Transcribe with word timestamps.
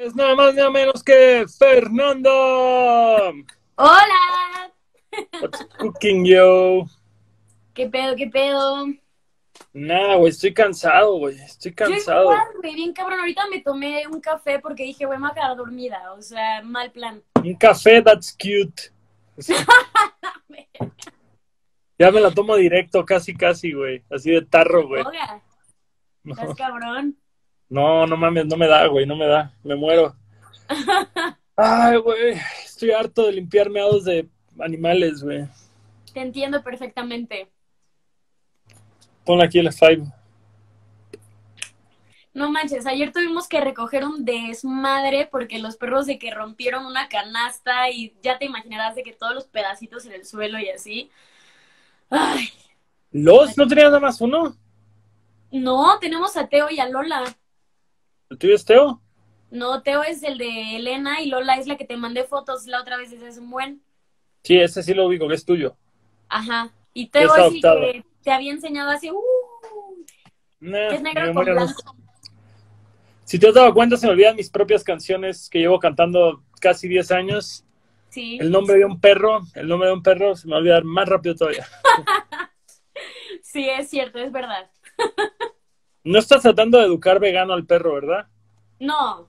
Es 0.00 0.16
nada 0.16 0.34
más 0.34 0.54
nada 0.54 0.70
menos 0.70 1.04
que 1.04 1.44
Fernando. 1.58 2.30
Hola. 3.74 4.72
What's 5.42 5.66
cooking, 5.78 6.24
yo? 6.24 6.86
¿Qué 7.74 7.86
pedo, 7.86 8.16
qué 8.16 8.26
pedo? 8.28 8.86
Nada, 9.74 10.14
güey, 10.14 10.30
estoy 10.30 10.54
cansado, 10.54 11.18
güey. 11.18 11.36
Estoy 11.36 11.72
Yo 11.72 11.76
cansado. 11.76 12.22
igual, 12.22 12.46
güey, 12.62 12.74
bien 12.76 12.94
cabrón. 12.94 13.20
Ahorita 13.20 13.46
me 13.48 13.60
tomé 13.60 14.06
un 14.06 14.22
café 14.22 14.58
porque 14.58 14.84
dije, 14.84 15.04
güey, 15.04 15.18
me 15.18 15.24
voy 15.24 15.32
a 15.32 15.34
quedar 15.34 15.56
dormida. 15.58 16.14
O 16.14 16.22
sea, 16.22 16.62
mal 16.62 16.90
plan. 16.92 17.22
Un 17.34 17.54
café 17.56 18.00
that's 18.00 18.34
cute. 18.34 18.90
Ya 21.98 22.10
me 22.10 22.22
la 22.22 22.30
tomo 22.30 22.56
directo, 22.56 23.04
casi, 23.04 23.34
casi, 23.36 23.74
güey. 23.74 24.02
Así 24.08 24.30
de 24.30 24.40
tarro, 24.40 24.88
güey. 24.88 25.04
No, 26.24 26.32
estás 26.32 26.54
cabrón. 26.56 27.19
No, 27.70 28.06
no 28.06 28.16
mames, 28.16 28.46
no 28.46 28.56
me 28.56 28.66
da, 28.66 28.86
güey, 28.88 29.06
no 29.06 29.16
me 29.16 29.26
da. 29.26 29.54
Me 29.62 29.76
muero. 29.76 30.14
Ay, 31.56 31.96
güey, 31.98 32.36
estoy 32.64 32.90
harto 32.90 33.26
de 33.26 33.32
limpiar 33.32 33.70
meados 33.70 34.04
de 34.04 34.28
animales, 34.58 35.22
güey. 35.22 35.46
Te 36.12 36.20
entiendo 36.20 36.62
perfectamente. 36.62 37.50
Pon 39.24 39.40
aquí 39.40 39.58
el 39.58 39.72
five. 39.72 40.02
No 42.32 42.50
manches, 42.50 42.86
ayer 42.86 43.12
tuvimos 43.12 43.48
que 43.48 43.60
recoger 43.60 44.04
un 44.04 44.24
desmadre 44.24 45.26
porque 45.30 45.58
los 45.58 45.76
perros 45.76 46.06
de 46.06 46.18
que 46.18 46.32
rompieron 46.32 46.86
una 46.86 47.08
canasta 47.08 47.90
y 47.90 48.16
ya 48.22 48.38
te 48.38 48.44
imaginarás 48.44 48.94
de 48.94 49.02
que 49.02 49.12
todos 49.12 49.34
los 49.34 49.46
pedacitos 49.46 50.06
en 50.06 50.12
el 50.12 50.24
suelo 50.24 50.58
y 50.58 50.68
así. 50.70 51.10
Ay, 52.08 52.48
¿Los? 53.12 53.56
¿No 53.56 53.66
tenías 53.66 53.88
nada 53.88 54.00
más 54.00 54.20
uno? 54.20 54.56
no, 55.52 55.98
tenemos 56.00 56.36
a 56.36 56.48
Teo 56.48 56.70
y 56.70 56.80
a 56.80 56.88
Lola. 56.88 57.24
¿El 58.30 58.38
tuyo 58.38 58.54
es 58.54 58.64
Teo? 58.64 59.00
No, 59.50 59.82
Teo 59.82 60.02
es 60.04 60.22
el 60.22 60.38
de 60.38 60.76
Elena 60.76 61.20
y 61.20 61.26
Lola 61.28 61.56
es 61.56 61.66
la 61.66 61.76
que 61.76 61.84
te 61.84 61.96
mandé 61.96 62.24
fotos 62.24 62.66
la 62.66 62.80
otra 62.80 62.96
vez 62.96 63.10
desde 63.10 63.28
hace 63.28 63.40
un 63.40 63.50
buen. 63.50 63.82
Sí, 64.44 64.58
ese 64.58 64.82
sí 64.82 64.94
lo 64.94 65.06
ubico, 65.06 65.28
que 65.28 65.34
es 65.34 65.44
tuyo. 65.44 65.76
Ajá. 66.28 66.70
Y 66.94 67.08
Teo 67.08 67.34
es 67.34 67.54
el 67.54 67.60
que 67.60 68.04
te 68.22 68.30
había 68.30 68.52
enseñado 68.52 68.90
hace. 68.90 69.10
Uh, 69.10 69.20
Nah, 70.60 70.88
es 70.88 71.00
negro 71.00 71.32
con 71.32 71.46
no-. 71.46 71.66
Si 73.24 73.38
te 73.38 73.48
has 73.48 73.54
dado 73.54 73.72
cuenta, 73.72 73.96
se 73.96 74.06
me 74.06 74.12
olvidan 74.12 74.36
mis 74.36 74.50
propias 74.50 74.84
canciones 74.84 75.48
que 75.48 75.58
llevo 75.58 75.78
cantando 75.78 76.42
casi 76.60 76.86
10 76.86 77.10
años. 77.12 77.64
Sí. 78.10 78.38
El 78.40 78.50
nombre 78.50 78.76
de 78.76 78.84
un 78.84 79.00
perro, 79.00 79.40
el 79.54 79.68
nombre 79.68 79.88
de 79.88 79.94
un 79.94 80.02
perro 80.02 80.36
se 80.36 80.46
me 80.46 80.52
va 80.52 80.56
a 80.56 80.60
olvidar 80.60 80.84
más 80.84 81.08
rápido 81.08 81.34
todavía. 81.34 81.66
Sí, 83.42 83.68
es 83.68 83.90
cierto, 83.90 84.20
es 84.20 84.30
verdad. 84.30 84.70
No 86.04 86.18
estás 86.18 86.42
tratando 86.42 86.78
de 86.78 86.84
educar 86.84 87.20
vegano 87.20 87.52
al 87.52 87.66
perro, 87.66 87.94
¿verdad? 87.94 88.26
No. 88.78 89.28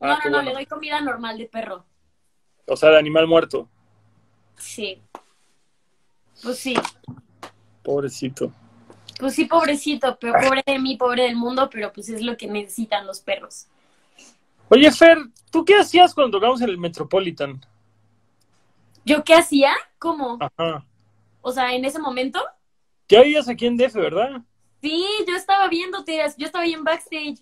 Ah, 0.00 0.06
No, 0.08 0.08
no, 0.08 0.24
no, 0.24 0.30
bueno. 0.30 0.42
le 0.42 0.52
doy 0.54 0.66
comida 0.66 1.00
normal 1.00 1.38
de 1.38 1.46
perro. 1.46 1.84
O 2.66 2.76
sea, 2.76 2.90
de 2.90 2.98
animal 2.98 3.26
muerto. 3.26 3.68
Sí. 4.56 5.02
Pues 6.42 6.58
sí. 6.58 6.74
Pobrecito. 7.82 8.52
Pues 9.18 9.34
sí, 9.34 9.44
pobrecito, 9.44 10.16
pero 10.20 10.34
pobre 10.40 10.62
de 10.66 10.78
mí, 10.78 10.96
pobre 10.96 11.24
del 11.24 11.36
mundo, 11.36 11.68
pero 11.70 11.92
pues 11.92 12.08
es 12.08 12.22
lo 12.22 12.36
que 12.36 12.46
necesitan 12.48 13.06
los 13.06 13.20
perros. 13.20 13.66
Oye, 14.68 14.90
Fer, 14.90 15.18
¿tú 15.50 15.64
qué 15.64 15.76
hacías 15.76 16.14
cuando 16.14 16.38
tocamos 16.38 16.60
en 16.60 16.70
el 16.70 16.78
Metropolitan? 16.78 17.64
¿Yo 19.04 19.22
qué 19.22 19.34
hacía? 19.34 19.72
¿Cómo? 19.98 20.38
Ajá. 20.40 20.84
O 21.40 21.52
sea, 21.52 21.74
en 21.74 21.84
ese 21.84 21.98
momento. 21.98 22.40
Ya 23.08 23.22
vivías 23.22 23.48
aquí 23.48 23.66
en 23.66 23.76
DF, 23.76 23.94
¿verdad? 23.96 24.42
Sí, 24.82 25.06
yo 25.26 25.36
estaba 25.36 25.68
viéndote, 25.68 26.20
yo 26.36 26.46
estaba 26.46 26.64
ahí 26.64 26.74
en 26.74 26.84
backstage, 26.84 27.38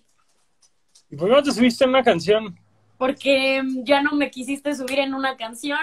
¿Y 1.09 1.17
por 1.17 1.27
qué 1.27 1.35
no 1.35 1.43
te 1.43 1.51
subiste 1.51 1.83
en 1.83 1.89
una 1.89 2.03
canción? 2.03 2.57
porque 2.97 3.61
mm, 3.63 3.83
ya 3.83 4.01
no 4.03 4.11
me 4.11 4.29
quisiste 4.29 4.75
subir 4.75 4.99
en 4.99 5.15
una 5.15 5.35
canción. 5.35 5.79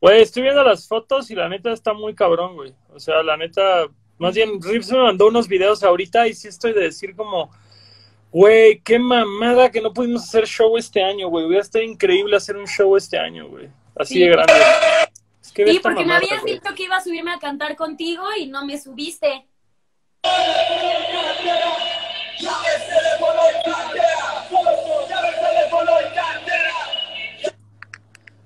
Güey, 0.00 0.22
estoy 0.22 0.44
viendo 0.44 0.62
las 0.62 0.86
fotos 0.86 1.28
y 1.32 1.34
la 1.34 1.48
neta 1.48 1.72
está 1.72 1.92
muy 1.92 2.14
cabrón, 2.14 2.54
güey. 2.54 2.72
O 2.94 3.00
sea, 3.00 3.24
la 3.24 3.36
neta, 3.36 3.88
más 4.18 4.34
bien, 4.36 4.62
Rips 4.62 4.92
me 4.92 4.98
mandó 5.02 5.26
unos 5.26 5.48
videos 5.48 5.82
ahorita 5.82 6.28
y 6.28 6.34
sí 6.34 6.46
estoy 6.46 6.72
de 6.72 6.82
decir 6.82 7.16
como, 7.16 7.50
güey, 8.30 8.80
qué 8.82 9.00
mamada 9.00 9.70
que 9.72 9.80
no 9.80 9.92
pudimos 9.92 10.22
hacer 10.22 10.46
show 10.46 10.76
este 10.78 11.02
año, 11.02 11.28
güey. 11.28 11.44
Hubiera 11.44 11.62
estado 11.62 11.84
increíble 11.84 12.36
hacer 12.36 12.56
un 12.56 12.68
show 12.68 12.96
este 12.96 13.18
año, 13.18 13.48
güey. 13.48 13.68
Así 13.96 14.14
Sí. 14.14 14.20
de 14.20 14.28
grande. 14.28 14.52
Es 15.42 15.50
que 15.50 15.64
ve 15.64 15.72
Sí, 15.72 15.80
porque 15.82 16.04
me 16.04 16.14
habías 16.14 16.44
dicho 16.44 16.72
que 16.76 16.84
iba 16.84 16.96
a 16.98 17.02
subirme 17.02 17.32
a 17.32 17.40
cantar 17.40 17.74
contigo 17.74 18.22
y 18.38 18.46
no 18.46 18.64
me 18.64 18.78
subiste. 18.80 19.48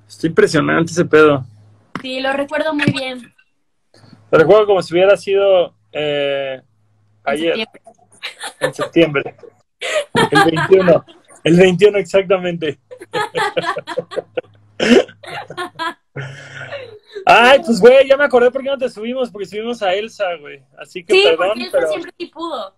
Está 0.07 0.27
impresionante 0.27 0.91
ese 0.91 1.05
pedo. 1.05 1.47
Sí, 2.03 2.21
lo 2.21 2.33
recuerdo 2.33 2.75
muy 2.75 2.91
bien. 2.91 3.33
Lo 4.33 4.39
recuerdo 4.39 4.67
como 4.67 4.83
si 4.83 4.93
hubiera 4.93 5.17
sido 5.17 5.75
eh, 5.93 6.61
ayer, 7.23 7.55
septiembre. 7.55 7.83
en 8.61 8.75
septiembre. 8.75 9.37
El 10.33 10.45
21. 10.45 11.05
El 11.45 11.57
21 11.57 11.99
exactamente. 11.99 12.81
Ay, 17.27 17.61
pues 17.65 17.81
güey, 17.81 18.09
ya 18.09 18.17
me 18.17 18.25
acordé 18.25 18.51
por 18.51 18.63
qué 18.63 18.69
no 18.69 18.79
te 18.79 18.89
subimos, 18.89 19.31
porque 19.31 19.47
subimos 19.47 19.83
a 19.83 19.95
Elsa, 19.95 20.25
güey. 20.41 20.63
Así 20.79 21.05
que 21.05 21.13
Sí, 21.15 21.23
perdón, 21.25 21.49
porque 21.49 21.63
él 21.65 21.69
pero... 21.73 21.89
siempre 21.89 22.11
sí 22.19 22.27
pudo. 22.27 22.75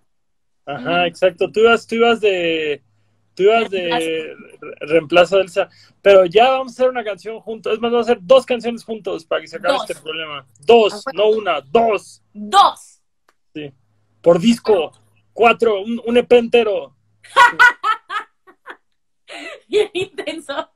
Ajá, 0.67 1.06
exacto. 1.06 1.50
Tú 1.50 1.61
ibas, 1.61 1.87
tú 1.87 1.95
ibas 1.97 2.21
de... 2.21 2.83
Tú 3.34 3.45
ibas 3.45 3.71
de 3.71 3.89
re- 3.89 4.34
reemplazo 4.81 5.37
de 5.37 5.43
Elsa. 5.43 5.69
Pero 6.03 6.25
ya 6.27 6.50
vamos 6.50 6.73
a 6.73 6.75
hacer 6.75 6.89
una 6.91 7.05
canción 7.05 7.41
juntos. 7.41 7.75
Es 7.75 7.81
más, 7.81 7.91
vamos 7.91 8.09
a 8.09 8.12
hacer 8.12 8.23
dos 8.23 8.45
canciones 8.45 8.84
juntos 8.84 9.25
para 9.25 9.41
que 9.41 9.49
se 9.49 9.56
acabe 9.56 9.75
Dos. 9.75 9.91
este 9.91 10.03
problema. 10.03 10.47
Dos, 10.61 11.06
Ah, 11.06 11.11
no 11.15 11.29
una, 11.31 11.61
dos. 11.61 12.23
Dos. 12.33 13.00
Sí. 13.55 13.73
Por 14.21 14.39
disco. 14.41 14.93
Cuatro, 15.33 15.81
un, 15.81 16.00
un 16.05 16.17
EP 16.17 16.33
entero. 16.33 16.95
Bien 19.69 19.89
intenso. 19.95 20.71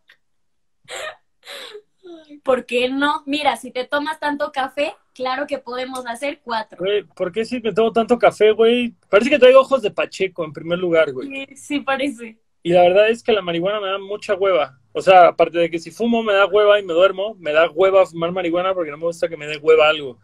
¿Por 2.42 2.66
qué 2.66 2.88
no? 2.88 3.22
Mira, 3.26 3.56
si 3.56 3.70
te 3.70 3.84
tomas 3.84 4.18
tanto 4.20 4.52
café, 4.52 4.94
claro 5.14 5.46
que 5.46 5.58
podemos 5.58 6.06
hacer 6.06 6.40
cuatro. 6.42 6.78
Güey, 6.78 7.04
¿por 7.04 7.32
qué 7.32 7.44
si 7.44 7.60
me 7.60 7.72
tomo 7.72 7.92
tanto 7.92 8.18
café, 8.18 8.52
güey? 8.52 8.94
Parece 9.08 9.30
que 9.30 9.38
traigo 9.38 9.60
ojos 9.60 9.82
de 9.82 9.90
Pacheco 9.90 10.44
en 10.44 10.52
primer 10.52 10.78
lugar, 10.78 11.12
güey. 11.12 11.28
Sí, 11.28 11.56
sí 11.56 11.80
parece. 11.80 12.38
Y 12.62 12.70
la 12.70 12.82
verdad 12.82 13.10
es 13.10 13.22
que 13.22 13.32
la 13.32 13.42
marihuana 13.42 13.80
me 13.80 13.88
da 13.88 13.98
mucha 13.98 14.34
hueva. 14.34 14.78
O 14.92 15.02
sea, 15.02 15.28
aparte 15.28 15.58
de 15.58 15.70
que 15.70 15.78
si 15.78 15.90
fumo 15.90 16.22
me 16.22 16.32
da 16.32 16.46
hueva 16.46 16.80
y 16.80 16.82
me 16.82 16.94
duermo, 16.94 17.34
me 17.38 17.52
da 17.52 17.70
hueva 17.70 18.06
fumar 18.06 18.32
marihuana 18.32 18.72
porque 18.72 18.90
no 18.90 18.96
me 18.96 19.04
gusta 19.04 19.28
que 19.28 19.36
me 19.36 19.46
dé 19.46 19.58
hueva 19.58 19.88
algo. 19.88 20.18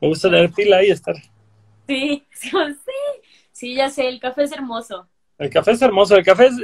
Me 0.00 0.08
gusta 0.08 0.28
tener 0.28 0.50
pila 0.50 0.82
y 0.82 0.90
estar. 0.90 1.14
Sí, 1.86 2.26
sí, 2.32 2.50
sí. 2.50 3.20
Sí, 3.52 3.74
ya 3.76 3.88
sé, 3.88 4.08
el 4.08 4.18
café 4.18 4.42
es 4.42 4.52
hermoso. 4.52 5.08
El 5.38 5.50
café 5.50 5.70
es 5.72 5.82
hermoso. 5.82 6.16
El 6.16 6.24
café 6.24 6.46
es, 6.46 6.54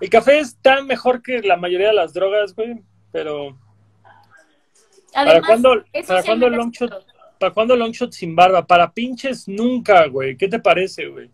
el 0.00 0.08
café 0.08 0.38
es 0.38 0.56
tan 0.62 0.86
mejor 0.86 1.22
que 1.22 1.42
la 1.42 1.56
mayoría 1.56 1.88
de 1.88 1.94
las 1.94 2.14
drogas, 2.14 2.54
güey. 2.54 2.82
Pero, 3.12 3.58
Además, 5.14 5.42
cuándo- 5.46 5.84
es 5.92 6.06
para 6.06 6.22
cuándo 6.22 6.46
el 6.46 6.52
long 6.54 6.70
shot? 6.70 7.06
¿para 7.38 7.52
cuándo 7.52 7.74
long 7.76 7.90
shot 7.92 8.12
sin 8.12 8.36
barba? 8.36 8.66
Para 8.66 8.92
pinches 8.92 9.48
nunca, 9.48 10.06
güey. 10.06 10.36
¿Qué 10.36 10.48
te 10.48 10.58
parece, 10.60 11.06
güey? 11.08 11.28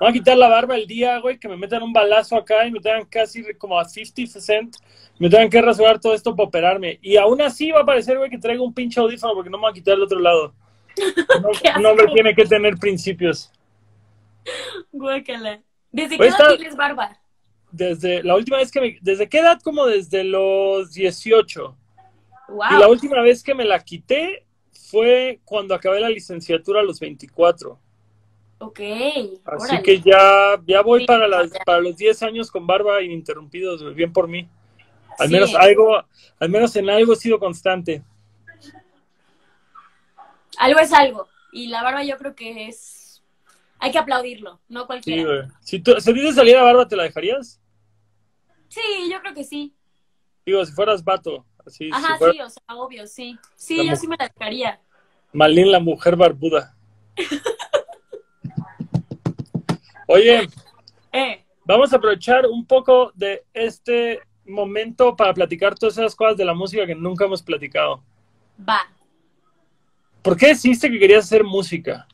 Vamos 0.00 0.10
a 0.10 0.12
quitar 0.12 0.36
la 0.36 0.48
barba 0.48 0.76
el 0.76 0.86
día, 0.86 1.18
güey, 1.20 1.38
que 1.38 1.48
me 1.48 1.56
metan 1.56 1.82
un 1.82 1.92
balazo 1.92 2.36
acá 2.36 2.66
y 2.66 2.70
me 2.72 2.80
tengan 2.80 3.04
casi 3.06 3.42
como 3.54 3.78
a 3.78 3.84
50%. 3.84 4.78
Me 5.18 5.30
tengan 5.30 5.48
que 5.48 5.62
rasurar 5.62 6.00
todo 6.00 6.12
esto 6.14 6.34
para 6.34 6.48
operarme. 6.48 6.98
Y 7.00 7.16
aún 7.16 7.40
así 7.40 7.70
va 7.70 7.80
a 7.80 7.84
parecer, 7.86 8.18
güey, 8.18 8.28
que 8.28 8.38
traigo 8.38 8.64
un 8.64 8.74
pinche 8.74 9.00
audífono 9.00 9.34
porque 9.34 9.48
no 9.50 9.56
me 9.58 9.64
va 9.64 9.70
a 9.70 9.72
quitar 9.72 9.94
el 9.94 10.02
otro 10.02 10.18
lado. 10.18 10.52
No, 11.42 11.78
un 11.80 11.86
hombre 11.86 12.06
tiene 12.12 12.34
que 12.34 12.44
tener 12.44 12.76
principios. 12.76 13.50
Guácala. 14.92 15.60
¿Desde 15.90 16.18
qué 16.18 16.24
edad 16.26 16.40
está- 16.40 16.56
tienes 16.56 16.76
barba? 16.76 17.18
Desde 17.72 18.22
la 18.22 18.36
última 18.36 18.58
vez 18.58 18.70
que 18.70 18.80
me... 18.80 18.98
¿Desde 19.00 19.28
qué 19.28 19.38
edad? 19.38 19.60
Como 19.62 19.86
desde 19.86 20.22
los 20.24 20.92
18. 20.92 21.76
Wow. 22.48 22.66
Y 22.72 22.78
la 22.80 22.88
última 22.88 23.20
vez 23.22 23.42
que 23.42 23.54
me 23.54 23.64
la 23.64 23.80
quité 23.82 24.46
fue 24.90 25.40
cuando 25.44 25.74
acabé 25.74 26.00
la 26.00 26.08
licenciatura 26.10 26.80
a 26.80 26.84
los 26.84 27.00
24. 27.00 27.78
Ok. 28.58 28.80
Así 28.80 29.38
órale. 29.44 29.82
que 29.82 30.00
ya, 30.00 30.60
ya 30.66 30.82
voy 30.82 31.00
Sí, 31.00 31.06
para, 31.06 31.26
las, 31.26 31.50
para 31.64 31.80
los 31.80 31.96
10 31.96 32.22
años 32.22 32.50
con 32.50 32.66
barba 32.66 33.02
ininterrumpidos, 33.02 33.94
bien 33.94 34.12
por 34.12 34.28
mí. 34.28 34.48
Al 35.18 35.28
Sí. 35.28 35.34
menos 35.34 35.54
algo, 35.54 36.02
al 36.38 36.48
menos 36.48 36.74
en 36.76 36.90
algo 36.90 37.12
he 37.12 37.16
sido 37.16 37.38
constante. 37.38 38.02
Algo 40.58 40.80
es 40.80 40.92
algo. 40.92 41.28
Y 41.52 41.68
la 41.68 41.82
barba 41.82 42.04
yo 42.04 42.16
creo 42.16 42.34
que 42.34 42.68
es... 42.68 43.22
Hay 43.78 43.90
que 43.90 43.98
aplaudirlo, 43.98 44.60
no 44.68 44.82
Sí, 44.82 44.86
cualquiera. 44.86 45.22
güey. 45.24 45.42
Si, 45.60 45.78
tú, 45.80 46.00
si 46.00 46.10
a 46.10 46.14
ti 46.14 46.20
te 46.20 46.32
saliera 46.32 46.62
barba, 46.62 46.88
¿te 46.88 46.96
la 46.96 47.02
dejarías? 47.02 47.60
Sí, 48.68 48.80
yo 49.12 49.20
creo 49.20 49.34
que 49.34 49.44
sí. 49.44 49.74
Digo, 50.46 50.64
si 50.64 50.72
fueras 50.72 51.04
vato. 51.04 51.44
Así, 51.66 51.90
Ajá, 51.92 52.18
sí, 52.18 52.40
o 52.40 52.50
sea, 52.50 52.62
obvio, 52.76 53.06
sí. 53.06 53.38
Sí, 53.56 53.78
La 53.78 53.84
yo 53.92 53.96
sí 53.96 54.06
me 54.06 54.16
la 54.18 54.28
dejaría. 54.28 54.80
Malin, 55.32 55.72
la 55.72 55.80
mujer 55.80 56.16
barbuda. 56.16 56.74
Oye, 60.06 60.48
Eh, 61.16 61.44
vamos 61.64 61.92
a 61.92 61.96
aprovechar 61.96 62.44
un 62.46 62.66
poco 62.66 63.12
de 63.14 63.44
este 63.54 64.20
momento 64.44 65.14
para 65.14 65.32
platicar 65.32 65.76
todas 65.78 65.96
esas 65.96 66.16
cosas 66.16 66.36
de 66.36 66.44
la 66.44 66.54
música 66.54 66.84
que 66.86 66.94
nunca 66.96 67.24
hemos 67.24 67.40
platicado. 67.40 68.02
Va. 68.68 68.80
¿Por 70.20 70.36
qué 70.36 70.48
decidiste 70.48 70.90
que 70.90 70.98
querías 70.98 71.24
hacer 71.24 71.44
música? 71.44 72.08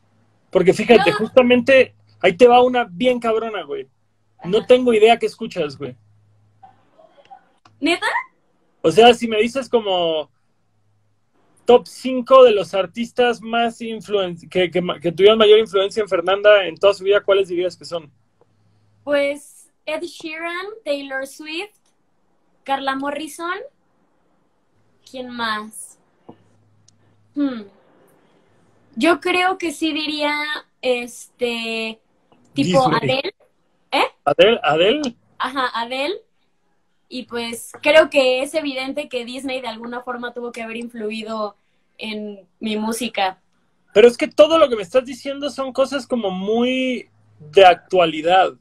Porque 0.51 0.75
fíjate, 0.75 1.13
No. 1.13 1.17
justamente 1.17 1.95
ahí 2.21 2.37
te 2.37 2.47
va 2.47 2.63
una 2.63 2.85
bien 2.91 3.19
cabrona, 3.19 3.63
güey. 3.63 3.89
No 4.45 4.59
Ajá. 4.59 4.67
tengo 4.67 4.93
idea 4.93 5.19
qué 5.19 5.25
escuchas, 5.25 5.79
güey. 5.79 5.97
¿Neta? 7.81 8.07
O 8.83 8.91
sea, 8.91 9.13
si 9.15 9.29
me 9.29 9.39
dices 9.41 9.69
como 9.69 10.31
top 11.65 11.87
5 11.87 12.45
de 12.45 12.53
los 12.53 12.75
artistas 12.75 13.41
más 13.41 13.81
influen 13.81 14.37
que, 14.49 14.71
que, 14.71 14.83
que 15.01 15.13
tuvieron 15.13 15.39
mayor 15.39 15.59
influencia 15.59 16.03
en 16.03 16.09
Fernanda 16.09 16.67
en 16.67 16.77
toda 16.77 16.95
su 16.95 17.05
vida, 17.05 17.23
¿cuáles 17.23 17.49
dirías 17.49 17.77
que 17.77 17.85
son? 17.85 18.11
Pues 19.05 19.71
Ed 19.87 20.03
Sheeran, 20.03 20.67
Taylor 20.85 21.27
Swift, 21.27 21.77
Carla 22.65 22.97
Morrison. 22.97 23.59
¿Quién 25.09 25.31
más? 25.31 25.99
Hmm. 27.35 27.63
Yo 28.97 29.21
creo 29.21 29.59
que 29.59 29.73
sí 29.73 29.93
diría 29.93 30.35
este 30.83 32.01
tipo 32.55 32.91
Disney. 32.91 32.97
Adele. 32.97 33.35
¿Eh? 33.93 34.05
Adele, 34.25 34.61
Adele. 34.63 35.17
Ajá, 35.39 35.71
Adele. 35.75 36.21
Y 37.13 37.25
pues 37.25 37.73
creo 37.83 38.09
que 38.09 38.41
es 38.41 38.55
evidente 38.55 39.09
que 39.09 39.25
Disney 39.25 39.61
de 39.61 39.67
alguna 39.67 40.01
forma 40.03 40.33
tuvo 40.33 40.53
que 40.53 40.63
haber 40.63 40.77
influido 40.77 41.57
en 41.99 42.49
mi 42.61 42.77
música. 42.77 43.43
Pero 43.93 44.07
es 44.07 44.17
que 44.17 44.29
todo 44.29 44.59
lo 44.59 44.69
que 44.69 44.77
me 44.77 44.83
estás 44.83 45.05
diciendo 45.05 45.51
son 45.51 45.73
cosas 45.73 46.07
como 46.07 46.31
muy 46.31 47.11
de 47.41 47.67
actualidad. 47.67 48.53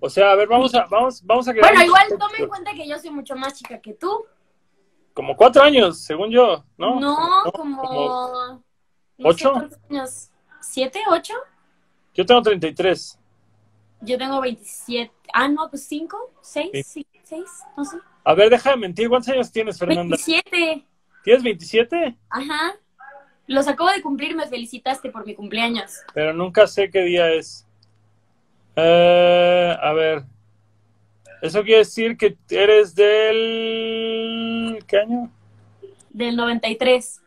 O 0.00 0.08
sea, 0.08 0.32
a 0.32 0.34
ver, 0.34 0.48
vamos 0.48 0.74
a, 0.74 0.86
vamos, 0.86 1.22
vamos 1.22 1.46
a 1.46 1.52
Bueno, 1.52 1.84
igual 1.84 2.06
toma 2.18 2.38
en 2.38 2.48
cuenta 2.48 2.72
que 2.72 2.88
yo 2.88 2.98
soy 2.98 3.10
mucho 3.10 3.36
más 3.36 3.52
chica 3.52 3.78
que 3.78 3.92
tú. 3.92 4.24
Como 5.12 5.36
cuatro 5.36 5.62
años, 5.62 6.00
según 6.00 6.30
yo, 6.30 6.64
¿no? 6.78 6.98
No, 6.98 7.16
como- 7.52 7.82
como... 7.82 8.64
no 9.18 9.32
sé 9.32 9.46
¿Ocho? 9.46 9.54
años. 9.90 10.30
¿Siete? 10.62 11.00
¿Ocho? 11.10 11.34
Yo 12.14 12.24
tengo 12.24 12.40
33. 12.40 13.17
Yo 14.00 14.16
tengo 14.18 14.40
27. 14.40 15.10
Ah, 15.32 15.48
no, 15.48 15.68
pues 15.70 15.84
cinco, 15.86 16.32
seis, 16.40 16.70
Sí. 16.72 16.82
sí, 16.82 17.06
seis, 17.24 17.46
no 17.76 17.84
sé. 17.84 17.98
A 18.24 18.34
ver, 18.34 18.50
deja 18.50 18.70
de 18.70 18.76
mentir. 18.76 19.08
¿Cuántos 19.08 19.32
años 19.32 19.50
tienes, 19.50 19.78
Fernanda? 19.78 20.16
27. 20.16 20.84
¿Tienes 21.24 21.42
27? 21.42 22.16
Ajá. 22.30 22.74
Los 23.46 23.66
acabo 23.66 23.90
de 23.90 24.02
cumplir, 24.02 24.36
me 24.36 24.46
felicitaste 24.46 25.10
por 25.10 25.24
mi 25.26 25.34
cumpleaños. 25.34 26.00
Pero 26.14 26.32
nunca 26.34 26.66
sé 26.66 26.90
qué 26.90 27.00
día 27.02 27.32
es. 27.32 27.66
Eh, 28.76 29.76
a 29.80 29.92
ver. 29.92 30.24
Eso 31.40 31.62
quiere 31.62 31.78
decir 31.78 32.16
que 32.16 32.36
eres 32.50 32.94
del... 32.94 34.84
¿Qué 34.86 34.98
año? 34.98 35.30
Del 36.10 36.36
93. 36.36 37.20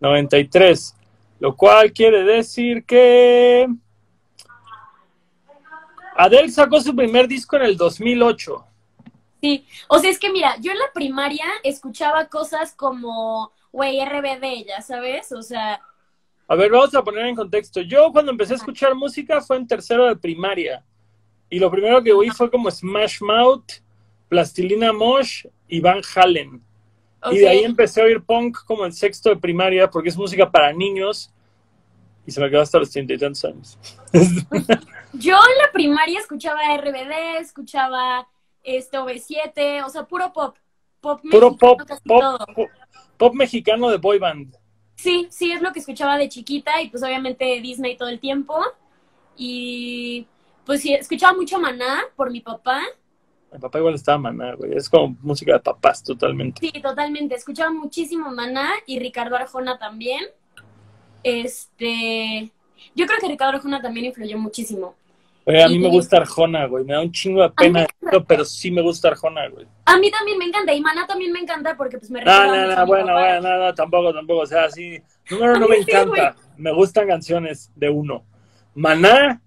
93. 0.00 0.96
Lo 1.38 1.54
cual 1.56 1.92
quiere 1.92 2.24
decir 2.24 2.84
que... 2.84 3.68
Adele 6.22 6.50
sacó 6.50 6.80
su 6.82 6.94
primer 6.94 7.26
disco 7.26 7.56
en 7.56 7.62
el 7.62 7.78
2008. 7.78 8.64
Sí. 9.40 9.66
O 9.88 9.98
sea, 9.98 10.10
es 10.10 10.18
que 10.18 10.30
mira, 10.30 10.54
yo 10.60 10.70
en 10.70 10.78
la 10.78 10.92
primaria 10.92 11.46
escuchaba 11.62 12.26
cosas 12.26 12.74
como, 12.74 13.52
güey, 13.72 14.04
RBD, 14.04 14.66
ya 14.66 14.82
sabes. 14.82 15.32
O 15.32 15.42
sea, 15.42 15.80
A 16.46 16.54
ver, 16.56 16.70
vamos 16.70 16.94
a 16.94 17.02
poner 17.02 17.24
en 17.24 17.36
contexto. 17.36 17.80
Yo 17.80 18.12
cuando 18.12 18.32
empecé 18.32 18.52
a 18.52 18.56
escuchar 18.56 18.94
música 18.94 19.40
fue 19.40 19.56
en 19.56 19.66
tercero 19.66 20.06
de 20.06 20.16
primaria. 20.16 20.84
Y 21.48 21.58
lo 21.58 21.70
primero 21.70 22.02
que 22.02 22.12
oí 22.12 22.28
fue 22.28 22.50
como 22.50 22.70
Smash 22.70 23.22
Mouth, 23.22 23.80
Plastilina 24.28 24.92
Mosh 24.92 25.46
y 25.68 25.80
Van 25.80 26.02
Halen. 26.14 26.62
Y 27.30 27.38
de 27.38 27.48
ahí 27.48 27.64
empecé 27.64 28.02
a 28.02 28.04
oír 28.04 28.22
punk 28.22 28.58
como 28.66 28.84
en 28.84 28.92
sexto 28.92 29.30
de 29.30 29.36
primaria 29.36 29.88
porque 29.88 30.10
es 30.10 30.16
música 30.18 30.50
para 30.50 30.70
niños. 30.72 31.32
Y 32.30 32.32
se 32.32 32.40
me 32.40 32.48
quedó 32.48 32.60
hasta 32.60 32.78
los 32.78 32.92
treinta 32.92 33.12
y 33.12 33.18
tantos 33.18 33.44
años. 33.44 33.76
Yo 35.14 35.34
en 35.34 35.58
la 35.58 35.72
primaria 35.72 36.20
escuchaba 36.20 36.60
RBD, 36.76 37.40
escuchaba 37.40 38.28
este 38.62 38.98
OV7, 38.98 39.84
o 39.84 39.90
sea, 39.90 40.04
puro 40.04 40.32
pop. 40.32 40.56
Pop 41.00 41.20
Puro 41.28 41.48
mexicano, 41.50 41.76
pop, 41.76 41.88
casi 41.88 42.02
pop, 42.08 42.20
todo. 42.20 42.38
pop, 42.54 42.68
pop 43.16 43.34
mexicano 43.34 43.90
de 43.90 43.96
boy 43.96 44.20
band. 44.20 44.56
Sí, 44.94 45.26
sí, 45.32 45.50
es 45.50 45.60
lo 45.60 45.72
que 45.72 45.80
escuchaba 45.80 46.16
de 46.18 46.28
chiquita 46.28 46.80
y 46.80 46.88
pues 46.88 47.02
obviamente 47.02 47.60
Disney 47.60 47.96
todo 47.96 48.10
el 48.10 48.20
tiempo. 48.20 48.62
Y 49.36 50.28
pues 50.64 50.82
sí, 50.82 50.94
escuchaba 50.94 51.32
mucho 51.36 51.58
Maná 51.58 52.04
por 52.14 52.30
mi 52.30 52.42
papá. 52.42 52.80
Mi 53.52 53.58
papá 53.58 53.80
igual 53.80 53.94
estaba 53.96 54.18
maná, 54.18 54.54
güey. 54.54 54.76
Es 54.76 54.88
como 54.88 55.16
música 55.20 55.54
de 55.54 55.58
papás 55.58 56.04
totalmente. 56.04 56.60
Sí, 56.60 56.80
totalmente. 56.80 57.34
Escuchaba 57.34 57.72
muchísimo 57.72 58.30
Maná 58.30 58.70
y 58.86 59.00
Ricardo 59.00 59.34
Arjona 59.34 59.80
también. 59.80 60.24
Este, 61.22 62.50
yo 62.94 63.06
creo 63.06 63.18
que 63.20 63.28
Ricardo 63.28 63.56
Arjona 63.56 63.80
también 63.82 64.06
influyó 64.06 64.38
muchísimo. 64.38 64.94
Oye, 65.44 65.62
a 65.62 65.68
mí 65.68 65.76
Y- 65.76 65.78
me 65.78 65.88
gusta 65.88 66.18
Arjona, 66.18 66.66
güey. 66.66 66.84
Me 66.84 66.92
da 66.92 67.00
un 67.00 67.10
chingo 67.12 67.42
de 67.42 67.50
pena, 67.50 67.80
decirlo, 67.80 68.24
pero 68.24 68.44
sí 68.44 68.70
me 68.70 68.82
gusta 68.82 69.08
Arjona, 69.08 69.48
güey. 69.48 69.66
A 69.86 69.96
mí 69.96 70.10
también 70.10 70.38
me 70.38 70.44
encanta 70.44 70.72
y 70.74 70.80
Maná 70.80 71.06
también 71.06 71.32
me 71.32 71.40
encanta 71.40 71.76
porque 71.76 71.98
pues 71.98 72.10
me 72.10 72.20
No, 72.22 72.26
recuerda 72.30 72.66
no, 72.66 72.76
no, 72.76 72.86
bueno, 72.86 73.12
bueno, 73.14 73.40
no, 73.40 73.58
no, 73.66 73.74
tampoco, 73.74 74.12
tampoco. 74.12 74.40
O 74.42 74.46
sea, 74.46 74.70
sí. 74.70 74.98
Número 75.30 75.54
no 75.58 75.66
mí 75.66 75.76
me 75.76 75.76
sí, 75.84 75.90
encanta. 75.90 76.36
Me 76.56 76.72
gustan 76.72 77.08
canciones 77.08 77.70
de 77.74 77.88
uno. 77.90 78.24
Maná 78.74 79.40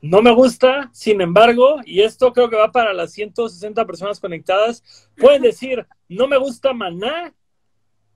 no 0.00 0.20
me 0.20 0.32
gusta, 0.32 0.90
sin 0.92 1.20
embargo, 1.22 1.76
y 1.86 2.02
esto 2.02 2.30
creo 2.32 2.50
que 2.50 2.56
va 2.56 2.70
para 2.70 2.92
las 2.92 3.12
160 3.12 3.86
personas 3.86 4.20
conectadas, 4.20 4.82
pueden 5.16 5.40
decir, 5.50 5.86
no 6.08 6.26
me 6.26 6.36
gusta 6.36 6.72
Maná, 6.74 7.32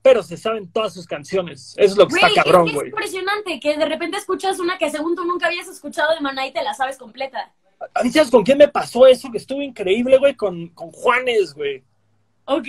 pero 0.08 0.22
se 0.22 0.38
saben 0.38 0.72
todas 0.72 0.94
sus 0.94 1.06
canciones. 1.06 1.75
Eso 1.76 1.93
es 1.93 1.96
lo 1.99 2.08
que 2.08 2.14
Güey, 2.19 2.25
está 2.32 2.43
cabrón, 2.43 2.64
que 2.64 2.70
es 2.70 2.75
güey. 2.76 2.88
impresionante 2.88 3.60
que 3.60 3.76
de 3.76 3.84
repente 3.84 4.16
escuchas 4.16 4.58
una 4.58 4.78
que 4.78 4.88
según 4.90 5.14
tú 5.14 5.22
nunca 5.26 5.49
habías 5.49 5.69
escuchado 5.69 6.14
de 6.14 6.20
Maná 6.22 6.46
y 6.46 6.52
te 6.52 6.62
la 6.62 6.72
sabes 6.72 6.96
completa. 6.96 7.52
A 7.93 8.02
mí, 8.02 8.10
¿sabes 8.10 8.31
con 8.31 8.43
quién 8.43 8.56
me 8.56 8.69
pasó 8.69 9.06
eso? 9.06 9.31
Que 9.31 9.37
estuvo 9.37 9.60
increíble, 9.60 10.16
güey, 10.16 10.34
con, 10.34 10.69
con 10.69 10.90
Juanes, 10.93 11.52
güey. 11.52 11.84
Ok. 12.46 12.69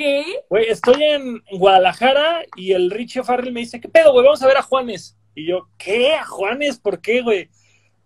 Güey, 0.50 0.68
estoy 0.68 1.02
en 1.02 1.42
Guadalajara 1.50 2.42
y 2.58 2.74
el 2.74 2.92
Richie 2.92 3.24
Farrell 3.24 3.54
me 3.54 3.62
dice, 3.62 3.80
¿qué 3.80 3.88
pedo, 3.88 4.12
güey? 4.12 4.26
Vamos 4.26 4.44
a 4.44 4.48
ver 4.48 4.58
a 4.58 4.62
Juanes. 4.62 5.16
Y 5.34 5.48
yo, 5.48 5.70
¿qué? 5.78 6.16
¿A 6.16 6.26
Juanes? 6.26 6.78
¿Por 6.78 7.00
qué, 7.00 7.22
güey? 7.22 7.50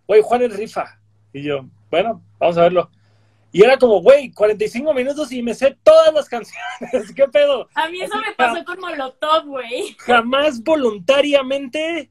Güey, 0.05 0.21
Juanes 0.21 0.55
rifa. 0.55 0.99
Y 1.33 1.41
yo, 1.41 1.65
bueno, 1.89 2.21
vamos 2.37 2.55
a 2.59 2.61
verlo. 2.61 2.91
Y 3.53 3.63
era 3.63 3.77
como, 3.77 4.01
güey, 4.01 4.31
45 4.31 4.95
minutos 4.95 5.31
y 5.31 5.43
me 5.43 5.53
sé 5.53 5.77
todas 5.83 6.11
las 6.11 6.27
canciones. 6.27 7.13
¿Qué 7.15 7.27
pedo? 7.27 7.69
A 7.75 7.87
mí 7.87 8.01
eso 8.01 8.15
Así 8.15 8.23
me 8.27 8.33
pasó 8.33 8.65
con 8.65 8.79
Molotov, 8.79 9.45
güey. 9.45 9.95
Jamás 9.99 10.63
voluntariamente 10.63 12.09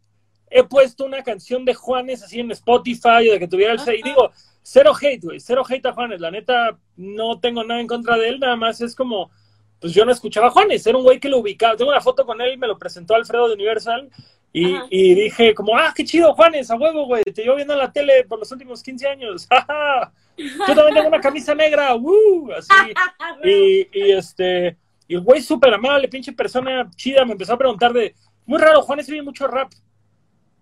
he 0.49 0.63
puesto 0.63 1.05
una 1.05 1.25
canción 1.25 1.65
de 1.65 1.75
Juanes 1.75 2.23
así 2.23 2.39
en 2.39 2.53
Spotify 2.53 3.29
o 3.29 3.33
de 3.33 3.41
que 3.41 3.49
tuviera 3.49 3.73
el... 3.73 3.81
Ajá. 3.81 3.93
Y 3.93 4.03
digo, 4.03 4.31
cero 4.63 4.93
hate, 4.99 5.25
güey, 5.25 5.41
cero 5.41 5.65
hate 5.69 5.85
a 5.87 5.93
Juanes. 5.93 6.21
La 6.21 6.31
neta, 6.31 6.79
no 6.95 7.41
tengo 7.41 7.65
nada 7.65 7.81
en 7.81 7.89
contra 7.89 8.17
de 8.17 8.29
él, 8.29 8.39
nada 8.39 8.55
más 8.55 8.81
es 8.81 8.95
como, 8.95 9.33
pues 9.81 9.93
yo 9.93 10.05
no 10.05 10.13
escuchaba 10.13 10.47
a 10.47 10.51
Juanes, 10.51 10.87
era 10.87 10.97
un 10.97 11.03
güey 11.03 11.19
que 11.19 11.29
lo 11.29 11.39
ubicaba. 11.39 11.77
Tengo 11.77 11.91
una 11.91 12.01
foto 12.01 12.25
con 12.25 12.41
él 12.41 12.57
me 12.57 12.69
lo 12.69 12.79
presentó 12.79 13.17
Alfredo 13.17 13.49
de 13.49 13.55
Universal. 13.55 14.09
Y, 14.53 14.77
y 14.91 15.15
dije 15.15 15.55
como, 15.55 15.77
ah, 15.77 15.93
qué 15.97 16.05
chido, 16.05 16.35
Juanes, 16.35 16.71
a 16.71 16.77
huevo, 16.77 17.07
güey, 17.07 17.25
te 17.25 17.43
llevo 17.43 17.57
viendo 17.57 17.73
en 17.73 17.81
la 17.81 17.91
tele 17.91 18.23
por 18.29 18.39
los 18.39 18.53
últimos 18.53 18.81
15 18.81 19.09
años. 19.09 19.49
Yo 20.37 20.75
también 20.75 20.95
tengo 20.95 21.09
una 21.09 21.21
camisa 21.21 21.55
negra, 21.55 21.95
¡uh! 21.95 22.51
Así. 22.57 22.69
Y, 23.45 23.89
y 23.93 24.13
este, 24.13 24.77
y 25.09 25.15
el 25.15 25.21
güey 25.21 25.43
súper 25.43 25.75
amable, 25.75 26.09
pinche 26.09 26.33
persona 26.33 26.89
chida, 26.97 27.25
me 27.25 27.33
empezó 27.33 27.55
a 27.55 27.59
preguntar 27.59 27.93
de, 27.93 28.15
muy 28.47 28.59
raro, 28.59 28.83
Juanes 28.83 29.09
oye 29.09 29.23
mucho 29.23 29.47
rap. 29.47 29.73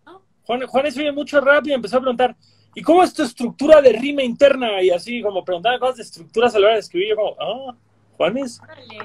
Oh. 0.06 0.22
Juan, 0.42 0.66
Juanes 0.66 0.96
oye 0.96 1.12
mucho 1.12 1.40
rap 1.40 1.64
y 1.66 1.68
me 1.68 1.74
empezó 1.74 1.98
a 1.98 2.00
preguntar, 2.00 2.36
¿y 2.74 2.82
cómo 2.82 3.02
es 3.02 3.12
tu 3.12 3.22
estructura 3.22 3.80
de 3.80 3.92
rima 3.92 4.22
interna? 4.22 4.82
Y 4.82 4.90
así, 4.90 5.22
como 5.22 5.44
preguntaba 5.44 5.78
cosas 5.78 5.96
de 5.96 6.02
estructuras 6.04 6.54
a 6.54 6.58
la 6.58 6.66
hora 6.66 6.74
de 6.74 6.80
escribir, 6.80 7.10
yo 7.10 7.16
como, 7.16 7.36
ah, 7.40 7.76
Juanes. 8.16 8.60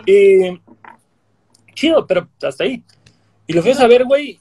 Y 0.05 0.59
chido, 1.73 2.05
pero 2.07 2.27
hasta 2.41 2.63
ahí. 2.63 2.83
Y 3.47 3.53
lo 3.53 3.61
fuimos 3.61 3.81
a 3.81 3.87
ver, 3.87 4.05
güey, 4.05 4.39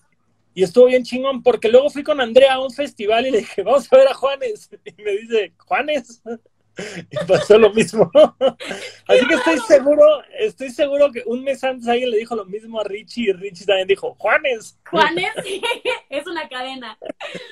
y 0.55 0.63
estuvo 0.63 0.87
bien 0.87 1.03
chingón, 1.05 1.43
porque 1.43 1.69
luego 1.69 1.91
fui 1.91 2.03
con 2.05 2.21
Andrea 2.21 2.55
a 2.55 2.61
un 2.61 2.71
festival 2.71 3.27
y 3.27 3.31
le 3.33 3.39
dije, 3.39 3.63
vamos 3.63 3.93
a 3.93 3.97
ver 3.97 4.09
a 4.09 4.15
Juanes. 4.15 4.71
Y 4.97 5.03
me 5.03 5.11
dice, 5.13 5.53
¿Juanes? 5.59 6.23
Y 6.77 7.17
pasó 7.29 7.57
lo 7.57 7.73
mismo. 7.73 8.11
Así 9.07 9.27
que 9.29 9.35
estoy 9.35 9.59
seguro, 9.61 10.03
estoy 10.39 10.71
seguro 10.71 11.13
que 11.13 11.23
un 11.27 11.45
mes 11.45 11.63
antes 11.63 11.87
alguien 11.87 12.11
le 12.11 12.17
dijo 12.17 12.35
lo 12.35 12.45
mismo 12.47 12.81
a 12.81 12.85
Richie 12.85 13.31
y 13.31 13.33
Richie 13.33 13.65
también 13.65 13.87
dijo, 13.87 14.17
Juanes. 14.19 14.77
Juanes 14.91 15.31
sí, 15.45 15.63
es 16.09 16.27
una 16.27 16.49
cadena. 16.49 16.99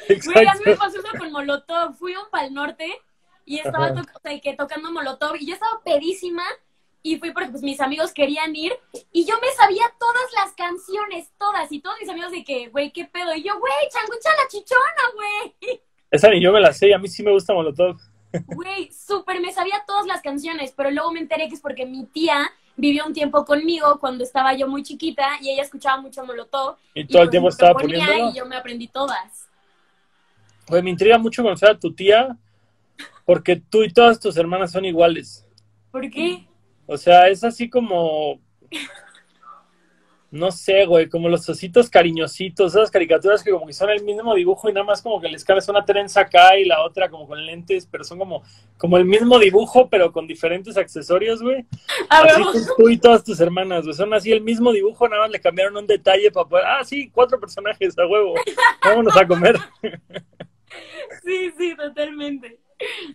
Güey, 0.08 0.44
a 0.46 0.54
mí 0.54 0.60
me 0.66 0.76
pasó 0.76 0.98
eso 0.98 1.08
con 1.16 1.30
Molotov. 1.30 1.94
Fui 1.98 2.14
a 2.14 2.20
un 2.20 2.30
Pal 2.30 2.52
Norte 2.52 2.88
y 3.44 3.58
estaba 3.58 3.94
to- 3.94 4.00
o 4.00 4.20
sea, 4.20 4.40
que 4.40 4.54
tocando 4.54 4.90
Molotov 4.90 5.36
y 5.38 5.46
yo 5.46 5.54
estaba 5.54 5.80
pedísima 5.84 6.42
y 7.02 7.18
fui 7.18 7.32
porque 7.32 7.50
pues 7.50 7.62
mis 7.62 7.80
amigos 7.80 8.12
querían 8.12 8.54
ir 8.54 8.72
y 9.12 9.26
yo 9.26 9.34
me 9.40 9.50
sabía 9.52 9.84
todas 9.98 10.32
las 10.36 10.52
canciones, 10.54 11.30
todas 11.38 11.70
y 11.72 11.80
todos 11.80 11.96
mis 12.00 12.08
amigos 12.08 12.30
de 12.30 12.44
que, 12.44 12.68
güey, 12.68 12.92
qué 12.92 13.04
pedo. 13.06 13.34
Y 13.34 13.42
yo, 13.42 13.58
güey, 13.58 13.72
changucha 13.90 14.30
la 14.30 14.48
chichona, 14.48 15.12
güey. 15.14 15.80
Esa 16.10 16.28
ni 16.28 16.40
yo 16.40 16.52
me 16.52 16.60
la 16.60 16.72
sé 16.72 16.88
y 16.88 16.92
a 16.92 16.98
mí 16.98 17.08
sí 17.08 17.22
me 17.22 17.32
gusta 17.32 17.52
Molotov. 17.52 17.96
Güey, 18.46 18.90
súper, 18.90 19.42
me 19.42 19.52
sabía 19.52 19.84
todas 19.86 20.06
las 20.06 20.22
canciones, 20.22 20.72
pero 20.74 20.90
luego 20.90 21.12
me 21.12 21.20
enteré 21.20 21.48
que 21.48 21.54
es 21.54 21.60
porque 21.60 21.84
mi 21.84 22.06
tía 22.06 22.50
vivió 22.76 23.04
un 23.06 23.12
tiempo 23.12 23.44
conmigo 23.44 23.98
cuando 24.00 24.24
estaba 24.24 24.54
yo 24.54 24.66
muy 24.68 24.82
chiquita 24.82 25.32
y 25.42 25.50
ella 25.50 25.62
escuchaba 25.62 26.00
mucho 26.00 26.24
Molotov. 26.24 26.76
Y 26.94 27.06
todo 27.06 27.24
el 27.24 27.28
tiempo 27.30 27.50
estaba 27.50 27.74
poniéndolo. 27.74 28.30
Y 28.30 28.34
yo 28.34 28.46
me 28.46 28.56
aprendí 28.56 28.88
todas. 28.88 29.50
Pues 30.66 30.82
me 30.82 30.88
intriga 30.88 31.18
mucho 31.18 31.42
conocer 31.42 31.70
a 31.72 31.78
tu 31.78 31.92
tía, 31.92 32.34
porque 33.26 33.56
tú 33.56 33.82
y 33.82 33.92
todas 33.92 34.18
tus 34.18 34.34
hermanas 34.38 34.72
son 34.72 34.86
iguales. 34.86 35.46
¿Por 35.90 36.08
qué? 36.08 36.46
O 36.86 36.96
sea, 36.96 37.28
es 37.28 37.44
así 37.44 37.68
como. 37.68 38.40
No 40.30 40.50
sé, 40.50 40.86
güey, 40.86 41.10
como 41.10 41.28
los 41.28 41.46
ositos 41.46 41.90
cariñositos, 41.90 42.74
esas 42.74 42.90
caricaturas 42.90 43.42
que 43.42 43.50
como 43.50 43.66
que 43.66 43.74
son 43.74 43.90
el 43.90 44.02
mismo 44.02 44.34
dibujo 44.34 44.66
y 44.70 44.72
nada 44.72 44.86
más 44.86 45.02
como 45.02 45.20
que 45.20 45.28
les 45.28 45.44
cabes 45.44 45.68
una 45.68 45.84
trenza 45.84 46.22
acá 46.22 46.56
y 46.56 46.64
la 46.64 46.82
otra 46.82 47.10
como 47.10 47.28
con 47.28 47.44
lentes, 47.44 47.84
pero 47.84 48.02
son 48.02 48.18
como, 48.18 48.42
como 48.78 48.96
el 48.96 49.04
mismo 49.04 49.38
dibujo, 49.38 49.90
pero 49.90 50.10
con 50.10 50.26
diferentes 50.26 50.78
accesorios, 50.78 51.42
güey. 51.42 51.66
A 52.08 52.22
ver, 52.22 52.30
Así 52.30 52.66
tú 52.78 52.88
y 52.88 52.96
todas 52.96 53.22
tus 53.22 53.40
hermanas, 53.40 53.84
güey. 53.84 53.94
Son 53.94 54.14
así 54.14 54.32
el 54.32 54.40
mismo 54.40 54.72
dibujo, 54.72 55.06
nada 55.06 55.20
más 55.24 55.30
le 55.30 55.38
cambiaron 55.38 55.76
un 55.76 55.86
detalle 55.86 56.30
para 56.30 56.48
poder. 56.48 56.64
Ah, 56.64 56.82
sí, 56.82 57.10
cuatro 57.10 57.38
personajes 57.38 57.98
a 57.98 58.06
huevo. 58.06 58.32
Vámonos 58.82 59.14
a 59.14 59.26
comer. 59.26 59.58
sí, 61.22 61.52
sí, 61.58 61.76
totalmente. 61.76 62.58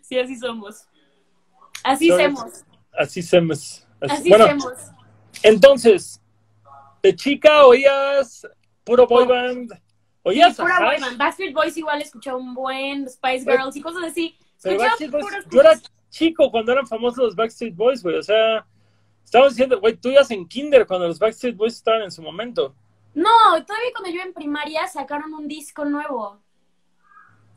Sí, 0.04 0.20
así 0.20 0.36
somos. 0.38 0.88
Así 1.84 2.10
Somos- 2.10 2.64
Así 2.98 3.22
somos. 3.22 3.86
Así- 4.02 4.14
Así 4.14 4.30
bueno, 4.30 4.48
somos. 4.48 4.74
entonces, 5.44 6.22
de 7.04 7.16
chica 7.16 7.66
oías 7.66 8.48
puro 8.84 9.08
boy 9.08 9.26
band. 9.26 9.72
Oías 10.24 10.56
Sí, 10.56 10.62
pura 10.62 10.78
a 10.78 10.86
boy 10.86 11.00
band. 11.00 11.18
Backstreet 11.18 11.54
Boys 11.54 11.78
igual 11.78 12.02
escuchaba 12.02 12.38
un 12.38 12.54
buen, 12.54 13.08
Spice 13.10 13.46
Girls 13.50 13.76
y 13.76 13.82
cosas 13.82 14.04
así. 14.04 14.36
Escuchaba 14.58 14.78
Backstreet 14.84 15.12
Boys- 15.12 15.22
puras 15.24 15.46
yo 15.50 15.60
era 15.62 15.80
chico 16.10 16.52
cuando 16.52 16.72
eran 16.72 16.88
famosos 16.88 17.18
los 17.24 17.36
Backstreet 17.36 17.76
Boys, 17.76 18.02
güey. 18.04 18.18
O 18.18 18.24
sea, 18.24 18.66
estamos 19.24 19.50
diciendo, 19.50 19.80
güey, 19.80 19.96
tú 19.96 20.10
ibas 20.10 20.30
en 20.32 20.48
kinder 20.48 20.86
cuando 20.88 21.08
los 21.08 21.20
Backstreet 21.20 21.56
Boys 21.56 21.76
estaban 21.76 22.04
en 22.04 22.12
su 22.12 22.22
momento. 22.22 22.74
No, 23.14 23.30
todavía 23.66 23.90
cuando 23.96 24.10
yo 24.16 24.22
en 24.22 24.34
primaria 24.34 24.88
sacaron 24.88 25.34
un 25.34 25.48
disco 25.48 25.86
nuevo. 25.86 26.40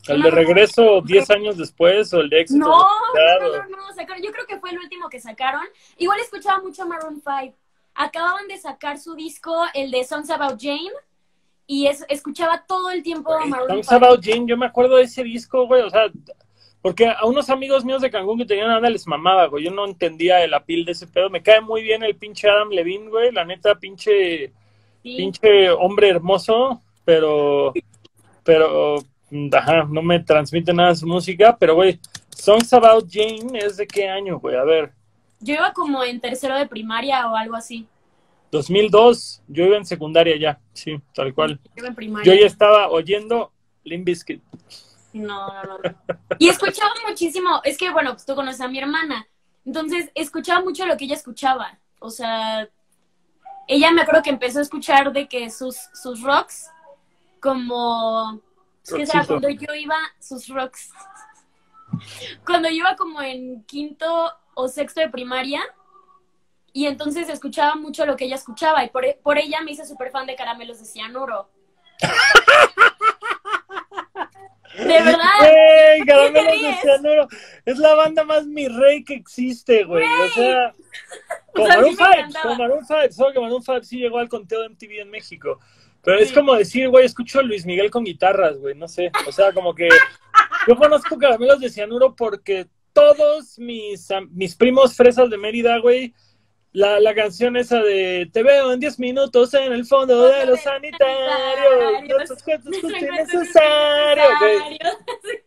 El 0.08 0.22
de 0.22 0.30
regreso 0.30 1.02
10 1.02 1.30
años 1.30 1.56
después 1.56 2.12
o 2.14 2.20
el 2.20 2.30
de 2.30 2.40
éxito. 2.40 2.60
No, 2.60 2.78
no, 2.78 3.68
no, 3.68 3.76
no, 3.76 3.94
sacaron, 3.94 4.22
yo 4.22 4.32
creo 4.32 4.46
que 4.46 4.58
fue 4.58 4.70
el 4.70 4.78
último 4.78 5.08
que 5.08 5.20
sacaron. 5.20 5.62
Igual 5.98 6.20
escuchaba 6.20 6.60
mucho 6.62 6.86
Maroon 6.86 7.22
5. 7.22 7.54
Acababan 7.94 8.48
de 8.48 8.56
sacar 8.56 8.98
su 8.98 9.14
disco, 9.14 9.64
el 9.74 9.90
de 9.90 10.04
Songs 10.04 10.30
About 10.30 10.60
Jane, 10.60 10.90
y 11.66 11.86
es, 11.86 12.04
escuchaba 12.08 12.64
todo 12.66 12.90
el 12.90 13.02
tiempo 13.02 13.30
Maroon 13.46 13.68
Songs 13.68 13.86
5. 13.88 13.94
About 13.94 14.24
Jane, 14.24 14.46
yo 14.46 14.56
me 14.56 14.66
acuerdo 14.66 14.96
de 14.96 15.02
ese 15.04 15.22
disco, 15.22 15.66
güey, 15.66 15.82
o 15.82 15.90
sea, 15.90 16.10
porque 16.82 17.08
a 17.08 17.26
unos 17.26 17.50
amigos 17.50 17.84
míos 17.84 18.00
de 18.00 18.10
Cancún 18.10 18.38
que 18.38 18.46
tenían 18.46 18.68
banda 18.68 18.88
les 18.88 19.06
mamaba, 19.06 19.46
güey, 19.46 19.64
yo 19.64 19.70
no 19.70 19.84
entendía 19.84 20.42
el 20.42 20.54
apil 20.54 20.84
de 20.84 20.92
ese 20.92 21.06
pedo, 21.06 21.28
me 21.28 21.42
cae 21.42 21.60
muy 21.60 21.82
bien 21.82 22.02
el 22.02 22.16
pinche 22.16 22.48
Adam 22.48 22.70
Levine, 22.70 23.10
güey, 23.10 23.32
la 23.32 23.44
neta, 23.44 23.74
pinche, 23.74 24.52
Sí. 25.02 25.16
pinche 25.16 25.70
hombre 25.70 26.08
hermoso, 26.08 26.80
pero, 27.04 27.72
pero, 28.44 28.96
ajá, 29.52 29.84
no 29.88 30.02
me 30.02 30.20
transmite 30.20 30.72
nada 30.72 30.94
su 30.94 31.06
música, 31.06 31.56
pero, 31.58 31.74
güey, 31.74 31.98
Songs 32.30 32.72
About 32.72 33.08
Jane 33.10 33.58
es 33.58 33.76
de 33.76 33.86
qué 33.86 34.08
año, 34.08 34.38
güey, 34.38 34.56
a 34.56 34.64
ver, 34.64 34.92
Yo 35.40 35.54
iba 35.54 35.72
como 35.72 36.02
en 36.04 36.20
tercero 36.20 36.56
de 36.56 36.66
primaria 36.66 37.30
o 37.30 37.36
algo 37.36 37.56
así. 37.56 37.86
2002, 38.50 39.42
yo 39.46 39.64
iba 39.64 39.76
en 39.76 39.86
secundaria 39.86 40.36
ya, 40.36 40.60
sí, 40.72 41.00
tal 41.14 41.32
cual. 41.32 41.60
Yo 41.76 41.84
en 41.84 41.94
primaria. 41.94 42.32
Yo 42.32 42.38
ya 42.38 42.46
estaba 42.46 42.88
oyendo 42.88 43.52
Limp 43.84 44.04
Bizkit. 44.04 44.42
No, 45.12 45.46
no, 45.64 45.78
no. 45.78 45.78
Y 46.38 46.48
escuchaba 46.48 46.92
muchísimo, 47.08 47.60
es 47.64 47.78
que 47.78 47.90
bueno, 47.90 48.12
pues 48.12 48.26
tú 48.26 48.34
conoces 48.34 48.60
a 48.60 48.68
mi 48.68 48.78
hermana, 48.78 49.26
entonces 49.64 50.10
escuchaba 50.14 50.62
mucho 50.62 50.86
lo 50.86 50.96
que 50.96 51.04
ella 51.04 51.16
escuchaba, 51.16 51.78
o 52.00 52.10
sea, 52.10 52.68
ella 53.66 53.92
me 53.92 54.02
acuerdo 54.02 54.22
que 54.22 54.30
empezó 54.30 54.58
a 54.58 54.62
escuchar 54.62 55.12
de 55.12 55.28
que 55.28 55.48
sus, 55.50 55.76
sus 55.94 56.22
rocks, 56.22 56.68
como, 57.40 58.40
que 58.92 59.04
cuando 59.26 59.48
yo 59.48 59.74
iba, 59.74 59.96
sus 60.18 60.48
rocks, 60.48 60.90
cuando 62.44 62.68
yo 62.68 62.76
iba 62.76 62.96
como 62.96 63.20
en 63.22 63.64
quinto 63.64 64.32
o 64.54 64.68
sexto 64.68 65.00
de 65.00 65.08
primaria, 65.08 65.62
y 66.72 66.86
entonces 66.86 67.28
escuchaba 67.28 67.74
mucho 67.74 68.06
lo 68.06 68.16
que 68.16 68.26
ella 68.26 68.36
escuchaba, 68.36 68.84
y 68.84 68.90
por, 68.90 69.04
por 69.22 69.38
ella 69.38 69.60
me 69.62 69.72
hice 69.72 69.86
súper 69.86 70.10
fan 70.10 70.26
de 70.26 70.36
Caramelos 70.36 70.78
de 70.78 70.84
Cianuro. 70.84 71.48
De 74.76 74.84
verdad. 74.84 75.24
¡Ey! 75.42 76.00
¿Qué 76.00 76.06
Caramelos 76.06 76.62
de? 76.62 76.74
Cianuro! 76.80 77.28
Es 77.64 77.78
la 77.78 77.94
banda 77.94 78.24
más 78.24 78.46
mi 78.46 78.68
rey 78.68 79.04
que 79.04 79.14
existe, 79.14 79.84
güey. 79.84 80.04
O 80.06 80.28
sea, 80.30 80.74
como 81.54 81.64
O 81.64 81.66
sea, 81.66 81.74
a 81.74 81.76
Maroon 81.76 81.90
mí 81.90 81.96
me 81.98 82.04
5, 82.04 82.12
encantaba. 82.12 82.42
como 82.42 82.56
Maroon 82.56 82.86
5, 82.86 82.98
solo 83.12 83.32
que 83.32 83.40
Maroon 83.40 83.62
5 83.62 83.82
sí 83.82 83.98
llegó 83.98 84.18
al 84.18 84.28
conteo 84.28 84.60
de 84.62 84.68
MTV 84.70 85.00
en 85.00 85.10
México. 85.10 85.58
Pero 86.02 86.18
es 86.18 86.32
como 86.32 86.54
decir, 86.54 86.88
güey, 86.88 87.04
escucho 87.04 87.40
a 87.40 87.42
Luis 87.42 87.66
Miguel 87.66 87.90
con 87.90 88.04
guitarras, 88.04 88.58
güey, 88.58 88.74
no 88.74 88.88
sé. 88.88 89.10
O 89.26 89.32
sea, 89.32 89.52
como 89.52 89.74
que 89.74 89.88
yo 90.66 90.76
conozco 90.76 91.18
Caramelos 91.18 91.60
de 91.60 91.70
Cianuro 91.70 92.14
porque 92.16 92.66
todos 92.92 93.58
mis, 93.58 94.08
mis 94.30 94.56
primos 94.56 94.96
fresas 94.96 95.30
de 95.30 95.36
Mérida, 95.36 95.78
güey, 95.78 96.14
la, 96.72 97.00
la 97.00 97.14
canción 97.14 97.56
esa 97.56 97.82
de 97.82 98.28
Te 98.32 98.42
veo 98.42 98.72
en 98.72 98.80
10 98.80 98.98
minutos 99.00 99.52
en 99.54 99.72
el 99.72 99.84
fondo 99.84 100.28
de 100.28 100.46
los 100.46 100.60
sanitarios. 100.60 101.20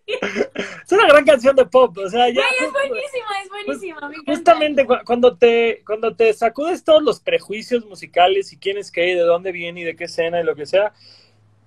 Es 0.85 0.91
una 0.91 1.07
gran 1.07 1.25
canción 1.25 1.55
de 1.55 1.65
pop, 1.65 1.97
o 1.97 2.09
sea, 2.09 2.27
ya. 2.29 2.33
Güey, 2.33 2.45
es 2.59 2.71
buenísima, 2.73 3.41
es 3.43 3.49
buenísima. 3.49 4.09
me. 4.09 4.17
Justamente 4.35 4.85
cu- 4.85 4.97
cuando 5.05 5.35
te, 5.37 5.81
cuando 5.85 6.15
te 6.15 6.33
sacudes 6.33 6.83
todos 6.83 7.01
los 7.01 7.19
prejuicios 7.19 7.85
musicales 7.85 8.51
y 8.53 8.57
quién 8.57 8.77
es 8.77 8.91
qué 8.91 9.09
y 9.11 9.13
de 9.13 9.21
dónde 9.21 9.51
viene 9.51 9.81
y 9.81 9.83
de 9.83 9.95
qué 9.95 10.03
escena 10.05 10.41
y 10.41 10.43
lo 10.43 10.55
que 10.55 10.65
sea, 10.65 10.93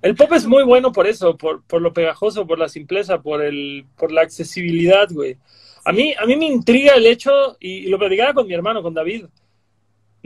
el 0.03 0.15
pop 0.15 0.33
es 0.35 0.47
muy 0.47 0.63
bueno 0.65 0.93
por 0.93 1.07
eso, 1.07 1.37
por, 1.37 1.63
por 1.65 1.81
lo 1.81 1.93
pegajoso, 1.93 2.47
por 2.47 2.59
la 2.59 2.69
simpleza, 2.69 3.23
por 3.23 3.43
el, 3.43 3.87
por 3.97 4.13
la 4.13 4.21
accesibilidad, 4.23 5.09
güey. 5.11 5.39
A 5.85 5.93
mí, 5.93 6.15
a 6.19 6.27
mí 6.27 6.37
me 6.37 6.47
intriga 6.47 6.95
el 6.95 7.07
hecho, 7.07 7.57
y, 7.59 7.79
y 7.79 7.87
lo 7.87 7.99
platicaba 7.99 8.35
con 8.35 8.47
mi 8.47 8.55
hermano, 8.55 8.83
con 8.83 8.93
David, 8.93 9.27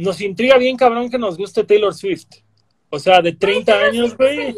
nos 0.00 0.20
intriga 0.20 0.58
bien 0.58 0.76
cabrón 0.76 1.10
que 1.10 1.18
nos 1.18 1.36
guste 1.36 1.64
Taylor 1.64 1.94
Swift. 1.94 2.26
O 2.92 2.98
sea, 2.98 3.22
de 3.22 3.32
30 3.32 3.64
Taylor 3.64 3.88
años, 3.88 4.16
güey. 4.16 4.54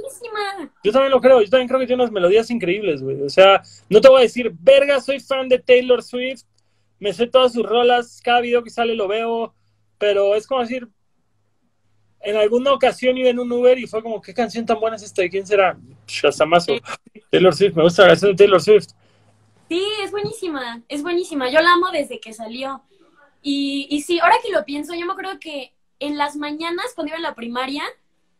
Yo 0.82 0.90
también 0.90 1.10
lo 1.10 1.20
creo, 1.20 1.42
yo 1.42 1.50
también 1.50 1.68
creo 1.68 1.80
que 1.80 1.86
tiene 1.86 2.02
unas 2.02 2.12
melodías 2.12 2.50
increíbles, 2.50 3.02
güey. 3.02 3.20
O 3.22 3.28
sea, 3.28 3.62
no 3.90 4.00
te 4.00 4.08
voy 4.08 4.20
a 4.20 4.22
decir, 4.22 4.52
verga, 4.58 5.00
soy 5.00 5.20
fan 5.20 5.48
de 5.48 5.58
Taylor 5.58 6.02
Swift, 6.02 6.44
me 6.98 7.12
sé 7.12 7.26
todas 7.26 7.52
sus 7.52 7.66
rolas, 7.66 8.20
cada 8.24 8.40
video 8.40 8.62
que 8.62 8.70
sale 8.70 8.94
lo 8.94 9.06
veo, 9.06 9.54
pero 9.98 10.34
es 10.34 10.46
como 10.46 10.62
decir, 10.62 10.88
en 12.20 12.36
alguna 12.36 12.72
ocasión 12.72 13.16
iba 13.18 13.28
en 13.28 13.38
un 13.38 13.52
Uber 13.52 13.78
y 13.78 13.86
fue 13.86 14.02
como, 14.02 14.20
¿qué 14.22 14.32
canción 14.32 14.64
tan 14.64 14.80
buena 14.80 14.96
es 14.96 15.02
esta? 15.02 15.22
¿De 15.22 15.28
quién 15.28 15.46
será? 15.46 15.76
Shazamazo. 16.06 16.74
Taylor 17.30 17.54
Swift, 17.54 17.74
me 17.74 17.82
gusta 17.82 18.02
la 18.02 18.08
canción 18.08 18.30
de 18.30 18.36
Taylor 18.36 18.62
Swift. 18.62 18.88
Sí, 19.68 19.82
es 20.02 20.10
buenísima, 20.10 20.82
es 20.88 21.02
buenísima. 21.02 21.50
Yo 21.50 21.60
la 21.60 21.72
amo 21.72 21.90
desde 21.92 22.20
que 22.20 22.32
salió. 22.32 22.82
Y, 23.42 23.88
y 23.90 24.02
sí, 24.02 24.20
ahora 24.20 24.36
que 24.42 24.52
lo 24.52 24.64
pienso, 24.64 24.94
yo 24.94 25.04
me 25.04 25.12
acuerdo 25.12 25.38
que 25.40 25.74
en 25.98 26.16
las 26.16 26.36
mañanas, 26.36 26.92
cuando 26.94 27.10
iba 27.10 27.16
en 27.16 27.22
la 27.22 27.34
primaria, 27.34 27.82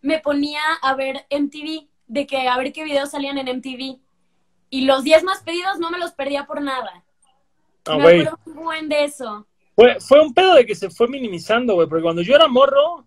me 0.00 0.21
ponía 0.21 0.61
a 0.80 0.94
ver 0.94 1.26
MTV, 1.30 1.88
de 2.06 2.26
que 2.26 2.49
a 2.49 2.56
ver 2.59 2.73
qué 2.73 2.85
videos 2.85 3.11
salían 3.11 3.38
en 3.38 3.59
MTV. 3.59 3.99
Y 4.71 4.80
los 4.82 5.04
10 5.04 5.25
más 5.25 5.42
pedidos 5.42 5.78
no 5.78 5.90
me 5.90 5.99
los 5.99 6.12
perdía 6.12 6.47
por 6.47 6.61
nada. 6.61 7.04
Ah, 7.85 7.97
me 7.97 8.02
acuerdo 8.02 8.38
un 8.47 8.54
buen 8.54 8.88
de 8.88 9.04
eso. 9.04 9.47
Fue, 9.75 9.99
fue 10.00 10.21
un 10.21 10.32
pedo 10.32 10.54
de 10.54 10.66
que 10.66 10.75
se 10.75 10.90
fue 10.90 11.09
minimizando, 11.09 11.75
güey, 11.75 11.88
porque 11.88 12.02
cuando 12.02 12.23
yo 12.23 12.35
era 12.35 12.49
morro, 12.49 13.06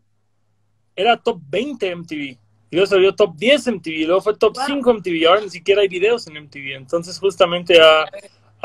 era 0.95 1.17
top 1.17 1.39
20 1.49 1.95
MTV. 1.95 2.15
Y 2.15 2.39
luego 2.71 2.87
salió 2.87 3.15
top 3.15 3.35
10 3.35 3.67
MTV, 3.67 4.05
luego 4.05 4.21
fue 4.21 4.37
top 4.37 4.55
Wow. 4.55 4.65
5 4.65 4.93
MTV, 4.95 5.15
y 5.15 5.25
ahora 5.25 5.41
ni 5.41 5.49
siquiera 5.49 5.81
hay 5.81 5.87
videos 5.87 6.27
en 6.27 6.37
MTV. 6.37 6.75
Entonces, 6.75 7.19
justamente 7.19 7.79
ha, 7.79 8.05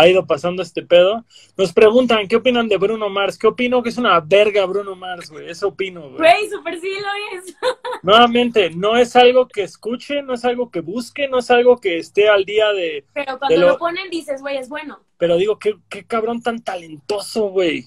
ha 0.00 0.08
ido 0.08 0.26
pasando 0.26 0.62
este 0.62 0.82
pedo. 0.82 1.24
Nos 1.58 1.72
preguntan, 1.72 2.26
¿qué 2.26 2.36
opinan 2.36 2.68
de 2.68 2.78
Bruno 2.78 3.08
Mars? 3.10 3.36
¿Qué 3.36 3.46
opino? 3.46 3.82
Que 3.82 3.90
es 3.90 3.98
una 3.98 4.18
verga 4.20 4.64
Bruno 4.64 4.96
Mars, 4.96 5.30
güey. 5.30 5.50
Eso 5.50 5.68
opino, 5.68 6.00
güey. 6.02 6.16
Güey, 6.16 6.48
super 6.50 6.80
sí 6.80 6.88
lo 6.88 7.38
es. 7.38 7.54
Nuevamente, 8.02 8.70
no 8.70 8.96
es 8.96 9.14
algo 9.16 9.46
que 9.46 9.62
escuche, 9.62 10.22
no 10.22 10.34
es 10.34 10.44
algo 10.44 10.70
que 10.70 10.80
busque, 10.80 11.28
no 11.28 11.38
es 11.38 11.50
algo 11.50 11.78
que 11.78 11.98
esté 11.98 12.28
al 12.28 12.44
día 12.44 12.72
de... 12.72 13.04
Pero 13.12 13.38
cuando 13.38 13.54
De 13.54 13.60
lo- 13.60 13.68
lo 13.68 13.78
ponen 13.78 14.08
dices, 14.10 14.40
güey, 14.40 14.56
es 14.56 14.68
bueno. 14.68 15.00
Pero 15.18 15.36
digo, 15.36 15.58
qué, 15.58 15.74
qué 15.90 16.04
cabrón 16.04 16.40
tan 16.42 16.62
talentoso, 16.62 17.48
güey. 17.50 17.86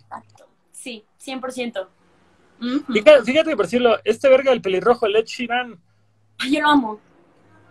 Sí, 0.72 1.04
100%. 1.26 1.88
Ujú. 2.62 2.94
Fíjate, 2.94 3.24
fíjate 3.24 3.50
que 3.50 3.56
por 3.56 3.66
decirlo, 3.66 3.98
este 4.04 4.30
verga 4.30 4.52
del 4.52 4.62
pelirrojo, 4.62 5.08
el 5.08 5.16
Ed 5.16 5.26
Sheeran, 5.26 5.80
Ay, 6.38 6.52
Yo 6.56 6.62
lo 6.62 6.68
amo. 6.70 7.00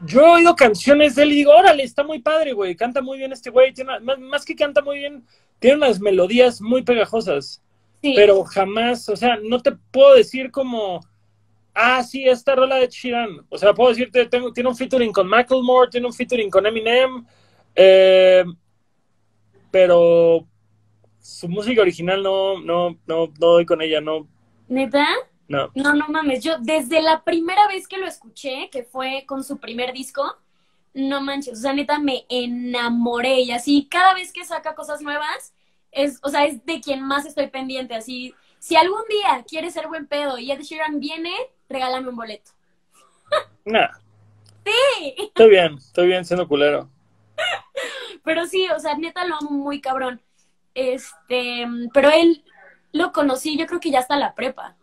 Yo 0.07 0.21
he 0.21 0.31
oído 0.39 0.57
canciones 0.57 1.15
de 1.15 1.23
él 1.23 1.33
y 1.33 1.37
digo, 1.37 1.53
órale, 1.53 1.83
está 1.83 2.03
muy 2.05 2.19
padre, 2.21 2.53
güey, 2.53 2.75
canta 2.77 3.01
muy 3.03 3.19
bien 3.19 3.33
este 3.33 3.51
güey, 3.51 3.73
tiene, 3.73 4.01
más, 4.01 4.19
más 4.19 4.45
que 4.45 4.57
canta 4.57 4.83
muy 4.83 4.99
bien, 4.99 5.25
tiene 5.59 5.77
unas 5.77 6.01
melodías 6.01 6.61
muy 6.61 6.83
pegajosas, 6.83 7.63
Sí. 8.03 8.15
pero 8.17 8.43
jamás, 8.43 9.09
o 9.09 9.17
sea, 9.17 9.39
no 9.43 9.61
te 9.61 9.73
puedo 9.93 10.15
decir 10.17 10.51
como, 10.51 11.01
ah, 11.73 12.03
sí, 12.03 12.29
esta 12.29 12.57
rola 12.57 12.77
de 12.77 12.89
Sheeran, 12.89 13.47
o 13.49 13.57
sea, 13.59 13.73
puedo 13.75 13.91
decirte, 13.91 14.27
tengo, 14.27 14.53
tiene 14.53 14.69
un 14.71 14.77
featuring 14.77 15.13
con 15.13 15.29
Macklemore, 15.29 15.89
tiene 15.91 16.07
un 16.09 16.13
featuring 16.13 16.51
con 16.51 16.67
Eminem, 16.67 17.25
eh, 17.77 18.45
pero 19.71 20.47
su 21.21 21.49
música 21.49 21.81
original 21.81 22.23
no, 22.23 22.61
no, 22.61 22.91
no, 23.07 23.29
no 23.29 23.33
doy 23.39 23.65
con 23.65 23.81
ella, 23.81 24.01
no, 24.01 24.27
¿Neta? 24.69 25.07
No. 25.53 25.71
No, 25.75 25.95
no 25.95 26.09
mames. 26.09 26.43
Yo 26.43 26.57
desde 26.59 27.03
la 27.03 27.23
primera 27.23 27.67
vez 27.69 27.87
que 27.87 27.99
lo 27.99 28.07
escuché, 28.07 28.69
que 28.71 28.83
fue 28.85 29.25
con 29.27 29.45
su 29.45 29.59
primer 29.59 29.93
disco, 29.93 30.37
no 30.95 31.21
manches. 31.21 31.59
O 31.59 31.63
sea, 31.63 31.73
neta, 31.73 31.99
me 31.99 32.25
enamoré. 32.29 33.41
Y 33.41 33.51
así, 33.53 33.87
cada 33.91 34.15
vez 34.15 34.33
que 34.33 34.45
saca 34.45 34.75
cosas 34.75 35.01
nuevas, 35.03 35.55
es, 35.91 36.19
o 36.23 36.29
sea, 36.29 36.45
es 36.47 36.65
de 36.65 36.81
quien 36.81 37.03
más 37.03 37.27
estoy 37.27 37.49
pendiente. 37.49 37.95
Así, 37.95 38.35
si 38.59 38.77
algún 38.77 39.03
día 39.09 39.45
quieres 39.49 39.75
ser 39.75 39.89
buen 39.89 40.07
pedo 40.07 40.39
y 40.39 40.51
Ed 40.53 40.61
Sheeran 40.63 41.01
viene, 41.01 41.33
regálame 41.69 42.09
un 42.09 42.17
boleto. 42.17 42.51
Nah, 43.65 43.89
Sí. 44.65 45.15
estoy 45.19 45.51
bien, 45.51 45.75
estoy 45.79 46.07
bien 46.07 46.25
siendo 46.25 46.47
culero. 46.49 46.89
Pero 48.25 48.47
sí, 48.47 48.69
o 48.75 48.79
sea, 48.79 48.97
neta 48.97 49.25
lo 49.25 49.37
amo 49.37 49.51
muy 49.51 49.81
cabrón. 49.81 50.21
Este, 50.75 51.67
pero 51.93 52.09
él 52.11 52.45
lo 52.93 53.13
conocí, 53.13 53.59
yo 53.59 53.67
creo 53.67 53.79
que 53.81 53.91
ya 53.91 53.99
está 53.99 54.17
la 54.17 54.35
prepa. 54.35 54.77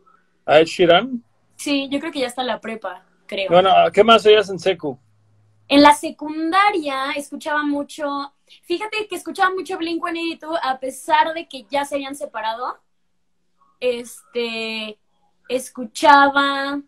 ¿A 0.46 0.60
Ed 0.60 0.66
Sheeran? 0.66 1.24
Sí, 1.56 1.88
yo 1.92 2.00
creo 2.00 2.12
que 2.12 2.20
ya 2.20 2.28
está 2.28 2.44
la 2.44 2.60
prepa, 2.60 3.06
creo. 3.26 3.50
Bueno, 3.50 3.72
¿qué 3.94 4.04
más 4.04 4.26
oías 4.26 4.50
en 4.50 4.60
secu? 4.60 4.98
En 5.68 5.84
la 5.84 5.94
secundaria 5.94 7.12
escuchaba 7.16 7.64
mucho, 7.64 8.34
fíjate 8.64 9.08
que 9.08 9.16
escuchaba 9.16 9.52
mucho 9.54 9.78
Blink-182 9.78 10.58
a 10.64 10.80
pesar 10.80 11.34
de 11.34 11.48
que 11.48 11.66
ya 11.70 11.86
se 11.86 11.96
habían 11.96 12.16
separado. 12.16 12.80
Este, 13.80 14.98
escuchaba, 15.48 16.82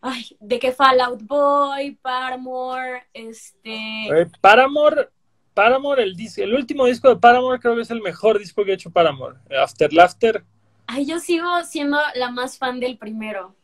ay, 0.00 0.36
de 0.38 0.58
que 0.58 0.72
Fallout 0.72 1.22
Boy, 1.22 1.92
Paramore, 2.02 3.04
este, 3.14 3.74
Eh, 4.08 4.26
Paramore, 4.40 5.08
Paramore, 5.54 6.02
el, 6.02 6.16
dis- 6.16 6.38
el 6.42 6.54
último 6.54 6.86
disco 6.86 7.08
de 7.08 7.16
Paramore 7.16 7.58
creo 7.58 7.74
que 7.74 7.82
es 7.82 7.90
el 7.90 8.02
mejor 8.02 8.38
disco 8.38 8.64
que 8.64 8.72
ha 8.72 8.74
hecho 8.74 8.90
Paramore. 8.90 9.38
After 9.58 9.92
Laughter, 9.92 10.44
ay, 10.86 11.06
yo 11.06 11.18
sigo 11.18 11.46
siendo 11.64 11.98
la 12.14 12.30
más 12.30 12.58
fan 12.58 12.80
del 12.80 12.98
primero. 12.98 13.54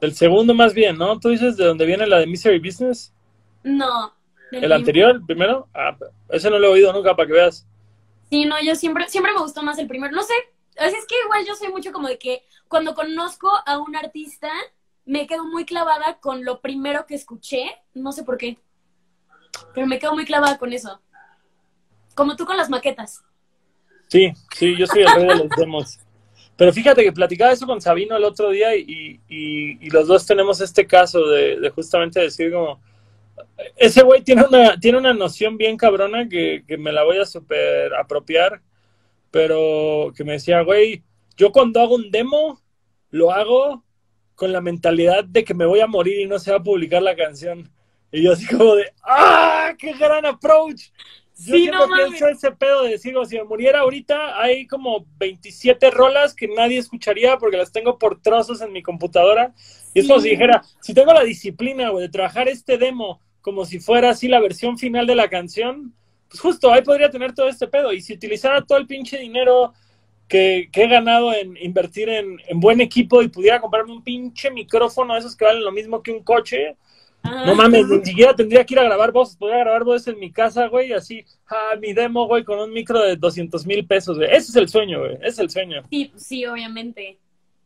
el 0.00 0.14
segundo 0.14 0.54
más 0.54 0.74
bien, 0.74 0.96
¿no? 0.96 1.18
¿Tú 1.18 1.30
dices 1.30 1.56
de 1.56 1.64
dónde 1.64 1.86
viene 1.86 2.06
la 2.06 2.18
de 2.18 2.26
Misery 2.26 2.58
Business? 2.58 3.12
No. 3.62 4.14
del 4.52 4.64
¿El 4.64 4.72
anterior, 4.72 5.10
el 5.10 5.24
primero? 5.24 5.68
Ah, 5.74 5.96
ese 6.30 6.50
no 6.50 6.58
lo 6.58 6.68
he 6.68 6.70
oído 6.70 6.92
nunca 6.92 7.14
para 7.16 7.26
que 7.26 7.32
veas. 7.32 7.66
Sí, 8.30 8.44
no, 8.44 8.56
yo 8.62 8.74
siempre, 8.74 9.08
siempre 9.08 9.32
me 9.32 9.40
gustó 9.40 9.62
más 9.62 9.78
el 9.78 9.88
primero. 9.88 10.14
No 10.14 10.22
sé, 10.22 10.34
así 10.78 10.96
es 10.96 11.06
que 11.06 11.14
igual 11.24 11.44
yo 11.46 11.54
soy 11.54 11.68
mucho 11.68 11.92
como 11.92 12.08
de 12.08 12.18
que 12.18 12.42
cuando 12.68 12.94
conozco 12.94 13.50
a 13.66 13.78
un 13.78 13.96
artista, 13.96 14.50
me 15.04 15.26
quedo 15.26 15.44
muy 15.44 15.64
clavada 15.64 16.18
con 16.20 16.44
lo 16.44 16.60
primero 16.60 17.06
que 17.06 17.14
escuché. 17.14 17.64
No 17.94 18.12
sé 18.12 18.24
por 18.24 18.36
qué. 18.36 18.58
Pero 19.74 19.86
me 19.86 19.98
quedo 19.98 20.14
muy 20.14 20.24
clavada 20.26 20.58
con 20.58 20.72
eso. 20.72 21.00
Como 22.14 22.36
tú 22.36 22.44
con 22.44 22.56
las 22.56 22.68
maquetas. 22.68 23.22
Sí, 24.08 24.32
sí, 24.54 24.76
yo 24.76 24.86
soy 24.86 25.02
el 25.02 25.14
rey 25.14 25.26
de 25.26 25.36
los 25.36 25.48
demos. 25.56 25.98
Pero 26.58 26.72
fíjate 26.72 27.04
que 27.04 27.12
platicaba 27.12 27.52
eso 27.52 27.66
con 27.66 27.80
Sabino 27.80 28.16
el 28.16 28.24
otro 28.24 28.50
día 28.50 28.74
y, 28.74 29.20
y- 29.28 29.78
y 29.80 29.90
los 29.90 30.08
dos 30.08 30.26
tenemos 30.26 30.60
este 30.60 30.86
caso 30.88 31.24
de, 31.28 31.70
justamente 31.72 32.18
decir 32.20 32.52
como, 32.52 32.80
ese 33.76 34.02
güey 34.02 34.22
tiene 34.22 34.44
una, 34.44 34.76
tiene 34.78 34.98
una 34.98 35.14
noción 35.14 35.56
bien 35.56 35.76
cabrona 35.76 36.28
que, 36.28 36.64
que 36.66 36.76
me 36.76 36.90
la 36.90 37.04
voy 37.04 37.18
a 37.18 37.24
super 37.26 37.94
apropiar, 37.94 38.60
pero 39.30 40.12
que 40.16 40.24
me 40.24 40.32
decía, 40.32 40.62
güey, 40.62 41.04
yo 41.36 41.52
cuando 41.52 41.80
hago 41.80 41.94
un 41.94 42.10
demo, 42.10 42.60
lo 43.10 43.30
hago 43.30 43.84
con 44.34 44.52
la 44.52 44.60
mentalidad 44.60 45.22
de 45.22 45.44
que 45.44 45.54
me 45.54 45.64
voy 45.64 45.78
a 45.78 45.86
morir 45.86 46.18
y 46.18 46.26
no 46.26 46.40
se 46.40 46.50
va 46.50 46.56
a 46.58 46.62
publicar 46.62 47.02
la 47.02 47.14
canción. 47.14 47.70
Y 48.10 48.22
yo 48.22 48.32
así 48.32 48.46
como 48.46 48.74
de, 48.74 48.90
¡ah! 49.04 49.74
¡Qué 49.78 49.92
gran 49.92 50.26
approach! 50.26 50.90
Yo 51.38 51.54
Sí, 51.54 51.62
siempre 51.62 51.78
no 51.78 51.94
pienso 51.94 52.28
ese 52.28 52.50
pedo 52.50 52.82
de 52.82 52.90
decir, 52.90 53.16
o 53.16 53.24
si 53.24 53.36
me 53.36 53.44
muriera 53.44 53.80
ahorita, 53.80 54.40
hay 54.42 54.66
como 54.66 55.06
27 55.18 55.90
rolas 55.90 56.34
que 56.34 56.48
nadie 56.48 56.78
escucharía 56.78 57.38
porque 57.38 57.56
las 57.56 57.70
tengo 57.70 57.96
por 57.98 58.20
trozos 58.20 58.60
en 58.60 58.72
mi 58.72 58.82
computadora. 58.82 59.54
Y 59.94 60.00
es 60.00 60.08
como 60.08 60.20
si 60.20 60.30
dijera, 60.30 60.62
si 60.80 60.94
tengo 60.94 61.12
la 61.12 61.22
disciplina, 61.22 61.90
güey, 61.90 62.02
de 62.02 62.08
trabajar 62.08 62.48
este 62.48 62.76
demo 62.76 63.20
como 63.40 63.64
si 63.64 63.78
fuera 63.78 64.10
así 64.10 64.28
la 64.28 64.40
versión 64.40 64.78
final 64.78 65.06
de 65.06 65.14
la 65.14 65.30
canción, 65.30 65.94
pues 66.28 66.40
justo 66.40 66.72
ahí 66.72 66.82
podría 66.82 67.10
tener 67.10 67.34
todo 67.34 67.48
este 67.48 67.68
pedo. 67.68 67.92
Y 67.92 68.02
si 68.02 68.14
utilizara 68.14 68.64
todo 68.64 68.76
el 68.78 68.86
pinche 68.86 69.16
dinero 69.18 69.72
que, 70.26 70.68
que 70.72 70.84
he 70.84 70.88
ganado 70.88 71.32
en 71.32 71.56
invertir 71.56 72.08
en, 72.08 72.38
en 72.46 72.60
buen 72.60 72.80
equipo 72.80 73.22
y 73.22 73.28
pudiera 73.28 73.60
comprarme 73.60 73.92
un 73.92 74.02
pinche 74.02 74.50
micrófono, 74.50 75.16
esos 75.16 75.36
que 75.36 75.44
valen 75.44 75.64
lo 75.64 75.72
mismo 75.72 76.02
que 76.02 76.10
un 76.10 76.22
coche, 76.22 76.76
Ajá. 77.22 77.46
no 77.46 77.54
mames, 77.54 77.86
ni 77.88 78.04
siquiera 78.04 78.34
tendría 78.34 78.64
que 78.64 78.74
ir 78.74 78.80
a 78.80 78.84
grabar 78.84 79.12
voces, 79.12 79.36
podría 79.36 79.58
grabar 79.58 79.84
voces 79.84 80.08
en 80.14 80.20
mi 80.20 80.30
casa, 80.30 80.66
güey, 80.68 80.92
así, 80.92 81.24
ah, 81.48 81.74
mi 81.80 81.92
demo, 81.92 82.26
güey, 82.26 82.44
con 82.44 82.58
un 82.58 82.72
micro 82.72 83.00
de 83.02 83.16
200 83.16 83.66
mil 83.66 83.86
pesos, 83.86 84.16
güey. 84.16 84.28
Ese 84.30 84.50
es 84.50 84.56
el 84.56 84.68
sueño, 84.68 85.00
güey, 85.00 85.14
ese 85.16 85.28
es 85.28 85.38
el 85.38 85.50
sueño. 85.50 85.82
Sí, 85.90 86.06
pues 86.06 86.22
sí, 86.26 86.46
obviamente. 86.46 87.18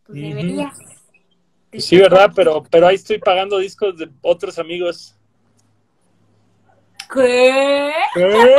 Pues 0.06 0.20
deberías. 0.20 0.76
Sí, 1.72 1.96
¿verdad? 1.96 2.30
Pero, 2.34 2.62
pero 2.70 2.86
ahí 2.86 2.96
estoy 2.96 3.18
pagando 3.18 3.58
discos 3.58 3.96
de 3.96 4.10
otros 4.20 4.58
amigos. 4.58 5.16
¿Qué? 7.12 7.92
¿Qué? 8.14 8.56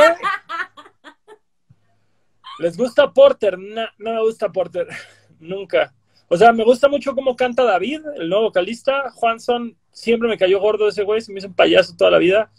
¿Les 2.58 2.76
gusta 2.76 3.12
Porter? 3.12 3.58
No, 3.58 3.82
no 3.98 4.14
me 4.14 4.20
gusta 4.22 4.50
Porter, 4.50 4.88
nunca. 5.40 5.92
O 6.34 6.36
sea, 6.36 6.52
me 6.52 6.64
gusta 6.64 6.88
mucho 6.88 7.14
cómo 7.14 7.36
canta 7.36 7.62
David, 7.62 8.00
el 8.16 8.28
nuevo 8.28 8.46
vocalista. 8.46 9.08
Juanson, 9.12 9.76
siempre 9.92 10.28
me 10.28 10.36
cayó 10.36 10.58
gordo 10.58 10.88
ese 10.88 11.04
güey, 11.04 11.20
se 11.20 11.32
me 11.32 11.38
hizo 11.38 11.46
un 11.46 11.54
payaso 11.54 11.94
toda 11.96 12.10
la 12.10 12.18
vida. 12.18 12.50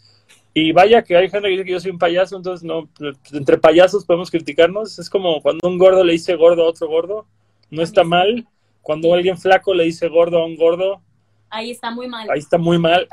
Y 0.54 0.72
vaya 0.72 1.02
que 1.02 1.14
hay 1.14 1.28
gente 1.28 1.46
que 1.46 1.52
dice 1.52 1.64
que 1.66 1.72
yo 1.72 1.80
soy 1.80 1.90
un 1.90 1.98
payaso, 1.98 2.38
entonces 2.38 2.64
no, 2.64 2.88
entre 3.34 3.58
payasos 3.58 4.06
podemos 4.06 4.30
criticarnos. 4.30 4.98
Es 4.98 5.10
como 5.10 5.42
cuando 5.42 5.68
un 5.68 5.76
gordo 5.76 6.02
le 6.04 6.14
dice 6.14 6.36
gordo 6.36 6.64
a 6.64 6.70
otro 6.70 6.88
gordo, 6.88 7.26
no 7.68 7.82
está 7.82 8.02
mal. 8.02 8.48
Cuando 8.80 9.12
alguien 9.12 9.36
flaco 9.36 9.74
le 9.74 9.84
dice 9.84 10.08
gordo 10.08 10.38
a 10.38 10.46
un 10.46 10.56
gordo, 10.56 11.02
Ahí 11.50 11.70
está 11.70 11.90
muy 11.90 12.08
mal. 12.08 12.30
ahí 12.30 12.38
está 12.38 12.56
muy 12.56 12.78
mal. 12.78 13.06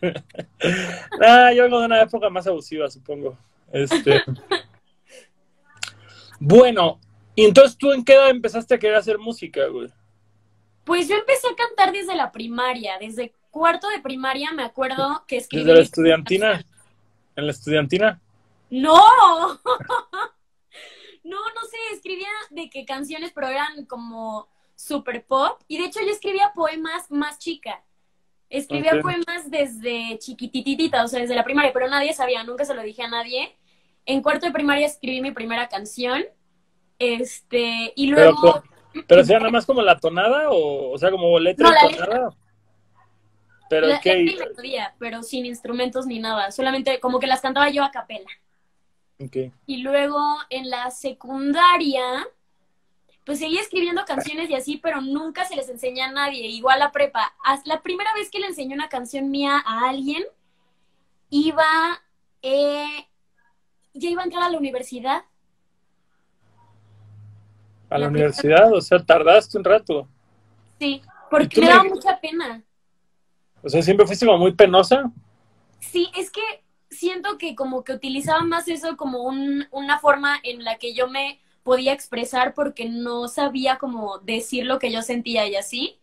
ah, 1.20 1.52
yo 1.52 1.64
vengo 1.64 1.78
de 1.78 1.84
una 1.84 2.00
época 2.00 2.30
más 2.30 2.46
abusiva, 2.46 2.88
supongo. 2.88 3.36
Este. 3.70 4.22
bueno, 6.40 6.98
y 7.40 7.44
entonces 7.46 7.78
tú 7.78 7.90
en 7.90 8.04
qué 8.04 8.12
edad 8.12 8.28
empezaste 8.28 8.74
a 8.74 8.78
querer 8.78 8.96
hacer 8.96 9.18
música, 9.18 9.66
güey? 9.68 9.88
Pues 10.84 11.08
yo 11.08 11.16
empecé 11.16 11.48
a 11.48 11.56
cantar 11.56 11.90
desde 11.90 12.14
la 12.14 12.30
primaria, 12.30 12.98
desde 13.00 13.32
cuarto 13.50 13.88
de 13.88 13.98
primaria 14.00 14.52
me 14.52 14.62
acuerdo 14.62 15.24
que 15.26 15.38
escribí. 15.38 15.64
Desde 15.64 15.74
la 15.74 15.82
estudiantina. 15.82 16.62
¿En 17.36 17.46
la 17.46 17.52
estudiantina? 17.52 18.20
No, 18.68 18.92
no, 21.24 21.38
no 21.54 21.60
sé, 21.70 21.78
escribía 21.94 22.28
de 22.50 22.68
que 22.68 22.84
canciones, 22.84 23.32
pero 23.34 23.48
eran 23.48 23.86
como 23.86 24.46
super 24.74 25.24
pop. 25.24 25.62
Y 25.66 25.78
de 25.78 25.86
hecho 25.86 26.00
yo 26.02 26.10
escribía 26.10 26.52
poemas 26.54 27.10
más 27.10 27.38
chica. 27.38 27.82
Escribía 28.50 29.00
poemas 29.00 29.50
desde 29.50 30.18
chiquititita, 30.18 31.04
o 31.04 31.08
sea, 31.08 31.20
desde 31.20 31.34
la 31.34 31.44
primaria, 31.44 31.72
pero 31.72 31.88
nadie 31.88 32.12
sabía, 32.12 32.44
nunca 32.44 32.66
se 32.66 32.74
lo 32.74 32.82
dije 32.82 33.02
a 33.02 33.08
nadie. 33.08 33.56
En 34.04 34.20
cuarto 34.20 34.44
de 34.44 34.52
primaria 34.52 34.86
escribí 34.86 35.22
mi 35.22 35.30
primera 35.30 35.70
canción. 35.70 36.22
Este, 37.00 37.92
y 37.96 38.12
Pero, 38.14 38.32
luego. 38.32 38.62
pero 39.08 39.24
sea 39.24 39.38
nada 39.38 39.50
más 39.50 39.64
como 39.66 39.80
la 39.82 39.98
tonada 39.98 40.50
o, 40.50 40.92
o 40.92 40.98
sea, 40.98 41.10
como 41.10 41.38
letra 41.40 41.68
No, 41.68 41.72
y 41.72 41.74
la 41.82 41.88
letra. 41.88 42.06
tonada. 42.06 42.36
Pero 43.68 43.86
la- 43.88 44.00
¿qué? 44.00 44.16
letra 44.16 44.44
y 44.44 44.48
melodía, 44.50 44.94
pero 44.98 45.22
sin 45.22 45.46
instrumentos 45.46 46.06
ni 46.06 46.18
nada, 46.18 46.50
solamente 46.52 47.00
como 47.00 47.18
que 47.18 47.26
las 47.26 47.40
cantaba 47.40 47.70
yo 47.70 47.82
a 47.84 47.90
capela. 47.90 48.28
Ok. 49.18 49.36
Y 49.66 49.78
luego 49.78 50.18
en 50.50 50.68
la 50.70 50.90
secundaria, 50.90 52.02
pues 53.24 53.38
seguí 53.38 53.58
escribiendo 53.58 54.04
canciones 54.04 54.50
y 54.50 54.54
así, 54.54 54.76
pero 54.76 55.00
nunca 55.00 55.44
se 55.46 55.56
les 55.56 55.68
enseña 55.68 56.06
a 56.08 56.12
nadie. 56.12 56.48
Igual 56.48 56.80
la 56.80 56.90
prepa. 56.92 57.32
La 57.64 57.80
primera 57.80 58.12
vez 58.14 58.30
que 58.30 58.40
le 58.40 58.46
enseñé 58.48 58.74
una 58.74 58.88
canción 58.88 59.30
mía 59.30 59.62
a 59.64 59.88
alguien, 59.88 60.24
iba, 61.30 61.64
eh, 62.42 63.06
ya 63.94 64.10
iba 64.10 64.20
a 64.22 64.24
entrar 64.24 64.42
a 64.42 64.48
la 64.50 64.58
universidad. 64.58 65.24
A 67.90 67.98
la 67.98 68.06
La 68.06 68.08
universidad, 68.08 68.72
o 68.72 68.80
sea, 68.80 69.04
tardaste 69.04 69.58
un 69.58 69.64
rato. 69.64 70.08
Sí, 70.80 71.02
¿Y 71.38 71.48
porque 71.48 71.60
me 71.60 71.66
me- 71.66 71.68
daba 71.68 71.84
mucha 71.84 72.20
pena. 72.20 72.64
O 73.62 73.68
sea, 73.68 73.82
siempre 73.82 74.06
fuiste 74.06 74.26
como 74.26 74.38
muy 74.38 74.54
penosa. 74.54 75.10
Sí, 75.80 76.10
es 76.16 76.30
que 76.30 76.40
siento 76.90 77.38
que 77.38 77.54
como 77.54 77.84
que 77.84 77.92
utilizaba 77.92 78.42
más 78.42 78.68
eso 78.68 78.96
como 78.96 79.22
un, 79.24 79.66
una 79.70 79.98
forma 79.98 80.38
en 80.42 80.64
la 80.64 80.78
que 80.78 80.94
yo 80.94 81.08
me 81.08 81.40
podía 81.62 81.92
expresar 81.92 82.54
porque 82.54 82.88
no 82.88 83.28
sabía 83.28 83.78
cómo 83.78 84.18
decir 84.18 84.66
lo 84.66 84.78
que 84.78 84.92
yo 84.92 85.02
sentía 85.02 85.46
y 85.48 85.56
así. 85.56 85.98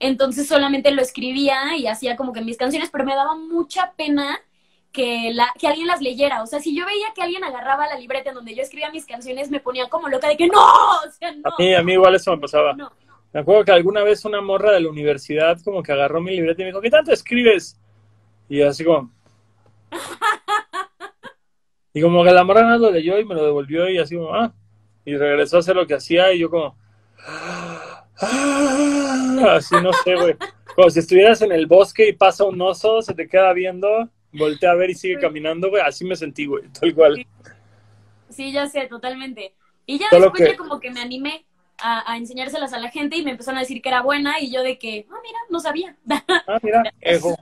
Entonces 0.00 0.46
solamente 0.48 0.90
lo 0.92 1.02
escribía 1.02 1.76
y 1.76 1.86
hacía 1.88 2.16
como 2.16 2.32
que 2.32 2.40
mis 2.42 2.56
canciones, 2.56 2.90
pero 2.90 3.04
me 3.04 3.14
daba 3.16 3.34
mucha 3.36 3.92
pena 3.96 4.38
que, 4.98 5.30
la, 5.32 5.46
que 5.56 5.68
alguien 5.68 5.86
las 5.86 6.00
leyera. 6.00 6.42
O 6.42 6.46
sea, 6.46 6.58
si 6.58 6.76
yo 6.76 6.84
veía 6.84 7.06
que 7.14 7.22
alguien 7.22 7.44
agarraba 7.44 7.86
la 7.86 7.96
libreta 7.96 8.30
en 8.30 8.34
donde 8.34 8.52
yo 8.52 8.62
escribía 8.62 8.90
mis 8.90 9.06
canciones, 9.06 9.48
me 9.48 9.60
ponía 9.60 9.88
como 9.88 10.08
loca 10.08 10.28
de 10.28 10.36
que 10.36 10.48
no, 10.48 10.60
o 10.60 11.10
sea, 11.16 11.30
no. 11.30 11.50
A 11.50 11.54
mí, 11.56 11.72
a 11.72 11.82
mí 11.84 11.92
igual 11.92 12.16
eso 12.16 12.32
me 12.32 12.38
pasaba. 12.38 12.72
no. 12.72 12.90
Me 13.32 13.40
acuerdo 13.40 13.64
que 13.64 13.72
alguna 13.72 14.02
vez 14.02 14.24
una 14.24 14.40
morra 14.40 14.72
de 14.72 14.80
la 14.80 14.88
universidad 14.88 15.56
como 15.62 15.82
que 15.82 15.92
agarró 15.92 16.20
mi 16.20 16.32
libreta 16.32 16.62
y 16.62 16.64
me 16.64 16.70
dijo, 16.70 16.80
¿qué 16.80 16.90
tanto 16.90 17.12
escribes? 17.12 17.78
Y 18.48 18.62
así 18.62 18.84
como... 18.84 19.12
Y 21.94 22.02
como 22.02 22.22
que 22.22 22.30
la 22.30 22.44
morra 22.44 22.62
nada 22.62 22.78
lo 22.78 22.90
leyó 22.90 23.18
y 23.18 23.24
me 23.24 23.34
lo 23.34 23.44
devolvió 23.44 23.88
y 23.88 23.98
así 23.98 24.14
como, 24.14 24.32
ah, 24.32 24.52
y 25.04 25.16
regresó 25.16 25.56
a 25.56 25.60
hacer 25.60 25.74
lo 25.74 25.86
que 25.86 25.94
hacía 25.94 26.32
y 26.32 26.38
yo 26.40 26.50
como, 26.50 26.76
ah, 27.26 28.04
así 29.56 29.74
no 29.82 29.92
sé, 29.92 30.14
güey. 30.14 30.36
Como 30.76 30.90
si 30.90 31.00
estuvieras 31.00 31.42
en 31.42 31.50
el 31.50 31.66
bosque 31.66 32.08
y 32.08 32.12
pasa 32.12 32.44
un 32.44 32.60
oso, 32.60 33.02
se 33.02 33.12
te 33.12 33.26
queda 33.26 33.52
viendo, 33.52 34.08
voltea 34.32 34.72
a 34.72 34.74
ver 34.74 34.90
y 34.90 34.94
sigue 34.94 35.18
caminando, 35.18 35.70
güey. 35.70 35.82
Así 35.82 36.04
me 36.04 36.16
sentí, 36.16 36.46
güey, 36.46 36.64
tal 36.68 36.94
cual. 36.94 37.26
Sí, 38.30 38.52
ya 38.52 38.66
sé, 38.68 38.86
totalmente. 38.86 39.54
Y 39.86 39.98
ya 39.98 40.06
Solo 40.10 40.24
después 40.24 40.42
que- 40.42 40.50
ya 40.52 40.56
como 40.56 40.80
que 40.80 40.90
me 40.90 41.00
animé 41.00 41.46
a, 41.78 42.12
a 42.12 42.16
enseñárselas 42.16 42.72
a 42.72 42.78
la 42.78 42.90
gente 42.90 43.16
y 43.16 43.22
me 43.24 43.30
empezaron 43.30 43.58
a 43.58 43.60
decir 43.62 43.80
que 43.80 43.88
era 43.88 44.02
buena 44.02 44.40
y 44.40 44.50
yo 44.52 44.62
de 44.62 44.78
que, 44.78 45.06
ah, 45.10 45.16
mira, 45.22 45.38
no 45.48 45.60
sabía. 45.60 45.96
Ah, 46.46 46.58
mira, 46.62 46.82
ego. 47.00 47.36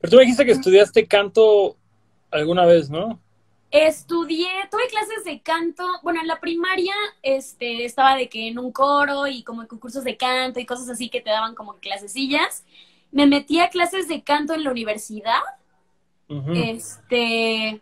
Pero 0.00 0.10
tú 0.10 0.16
me 0.16 0.22
dijiste 0.22 0.44
que 0.44 0.52
estudiaste 0.52 1.06
canto 1.06 1.76
alguna 2.30 2.66
vez, 2.66 2.90
¿no? 2.90 3.20
Estudié, 3.70 4.46
tuve 4.70 4.86
clases 4.88 5.24
de 5.24 5.40
canto, 5.40 5.84
bueno, 6.04 6.20
en 6.20 6.28
la 6.28 6.38
primaria 6.38 6.94
este, 7.22 7.84
estaba 7.84 8.14
de 8.14 8.28
que 8.28 8.46
en 8.48 8.58
un 8.58 8.70
coro 8.70 9.26
y 9.26 9.42
como 9.42 9.62
en 9.62 9.68
concursos 9.68 10.04
de 10.04 10.16
canto 10.16 10.60
y 10.60 10.66
cosas 10.66 10.88
así 10.90 11.08
que 11.08 11.20
te 11.20 11.30
daban 11.30 11.56
como 11.56 11.74
clasecillas. 11.78 12.64
Me 13.10 13.26
metí 13.26 13.58
a 13.58 13.70
clases 13.70 14.06
de 14.06 14.22
canto 14.22 14.54
en 14.54 14.62
la 14.62 14.70
universidad, 14.70 15.40
Este, 16.28 17.80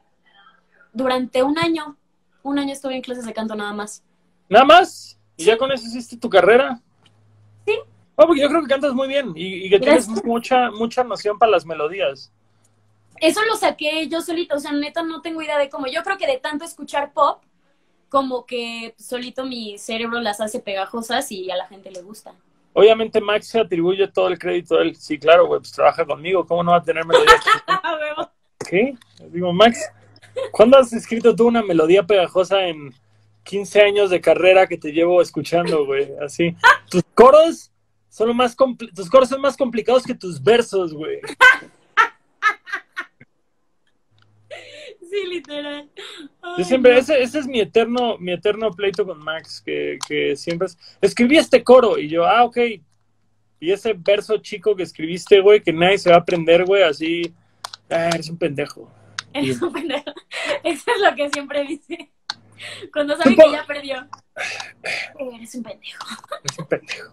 durante 0.93 1.43
un 1.43 1.59
año. 1.59 1.97
Un 2.43 2.59
año 2.59 2.73
estuve 2.73 2.97
en 2.97 3.03
clases 3.03 3.25
de 3.25 3.33
canto 3.33 3.55
nada 3.55 3.73
más. 3.73 4.03
Nada 4.49 4.65
más. 4.65 5.19
¿Y 5.37 5.45
ya 5.45 5.57
con 5.57 5.71
eso 5.73 5.87
hiciste 5.87 6.17
tu 6.17 6.29
carrera? 6.29 6.81
Sí. 7.65 7.79
Oh, 8.17 8.27
porque 8.27 8.43
yo 8.43 8.49
creo 8.49 8.63
que 8.63 8.69
cantas 8.69 8.93
muy 8.93 9.09
bien 9.09 9.33
y, 9.35 9.67
y 9.67 9.71
que 9.71 9.79
tienes 9.79 10.09
mucha, 10.25 10.71
mucha 10.71 11.05
noción 11.05 11.39
para 11.39 11.53
las 11.53 11.65
melodías. 11.65 12.33
Eso 13.23 13.41
lo 13.45 13.57
saqué 13.57 14.09
yo 14.09 14.21
solito, 14.21 14.57
o 14.57 14.59
sea, 14.59 14.73
neta 14.73 15.03
no 15.05 15.23
tengo 15.23 15.41
idea 15.41 15.57
de 15.57 15.71
cómo. 15.71 15.87
Yo 15.87 16.03
creo 16.03 16.19
que 16.19 16.27
de 16.27 16.39
tanto 16.39 16.65
escuchar 16.65 17.13
pop, 17.13 17.43
como 18.09 18.45
que 18.45 18.95
solito 18.99 19.45
mi 19.45 19.79
cerebro 19.79 20.21
las 20.21 20.41
hace 20.41 20.59
pegajosas 20.59 21.31
y 21.31 21.51
a 21.51 21.57
la 21.57 21.69
gente 21.69 21.91
le 21.91 22.03
gusta. 22.03 22.35
Obviamente 22.75 23.21
Max 23.21 23.49
se 23.49 23.61
atribuye 23.61 24.09
todo 24.09 24.29
el 24.29 24.39
crédito 24.39 24.77
a 24.77 24.83
él. 24.83 24.97
Sí, 24.97 25.19
claro, 25.19 25.47
güey, 25.47 25.61
pues 25.61 25.73
trabaja 25.73 26.05
conmigo. 26.05 26.47
¿Cómo 26.47 26.63
no 26.63 26.73
va 26.73 26.79
a 26.79 26.83
tener 26.83 27.07
melodías? 27.07 27.45
¿Qué? 28.73 28.95
Digo, 29.29 29.53
Max, 29.53 29.87
¿cuándo 30.51 30.79
has 30.79 30.95
escrito 30.95 31.37
tú 31.37 31.47
una 31.47 31.63
melodía 31.63 32.05
pegajosa 32.05 32.69
en 32.69 32.95
15 33.43 33.83
años 33.83 34.09
de 34.09 34.23
carrera 34.23 34.67
que 34.67 34.79
te 34.79 34.93
llevo 34.93 35.21
escuchando, 35.21 35.85
güey? 35.85 36.09
Así. 36.25 36.57
Tus 36.89 37.03
coros 37.13 37.71
son 38.09 38.29
lo 38.29 38.35
más 38.35 38.57
tus 38.95 39.11
coros 39.11 39.29
son 39.29 39.43
más 39.43 39.59
complicados 39.59 40.05
que 40.05 40.15
tus 40.15 40.43
versos, 40.43 40.95
güey. 40.95 41.21
Sí, 45.03 45.27
literal. 45.29 45.91
Yo 46.57 46.65
siempre, 46.65 46.97
ese, 46.97 47.23
ese 47.23 47.41
es 47.41 47.47
mi 47.47 47.61
eterno, 47.61 48.17
mi 48.17 48.33
eterno 48.33 48.71
pleito 48.71 49.05
con 49.05 49.19
Max, 49.19 49.61
que, 49.61 49.99
que 50.09 50.35
siempre 50.35 50.69
es, 50.69 50.79
escribí 51.03 51.37
este 51.37 51.63
coro, 51.63 51.99
y 51.99 52.09
yo, 52.09 52.25
ah, 52.25 52.45
ok, 52.45 52.57
y 53.61 53.71
ese 53.71 53.93
verso 53.93 54.39
chico 54.39 54.75
que 54.75 54.85
escribiste, 54.85 55.41
güey, 55.41 55.61
que 55.61 55.75
nadie 55.75 55.99
se 55.99 56.09
va 56.09 56.17
a 56.17 56.21
aprender, 56.21 56.65
güey, 56.65 56.83
así, 56.83 57.35
ah, 57.93 58.09
eres 58.09 58.29
un 58.29 58.39
pendejo. 58.39 58.91
Eres 59.35 59.63
un 59.63 59.73
pendejo. 59.73 60.13
Eso 60.63 60.91
es 60.95 61.01
lo 61.01 61.15
que 61.17 61.31
siempre 61.31 61.65
dice. 61.65 62.11
Cuando 62.93 63.17
sabe 63.17 63.35
que 63.35 63.51
ya 63.51 63.65
perdió. 63.67 64.07
Eres 65.19 65.55
un 65.55 65.63
pendejo. 65.63 66.07
Eres 66.45 66.59
un 66.59 66.67
pendejo. 66.67 67.13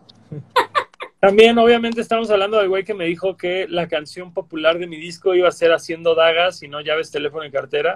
También, 1.19 1.57
obviamente, 1.57 1.99
estamos 2.01 2.29
hablando 2.29 2.57
del 2.57 2.69
güey 2.69 2.83
que 2.83 2.93
me 2.93 3.05
dijo 3.05 3.35
que 3.35 3.67
la 3.67 3.87
canción 3.87 4.33
popular 4.33 4.79
de 4.79 4.87
mi 4.87 4.97
disco 4.97 5.35
iba 5.35 5.49
a 5.49 5.51
ser 5.51 5.71
Haciendo 5.71 6.15
Dagas 6.15 6.63
y 6.63 6.67
no 6.67 6.79
llaves, 6.81 7.11
teléfono 7.11 7.45
y 7.45 7.51
cartera. 7.51 7.93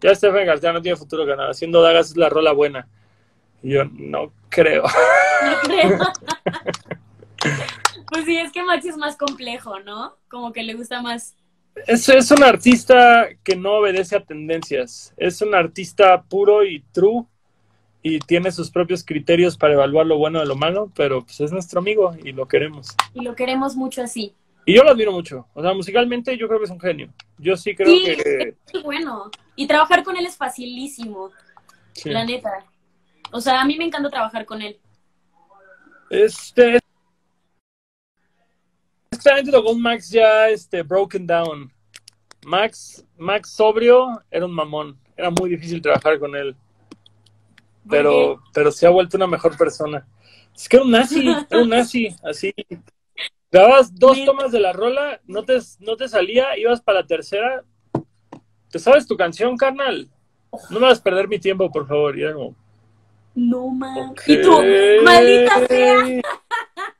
Ya 0.00 0.14
teléfono 0.14 0.42
y 0.42 0.46
cartera 0.46 0.72
no 0.72 0.82
tiene 0.82 0.96
futuro 0.96 1.26
ganado. 1.26 1.50
Haciendo 1.50 1.82
Dagas 1.82 2.10
es 2.10 2.16
la 2.16 2.28
rola 2.28 2.52
buena. 2.52 2.88
Y 3.62 3.70
yo 3.70 3.84
no 3.84 4.32
creo. 4.48 4.82
No 4.82 5.60
creo. 5.62 5.98
Pues 8.10 8.24
sí, 8.24 8.38
es 8.38 8.52
que 8.52 8.62
Max 8.62 8.84
es 8.84 8.96
más 8.96 9.16
complejo, 9.16 9.80
¿no? 9.80 10.16
Como 10.28 10.52
que 10.52 10.62
le 10.62 10.74
gusta 10.74 11.02
más. 11.02 11.36
Es, 11.86 12.08
es 12.08 12.30
un 12.30 12.42
artista 12.44 13.28
que 13.42 13.56
no 13.56 13.74
obedece 13.78 14.16
a 14.16 14.24
tendencias. 14.24 15.12
Es 15.16 15.42
un 15.42 15.54
artista 15.54 16.22
puro 16.22 16.64
y 16.64 16.80
true 16.92 17.24
y 18.02 18.18
tiene 18.20 18.52
sus 18.52 18.70
propios 18.70 19.04
criterios 19.04 19.56
para 19.56 19.74
evaluar 19.74 20.06
lo 20.06 20.18
bueno 20.18 20.38
de 20.38 20.46
lo 20.46 20.56
malo, 20.56 20.90
pero 20.94 21.22
pues 21.24 21.40
es 21.40 21.52
nuestro 21.52 21.80
amigo 21.80 22.14
y 22.22 22.32
lo 22.32 22.46
queremos. 22.46 22.94
Y 23.14 23.22
lo 23.22 23.34
queremos 23.34 23.76
mucho 23.76 24.02
así. 24.02 24.34
Y 24.66 24.74
yo 24.76 24.82
lo 24.84 24.90
admiro 24.90 25.12
mucho. 25.12 25.46
O 25.54 25.62
sea, 25.62 25.74
musicalmente 25.74 26.36
yo 26.36 26.46
creo 26.46 26.58
que 26.58 26.66
es 26.66 26.70
un 26.70 26.80
genio. 26.80 27.12
Yo 27.38 27.56
sí 27.56 27.74
creo 27.74 27.88
Sí. 27.88 28.04
que... 28.04 28.54
Qué 28.70 28.78
bueno. 28.82 29.30
Y 29.56 29.66
trabajar 29.66 30.02
con 30.04 30.16
él 30.16 30.26
es 30.26 30.36
facilísimo, 30.36 31.30
sí. 31.92 32.10
la 32.10 32.24
neta. 32.24 32.64
O 33.30 33.40
sea, 33.40 33.60
a 33.60 33.64
mí 33.64 33.76
me 33.76 33.84
encanta 33.84 34.10
trabajar 34.10 34.44
con 34.46 34.62
él. 34.62 34.78
Este... 36.10 36.78
Exactamente 39.24 39.52
lo 39.52 39.64
con 39.64 39.80
Max 39.80 40.10
ya 40.10 40.50
este, 40.50 40.82
broken 40.82 41.26
down. 41.26 41.72
Max, 42.44 43.02
Max 43.16 43.52
sobrio 43.52 44.22
era 44.30 44.44
un 44.44 44.52
mamón. 44.52 44.98
Era 45.16 45.30
muy 45.30 45.48
difícil 45.48 45.80
trabajar 45.80 46.18
con 46.18 46.36
él. 46.36 46.54
pero, 47.88 48.42
pero 48.52 48.70
se 48.70 48.86
ha 48.86 48.90
vuelto 48.90 49.16
una 49.16 49.26
mejor 49.26 49.56
persona. 49.56 50.06
Es 50.54 50.68
que 50.68 50.76
era 50.76 50.84
un 50.84 50.90
nazi, 50.90 51.26
era 51.50 51.62
un 51.62 51.70
nazi, 51.70 52.14
así. 52.22 52.52
Grababas 53.50 53.94
dos 53.94 54.22
tomas 54.26 54.52
de 54.52 54.60
la 54.60 54.74
rola, 54.74 55.18
no 55.24 55.42
te, 55.42 55.58
no 55.78 55.96
te 55.96 56.06
salía, 56.06 56.58
ibas 56.58 56.82
para 56.82 57.00
la 57.00 57.06
tercera. 57.06 57.64
¿Te 58.70 58.78
sabes 58.78 59.06
tu 59.06 59.16
canción, 59.16 59.56
carnal? 59.56 60.10
No 60.68 60.80
me 60.80 60.86
vas 60.88 61.00
a 61.00 61.02
perder 61.02 61.28
mi 61.28 61.38
tiempo, 61.38 61.72
por 61.72 61.88
favor. 61.88 62.18
Y 62.18 62.24
era 62.24 62.34
como, 62.34 62.54
No 63.34 63.68
ok. 64.10 64.20
Y 64.26 64.42
tú, 64.42 64.50
maldita 65.02 65.66
sea. 65.66 66.20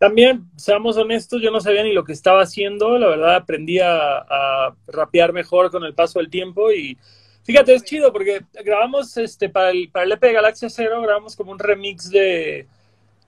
También, 0.00 0.44
seamos 0.56 0.96
honestos, 0.96 1.42
yo 1.42 1.50
no 1.50 1.60
sabía 1.60 1.82
ni 1.82 1.92
lo 1.92 2.04
que 2.04 2.14
estaba 2.14 2.40
haciendo. 2.40 2.98
La 2.98 3.06
verdad, 3.06 3.34
aprendí 3.34 3.80
a, 3.80 4.74
rapear 4.86 5.34
mejor 5.34 5.70
con 5.70 5.84
el 5.84 5.92
paso 5.92 6.20
del 6.20 6.30
tiempo. 6.30 6.72
Y 6.72 6.96
fíjate, 7.42 7.74
es 7.74 7.84
chido 7.84 8.10
porque 8.10 8.40
grabamos 8.64 9.14
este 9.18 9.50
para 9.50 9.72
el, 9.72 9.90
para 9.90 10.06
el 10.06 10.12
EP 10.12 10.22
de 10.22 10.32
Galaxia 10.32 10.70
Cero, 10.70 11.02
grabamos 11.02 11.36
como 11.36 11.52
un 11.52 11.58
remix 11.58 12.08
de, 12.08 12.66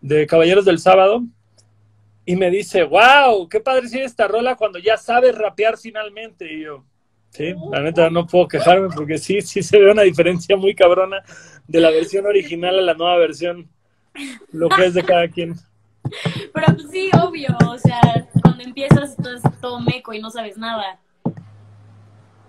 de 0.01 0.27
Caballeros 0.27 0.65
del 0.65 0.79
Sábado. 0.79 1.23
Y 2.25 2.37
me 2.37 2.51
dice, 2.51 2.85
wow, 2.85 3.47
qué 3.51 3.61
padre 3.61 3.89
sigue 3.89 4.05
esta 4.05 4.27
rola 4.27 4.57
cuando 4.57 4.79
ya 4.79 4.97
sabes 4.97 5.37
rapear 5.37 5.77
finalmente. 5.77 6.51
Y 6.51 6.63
yo, 6.63 6.87
sí, 7.29 7.53
la 7.71 7.83
neta 7.83 8.09
no 8.09 8.27
puedo 8.27 8.49
quejarme 8.49 8.89
porque 8.97 9.19
sí, 9.19 9.43
sí 9.43 9.63
se 9.63 9.79
ve 9.79 9.91
una 9.91 10.03
diferencia 10.05 10.57
muy 10.57 10.75
cabrona 10.75 11.23
de 11.69 11.81
la 11.81 11.91
versión 11.91 12.25
original 12.25 12.79
a 12.79 12.83
la 12.83 12.95
nueva 12.95 13.19
versión. 13.19 13.69
Lo 14.53 14.71
que 14.71 14.87
es 14.87 14.95
de 14.95 15.05
cada 15.05 15.29
quien. 15.29 15.55
Pero 16.53 16.67
pues 16.75 16.91
sí, 16.91 17.11
obvio. 17.23 17.57
O 17.69 17.79
sea, 17.79 18.01
cuando 18.43 18.63
empiezas 18.63 19.11
estás 19.11 19.43
todo 19.61 19.81
meco 19.81 20.13
y 20.13 20.21
no 20.21 20.31
sabes 20.31 20.57
nada. 20.57 20.99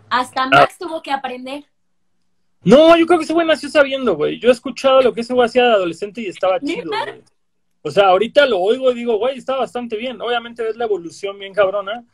Hasta 0.10 0.48
Max 0.48 0.78
tuvo 0.78 1.02
que 1.02 1.12
aprender. 1.12 1.66
No, 2.64 2.96
yo 2.96 3.06
creo 3.06 3.20
que 3.20 3.26
ese 3.26 3.34
güey 3.34 3.46
nació 3.46 3.70
sabiendo, 3.70 4.16
güey. 4.16 4.40
Yo 4.40 4.50
he 4.50 4.52
escuchado 4.52 5.02
lo 5.02 5.14
que 5.14 5.22
ese 5.22 5.34
güey 5.34 5.46
hacía 5.46 5.66
de 5.66 5.74
adolescente 5.74 6.22
y 6.22 6.28
estaba 6.28 6.60
chido. 6.60 6.92
O 7.82 7.92
sea, 7.92 8.08
ahorita 8.08 8.46
lo 8.46 8.60
oigo 8.60 8.92
y 8.92 8.96
digo, 8.96 9.18
güey, 9.18 9.38
está 9.38 9.58
bastante 9.58 9.98
bien. 9.98 10.22
Obviamente 10.22 10.64
ves 10.64 10.78
la 10.78 10.86
evolución 10.86 11.38
bien 11.38 11.54
cabrona, 11.54 12.06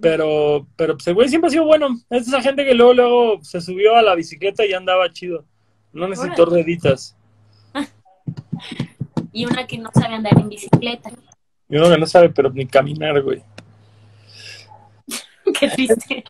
pero, 0.00 0.66
pero 0.76 0.94
pues 0.94 1.06
el 1.06 1.14
güey 1.14 1.28
siempre 1.28 1.48
ha 1.48 1.50
sido 1.52 1.64
bueno. 1.64 1.96
Es 2.10 2.26
esa 2.26 2.42
gente 2.42 2.64
que 2.64 2.74
luego, 2.74 2.94
luego 2.94 3.44
se 3.44 3.60
subió 3.60 3.94
a 3.94 4.02
la 4.02 4.16
bicicleta 4.16 4.66
y 4.66 4.72
andaba 4.72 5.12
chido. 5.12 5.44
No 5.92 6.08
necesitó 6.08 6.42
Órale. 6.42 6.62
rueditas. 6.62 7.16
Y 9.32 9.46
una 9.46 9.66
que 9.66 9.78
no 9.78 9.90
sabe 9.92 10.14
andar 10.14 10.38
en 10.38 10.48
bicicleta. 10.48 11.10
Y 11.68 11.76
uno 11.76 11.88
que 11.88 11.98
no 11.98 12.06
sabe, 12.06 12.28
pero 12.30 12.50
ni 12.50 12.66
caminar, 12.66 13.20
güey. 13.22 13.42
Qué 15.58 15.68
triste. 15.68 16.24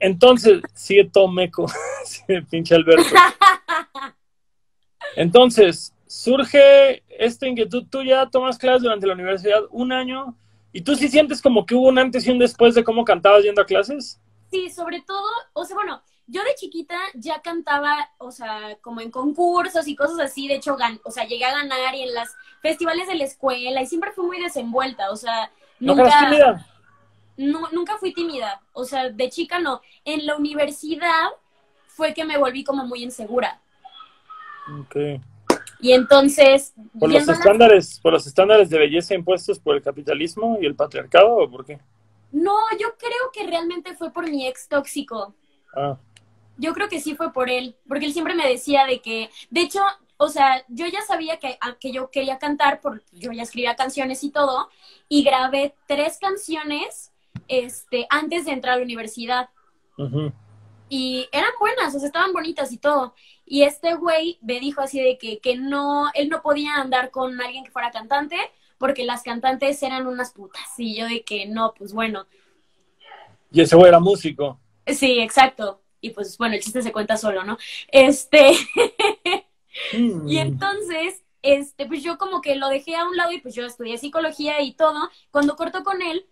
Entonces, 0.00 0.62
sigue 0.74 1.04
todo 1.04 1.28
meco. 1.28 1.66
Sigue 2.04 2.42
pinche 2.42 2.74
Alberto. 2.74 3.14
Entonces, 5.16 5.92
surge 6.06 7.02
esta 7.08 7.46
inquietud. 7.46 7.84
Tú 7.90 8.02
ya 8.02 8.28
tomas 8.30 8.58
clases 8.58 8.82
durante 8.82 9.06
la 9.06 9.14
universidad 9.14 9.62
un 9.70 9.92
año 9.92 10.36
y 10.72 10.80
tú 10.82 10.94
sí 10.94 11.08
sientes 11.08 11.42
como 11.42 11.66
que 11.66 11.74
hubo 11.74 11.88
un 11.88 11.98
antes 11.98 12.26
y 12.26 12.30
un 12.30 12.38
después 12.38 12.74
de 12.74 12.84
cómo 12.84 13.04
cantabas 13.04 13.42
yendo 13.42 13.62
a 13.62 13.66
clases. 13.66 14.20
Sí, 14.50 14.70
sobre 14.70 15.02
todo, 15.02 15.26
o 15.54 15.64
sea, 15.64 15.74
bueno, 15.74 16.02
yo 16.26 16.42
de 16.44 16.54
chiquita 16.54 16.98
ya 17.14 17.40
cantaba, 17.42 18.10
o 18.18 18.30
sea, 18.30 18.76
como 18.80 19.00
en 19.00 19.10
concursos 19.10 19.86
y 19.88 19.96
cosas 19.96 20.18
así, 20.20 20.48
de 20.48 20.54
hecho, 20.56 20.76
gan 20.76 21.00
o 21.04 21.10
sea, 21.10 21.24
llegué 21.26 21.44
a 21.44 21.52
ganar 21.52 21.94
y 21.94 22.02
en 22.02 22.14
las 22.14 22.34
festivales 22.62 23.06
de 23.08 23.16
la 23.16 23.24
escuela 23.24 23.82
y 23.82 23.86
siempre 23.86 24.12
fui 24.12 24.26
muy 24.26 24.40
desenvuelta, 24.40 25.10
o 25.10 25.16
sea, 25.16 25.50
¿No 25.80 25.94
nunca, 25.94 26.64
nu- 27.36 27.68
nunca 27.72 27.98
fui 27.98 28.12
tímida, 28.14 28.60
o 28.72 28.84
sea, 28.84 29.10
de 29.10 29.28
chica 29.30 29.58
no. 29.58 29.80
En 30.04 30.26
la 30.26 30.36
universidad 30.36 31.30
fue 31.88 32.14
que 32.14 32.24
me 32.24 32.38
volví 32.38 32.64
como 32.64 32.84
muy 32.86 33.02
insegura. 33.02 33.60
Ok. 34.80 34.96
Y 35.80 35.92
entonces, 35.92 36.74
¿Por 37.00 37.10
los 37.12 37.28
estándares, 37.28 37.98
por 38.00 38.12
los 38.12 38.26
estándares 38.26 38.70
de 38.70 38.78
belleza 38.78 39.14
impuestos 39.14 39.58
por 39.58 39.74
el 39.74 39.82
capitalismo 39.82 40.58
y 40.60 40.66
el 40.66 40.76
patriarcado 40.76 41.34
o 41.34 41.50
por 41.50 41.64
qué? 41.64 41.80
no, 42.32 42.56
yo 42.80 42.96
creo 42.96 43.30
que 43.32 43.46
realmente 43.46 43.94
fue 43.94 44.12
por 44.12 44.28
mi 44.30 44.46
ex 44.46 44.68
tóxico. 44.68 45.34
Ah, 45.74 45.98
yo 46.62 46.72
creo 46.74 46.88
que 46.88 47.00
sí 47.00 47.16
fue 47.16 47.32
por 47.32 47.50
él, 47.50 47.76
porque 47.88 48.06
él 48.06 48.12
siempre 48.12 48.36
me 48.36 48.48
decía 48.48 48.86
de 48.86 49.02
que, 49.02 49.30
de 49.50 49.62
hecho, 49.62 49.80
o 50.16 50.28
sea, 50.28 50.64
yo 50.68 50.86
ya 50.86 51.02
sabía 51.02 51.38
que, 51.38 51.58
que 51.80 51.90
yo 51.90 52.08
quería 52.10 52.38
cantar, 52.38 52.80
porque 52.80 53.04
yo 53.10 53.32
ya 53.32 53.42
escribía 53.42 53.74
canciones 53.74 54.22
y 54.22 54.30
todo, 54.30 54.68
y 55.08 55.24
grabé 55.24 55.74
tres 55.88 56.18
canciones 56.20 57.12
este, 57.48 58.06
antes 58.10 58.44
de 58.44 58.52
entrar 58.52 58.74
a 58.74 58.76
la 58.76 58.84
universidad. 58.84 59.50
Y 60.88 61.28
eran 61.32 61.50
buenas, 61.58 61.94
o 61.96 61.98
sea, 61.98 62.06
estaban 62.06 62.32
bonitas 62.32 62.70
y 62.70 62.78
todo. 62.78 63.14
Y 63.44 63.62
este 63.62 63.94
güey 63.94 64.38
me 64.40 64.60
dijo 64.60 64.82
así 64.82 65.00
de 65.00 65.18
que, 65.18 65.40
que 65.40 65.56
no, 65.56 66.10
él 66.14 66.28
no 66.28 66.42
podía 66.42 66.76
andar 66.76 67.10
con 67.10 67.40
alguien 67.40 67.64
que 67.64 67.72
fuera 67.72 67.90
cantante, 67.90 68.36
porque 68.78 69.04
las 69.04 69.24
cantantes 69.24 69.82
eran 69.82 70.06
unas 70.06 70.32
putas. 70.32 70.62
Y 70.78 70.94
yo 70.94 71.06
de 71.06 71.24
que 71.24 71.46
no, 71.46 71.74
pues 71.76 71.92
bueno. 71.92 72.26
Y 73.50 73.60
ese 73.60 73.74
güey 73.74 73.88
era 73.88 73.98
músico. 73.98 74.60
Sí, 74.86 75.18
exacto. 75.18 75.81
Y 76.02 76.10
pues 76.10 76.36
bueno, 76.36 76.56
el 76.56 76.60
chiste 76.60 76.82
se 76.82 76.92
cuenta 76.92 77.16
solo, 77.16 77.44
¿no? 77.44 77.56
Este. 77.88 78.52
Mm. 79.94 80.28
Y 80.28 80.36
entonces, 80.36 81.22
este, 81.40 81.86
pues 81.86 82.02
yo 82.02 82.18
como 82.18 82.42
que 82.42 82.56
lo 82.56 82.68
dejé 82.68 82.94
a 82.94 83.06
un 83.06 83.16
lado 83.16 83.32
y 83.32 83.40
pues 83.40 83.54
yo 83.54 83.64
estudié 83.64 83.96
psicología 83.96 84.60
y 84.60 84.74
todo. 84.74 85.08
Cuando 85.30 85.56
corto 85.56 85.82
con 85.82 86.02
él, 86.02 86.26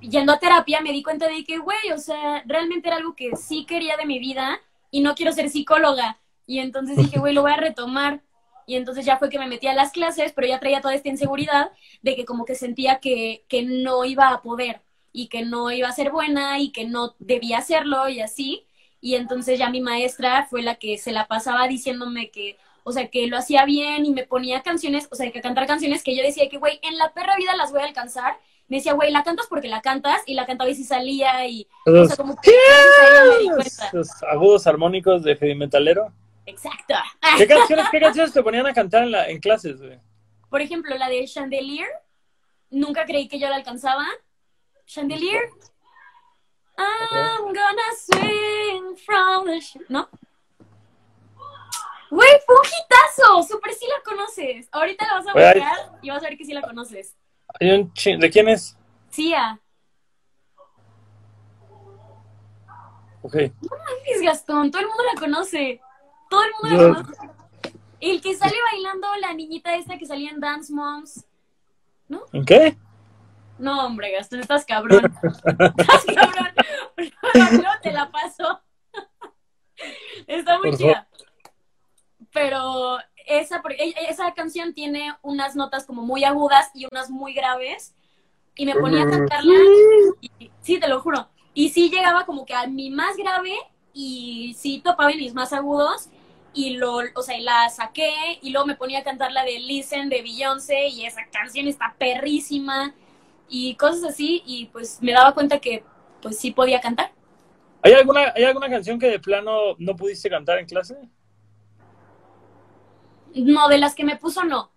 yendo 0.00 0.32
a 0.32 0.38
terapia, 0.38 0.80
me 0.80 0.92
di 0.92 1.02
cuenta 1.02 1.28
de 1.28 1.44
que, 1.44 1.58
güey, 1.58 1.92
o 1.94 1.98
sea, 1.98 2.42
realmente 2.46 2.88
era 2.88 2.96
algo 2.96 3.14
que 3.14 3.36
sí 3.36 3.66
quería 3.66 3.98
de 3.98 4.06
mi 4.06 4.18
vida 4.18 4.62
y 4.90 5.02
no 5.02 5.14
quiero 5.14 5.32
ser 5.32 5.50
psicóloga. 5.50 6.20
Y 6.46 6.60
entonces 6.60 6.96
dije, 6.96 7.18
güey, 7.18 7.34
lo 7.34 7.42
voy 7.42 7.52
a 7.52 7.56
retomar. 7.56 8.22
Y 8.66 8.76
entonces 8.76 9.04
ya 9.04 9.18
fue 9.18 9.28
que 9.28 9.38
me 9.38 9.46
metí 9.46 9.66
a 9.66 9.74
las 9.74 9.92
clases, 9.92 10.32
pero 10.32 10.48
ya 10.48 10.58
traía 10.58 10.80
toda 10.80 10.94
esta 10.94 11.10
inseguridad 11.10 11.70
de 12.00 12.16
que 12.16 12.24
como 12.24 12.46
que 12.46 12.54
sentía 12.54 12.98
que, 12.98 13.44
que 13.48 13.62
no 13.62 14.06
iba 14.06 14.30
a 14.30 14.40
poder 14.40 14.80
y 15.12 15.28
que 15.28 15.44
no 15.44 15.70
iba 15.70 15.88
a 15.88 15.92
ser 15.92 16.10
buena 16.10 16.58
y 16.58 16.70
que 16.70 16.84
no 16.84 17.14
debía 17.18 17.58
hacerlo 17.58 18.08
y 18.08 18.20
así. 18.20 18.66
Y 19.00 19.16
entonces 19.16 19.58
ya 19.58 19.68
mi 19.68 19.80
maestra 19.80 20.46
fue 20.48 20.62
la 20.62 20.76
que 20.76 20.96
se 20.96 21.12
la 21.12 21.26
pasaba 21.26 21.66
diciéndome 21.68 22.30
que, 22.30 22.56
o 22.84 22.92
sea, 22.92 23.08
que 23.08 23.26
lo 23.26 23.36
hacía 23.36 23.64
bien 23.64 24.06
y 24.06 24.12
me 24.12 24.24
ponía 24.24 24.62
canciones, 24.62 25.08
o 25.10 25.14
sea, 25.14 25.30
que 25.30 25.40
cantar 25.40 25.66
canciones 25.66 26.02
que 26.02 26.16
yo 26.16 26.22
decía 26.22 26.48
que, 26.48 26.58
güey, 26.58 26.78
en 26.82 26.96
la 26.96 27.12
perra 27.12 27.36
vida 27.36 27.56
las 27.56 27.72
voy 27.72 27.82
a 27.82 27.84
alcanzar. 27.84 28.38
Me 28.68 28.78
decía, 28.78 28.94
güey, 28.94 29.10
la 29.10 29.22
cantas 29.22 29.46
porque 29.48 29.68
la 29.68 29.82
cantas 29.82 30.22
y 30.26 30.34
la 30.34 30.46
cantaba 30.46 30.70
y 30.70 30.74
si 30.74 30.84
salía 30.84 31.46
y, 31.46 31.66
o 31.84 32.06
sea, 32.06 32.16
como 32.16 32.36
que 32.40 32.52
Los 33.92 34.22
agudos 34.22 34.66
armónicos 34.66 35.22
de 35.24 35.36
heavy 35.36 35.54
metalero. 35.54 36.12
Exacto. 36.46 36.94
¿Qué 37.36 37.46
canciones, 37.46 37.86
qué 37.90 38.00
canciones 38.00 38.32
te 38.32 38.42
ponían 38.42 38.66
a 38.66 38.72
cantar 38.72 39.04
en, 39.04 39.12
la, 39.12 39.28
en 39.28 39.40
clases, 39.40 39.80
güey? 39.80 39.98
Por 40.48 40.60
ejemplo, 40.60 40.96
la 40.96 41.08
de 41.08 41.24
Chandelier. 41.26 41.88
Nunca 42.70 43.04
creí 43.04 43.28
que 43.28 43.38
yo 43.38 43.48
la 43.48 43.56
alcanzaba. 43.56 44.06
Chandelier. 44.86 45.50
I'm 46.76 47.52
gonna 47.52 47.92
swing 47.96 48.96
from 48.96 49.46
the... 49.46 49.60
¿No? 49.88 50.08
Güey, 52.10 52.30
fue 52.44 52.56
un 52.56 52.66
hitazo. 52.66 53.42
Super 53.42 53.72
sí 53.72 53.86
la 53.86 54.02
conoces. 54.04 54.68
Ahorita 54.72 55.06
la 55.06 55.14
vas 55.14 55.26
a 55.28 55.32
buscar 55.32 55.98
y 56.02 56.10
vas 56.10 56.22
a 56.22 56.28
ver 56.28 56.36
que 56.36 56.44
sí 56.44 56.52
la 56.52 56.62
conoces. 56.62 57.16
Hay 57.60 57.70
un 57.70 57.92
¿De 58.20 58.30
quién 58.30 58.48
es? 58.48 58.76
Cia. 59.10 59.60
Ok. 63.22 63.34
No 63.34 63.76
mames, 63.76 64.22
Gastón. 64.22 64.70
Todo 64.70 64.82
el 64.82 64.88
mundo 64.88 65.04
la 65.14 65.20
conoce. 65.20 65.80
Todo 66.28 66.42
el 66.42 66.52
mundo 66.60 66.88
la 66.88 66.94
conoce. 66.94 67.30
El 68.00 68.20
que 68.20 68.34
sale 68.34 68.56
bailando 68.72 69.06
la 69.20 69.32
niñita 69.32 69.74
esta 69.76 69.96
que 69.96 70.06
salía 70.06 70.30
en 70.30 70.40
Dance 70.40 70.72
Moms. 70.72 71.24
¿No? 72.08 72.24
¿En 72.32 72.44
qué? 72.44 72.76
No, 73.62 73.86
hombre, 73.86 74.10
Gastón, 74.10 74.40
estás 74.40 74.64
cabrón. 74.64 75.04
estás 75.78 76.04
cabrón. 76.04 76.52
No 77.62 77.70
te 77.80 77.92
la 77.92 78.10
paso. 78.10 78.60
Está 80.26 80.58
muy 80.58 80.76
chida. 80.76 81.08
Pero 82.32 82.98
esa, 83.24 83.62
e, 83.78 83.94
esa 84.08 84.34
canción 84.34 84.74
tiene 84.74 85.14
unas 85.22 85.54
notas 85.54 85.86
como 85.86 86.02
muy 86.02 86.24
agudas 86.24 86.72
y 86.74 86.86
unas 86.90 87.08
muy 87.08 87.34
graves. 87.34 87.94
Y 88.56 88.66
me 88.66 88.74
ponía 88.74 89.04
a 89.04 89.10
cantarla. 89.10 89.54
sí, 90.60 90.80
te 90.80 90.88
lo 90.88 91.00
juro. 91.00 91.28
Y 91.54 91.68
sí 91.68 91.88
llegaba 91.88 92.26
como 92.26 92.44
que 92.44 92.54
a 92.54 92.66
mi 92.66 92.90
más 92.90 93.16
grave 93.16 93.54
y 93.94 94.56
sí 94.58 94.80
topaba 94.80 95.12
en 95.12 95.18
mis 95.18 95.34
más 95.34 95.52
agudos. 95.52 96.08
Y 96.52 96.70
lo, 96.70 96.96
o 97.14 97.22
sea, 97.22 97.38
la 97.38 97.68
saqué 97.68 98.40
y 98.42 98.50
luego 98.50 98.66
me 98.66 98.74
ponía 98.74 98.98
a 98.98 99.04
cantar 99.04 99.30
la 99.30 99.44
de 99.44 99.60
Listen 99.60 100.08
de 100.08 100.20
Beyoncé 100.20 100.88
y 100.88 101.06
esa 101.06 101.22
canción 101.30 101.68
está 101.68 101.94
perrísima 101.96 102.92
y 103.54 103.74
cosas 103.74 104.04
así, 104.04 104.42
y 104.46 104.66
pues 104.72 105.02
me 105.02 105.12
daba 105.12 105.34
cuenta 105.34 105.58
que 105.60 105.84
pues 106.22 106.38
sí 106.38 106.52
podía 106.52 106.80
cantar. 106.80 107.12
¿Hay 107.82 107.92
alguna, 107.92 108.32
¿Hay 108.34 108.44
alguna 108.44 108.70
canción 108.70 108.98
que 108.98 109.10
de 109.10 109.20
plano 109.20 109.76
no 109.78 109.94
pudiste 109.94 110.30
cantar 110.30 110.58
en 110.58 110.64
clase? 110.64 110.96
No, 113.34 113.68
de 113.68 113.76
las 113.76 113.94
que 113.94 114.04
me 114.04 114.16
puso 114.16 114.42
no. 114.44 114.72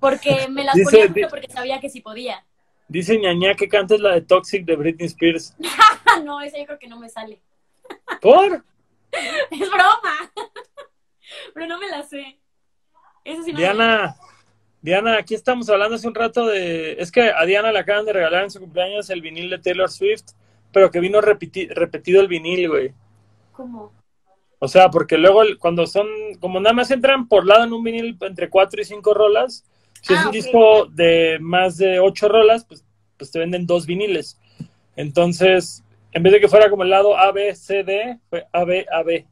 Porque 0.00 0.48
me 0.50 0.64
las 0.64 0.74
ponía 0.74 1.08
mucho 1.08 1.28
porque 1.30 1.48
sabía 1.48 1.78
que 1.78 1.88
sí 1.88 2.00
podía. 2.00 2.44
Dice 2.88 3.16
ñaña 3.16 3.54
que 3.54 3.68
cantes 3.68 4.00
la 4.00 4.14
de 4.14 4.22
Toxic 4.22 4.64
de 4.64 4.74
Britney 4.74 5.06
Spears. 5.06 5.54
no, 6.24 6.40
esa 6.40 6.58
yo 6.58 6.66
creo 6.66 6.78
que 6.80 6.88
no 6.88 6.98
me 6.98 7.08
sale. 7.08 7.40
¿Por? 8.20 8.64
es 9.52 9.70
broma. 9.70 10.32
Pero 11.54 11.66
no 11.68 11.78
me 11.78 11.88
la 11.88 12.02
sé. 12.02 12.40
Eso 13.22 13.44
sí 13.44 13.52
no 13.52 13.58
Diana, 13.58 14.16
Diana, 14.84 15.16
aquí 15.16 15.34
estamos 15.34 15.70
hablando 15.70 15.94
hace 15.94 16.06
un 16.06 16.14
rato 16.14 16.44
de. 16.44 16.96
Es 16.98 17.10
que 17.10 17.22
a 17.22 17.46
Diana 17.46 17.72
le 17.72 17.78
acaban 17.78 18.04
de 18.04 18.12
regalar 18.12 18.44
en 18.44 18.50
su 18.50 18.60
cumpleaños 18.60 19.08
el 19.08 19.22
vinil 19.22 19.48
de 19.48 19.58
Taylor 19.58 19.90
Swift, 19.90 20.32
pero 20.74 20.90
que 20.90 21.00
vino 21.00 21.22
repetido 21.22 22.20
el 22.20 22.28
vinil, 22.28 22.68
güey. 22.68 22.92
¿Cómo? 23.52 23.94
O 24.58 24.68
sea, 24.68 24.90
porque 24.90 25.16
luego 25.16 25.40
cuando 25.58 25.86
son. 25.86 26.06
Como 26.38 26.60
nada 26.60 26.74
más 26.74 26.90
entran 26.90 27.28
por 27.28 27.46
lado 27.46 27.64
en 27.64 27.72
un 27.72 27.82
vinil 27.82 28.18
entre 28.20 28.50
cuatro 28.50 28.78
y 28.78 28.84
cinco 28.84 29.14
rolas, 29.14 29.64
si 30.02 30.12
es 30.12 30.20
ah, 30.20 30.26
un 30.26 30.32
disco 30.32 30.84
de 30.84 31.38
más 31.40 31.78
de 31.78 31.98
ocho 31.98 32.28
rolas, 32.28 32.66
pues, 32.66 32.84
pues 33.16 33.30
te 33.30 33.38
venden 33.38 33.66
dos 33.66 33.86
viniles. 33.86 34.38
Entonces, 34.96 35.82
en 36.12 36.22
vez 36.22 36.34
de 36.34 36.40
que 36.40 36.48
fuera 36.48 36.68
como 36.68 36.82
el 36.82 36.90
lado 36.90 37.16
A, 37.16 37.32
B, 37.32 37.54
C, 37.54 37.84
D, 37.84 38.18
fue 38.28 38.46
A, 38.52 38.64
B, 38.64 38.84
A, 38.92 39.02
B. 39.02 39.26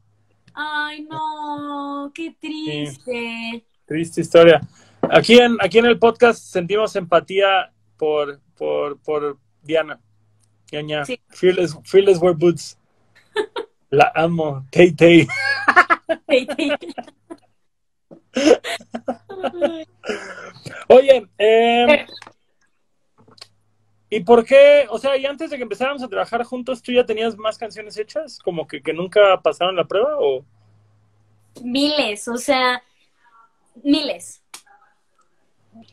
Ay, 0.55 1.03
no, 1.03 2.11
qué 2.15 2.35
triste. 2.41 3.67
Triste 3.85 4.23
historia. 4.23 4.63
Aquí 5.11 5.39
en, 5.39 5.57
aquí 5.61 5.79
en 5.79 5.87
el 5.87 5.99
podcast 5.99 6.43
sentimos 6.43 6.95
empatía 6.97 7.73
por, 7.97 8.41
por, 8.57 9.01
por 9.01 9.39
Diana. 9.63 10.01
Yaña. 10.71 11.05
Sí. 11.05 11.21
Fearless, 11.29 11.77
fearless 11.85 12.19
wear 12.21 12.35
boots. 12.35 12.79
La 13.91 14.11
amo. 14.15 14.65
Tay 14.71 14.93
Tay. 14.93 15.27
Oye, 20.89 21.27
eh, 21.37 22.07
¿y 24.09 24.21
por 24.21 24.45
qué? 24.45 24.87
O 24.89 24.99
sea, 24.99 25.17
y 25.17 25.27
antes 25.27 25.51
de 25.51 25.57
que 25.59 25.63
empezáramos 25.65 26.03
a 26.03 26.09
trabajar 26.09 26.43
juntos, 26.45 26.81
¿tú 26.83 26.93
ya 26.93 27.05
tenías 27.05 27.37
más 27.37 27.59
canciones 27.59 27.99
hechas? 27.99 28.39
¿Como 28.39 28.67
que, 28.67 28.83
que 28.83 28.95
nunca 28.95 29.41
pasaron 29.43 29.77
la 29.77 29.85
prueba 29.85 30.17
o...? 30.19 30.45
Miles, 31.63 32.27
o 32.29 32.39
sea, 32.39 32.83
miles 33.83 34.42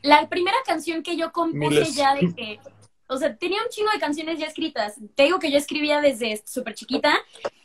la 0.01 0.27
primera 0.29 0.57
canción 0.65 1.03
que 1.03 1.17
yo 1.17 1.31
compuse 1.31 1.91
ya 1.91 2.15
de 2.15 2.33
que, 2.33 2.59
o 3.07 3.17
sea, 3.17 3.35
tenía 3.35 3.61
un 3.61 3.69
chingo 3.69 3.89
de 3.91 3.99
canciones 3.99 4.39
ya 4.39 4.47
escritas. 4.47 4.95
Te 5.15 5.23
digo 5.23 5.39
que 5.39 5.51
yo 5.51 5.57
escribía 5.57 6.01
desde 6.01 6.41
súper 6.45 6.75
chiquita 6.75 7.17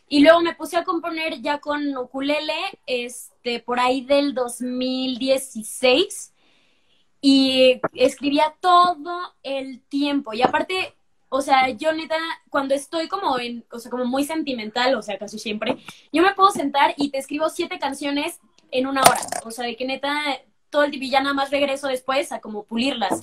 y 0.09 0.21
luego 0.21 0.41
me 0.41 0.55
puse 0.55 0.77
a 0.77 0.85
componer 0.85 1.41
ya 1.41 1.59
con 1.59 1.97
ukulele, 1.97 2.55
este, 2.87 3.61
por 3.61 3.81
ahí 3.81 4.05
del 4.05 4.35
2016 4.35 6.33
y 7.21 7.81
escribía 7.95 8.55
todo 8.61 9.35
el 9.43 9.81
tiempo. 9.89 10.35
Y 10.35 10.43
aparte, 10.43 10.95
o 11.31 11.41
sea, 11.41 11.71
yo 11.71 11.93
neta, 11.95 12.19
cuando 12.51 12.75
estoy 12.75 13.09
como 13.09 13.39
en, 13.39 13.65
o 13.73 13.79
sea, 13.79 13.91
como 13.91 14.05
muy 14.05 14.25
sentimental, 14.25 14.95
o 14.95 15.01
sea, 15.01 15.17
casi 15.17 15.39
siempre, 15.39 15.79
yo 16.13 16.23
me 16.23 16.35
puedo 16.35 16.51
sentar 16.51 16.95
y 16.99 17.09
te 17.09 17.17
escribo 17.17 17.49
siete 17.49 17.79
canciones 17.79 18.41
en 18.71 18.87
una 18.87 19.01
hora. 19.01 19.23
O 19.47 19.51
sea, 19.51 19.65
de 19.65 19.75
que 19.75 19.87
neta 19.87 20.39
todo 20.75 20.83
el 20.83 20.91
tiempo 20.91 21.07
y 21.07 21.11
ya 21.11 21.21
nada 21.21 21.35
más 21.35 21.53
regreso 21.53 21.87
después 21.87 22.33
a 22.33 22.41
como 22.41 22.65
pulirlas. 22.65 23.21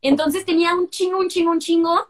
Entonces 0.00 0.44
tenía 0.44 0.72
un 0.76 0.88
chingo, 0.88 1.18
un 1.18 1.28
chingo, 1.28 1.50
un 1.50 1.58
chingo, 1.58 2.06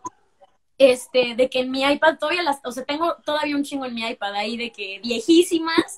este, 0.77 1.35
de 1.35 1.49
que 1.49 1.61
en 1.61 1.70
mi 1.70 1.83
iPad 1.83 2.18
todavía 2.18 2.42
las, 2.42 2.61
o 2.64 2.70
sea, 2.70 2.85
tengo 2.85 3.16
todavía 3.25 3.57
un 3.57 3.64
chingo 3.64 3.87
en 3.87 3.94
mi 3.94 4.07
iPad 4.07 4.35
ahí 4.35 4.59
de 4.59 4.73
que 4.73 5.01
viejísimas. 5.03 5.97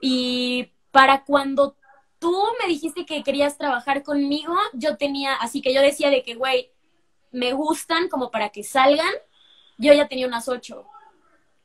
Y 0.00 0.70
para 0.90 1.22
cuando 1.24 1.76
tú 2.18 2.34
me 2.58 2.66
dijiste 2.66 3.04
que 3.04 3.22
querías 3.22 3.58
trabajar 3.58 4.02
conmigo, 4.02 4.56
yo 4.72 4.96
tenía, 4.96 5.34
así 5.34 5.60
que 5.60 5.74
yo 5.74 5.82
decía 5.82 6.08
de 6.08 6.22
que, 6.22 6.34
güey, 6.34 6.70
me 7.30 7.52
gustan 7.52 8.08
como 8.08 8.30
para 8.30 8.48
que 8.48 8.62
salgan, 8.62 9.12
yo 9.76 9.92
ya 9.92 10.08
tenía 10.08 10.26
unas 10.26 10.48
ocho. 10.48 10.86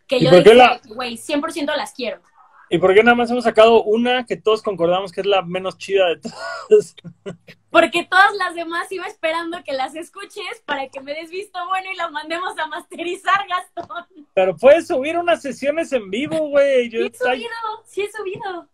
Que 0.08 0.20
yo 0.20 0.30
decía, 0.30 0.82
güey, 0.88 1.16
100% 1.16 1.74
las 1.78 1.94
quiero. 1.94 2.22
¿Y 2.70 2.80
por 2.80 2.94
qué 2.94 3.02
nada 3.02 3.16
más 3.16 3.32
hemos 3.32 3.46
sacado 3.46 3.84
una 3.84 4.26
que 4.26 4.36
todos 4.36 4.62
concordamos 4.62 5.12
que 5.12 5.22
es 5.22 5.28
la 5.28 5.42
menos 5.42 5.78
chida 5.78 6.08
de 6.08 6.18
todas? 6.18 6.96
Porque 7.70 8.06
todas 8.10 8.34
las 8.36 8.56
demás 8.56 8.92
iba 8.92 9.06
esperando 9.06 9.64
que 9.64 9.74
las 9.74 9.96
escuches 9.96 10.64
para 10.66 10.90
que 10.90 11.00
me 11.00 11.14
des 11.14 11.30
visto 11.30 11.60
bueno 11.68 11.92
y 11.92 11.96
las 11.96 12.12
mandemos 12.12 12.58
a 12.58 12.68
masterizar, 12.68 13.46
Gastón. 13.48 14.06
Pero 14.34 14.56
puedes 14.56 14.88
subir 14.88 15.18
unas 15.18 15.42
sesiones 15.42 15.94
en 15.94 16.10
vivo, 16.10 16.50
güey. 16.50 16.90
Sí 16.90 16.98
he 16.98 17.14
subido, 17.14 17.50
sí 17.86 18.02
he 18.02 18.12
subido. 18.12 18.68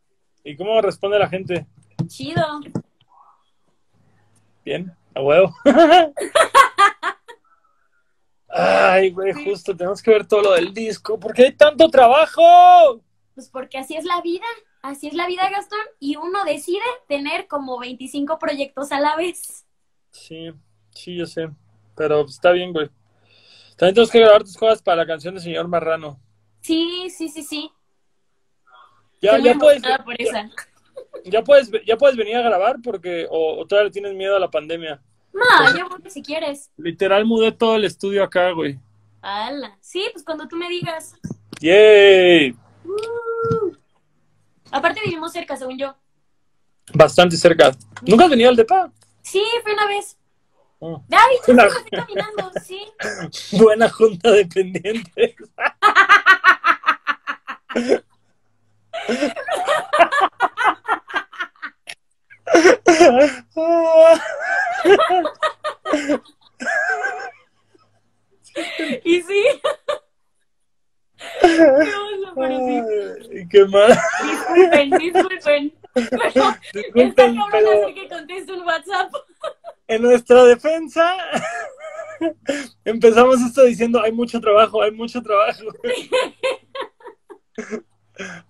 ¿Y 0.43 0.55
cómo 0.55 0.81
responde 0.81 1.19
la 1.19 1.27
gente? 1.27 1.65
Chido. 2.07 2.61
Bien, 4.63 4.95
a 5.13 5.21
huevo. 5.21 5.53
Ay, 8.47 9.11
güey, 9.11 9.33
justo 9.33 9.75
tenemos 9.75 10.01
que 10.01 10.11
ver 10.11 10.27
todo 10.27 10.41
lo 10.41 10.51
del 10.53 10.73
disco. 10.73 11.19
¿Por 11.19 11.33
qué 11.33 11.45
hay 11.45 11.51
tanto 11.53 11.89
trabajo? 11.89 13.01
Pues 13.35 13.49
porque 13.49 13.77
así 13.77 13.95
es 13.95 14.05
la 14.05 14.21
vida, 14.21 14.45
así 14.81 15.07
es 15.07 15.13
la 15.13 15.27
vida, 15.27 15.49
Gastón, 15.49 15.79
y 15.99 16.17
uno 16.17 16.43
decide 16.45 16.83
tener 17.07 17.47
como 17.47 17.79
25 17.79 18.37
proyectos 18.37 18.91
a 18.91 18.99
la 18.99 19.15
vez. 19.15 19.65
Sí, 20.11 20.51
sí, 20.91 21.15
yo 21.15 21.25
sé, 21.25 21.49
pero 21.95 22.21
está 22.21 22.51
bien, 22.51 22.71
güey. 22.71 22.89
También 23.75 23.95
tenemos 23.95 24.11
que 24.11 24.19
grabar 24.19 24.43
tus 24.43 24.55
cosas 24.55 24.81
para 24.83 24.97
la 24.97 25.07
canción 25.07 25.33
de 25.33 25.41
Señor 25.41 25.67
Marrano. 25.67 26.19
Sí, 26.61 27.09
sí, 27.09 27.27
sí, 27.29 27.43
sí. 27.43 27.71
Ya, 29.19 29.39
ya 29.39 29.55
puedes, 29.55 29.81
ya, 29.81 30.05
ya, 31.25 31.43
puedes, 31.43 31.71
ya 31.85 31.97
puedes 31.97 32.15
venir 32.15 32.35
a 32.35 32.41
grabar 32.41 32.77
porque 32.83 33.25
o, 33.29 33.61
o 33.61 33.65
todavía 33.65 33.91
tienes 33.91 34.13
miedo 34.13 34.35
a 34.35 34.39
la 34.39 34.51
pandemia. 34.51 35.01
No, 35.33 35.77
yo 35.77 35.89
voy 35.89 36.09
si 36.09 36.21
quieres. 36.21 36.69
Literal 36.77 37.25
mudé 37.25 37.51
todo 37.51 37.75
el 37.75 37.85
estudio 37.85 38.23
acá, 38.23 38.51
güey. 38.51 38.79
¡Hala! 39.21 39.77
Sí, 39.81 40.05
pues 40.11 40.23
cuando 40.23 40.47
tú 40.47 40.55
me 40.55 40.69
digas. 40.69 41.15
¡Yay! 41.59 42.55
Aparte 44.73 45.01
vivimos 45.05 45.31
cerca, 45.31 45.55
según 45.55 45.77
yo. 45.77 45.95
Bastante 46.93 47.37
cerca. 47.37 47.71
¿Nunca 48.01 48.23
has 48.25 48.29
venido 48.31 48.49
al 48.49 48.55
DEPA? 48.55 48.91
Sí, 49.21 49.43
fue 49.61 49.71
una 49.73 49.85
vez. 49.85 50.17
Oh. 50.79 51.03
David, 51.07 51.35
yo 51.47 51.53
Una- 51.53 51.65
estoy 51.67 51.83
caminando, 51.91 52.51
sí. 52.65 52.81
Buena 53.57 53.87
junta 53.87 54.31
de 54.31 54.45
pendientes. 54.47 55.35
Y 69.03 69.21
sí. 69.21 69.43
Qué 71.41 71.69
oso. 71.69 72.41
Ay, 72.41 73.47
qué 73.49 73.65
mal. 73.65 73.97
Disculpen, 74.53 74.89
disculpen. 74.99 75.73
Pero 75.93 77.45
pero 77.51 77.71
hacer 77.71 77.93
que 77.93 78.07
conteste 78.07 78.53
un 78.53 78.61
WhatsApp. 78.61 79.13
en 79.87 80.01
nuestra 80.01 80.43
defensa 80.45 81.15
empezamos 82.85 83.41
esto 83.41 83.63
diciendo 83.63 84.01
hay 84.01 84.11
mucho 84.11 84.39
trabajo, 84.39 84.81
hay 84.81 84.91
mucho 84.91 85.21
trabajo. 85.21 85.65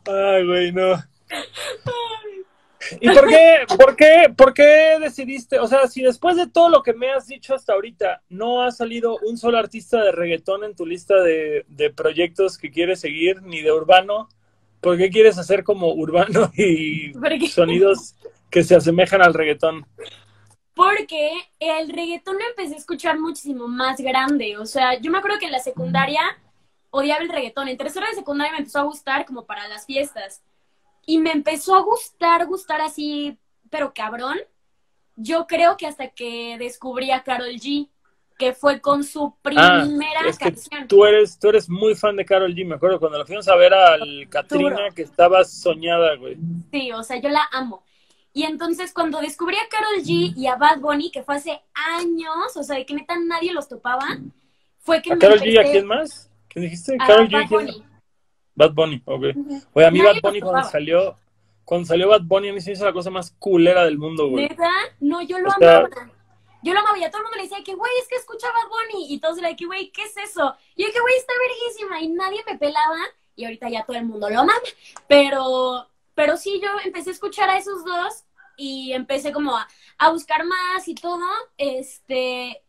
Ay, 0.06 0.46
güey, 0.46 0.72
no. 0.72 1.02
¿Y 3.00 3.10
por 3.10 3.28
qué, 3.28 3.66
por 3.78 3.96
qué, 3.96 4.34
por 4.36 4.54
qué 4.54 4.98
decidiste, 5.00 5.58
o 5.60 5.68
sea, 5.68 5.88
si 5.88 6.02
después 6.02 6.36
de 6.36 6.48
todo 6.48 6.70
lo 6.70 6.84
que 6.84 6.94
me 6.94 7.12
has 7.12 7.28
dicho 7.28 7.56
hasta 7.56 7.74
ahorita, 7.74 8.22
no 8.30 8.62
ha 8.62 8.72
salido 8.72 9.18
un 9.20 9.38
solo 9.38 9.58
artista 9.58 10.04
de 10.04 10.12
reggaetón 10.12 10.66
en 10.66 10.76
tu 10.76 10.86
lista 10.86 11.16
de, 11.22 11.66
de 11.70 11.90
proyectos 11.92 12.58
que 12.58 12.72
quieres 12.72 13.00
seguir, 13.00 13.42
ni 13.42 13.62
de 13.62 13.72
urbano, 13.72 14.28
¿por 14.84 14.98
qué 14.98 15.10
quieres 15.10 15.40
hacer 15.40 15.64
como 15.64 15.92
urbano 15.94 16.52
y 16.58 17.14
sonidos 17.50 18.16
que 18.52 18.64
se 18.64 18.76
asemejan 18.76 19.24
al 19.24 19.34
reggaetón? 19.34 19.88
porque 20.76 21.32
el 21.60 21.90
reggaetón 21.90 22.38
lo 22.38 22.46
empecé 22.50 22.76
a 22.76 22.78
escuchar 22.78 23.20
muchísimo 23.20 23.68
más 23.68 24.00
grande. 24.00 24.58
O 24.58 24.66
sea, 24.66 25.00
yo 25.00 25.12
me 25.12 25.20
acuerdo 25.20 25.40
que 25.40 25.46
en 25.46 25.52
la 25.52 25.60
secundaria 25.60 26.22
odiaba 26.90 27.22
el 27.22 27.30
reggaetón. 27.30 27.68
En 27.68 27.78
tercera 27.78 28.08
de 28.08 28.16
secundaria 28.16 28.54
me 28.54 28.60
empezó 28.60 28.80
a 28.80 28.84
gustar 28.84 29.26
como 29.26 29.46
para 29.46 29.68
las 29.68 29.86
fiestas. 29.86 30.44
Y 31.06 31.20
me 31.20 31.32
empezó 31.32 31.76
a 31.76 31.82
gustar, 31.82 32.46
gustar 32.48 32.82
así, 32.82 33.38
pero 33.70 33.94
cabrón. 33.94 34.38
Yo 35.16 35.46
creo 35.46 35.78
que 35.78 35.86
hasta 35.86 36.10
que 36.10 36.58
descubrí 36.58 37.12
a 37.12 37.22
Carol 37.24 37.54
G, 37.54 37.90
que 38.38 38.54
fue 38.54 38.82
con 38.82 39.04
su 39.04 39.26
Ah, 39.26 39.84
primera 39.84 40.28
es 40.28 40.38
que 40.38 40.46
canción. 40.46 40.88
tú 40.88 41.06
eres, 41.06 41.38
tú 41.40 41.50
eres 41.50 41.70
muy 41.70 41.96
fan 41.96 42.16
de 42.16 42.26
Carol 42.26 42.54
G, 42.54 42.66
me 42.66 42.76
acuerdo 42.76 43.00
cuando 43.00 43.18
la 43.18 43.26
fuimos 43.26 43.48
a 43.48 43.56
ver 43.56 43.74
al 43.74 44.28
Katrina 44.30 44.90
que 44.96 45.04
estaba 45.04 45.44
soñada, 45.44 46.16
güey. 46.16 46.38
Sí, 46.72 46.92
o 46.92 47.04
sea, 47.04 47.18
yo 47.20 47.30
la 47.30 47.44
amo. 47.52 47.84
Y 48.34 48.44
entonces 48.44 48.92
cuando 48.94 49.22
descubrí 49.22 49.56
a 49.58 49.68
Carol 49.70 50.02
G 50.04 50.34
y 50.36 50.48
a 50.48 50.56
Bad 50.56 50.80
Bunny, 50.80 51.12
que 51.12 51.22
fue 51.24 51.36
hace 51.36 51.62
años, 51.98 52.56
o 52.56 52.64
sea, 52.64 52.76
de 52.78 52.86
que 52.86 52.96
neta 52.96 53.16
nadie 53.20 53.54
los 53.54 53.68
topaba, 53.70 54.08
fue 54.80 55.02
que 55.02 55.12
¿A 55.12 55.16
me 55.16 55.22
Carol 55.22 55.40
G 55.40 55.52
y 55.54 55.58
a 55.58 55.64
quién 55.64 55.86
más? 55.86 56.32
¿Qué 56.50 56.60
dijiste? 56.60 56.96
a 57.00 57.06
Carol 57.06 57.28
G 57.28 57.32
y 57.32 57.34
Bad 57.36 57.48
quién 57.48 57.60
Bunny. 57.66 57.84
Bad 58.56 58.72
Bunny, 58.74 59.02
ok. 59.06 59.24
Oye, 59.74 59.86
a 59.86 59.92
mí 59.92 60.00
Nadie 60.00 60.14
Bad 60.14 60.22
Bunny 60.24 60.42
cuando 60.42 60.68
salió, 60.70 61.18
cuando 61.64 61.86
salió 61.88 62.08
Bad 62.10 62.22
Bunny 62.24 62.50
a 62.50 62.54
mí 62.54 62.62
se 62.62 62.72
me 62.72 62.74
hizo 62.76 62.86
la 62.86 62.94
cosa 62.94 63.10
más 63.12 63.32
culera 63.38 63.86
del 63.86 63.98
mundo, 64.00 64.28
güey. 64.30 64.48
¿Neta? 64.50 64.70
No, 65.00 65.22
yo 65.22 65.38
lo 65.40 65.50
O 65.50 65.54
sea- 65.60 65.78
amaba. 65.82 66.10
Yo 66.64 66.74
lo 66.74 66.80
amaba 66.80 66.98
y 66.98 67.04
a 67.04 67.12
todo 67.12 67.20
el 67.20 67.24
mundo 67.26 67.38
le 67.38 67.44
decía 67.44 67.64
que, 67.64 67.76
güey, 67.76 67.92
es 68.02 68.08
que 68.08 68.16
escucha 68.16 68.48
Bad 68.48 68.70
Bunny. 68.70 69.14
Y 69.14 69.20
todos 69.20 69.38
eran 69.38 69.56
que, 69.56 69.66
güey, 69.66 69.92
¿qué 69.92 70.04
es 70.04 70.18
eso? 70.18 70.56
Y 70.76 70.86
yo 70.86 70.92
que, 70.92 71.00
güey, 71.00 71.16
está 71.18 71.34
verguísima. 71.48 72.02
Y 72.02 72.10
nadie 72.10 72.44
me 72.46 72.58
pelaba. 72.58 73.00
Y 73.36 73.46
ahorita 73.46 73.70
ya 73.70 73.86
todo 73.86 73.98
el 73.98 74.06
mundo 74.06 74.30
lo 74.30 74.40
ama. 74.40 74.54
Pero, 75.08 75.88
pero 76.16 76.38
sí, 76.38 76.60
yo 76.62 76.70
empecé 76.84 77.10
a 77.10 77.14
escuchar 77.14 77.50
a 77.50 77.58
esos 77.58 77.84
dos 77.84 78.24
y 78.56 78.94
empecé 78.94 79.32
como 79.34 79.58
a, 79.58 79.68
a 79.98 80.10
buscar 80.12 80.46
más 80.46 80.88
y 80.88 80.96
todo. 80.96 81.26
Este, 81.58 82.64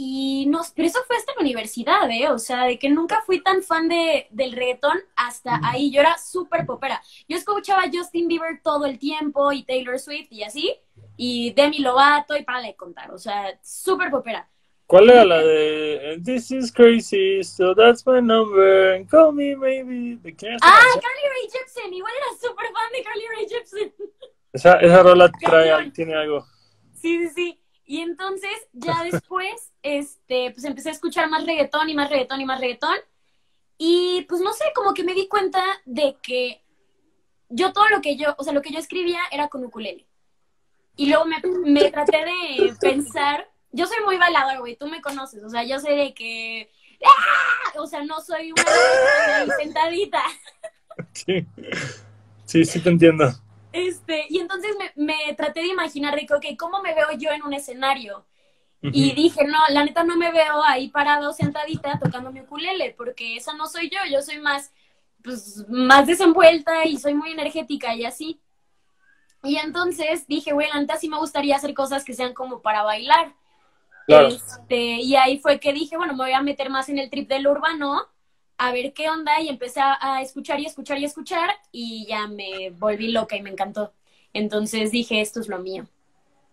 y 0.00 0.46
no, 0.46 0.60
pero 0.76 0.86
eso 0.86 1.00
fue 1.08 1.16
hasta 1.16 1.34
la 1.34 1.40
universidad, 1.40 2.08
¿eh? 2.08 2.28
O 2.28 2.38
sea, 2.38 2.66
de 2.66 2.78
que 2.78 2.88
nunca 2.88 3.20
fui 3.22 3.42
tan 3.42 3.64
fan 3.64 3.88
de, 3.88 4.28
del 4.30 4.52
reggaetón 4.52 4.96
hasta 5.16 5.60
ahí. 5.64 5.90
Yo 5.90 6.00
era 6.00 6.16
súper 6.18 6.66
popera. 6.66 7.02
Yo 7.28 7.36
escuchaba 7.36 7.82
a 7.82 7.90
Justin 7.92 8.28
Bieber 8.28 8.60
todo 8.62 8.86
el 8.86 9.00
tiempo 9.00 9.50
y 9.50 9.64
Taylor 9.64 9.98
Swift 9.98 10.28
y 10.30 10.44
así. 10.44 10.76
Y 11.20 11.52
Demi 11.52 11.80
Lovato 11.80 12.36
y 12.36 12.44
para 12.44 12.62
de 12.62 12.76
contar. 12.76 13.10
O 13.10 13.18
sea, 13.18 13.58
súper 13.62 14.10
popera. 14.10 14.48
¿Cuál 14.86 15.10
era 15.10 15.24
la 15.24 15.38
de 15.38 16.18
This 16.24 16.50
is 16.50 16.72
crazy, 16.72 17.44
so 17.44 17.74
that's 17.74 18.06
my 18.06 18.22
number, 18.22 18.94
and 18.94 19.06
call 19.06 19.32
me 19.32 19.54
maybe? 19.54 20.16
¿De 20.22 20.34
quién 20.34 20.54
es 20.54 20.60
Ah, 20.62 20.80
canción? 20.80 21.02
Carly 21.02 21.28
Rae 21.28 21.50
Jepsen. 21.52 21.92
Igual 21.92 22.12
era 22.16 22.48
súper 22.48 22.66
fan 22.72 22.92
de 22.92 23.02
Carly 23.02 23.24
Rae 23.36 23.48
Jepsen. 23.48 23.94
Esa, 24.54 24.80
esa 24.80 25.02
rola 25.02 25.30
trae, 25.30 25.90
tiene 25.90 26.14
algo. 26.14 26.46
Sí, 26.94 27.18
sí, 27.18 27.28
sí. 27.34 27.60
Y 27.84 28.00
entonces, 28.00 28.50
ya 28.72 29.02
después, 29.10 29.72
este, 29.82 30.52
pues 30.52 30.64
empecé 30.64 30.88
a 30.88 30.92
escuchar 30.92 31.28
más 31.28 31.44
reggaetón 31.44 31.90
y 31.90 31.94
más 31.94 32.08
reggaetón 32.08 32.40
y 32.40 32.46
más 32.46 32.58
reggaetón. 32.58 32.96
Y 33.76 34.24
pues 34.28 34.40
no 34.40 34.54
sé, 34.54 34.64
como 34.74 34.94
que 34.94 35.04
me 35.04 35.12
di 35.14 35.28
cuenta 35.28 35.62
de 35.84 36.16
que 36.22 36.64
yo 37.50 37.72
todo 37.74 37.88
lo 37.90 38.00
que 38.00 38.16
yo, 38.16 38.34
o 38.38 38.42
sea, 38.42 38.54
lo 38.54 38.62
que 38.62 38.72
yo 38.72 38.78
escribía 38.78 39.20
era 39.30 39.48
con 39.48 39.64
ukulele. 39.64 40.07
Y 40.98 41.06
luego 41.06 41.24
me, 41.26 41.40
me 41.64 41.90
traté 41.92 42.18
de 42.24 42.74
pensar, 42.80 43.48
yo 43.70 43.86
soy 43.86 43.98
muy 44.04 44.18
balada, 44.18 44.58
güey, 44.58 44.76
tú 44.76 44.88
me 44.88 45.00
conoces, 45.00 45.44
o 45.44 45.48
sea, 45.48 45.62
yo 45.62 45.78
sé 45.78 45.92
de 45.92 46.12
que, 46.12 46.72
¡ah! 47.06 47.78
o 47.78 47.86
sea, 47.86 48.02
no 48.02 48.20
soy 48.20 48.50
una 48.50 48.64
ahí 49.38 49.48
sentadita. 49.62 50.20
Sí, 51.12 51.46
sí, 52.44 52.64
sí 52.64 52.80
te 52.80 52.88
entiendo. 52.90 53.32
Este, 53.72 54.26
y 54.28 54.40
entonces 54.40 54.74
me, 54.76 54.92
me 55.04 55.34
traté 55.34 55.60
de 55.60 55.68
imaginar 55.68 56.16
de 56.16 56.26
que, 56.26 56.34
ok, 56.34 56.46
¿cómo 56.58 56.82
me 56.82 56.94
veo 56.96 57.12
yo 57.16 57.30
en 57.30 57.44
un 57.44 57.54
escenario? 57.54 58.26
Y 58.80 59.12
dije, 59.12 59.44
no, 59.44 59.58
la 59.70 59.84
neta 59.84 60.02
no 60.02 60.16
me 60.16 60.32
veo 60.32 60.64
ahí 60.64 60.88
parado 60.88 61.32
sentadita 61.32 61.98
tocando 62.02 62.32
mi 62.32 62.40
ukulele, 62.40 62.94
porque 62.96 63.36
esa 63.36 63.52
no 63.54 63.66
soy 63.66 63.88
yo, 63.88 63.98
yo 64.10 64.20
soy 64.20 64.40
más, 64.40 64.72
pues, 65.22 65.64
más 65.68 66.08
desenvuelta 66.08 66.84
y 66.86 66.96
soy 66.96 67.14
muy 67.14 67.30
energética 67.30 67.94
y 67.94 68.04
así. 68.04 68.40
Y 69.44 69.56
entonces 69.56 70.26
dije, 70.26 70.52
güey, 70.52 70.68
la 70.68 70.80
neta 70.80 70.96
sí 70.96 71.08
me 71.08 71.18
gustaría 71.18 71.56
hacer 71.56 71.74
cosas 71.74 72.04
que 72.04 72.14
sean 72.14 72.34
como 72.34 72.60
para 72.60 72.82
bailar. 72.82 73.34
Claro. 74.06 74.28
Este, 74.28 74.76
y 74.76 75.16
ahí 75.16 75.38
fue 75.38 75.60
que 75.60 75.72
dije, 75.72 75.96
bueno, 75.96 76.14
me 76.14 76.24
voy 76.24 76.32
a 76.32 76.42
meter 76.42 76.70
más 76.70 76.88
en 76.88 76.98
el 76.98 77.10
trip 77.10 77.28
del 77.28 77.46
urbano, 77.46 78.06
a 78.56 78.72
ver 78.72 78.92
qué 78.92 79.08
onda, 79.10 79.40
y 79.40 79.48
empecé 79.48 79.80
a, 79.80 79.98
a 80.00 80.22
escuchar 80.22 80.58
y 80.60 80.66
escuchar 80.66 80.98
y 80.98 81.04
escuchar, 81.04 81.50
y 81.70 82.06
ya 82.06 82.26
me 82.26 82.70
volví 82.70 83.12
loca 83.12 83.36
y 83.36 83.42
me 83.42 83.50
encantó. 83.50 83.92
Entonces 84.32 84.90
dije, 84.90 85.20
esto 85.20 85.40
es 85.40 85.48
lo 85.48 85.58
mío. 85.58 85.86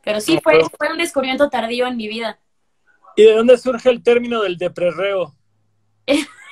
Pero 0.03 0.21
sí, 0.21 0.39
fue, 0.43 0.61
fue 0.77 0.91
un 0.91 0.99
descubrimiento 0.99 1.49
tardío 1.49 1.87
en 1.87 1.97
mi 1.97 2.07
vida. 2.07 2.39
¿Y 3.15 3.23
de 3.23 3.33
dónde 3.33 3.57
surge 3.57 3.89
el 3.89 4.03
término 4.03 4.41
del 4.41 4.57
deprerreo? 4.57 5.33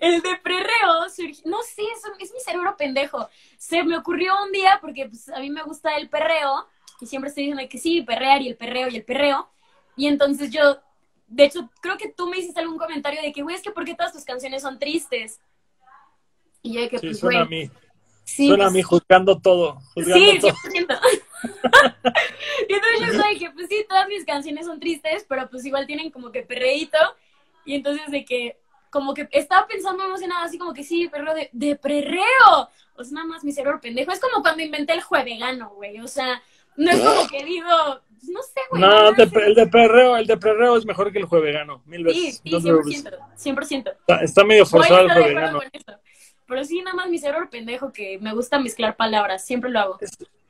El 0.00 0.20
de 0.22 0.36
prerreo, 0.42 1.04
surgi- 1.08 1.44
no 1.44 1.62
sé, 1.62 1.82
es, 1.82 2.02
es 2.20 2.32
mi 2.32 2.40
cerebro 2.40 2.76
pendejo. 2.76 3.28
Se 3.58 3.82
me 3.84 3.96
ocurrió 3.96 4.32
un 4.44 4.52
día 4.52 4.78
porque 4.80 5.06
pues, 5.06 5.28
a 5.28 5.38
mí 5.40 5.50
me 5.50 5.62
gusta 5.62 5.96
el 5.96 6.08
perreo 6.08 6.66
y 7.00 7.06
siempre 7.06 7.28
estoy 7.28 7.44
diciendo 7.44 7.68
que 7.70 7.78
sí, 7.78 8.02
perrear 8.02 8.42
y 8.42 8.48
el 8.48 8.56
perreo 8.56 8.88
y 8.88 8.96
el 8.96 9.04
perreo. 9.04 9.48
Y 9.96 10.06
entonces 10.08 10.50
yo, 10.50 10.80
de 11.26 11.44
hecho, 11.44 11.70
creo 11.80 11.96
que 11.96 12.08
tú 12.08 12.28
me 12.28 12.38
hiciste 12.38 12.60
algún 12.60 12.78
comentario 12.78 13.22
de 13.22 13.32
que, 13.32 13.42
güey, 13.42 13.54
es 13.56 13.62
que 13.62 13.70
¿por 13.70 13.84
qué 13.84 13.94
todas 13.94 14.12
tus 14.12 14.24
canciones 14.24 14.62
son 14.62 14.78
tristes? 14.78 15.40
Y 16.62 16.74
yo 16.74 16.80
de 16.80 16.88
que, 16.88 16.98
Sí, 16.98 17.06
pues, 17.08 17.20
suena 17.20 17.42
a 17.42 17.44
mí. 17.44 17.70
sí, 18.24 18.48
suena 18.48 18.64
a 18.64 18.66
pues, 18.68 18.74
mí 18.74 18.82
juzgando 18.82 19.38
todo. 19.40 19.80
Juzgando 19.94 20.32
Sí, 20.32 20.38
todo. 20.40 20.52
100%. 20.52 21.00
y 22.68 22.72
entonces 22.72 23.00
yo 23.00 23.22
soy 23.22 23.38
que, 23.38 23.50
pues 23.50 23.68
sí, 23.68 23.84
todas 23.88 24.08
mis 24.08 24.24
canciones 24.24 24.66
son 24.66 24.80
tristes, 24.80 25.26
pero 25.28 25.48
pues 25.50 25.64
igual 25.64 25.86
tienen 25.86 26.10
como 26.10 26.32
que 26.32 26.42
perreíto. 26.42 26.98
Y 27.66 27.74
entonces 27.74 28.10
de 28.10 28.24
que, 28.24 28.58
como 28.94 29.12
que 29.12 29.28
estaba 29.32 29.66
pensando 29.66 30.04
emocionada, 30.04 30.44
así 30.44 30.56
como 30.56 30.72
que 30.72 30.84
sí, 30.84 31.08
perreo 31.08 31.34
de, 31.34 31.50
de 31.52 31.74
perreo. 31.76 32.68
O 32.96 33.02
sea, 33.04 33.12
nada 33.16 33.26
más 33.26 33.42
mi 33.44 33.50
cerebro 33.52 33.80
pendejo. 33.80 34.12
Es 34.12 34.20
como 34.20 34.40
cuando 34.40 34.62
inventé 34.62 34.92
el 34.92 35.02
juevegano, 35.02 35.70
güey. 35.70 35.98
O 36.00 36.06
sea, 36.06 36.40
no 36.76 36.90
es 36.92 37.00
como 37.00 37.26
que 37.28 37.44
digo, 37.44 37.66
pues, 38.08 38.28
no 38.28 38.40
sé, 38.42 38.60
güey. 38.70 38.80
No, 38.80 39.12
de- 39.12 39.46
el 39.46 39.54
de 39.56 39.66
perreo, 39.66 40.16
el 40.16 40.26
de 40.28 40.36
perreo 40.36 40.76
es 40.76 40.86
mejor 40.86 41.10
que 41.12 41.18
el 41.18 41.24
juevegano, 41.24 41.82
mil 41.86 42.08
Sí, 42.12 42.26
veces. 42.26 42.40
sí, 42.44 42.60
preocupes. 42.62 43.04
100%. 43.04 43.18
100%. 43.36 43.90
Está, 43.90 44.16
está 44.22 44.44
medio 44.44 44.64
forzado 44.64 45.00
el 45.00 45.12
juevegano. 45.12 45.60
Pero 46.46 46.64
sí, 46.64 46.80
nada 46.82 46.94
más 46.96 47.08
mi 47.08 47.18
cerebro 47.18 47.50
pendejo 47.50 47.92
que 47.92 48.18
me 48.20 48.32
gusta 48.32 48.58
mezclar 48.60 48.96
palabras. 48.96 49.44
Siempre 49.44 49.70
lo 49.70 49.80
hago. 49.80 49.98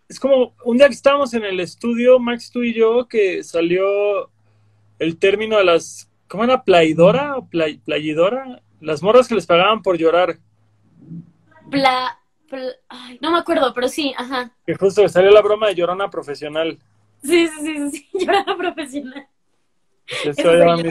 Es 0.09 0.21
como 0.21 0.55
un 0.65 0.77
día 0.77 0.89
que 0.89 0.95
estábamos 0.95 1.33
en 1.35 1.45
el 1.45 1.61
estudio, 1.61 2.19
Max, 2.19 2.51
tú 2.51 2.63
y 2.63 2.75
yo, 2.75 3.09
que 3.09 3.43
salió 3.43 4.31
el 4.99 5.19
término 5.19 5.57
de 5.57 5.65
las. 5.65 6.11
¿Cómo 6.29 6.45
era? 6.45 6.63
¿Plaidora 6.65 7.37
o 7.37 7.47
play- 7.47 7.79
playidora? 7.79 8.61
Las 8.81 9.03
morras 9.03 9.29
que 9.29 9.35
les 9.35 9.47
pagaban 9.47 9.83
por 9.83 9.97
llorar. 9.97 10.39
Pla, 11.71 12.19
pla- 12.49 12.73
ay, 12.89 13.19
no 13.21 13.31
me 13.31 13.39
acuerdo, 13.39 13.73
pero 13.75 13.89
sí, 13.89 14.13
ajá. 14.17 14.53
Que 14.67 14.75
justo 14.75 15.09
salió 15.09 15.31
la 15.31 15.43
broma 15.43 15.69
de 15.69 15.75
llorona 15.75 16.11
profesional. 16.11 16.79
Sí, 17.23 17.49
sí, 17.49 17.61
sí, 17.61 17.91
sí, 17.91 17.91
sí. 18.13 18.19
Llorada 18.27 18.57
profesional. 18.57 19.27
Eso 20.25 20.51
era 20.51 20.77
yo. 20.77 20.91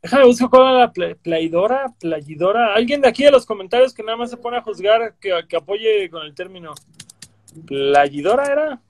Déjame 0.00 0.24
buscar 0.26 0.48
cuál 0.48 0.62
era 0.62 0.78
la 0.78 0.92
pla- 0.92 1.14
playidora, 1.16 1.92
playidora. 2.00 2.74
Alguien 2.74 3.00
de 3.02 3.08
aquí 3.08 3.24
de 3.24 3.30
los 3.32 3.44
comentarios 3.44 3.92
que 3.92 4.02
nada 4.02 4.16
más 4.16 4.30
se 4.30 4.36
pone 4.36 4.56
a 4.56 4.62
juzgar 4.62 5.14
que, 5.20 5.32
que 5.48 5.56
apoye 5.56 6.08
con 6.08 6.22
el 6.24 6.34
término. 6.34 6.72
¿Playidora 7.66 8.44
era? 8.46 8.80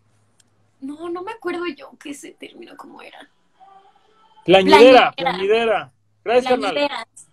No, 0.80 1.08
no 1.08 1.22
me 1.22 1.32
acuerdo 1.32 1.64
yo 1.66 1.90
que 1.98 2.10
ese 2.10 2.32
término 2.32 2.76
cómo 2.76 3.02
era. 3.02 3.28
Plañidera, 4.48 5.12
Plañidera. 5.12 5.92
Gracias. 6.24 6.58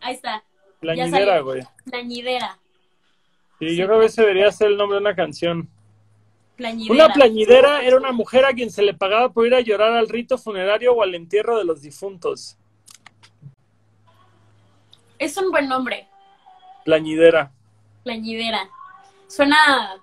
Ahí 0.01 0.15
está. 0.15 0.43
Plañidera, 0.81 1.39
güey. 1.39 1.63
Plañidera. 1.85 2.59
Sí, 3.57 3.77
yo 3.77 3.87
creo 3.87 4.01
que 4.01 4.07
ese 4.07 4.21
debería 4.23 4.51
ser 4.51 4.67
el 4.71 4.77
nombre 4.77 4.97
de 4.97 5.01
una 5.01 5.15
canción. 5.15 5.69
Plañidera. 6.57 6.93
Una 6.93 7.13
plañidera 7.13 7.81
era 7.83 7.95
una 7.95 8.11
mujer 8.11 8.43
a 8.43 8.51
quien 8.51 8.69
se 8.69 8.81
le 8.81 8.93
pagaba 8.93 9.31
por 9.31 9.47
ir 9.47 9.55
a 9.55 9.61
llorar 9.61 9.93
al 9.93 10.09
rito 10.09 10.37
funerario 10.37 10.93
o 10.93 11.01
al 11.03 11.15
entierro 11.15 11.57
de 11.57 11.63
los 11.63 11.81
difuntos. 11.81 12.57
Es 15.17 15.37
un 15.37 15.51
buen 15.51 15.69
nombre. 15.69 16.09
Plañidera. 16.83 17.49
Plañidera. 18.03 18.69
Suena. 19.27 20.01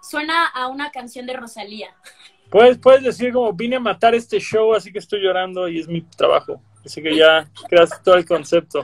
Suena 0.00 0.46
a 0.46 0.68
una 0.68 0.92
canción 0.92 1.26
de 1.26 1.32
Rosalía. 1.32 1.92
Puedes, 2.50 2.78
puedes 2.78 3.02
decir 3.02 3.32
como 3.32 3.52
vine 3.52 3.76
a 3.76 3.80
matar 3.80 4.14
este 4.14 4.38
show, 4.40 4.74
así 4.74 4.92
que 4.92 4.98
estoy 4.98 5.20
llorando 5.22 5.68
y 5.68 5.78
es 5.80 5.88
mi 5.88 6.02
trabajo. 6.02 6.60
Así 6.84 7.02
que 7.02 7.14
ya 7.16 7.48
creas 7.68 8.02
todo 8.02 8.16
el 8.16 8.26
concepto. 8.26 8.80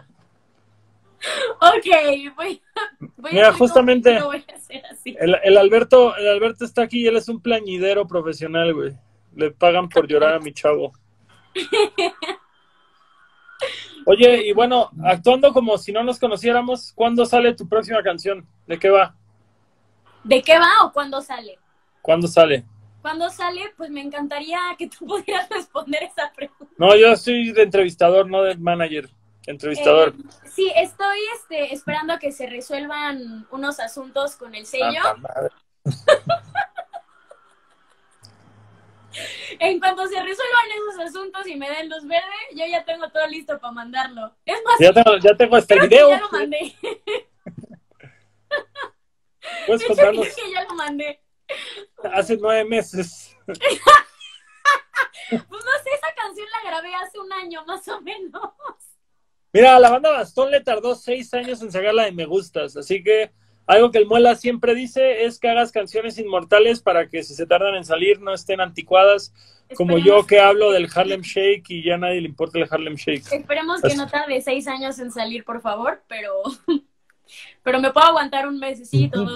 Ok, 1.60 1.86
voy, 2.36 2.62
voy 3.16 3.32
Mira, 3.32 3.48
a 3.48 3.52
justamente- 3.52 4.20
voy 4.22 4.44
a 4.52 4.54
hacer 4.54 4.84
así. 4.86 5.16
El, 5.18 5.36
el 5.42 5.56
Alberto, 5.56 6.14
el 6.16 6.28
Alberto 6.28 6.64
está 6.64 6.82
aquí 6.82 7.00
y 7.02 7.06
él 7.06 7.16
es 7.16 7.28
un 7.28 7.40
plañidero 7.40 8.06
profesional, 8.06 8.72
güey. 8.74 8.94
Le 9.34 9.50
pagan 9.50 9.88
por 9.88 10.06
llorar 10.06 10.34
a 10.34 10.38
mi 10.38 10.52
chavo. 10.52 10.92
Oye, 14.04 14.46
y 14.46 14.52
bueno, 14.52 14.90
actuando 15.04 15.52
como 15.52 15.76
si 15.78 15.90
no 15.90 16.04
nos 16.04 16.18
conociéramos, 16.20 16.92
¿cuándo 16.94 17.26
sale 17.26 17.54
tu 17.54 17.68
próxima 17.68 18.02
canción? 18.02 18.46
¿De 18.66 18.78
qué 18.78 18.88
va? 18.90 19.16
¿De 20.22 20.42
qué 20.42 20.58
va 20.58 20.70
o 20.84 20.92
cuándo 20.92 21.20
sale? 21.20 21.58
¿Cuándo 22.02 22.28
sale? 22.28 22.64
Cuando 23.06 23.30
sale, 23.30 23.72
pues 23.76 23.88
me 23.88 24.00
encantaría 24.00 24.58
que 24.76 24.88
tú 24.88 25.06
pudieras 25.06 25.48
responder 25.48 26.02
esa 26.02 26.32
pregunta. 26.34 26.74
No, 26.76 26.96
yo 26.96 27.14
soy 27.14 27.52
de 27.52 27.62
entrevistador, 27.62 28.28
no 28.28 28.42
de 28.42 28.56
manager. 28.56 29.08
Entrevistador. 29.46 30.08
Eh, 30.08 30.48
sí, 30.52 30.72
estoy 30.74 31.18
este, 31.36 31.72
esperando 31.72 32.14
a 32.14 32.18
que 32.18 32.32
se 32.32 32.48
resuelvan 32.48 33.46
unos 33.52 33.78
asuntos 33.78 34.34
con 34.34 34.56
el 34.56 34.66
sello. 34.66 35.02
Madre. 35.18 35.50
En 39.60 39.78
cuanto 39.80 40.02
se 40.08 40.22
resuelvan 40.22 40.64
esos 40.76 40.98
asuntos 41.08 41.46
y 41.46 41.56
me 41.56 41.70
den 41.70 41.88
luz 41.88 42.06
verde, 42.06 42.24
yo 42.54 42.66
ya 42.66 42.84
tengo 42.84 43.08
todo 43.08 43.26
listo 43.28 43.58
para 43.58 43.72
mandarlo. 43.72 44.34
Es 44.44 44.58
más, 44.62 44.74
Ya 44.78 44.92
tengo, 44.92 45.16
ya 45.16 45.34
tengo 45.34 45.56
hasta 45.56 45.72
el 45.74 45.80
creo 45.80 45.88
que 45.88 45.96
video. 45.96 46.10
ya 46.10 46.20
lo 46.20 46.30
mandé. 46.32 46.76
Puedes 49.66 49.80
De 49.80 49.86
hecho, 49.86 49.86
contarnos 49.86 50.26
creo 50.26 50.36
que 50.44 50.52
ya 50.52 50.64
lo 50.64 50.74
mandé. 50.74 51.20
Hace 52.12 52.36
nueve 52.36 52.64
meses. 52.64 53.36
Pues 55.28 55.40
no 55.40 55.72
sé, 55.82 55.90
esa 55.92 56.14
canción 56.14 56.46
la 56.52 56.70
grabé 56.70 56.94
hace 56.94 57.18
un 57.18 57.32
año 57.32 57.64
más 57.66 57.88
o 57.88 58.00
menos. 58.00 58.42
Mira, 59.52 59.78
la 59.80 59.90
banda 59.90 60.10
Bastón 60.10 60.52
le 60.52 60.60
tardó 60.60 60.94
seis 60.94 61.32
años 61.34 61.60
en 61.62 61.72
sacar 61.72 61.94
la 61.94 62.04
de 62.04 62.12
Me 62.12 62.26
Gustas, 62.26 62.76
así 62.76 63.02
que 63.02 63.32
algo 63.66 63.90
que 63.90 63.98
el 63.98 64.06
Muela 64.06 64.36
siempre 64.36 64.74
dice 64.74 65.24
es 65.24 65.40
que 65.40 65.48
hagas 65.48 65.72
canciones 65.72 66.18
inmortales 66.18 66.80
para 66.80 67.08
que 67.08 67.24
si 67.24 67.34
se 67.34 67.46
tardan 67.46 67.74
en 67.74 67.84
salir 67.84 68.20
no 68.20 68.32
estén 68.32 68.60
anticuadas, 68.60 69.32
como 69.74 69.98
yo 69.98 70.24
que 70.26 70.38
hablo 70.38 70.70
del 70.70 70.88
Harlem 70.94 71.22
Shake 71.22 71.70
y 71.70 71.82
ya 71.82 71.94
a 71.94 71.98
nadie 71.98 72.20
le 72.20 72.28
importa 72.28 72.58
el 72.58 72.68
Harlem 72.70 72.94
Shake. 72.94 73.32
Esperemos 73.32 73.82
que 73.82 73.96
no 73.96 74.06
tarde 74.06 74.40
seis 74.40 74.68
años 74.68 74.98
en 75.00 75.10
salir, 75.10 75.44
por 75.44 75.60
favor, 75.60 76.04
pero, 76.06 76.42
pero 77.64 77.80
me 77.80 77.90
puedo 77.92 78.06
aguantar 78.06 78.46
un 78.46 78.60
mesecito. 78.60 79.26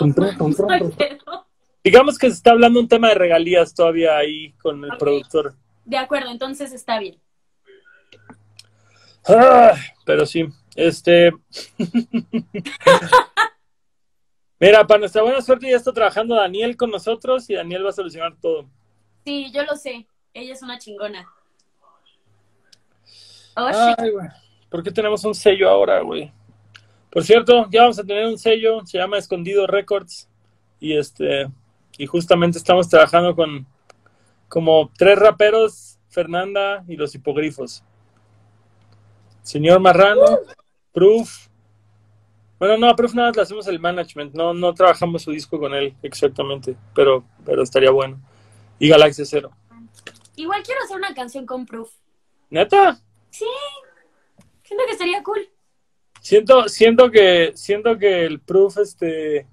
Digamos 1.83 2.18
que 2.18 2.28
se 2.28 2.35
está 2.35 2.51
hablando 2.51 2.78
un 2.78 2.89
tema 2.89 3.09
de 3.09 3.14
regalías 3.14 3.74
todavía 3.74 4.16
ahí 4.16 4.53
con 4.55 4.85
el 4.85 4.97
productor. 4.99 5.55
De 5.85 5.97
acuerdo, 5.97 6.31
entonces 6.31 6.72
está 6.72 6.99
bien. 6.99 7.18
Ah, 9.26 9.74
pero 10.05 10.26
sí, 10.26 10.47
este... 10.76 11.33
Mira, 14.61 14.87
para 14.87 15.01
nuestra 15.01 15.22
buena 15.22 15.41
suerte 15.41 15.70
ya 15.70 15.76
está 15.76 15.91
trabajando 15.91 16.35
Daniel 16.35 16.76
con 16.76 16.91
nosotros 16.91 17.49
y 17.49 17.55
Daniel 17.55 17.87
va 17.87 17.91
a 17.91 17.95
solucionar 17.95 18.37
todo. 18.39 18.68
Sí, 19.24 19.51
yo 19.53 19.62
lo 19.64 19.74
sé. 19.74 20.07
Ella 20.35 20.53
es 20.53 20.62
una 20.62 20.78
chingona. 20.78 21.26
Oh. 23.57 23.70
Ay, 23.97 24.11
güey. 24.11 24.28
¿Por 24.68 24.83
qué 24.83 24.91
tenemos 24.91 25.24
un 25.24 25.35
sello 25.35 25.68
ahora, 25.68 26.01
güey? 26.01 26.31
Por 27.11 27.24
cierto, 27.24 27.66
ya 27.70 27.83
vamos 27.83 27.99
a 27.99 28.05
tener 28.05 28.26
un 28.26 28.39
sello, 28.39 28.85
se 28.87 28.99
llama 28.99 29.16
Escondido 29.18 29.66
Records. 29.66 30.28
Y 30.78 30.97
este, 30.97 31.49
y 32.01 32.07
justamente 32.07 32.57
estamos 32.57 32.88
trabajando 32.88 33.36
con 33.36 33.66
como 34.48 34.90
tres 34.96 35.18
raperos, 35.18 35.98
Fernanda 36.09 36.82
y 36.88 36.96
los 36.96 37.14
hipogrifos. 37.14 37.84
Señor 39.42 39.80
Marrano, 39.80 40.24
Proof. 40.92 41.48
Bueno, 42.59 42.78
no, 42.78 42.96
Proof 42.96 43.12
nada 43.12 43.28
más 43.28 43.36
le 43.36 43.42
hacemos 43.42 43.66
el 43.66 43.78
management, 43.78 44.34
no, 44.34 44.55
no 44.55 44.72
trabajamos 44.72 45.22
su 45.22 45.30
disco 45.30 45.61
con 45.61 45.74
él 45.74 45.94
exactamente, 46.03 46.74
pero, 46.94 47.22
pero 47.44 47.62
estaría 47.62 47.90
bueno. 47.90 48.18
Y 48.78 48.88
Galaxia 48.88 49.26
Cero. 49.26 49.51
Igual 50.36 50.62
quiero 50.62 50.80
hacer 50.82 50.96
una 50.96 51.12
canción 51.12 51.44
con 51.44 51.66
Proof. 51.66 51.92
¿Neta? 52.48 52.98
Sí, 53.28 53.44
siento 54.62 54.84
que 54.86 54.92
estaría 54.92 55.22
cool. 55.22 55.46
Siento, 56.22 56.66
siento 56.70 57.11
que, 57.11 57.53
siento 57.57 57.98
que 57.98 58.24
el 58.24 58.40
proof, 58.40 58.78
este, 58.78 59.46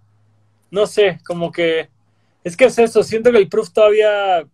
no 0.72 0.88
sé, 0.88 1.20
como 1.26 1.52
que, 1.52 1.90
es 2.48 2.56
que 2.58 2.66
es 2.66 2.80
eso, 2.80 3.04
siento 3.04 3.32
que 3.32 3.38
el 3.38 3.50
proof 3.50 3.72
todavía 3.72 4.48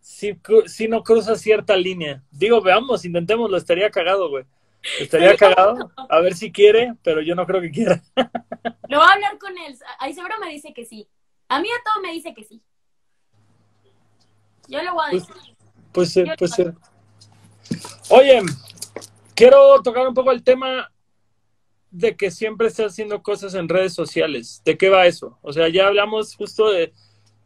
sí, 0.00 0.38
sí 0.66 0.88
no 0.88 1.02
cruza 1.02 1.34
cierta 1.36 1.76
línea. 1.76 2.22
Digo, 2.30 2.60
veamos, 2.60 3.04
intentémoslo, 3.04 3.56
estaría 3.56 3.90
cagado, 3.90 4.28
güey. 4.28 4.44
Estaría 4.98 5.36
cagado, 5.36 5.90
a 5.96 6.20
ver 6.20 6.34
si 6.34 6.50
quiere, 6.50 6.94
pero 7.02 7.22
yo 7.22 7.34
no 7.34 7.46
creo 7.46 7.60
que 7.60 7.70
quiera. 7.70 8.02
Lo 8.88 8.98
voy 8.98 9.08
a 9.08 9.12
hablar 9.14 9.38
con 9.38 9.56
él. 9.56 9.78
Ahí 9.98 10.12
seguro 10.12 10.34
me 10.40 10.50
dice 10.50 10.74
que 10.74 10.84
sí. 10.84 11.08
A 11.48 11.60
mí 11.60 11.68
a 11.68 11.82
todo 11.84 12.02
me 12.02 12.12
dice 12.12 12.34
que 12.34 12.44
sí. 12.44 12.60
Yo 14.68 14.82
le 14.82 14.90
voy 14.90 15.06
a 15.06 15.10
Pues- 15.10 15.26
decir. 15.28 15.56
Puede 15.92 16.06
ser, 16.08 16.36
puede 16.38 16.52
ser. 16.52 16.74
Oye, 18.08 18.40
quiero 19.34 19.80
tocar 19.82 20.06
un 20.08 20.14
poco 20.14 20.30
el 20.32 20.42
tema 20.42 20.90
de 21.90 22.16
que 22.16 22.30
siempre 22.30 22.66
estás 22.68 22.92
haciendo 22.92 23.22
cosas 23.22 23.54
en 23.54 23.68
redes 23.68 23.92
sociales. 23.94 24.62
¿De 24.64 24.78
qué 24.78 24.88
va 24.88 25.06
eso? 25.06 25.38
O 25.42 25.52
sea, 25.52 25.68
ya 25.68 25.86
hablamos 25.88 26.34
justo 26.34 26.70
de, 26.70 26.92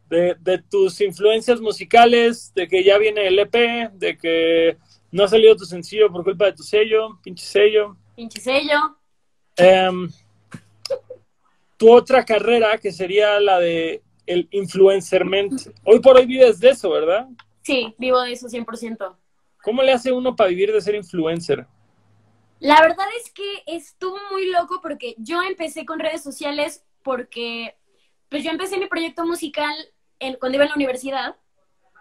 de, 0.09 0.35
de 0.39 0.57
tus 0.59 1.01
influencias 1.01 1.59
musicales, 1.61 2.53
de 2.53 2.67
que 2.67 2.83
ya 2.83 2.97
viene 2.97 3.27
el 3.27 3.39
EP, 3.39 3.91
de 3.93 4.17
que 4.17 4.77
no 5.11 5.23
ha 5.23 5.27
salido 5.27 5.55
tu 5.55 5.65
sencillo 5.65 6.11
por 6.11 6.23
culpa 6.23 6.45
de 6.45 6.53
tu 6.53 6.63
sello, 6.63 7.19
pinche 7.23 7.45
sello. 7.45 7.97
Pinche 8.15 8.41
sello. 8.41 8.97
Em, 9.55 10.09
tu 11.77 11.91
otra 11.91 12.25
carrera, 12.25 12.77
que 12.77 12.91
sería 12.91 13.39
la 13.39 13.59
de 13.59 14.01
el 14.25 14.47
influencerment. 14.51 15.53
Hoy 15.85 15.99
por 15.99 16.17
hoy 16.17 16.25
vives 16.25 16.59
de 16.59 16.69
eso, 16.69 16.89
¿verdad? 16.89 17.27
Sí, 17.61 17.95
vivo 17.97 18.21
de 18.21 18.33
eso 18.33 18.47
100%. 18.47 19.15
¿Cómo 19.63 19.81
le 19.81 19.93
hace 19.93 20.11
uno 20.11 20.35
para 20.35 20.49
vivir 20.49 20.71
de 20.71 20.81
ser 20.81 20.95
influencer? 20.95 21.65
La 22.59 22.81
verdad 22.81 23.05
es 23.23 23.31
que 23.31 23.63
estuvo 23.67 24.17
muy 24.31 24.49
loco 24.49 24.79
porque 24.81 25.15
yo 25.17 25.41
empecé 25.43 25.85
con 25.85 25.99
redes 25.99 26.23
sociales 26.23 26.83
porque, 27.03 27.75
pues 28.29 28.43
yo 28.43 28.51
empecé 28.51 28.77
mi 28.77 28.87
proyecto 28.87 29.25
musical 29.25 29.75
en, 30.19 30.35
cuando 30.35 30.57
iba 30.57 30.65
en 30.65 30.69
la 30.69 30.75
universidad, 30.75 31.35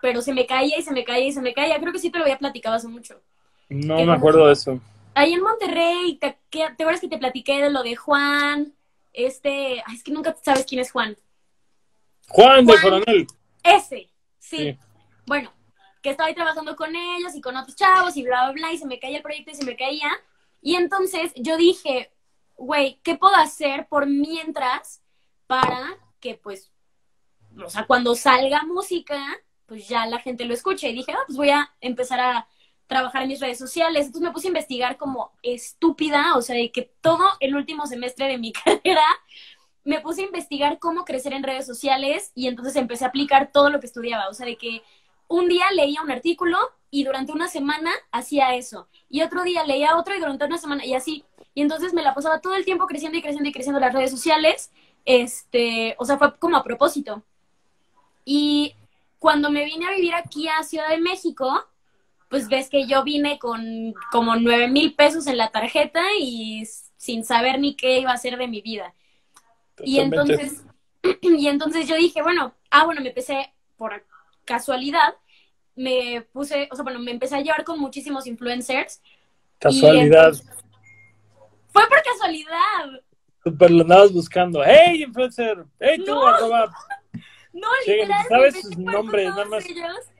pero 0.02 0.20
se 0.22 0.32
me 0.32 0.46
caía 0.46 0.78
y 0.78 0.82
se 0.82 0.92
me 0.92 1.04
caía 1.04 1.26
y 1.26 1.32
se 1.32 1.40
me 1.40 1.54
caía. 1.54 1.78
Creo 1.80 1.92
que 1.92 1.98
sí 1.98 2.10
te 2.10 2.18
lo 2.18 2.24
había 2.24 2.38
platicado 2.38 2.76
hace 2.76 2.88
mucho. 2.88 3.20
No 3.68 4.04
me 4.04 4.12
acuerdo 4.12 4.46
de 4.46 4.52
eso. 4.52 4.80
Ahí 5.14 5.32
en 5.32 5.42
Monterrey, 5.42 6.18
¿te, 6.20 6.38
¿te 6.50 6.62
acuerdas 6.62 7.00
que 7.00 7.08
te 7.08 7.18
platiqué 7.18 7.62
de 7.62 7.70
lo 7.70 7.82
de 7.82 7.96
Juan? 7.96 8.74
Este, 9.12 9.82
ay, 9.86 9.96
es 9.96 10.02
que 10.02 10.12
nunca 10.12 10.36
sabes 10.42 10.66
quién 10.66 10.80
es 10.80 10.92
Juan. 10.92 11.16
Juan, 12.28 12.66
de 12.66 12.80
Coronel. 12.80 13.26
Ese, 13.62 14.10
sí. 14.38 14.78
Bueno, 15.26 15.50
que 16.02 16.10
estaba 16.10 16.28
ahí 16.28 16.34
trabajando 16.34 16.76
con 16.76 16.94
ellos 16.94 17.34
y 17.34 17.40
con 17.40 17.56
otros 17.56 17.74
chavos 17.74 18.16
y 18.16 18.22
bla, 18.22 18.44
bla, 18.44 18.52
bla, 18.52 18.72
y 18.72 18.78
se 18.78 18.86
me 18.86 19.00
caía 19.00 19.16
el 19.16 19.22
proyecto 19.22 19.50
y 19.50 19.54
se 19.54 19.64
me 19.64 19.76
caía. 19.76 20.10
Y 20.60 20.74
entonces 20.76 21.32
yo 21.34 21.56
dije, 21.56 22.10
güey, 22.56 23.00
¿qué 23.02 23.16
puedo 23.16 23.34
hacer 23.36 23.86
por 23.88 24.06
mientras 24.06 25.02
para 25.46 25.96
que, 26.20 26.34
pues, 26.34 26.70
o 27.64 27.70
sea, 27.70 27.86
cuando 27.86 28.14
salga 28.14 28.62
música, 28.64 29.18
pues 29.66 29.88
ya 29.88 30.06
la 30.06 30.18
gente 30.18 30.44
lo 30.44 30.54
escuche. 30.54 30.88
Y 30.88 30.94
dije, 30.94 31.12
ah, 31.12 31.22
pues 31.26 31.36
voy 31.36 31.50
a 31.50 31.70
empezar 31.80 32.20
a 32.20 32.48
trabajar 32.86 33.22
en 33.22 33.28
mis 33.28 33.40
redes 33.40 33.58
sociales. 33.58 34.06
Entonces 34.06 34.28
me 34.28 34.32
puse 34.32 34.48
a 34.48 34.50
investigar 34.50 34.96
como 34.96 35.32
estúpida, 35.42 36.36
o 36.36 36.42
sea, 36.42 36.56
de 36.56 36.70
que 36.70 36.90
todo 37.00 37.24
el 37.40 37.56
último 37.56 37.86
semestre 37.86 38.28
de 38.28 38.38
mi 38.38 38.52
carrera 38.64 39.04
me 39.84 40.00
puse 40.00 40.22
a 40.22 40.26
investigar 40.26 40.78
cómo 40.78 41.04
crecer 41.04 41.32
en 41.32 41.44
redes 41.44 41.66
sociales 41.66 42.32
y 42.34 42.48
entonces 42.48 42.74
empecé 42.76 43.04
a 43.04 43.08
aplicar 43.08 43.50
todo 43.52 43.70
lo 43.70 43.80
que 43.80 43.86
estudiaba. 43.86 44.28
O 44.28 44.34
sea, 44.34 44.46
de 44.46 44.56
que 44.56 44.82
un 45.28 45.48
día 45.48 45.70
leía 45.72 46.02
un 46.02 46.10
artículo 46.10 46.58
y 46.90 47.04
durante 47.04 47.32
una 47.32 47.48
semana 47.48 47.92
hacía 48.10 48.54
eso. 48.54 48.88
Y 49.08 49.22
otro 49.22 49.42
día 49.42 49.64
leía 49.64 49.96
otro 49.96 50.14
y 50.14 50.18
durante 50.18 50.44
una 50.44 50.58
semana 50.58 50.84
y 50.84 50.94
así. 50.94 51.24
Y 51.54 51.62
entonces 51.62 51.94
me 51.94 52.02
la 52.02 52.14
pasaba 52.14 52.40
todo 52.40 52.54
el 52.54 52.64
tiempo 52.64 52.86
creciendo 52.86 53.18
y 53.18 53.22
creciendo 53.22 53.48
y 53.48 53.52
creciendo 53.52 53.80
las 53.80 53.94
redes 53.94 54.10
sociales. 54.10 54.72
Este, 55.04 55.94
o 55.98 56.04
sea, 56.04 56.18
fue 56.18 56.36
como 56.38 56.56
a 56.56 56.64
propósito. 56.64 57.22
Y 58.26 58.74
cuando 59.20 59.50
me 59.50 59.64
vine 59.64 59.86
a 59.86 59.92
vivir 59.92 60.14
aquí 60.14 60.48
a 60.48 60.64
Ciudad 60.64 60.90
de 60.90 60.98
México, 60.98 61.64
pues 62.28 62.48
ves 62.48 62.68
que 62.68 62.86
yo 62.86 63.04
vine 63.04 63.38
con 63.38 63.94
como 64.10 64.34
nueve 64.36 64.68
mil 64.68 64.94
pesos 64.94 65.28
en 65.28 65.38
la 65.38 65.50
tarjeta 65.50 66.02
y 66.18 66.66
sin 66.96 67.24
saber 67.24 67.60
ni 67.60 67.76
qué 67.76 68.00
iba 68.00 68.10
a 68.10 68.14
hacer 68.14 68.36
de 68.36 68.48
mi 68.48 68.60
vida. 68.60 68.92
Y 69.78 70.00
entonces, 70.00 70.64
y 71.22 71.46
entonces 71.46 71.86
yo 71.86 71.94
dije, 71.94 72.20
bueno, 72.20 72.52
ah, 72.70 72.84
bueno, 72.84 73.00
me 73.00 73.08
empecé 73.08 73.54
por 73.76 74.04
casualidad, 74.44 75.14
me 75.76 76.26
puse, 76.32 76.68
o 76.72 76.74
sea, 76.74 76.82
bueno, 76.82 76.98
me 76.98 77.12
empecé 77.12 77.36
a 77.36 77.42
llevar 77.42 77.62
con 77.62 77.78
muchísimos 77.78 78.26
influencers. 78.26 79.00
Casualidad. 79.60 80.32
fue 81.68 81.88
por 81.88 82.02
casualidad. 82.02 83.02
Super 83.44 83.70
lo 83.70 83.82
andabas 83.82 84.12
buscando. 84.12 84.64
¡Hey, 84.64 85.04
influencer! 85.04 85.64
¡Hey, 85.78 86.02
tú, 86.04 86.18
arroba! 86.26 86.74
No, 87.56 87.68
literal. 87.86 88.26
¿Sabes 88.28 88.60
sus 88.60 88.76
nombres? 88.76 89.30
Nada 89.30 89.44
más. 89.46 89.64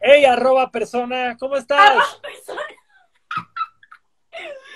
¡Hey, 0.01 0.25
arroba 0.25 0.71
persona! 0.71 1.37
¿Cómo 1.39 1.57
estás? 1.57 1.79
Arroba 1.79 2.23
persona. 2.23 2.63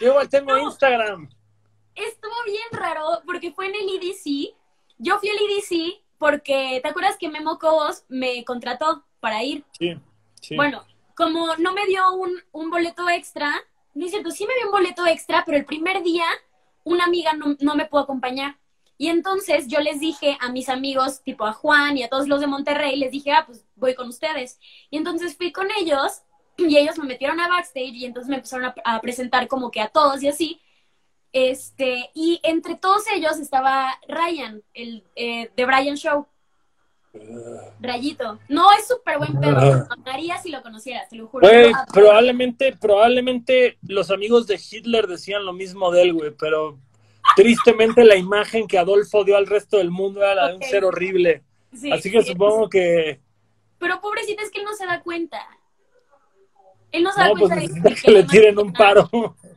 Yo 0.01 0.09
igual 0.09 0.29
tengo 0.29 0.59
Instagram. 0.59 1.29
Estuvo 1.95 2.35
bien 2.45 2.69
raro 2.73 3.23
porque 3.25 3.53
fue 3.53 3.67
en 3.67 3.75
el 3.77 3.89
EDC. 3.97 4.55
Yo 4.99 5.19
fui 5.19 5.31
al 5.31 5.39
EDC 5.39 6.03
porque, 6.19 6.81
¿te 6.83 6.89
acuerdas 6.89 7.17
que 7.19 7.31
Memo 7.31 7.59
Cobos 7.59 8.05
me 8.09 8.45
contrató 8.45 9.07
para 9.21 9.43
ir? 9.43 9.65
Sí, 9.79 9.97
sí. 10.43 10.57
Bueno, 10.57 10.85
como 11.17 11.57
no 11.57 11.73
me 11.73 11.87
dio 11.87 12.13
un, 12.13 12.43
un 12.53 12.71
boleto 12.71 13.09
extra, 13.09 13.55
no 13.95 14.05
es 14.05 14.11
cierto, 14.11 14.31
sí 14.31 14.47
me 14.47 14.55
dio 14.57 14.67
un 14.67 14.73
boleto 14.73 15.07
extra, 15.07 15.45
pero 15.47 15.57
el 15.57 15.65
primer 15.65 16.03
día 16.03 16.27
una 16.85 17.05
amiga 17.05 17.33
no, 17.33 17.57
no 17.61 17.75
me 17.75 17.87
pudo 17.87 18.03
acompañar. 18.03 18.59
Y 19.01 19.09
entonces 19.09 19.67
yo 19.67 19.81
les 19.81 19.99
dije 19.99 20.37
a 20.41 20.53
mis 20.53 20.69
amigos, 20.69 21.23
tipo 21.23 21.47
a 21.47 21.55
Juan 21.55 21.97
y 21.97 22.03
a 22.03 22.11
todos 22.11 22.29
los 22.29 22.39
de 22.39 22.47
Monterrey, 22.47 22.97
les 22.97 23.11
dije, 23.11 23.33
ah, 23.33 23.45
pues 23.47 23.65
voy 23.75 23.95
con 23.95 24.09
ustedes. 24.09 24.59
Y 24.91 24.99
entonces 24.99 25.39
fui 25.39 25.53
con 25.53 25.69
ellos 25.81 26.21
y 26.59 26.77
ellos 26.77 26.99
me 26.99 27.07
metieron 27.07 27.41
a 27.41 27.49
backstage 27.49 27.95
y 27.95 28.05
entonces 28.05 28.29
me 28.29 28.37
empezaron 28.37 28.75
a, 28.85 29.01
presentar 29.01 29.49
como 29.49 29.71
que 29.71 29.81
a 29.81 29.89
todos 29.89 30.23
y 30.23 30.29
así. 30.29 30.61
Este, 31.33 32.11
y 32.13 32.41
entre 32.43 32.75
todos 32.75 33.05
ellos 33.17 33.39
estaba 33.39 33.99
Ryan, 34.07 34.63
el 34.75 35.03
eh, 35.17 35.51
de 35.57 35.65
Brian 35.65 35.97
Show. 35.97 36.27
Rayito. 37.81 38.39
No, 38.51 38.67
es 38.79 38.87
súper 38.87 39.17
buen 39.17 39.41
pedo. 39.41 39.89
María 40.05 40.37
si 40.43 40.51
lo 40.51 40.61
conocieras, 40.61 41.09
te 41.09 41.17
lo 41.17 41.27
juro. 41.27 41.49
Güey, 41.49 41.73
probablemente, 41.91 42.77
probablemente 42.79 43.79
los 43.81 44.11
amigos 44.11 44.47
de 44.47 44.61
Hitler 44.61 45.07
decían 45.07 45.47
lo 45.47 45.55
mismo 45.55 45.91
de 45.91 46.03
él, 46.03 46.13
güey, 46.13 46.33
pero 46.39 46.79
tristemente 47.37 48.05
la 48.05 48.17
imagen 48.17 48.67
que 48.67 48.79
Adolfo 48.79 49.25
dio 49.25 49.37
al 49.37 49.47
resto 49.47 49.79
del 49.79 49.91
mundo 49.91 50.21
era 50.21 50.35
la 50.35 50.49
de 50.49 50.55
un 50.57 50.63
ser 50.63 50.85
horrible. 50.85 51.43
Así 51.93 52.11
que 52.11 52.23
supongo 52.23 52.69
que... 52.69 53.21
Pero 53.79 54.01
pobrecito 54.01 54.43
es 54.43 54.51
que 54.51 54.59
él 54.59 54.65
no 54.65 54.75
se 54.75 54.87
da 54.87 55.03
cuenta. 55.03 55.39
Él 56.93 57.03
no 57.03 57.13
se 57.13 57.21
da 57.21 57.31
pues 57.31 57.53
cuenta 57.53 57.89
de 57.89 57.95
que, 57.95 58.11
le 58.11 58.25
tiren 58.25 58.59
un 58.59 58.73
paro. 58.73 59.09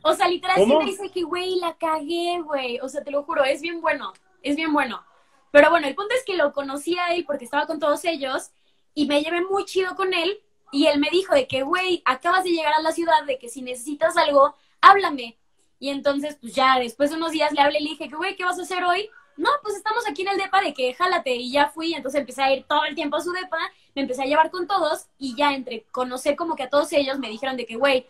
O 0.02 0.14
sea, 0.14 0.28
literalmente 0.28 0.84
dice 0.84 1.10
que, 1.10 1.22
güey, 1.22 1.56
la 1.56 1.76
cagué, 1.76 2.40
güey. 2.42 2.78
O 2.80 2.88
sea, 2.88 3.02
te 3.02 3.10
lo 3.10 3.22
juro, 3.24 3.44
es 3.44 3.60
bien 3.60 3.80
bueno, 3.80 4.12
es 4.42 4.56
bien 4.56 4.72
bueno. 4.72 5.02
Pero 5.50 5.70
bueno, 5.70 5.86
el 5.86 5.94
punto 5.94 6.14
es 6.14 6.24
que 6.24 6.36
lo 6.36 6.52
conocí 6.52 6.98
a 6.98 7.14
él 7.14 7.24
porque 7.24 7.44
estaba 7.44 7.66
con 7.66 7.78
todos 7.78 8.04
ellos 8.04 8.50
y 8.94 9.06
me 9.06 9.22
llevé 9.22 9.42
muy 9.42 9.64
chido 9.64 9.94
con 9.94 10.12
él 10.14 10.40
y 10.72 10.86
él 10.86 10.98
me 10.98 11.10
dijo 11.10 11.34
de 11.34 11.46
que, 11.46 11.62
güey, 11.62 12.02
acabas 12.04 12.44
de 12.44 12.50
llegar 12.50 12.74
a 12.74 12.82
la 12.82 12.92
ciudad, 12.92 13.24
de 13.26 13.38
que 13.38 13.48
si 13.48 13.62
necesitas 13.62 14.16
algo, 14.16 14.56
háblame. 14.80 15.38
Y 15.84 15.90
entonces, 15.90 16.38
pues 16.40 16.54
ya 16.54 16.78
después 16.78 17.10
de 17.10 17.16
unos 17.16 17.32
días 17.32 17.52
le 17.52 17.60
hablé 17.60 17.78
y 17.78 17.84
le 17.84 17.90
dije 17.90 18.08
que, 18.08 18.16
güey, 18.16 18.36
¿qué 18.36 18.44
vas 18.46 18.58
a 18.58 18.62
hacer 18.62 18.82
hoy? 18.84 19.10
No, 19.36 19.50
pues 19.62 19.76
estamos 19.76 20.08
aquí 20.08 20.22
en 20.22 20.28
el 20.28 20.38
depa 20.38 20.62
de 20.62 20.72
que 20.72 20.94
jálate 20.94 21.36
y 21.36 21.52
ya 21.52 21.68
fui, 21.68 21.92
entonces 21.92 22.22
empecé 22.22 22.42
a 22.42 22.54
ir 22.54 22.64
todo 22.66 22.86
el 22.86 22.94
tiempo 22.94 23.18
a 23.18 23.20
su 23.20 23.32
depa, 23.32 23.58
me 23.94 24.00
empecé 24.00 24.22
a 24.22 24.24
llevar 24.24 24.50
con 24.50 24.66
todos 24.66 25.08
y 25.18 25.36
ya 25.36 25.52
entre 25.52 25.84
conocer 25.92 26.36
como 26.36 26.56
que 26.56 26.62
a 26.62 26.70
todos 26.70 26.90
ellos 26.94 27.18
me 27.18 27.28
dijeron 27.28 27.58
de 27.58 27.66
que, 27.66 27.76
güey, 27.76 28.06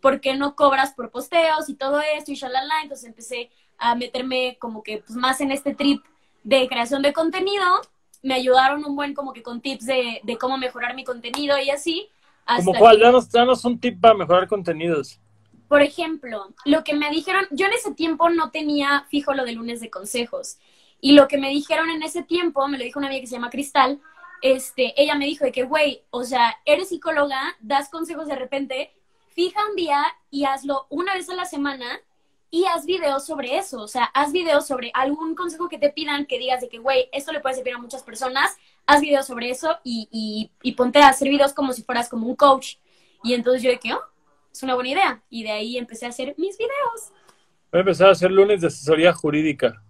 ¿por 0.00 0.20
qué 0.20 0.36
no 0.36 0.54
cobras 0.54 0.94
por 0.94 1.10
posteos 1.10 1.68
y 1.68 1.74
todo 1.74 2.00
esto 2.00 2.30
y 2.30 2.36
shalala? 2.36 2.74
Entonces 2.84 3.08
empecé 3.08 3.50
a 3.76 3.96
meterme 3.96 4.56
como 4.60 4.84
que 4.84 4.98
pues, 4.98 5.16
más 5.16 5.40
en 5.40 5.50
este 5.50 5.74
trip 5.74 6.04
de 6.44 6.68
creación 6.68 7.02
de 7.02 7.12
contenido, 7.12 7.64
me 8.22 8.34
ayudaron 8.34 8.84
un 8.84 8.94
buen 8.94 9.14
como 9.14 9.32
que 9.32 9.42
con 9.42 9.60
tips 9.60 9.86
de, 9.86 10.20
de 10.22 10.38
cómo 10.38 10.58
mejorar 10.58 10.94
mi 10.94 11.02
contenido 11.02 11.58
y 11.58 11.70
así. 11.70 12.08
¿Como 12.58 12.72
cuál? 12.74 13.00
Danos, 13.00 13.28
danos 13.32 13.64
un 13.64 13.80
tip 13.80 14.00
para 14.00 14.14
mejorar 14.14 14.46
contenidos. 14.46 15.18
Por 15.68 15.82
ejemplo, 15.82 16.54
lo 16.64 16.84
que 16.84 16.94
me 16.94 17.10
dijeron, 17.10 17.46
yo 17.50 17.66
en 17.66 17.72
ese 17.72 17.92
tiempo 17.92 18.30
no 18.30 18.50
tenía 18.50 19.04
fijo 19.08 19.34
lo 19.34 19.44
de 19.44 19.52
lunes 19.52 19.80
de 19.80 19.90
consejos. 19.90 20.58
Y 21.00 21.12
lo 21.12 21.28
que 21.28 21.38
me 21.38 21.50
dijeron 21.50 21.90
en 21.90 22.02
ese 22.02 22.22
tiempo, 22.22 22.66
me 22.68 22.78
lo 22.78 22.84
dijo 22.84 22.98
una 22.98 23.08
amiga 23.08 23.20
que 23.20 23.26
se 23.26 23.34
llama 23.34 23.50
Cristal, 23.50 24.00
este, 24.42 24.94
ella 25.00 25.14
me 25.14 25.26
dijo 25.26 25.44
de 25.44 25.52
que, 25.52 25.64
güey, 25.64 26.04
o 26.10 26.24
sea, 26.24 26.56
eres 26.64 26.90
psicóloga, 26.90 27.56
das 27.60 27.88
consejos 27.88 28.26
de 28.26 28.36
repente, 28.36 28.92
fija 29.34 29.60
un 29.68 29.76
día 29.76 30.02
y 30.30 30.44
hazlo 30.44 30.86
una 30.88 31.14
vez 31.14 31.28
a 31.28 31.34
la 31.34 31.44
semana 31.44 32.00
y 32.50 32.64
haz 32.66 32.86
videos 32.86 33.26
sobre 33.26 33.56
eso. 33.58 33.80
O 33.80 33.88
sea, 33.88 34.04
haz 34.04 34.32
videos 34.32 34.66
sobre 34.66 34.90
algún 34.94 35.34
consejo 35.34 35.68
que 35.68 35.78
te 35.78 35.90
pidan 35.90 36.26
que 36.26 36.38
digas 36.38 36.60
de 36.60 36.68
que, 36.68 36.78
güey, 36.78 37.08
esto 37.12 37.32
le 37.32 37.40
puede 37.40 37.56
servir 37.56 37.74
a 37.74 37.78
muchas 37.78 38.02
personas, 38.02 38.56
haz 38.86 39.00
videos 39.00 39.26
sobre 39.26 39.50
eso 39.50 39.78
y, 39.84 40.08
y, 40.10 40.50
y 40.62 40.72
ponte 40.72 41.00
a 41.00 41.08
hacer 41.08 41.28
videos 41.28 41.52
como 41.52 41.72
si 41.72 41.82
fueras 41.82 42.08
como 42.08 42.26
un 42.26 42.36
coach. 42.36 42.76
Y 43.22 43.34
entonces 43.34 43.62
yo 43.62 43.70
de 43.70 43.78
que, 43.78 43.94
oh, 43.94 44.00
es 44.56 44.62
una 44.62 44.74
buena 44.74 44.90
idea. 44.90 45.22
Y 45.28 45.44
de 45.44 45.50
ahí 45.50 45.76
empecé 45.76 46.06
a 46.06 46.08
hacer 46.08 46.34
mis 46.38 46.56
videos. 46.56 47.12
Voy 47.70 47.78
a 47.78 47.80
empezar 47.80 48.08
a 48.08 48.12
hacer 48.12 48.30
lunes 48.30 48.60
de 48.60 48.68
asesoría 48.68 49.12
jurídica. 49.12 49.82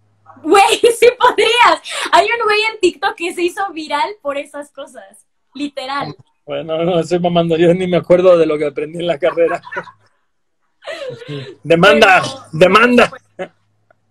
Güey, 0.43 0.81
sí 0.99 1.09
podrías. 1.19 1.83
Hay 2.13 2.27
un 2.27 2.45
güey 2.45 2.61
en 2.73 2.81
TikTok 2.81 3.15
que 3.15 3.33
se 3.33 3.43
hizo 3.43 3.63
viral 3.73 4.17
por 4.21 4.37
esas 4.37 4.73
cosas. 4.73 5.25
Literal. 5.55 6.15
Bueno, 6.45 6.85
no 6.85 7.01
estoy 7.01 7.21
mamando. 7.21 7.57
Yo 7.57 7.73
ni 7.75 7.87
me 7.87 7.97
acuerdo 7.97 8.37
de 8.37 8.47
lo 8.47 8.59
que 8.59 8.67
aprendí 8.67 8.99
en 8.99 9.07
la 9.07 9.19
carrera. 9.19 9.63
demanda, 11.63 12.23
demanda. 12.53 13.11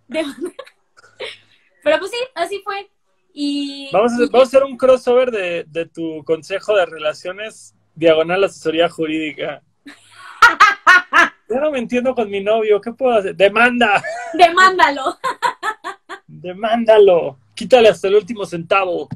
Pero 0.08 1.98
pues 1.98 2.10
sí, 2.10 2.18
así 2.34 2.60
fue. 2.64 2.90
Y, 3.32 3.90
vamos, 3.92 4.12
a, 4.12 4.18
vamos 4.32 4.34
a 4.34 4.42
hacer 4.42 4.64
un 4.64 4.78
crossover 4.78 5.30
de, 5.30 5.64
de 5.64 5.84
tu 5.84 6.24
consejo 6.24 6.74
de 6.74 6.86
relaciones 6.86 7.74
diagonal 7.94 8.44
asesoría 8.44 8.88
jurídica. 8.88 9.62
Yo 11.48 11.60
no 11.60 11.70
me 11.70 11.78
entiendo 11.78 12.14
con 12.14 12.28
mi 12.28 12.42
novio, 12.42 12.80
¿qué 12.80 12.92
puedo 12.92 13.16
hacer? 13.16 13.36
¡Demanda! 13.36 14.02
¡Demándalo! 14.34 15.18
¡Demándalo! 16.26 17.38
Quítale 17.54 17.88
hasta 17.88 18.08
el 18.08 18.16
último 18.16 18.44
centavo. 18.44 19.08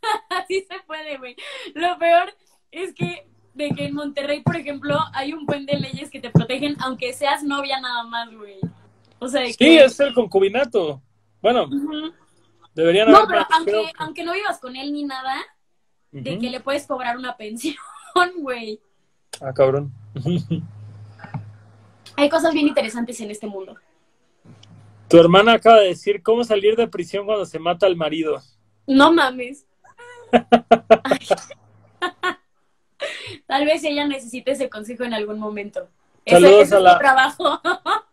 Así 0.30 0.66
se 0.68 0.78
puede, 0.86 1.18
güey. 1.18 1.36
Lo 1.74 1.98
peor 1.98 2.32
es 2.70 2.94
que 2.94 3.26
de 3.54 3.70
que 3.70 3.86
en 3.86 3.94
Monterrey, 3.94 4.40
por 4.40 4.56
ejemplo, 4.56 4.96
hay 5.12 5.32
un 5.32 5.44
buen 5.44 5.66
de 5.66 5.78
leyes 5.78 6.10
que 6.10 6.20
te 6.20 6.30
protegen 6.30 6.76
aunque 6.80 7.12
seas 7.12 7.42
novia 7.42 7.80
nada 7.80 8.04
más, 8.04 8.32
güey. 8.32 8.60
O 9.18 9.26
sea, 9.26 9.44
sí, 9.46 9.76
es 9.76 9.98
el 9.98 10.14
concubinato. 10.14 11.02
Bueno, 11.42 11.68
deberían 12.74 13.10
No, 13.10 13.26
pero 13.26 13.44
aunque, 13.50 13.92
aunque 13.98 14.24
no 14.24 14.32
vivas 14.32 14.60
con 14.60 14.76
él 14.76 14.92
ni 14.92 15.04
nada, 15.04 15.34
de 16.12 16.38
que 16.38 16.50
le 16.50 16.60
puedes 16.60 16.86
cobrar 16.86 17.16
una 17.16 17.36
pensión, 17.36 17.74
güey. 18.38 18.80
Ah, 19.40 19.52
cabrón. 19.52 19.92
Hay 22.16 22.28
cosas 22.28 22.52
bien 22.52 22.66
interesantes 22.68 23.20
en 23.20 23.30
este 23.30 23.46
mundo. 23.46 23.76
Tu 25.08 25.18
hermana 25.18 25.52
acaba 25.54 25.80
de 25.80 25.88
decir 25.88 26.22
cómo 26.22 26.44
salir 26.44 26.76
de 26.76 26.86
prisión 26.88 27.24
cuando 27.26 27.46
se 27.46 27.58
mata 27.58 27.86
al 27.86 27.96
marido. 27.96 28.40
No 28.86 29.12
mames. 29.12 29.66
Tal 33.46 33.64
vez 33.64 33.82
ella 33.84 34.06
necesite 34.06 34.50
ese 34.52 34.68
consejo 34.68 35.04
en 35.04 35.14
algún 35.14 35.38
momento. 35.38 35.88
Saludos 36.26 36.62
ese, 36.64 36.76
a 36.76 36.80
la- 36.80 36.98
trabajo. 36.98 37.60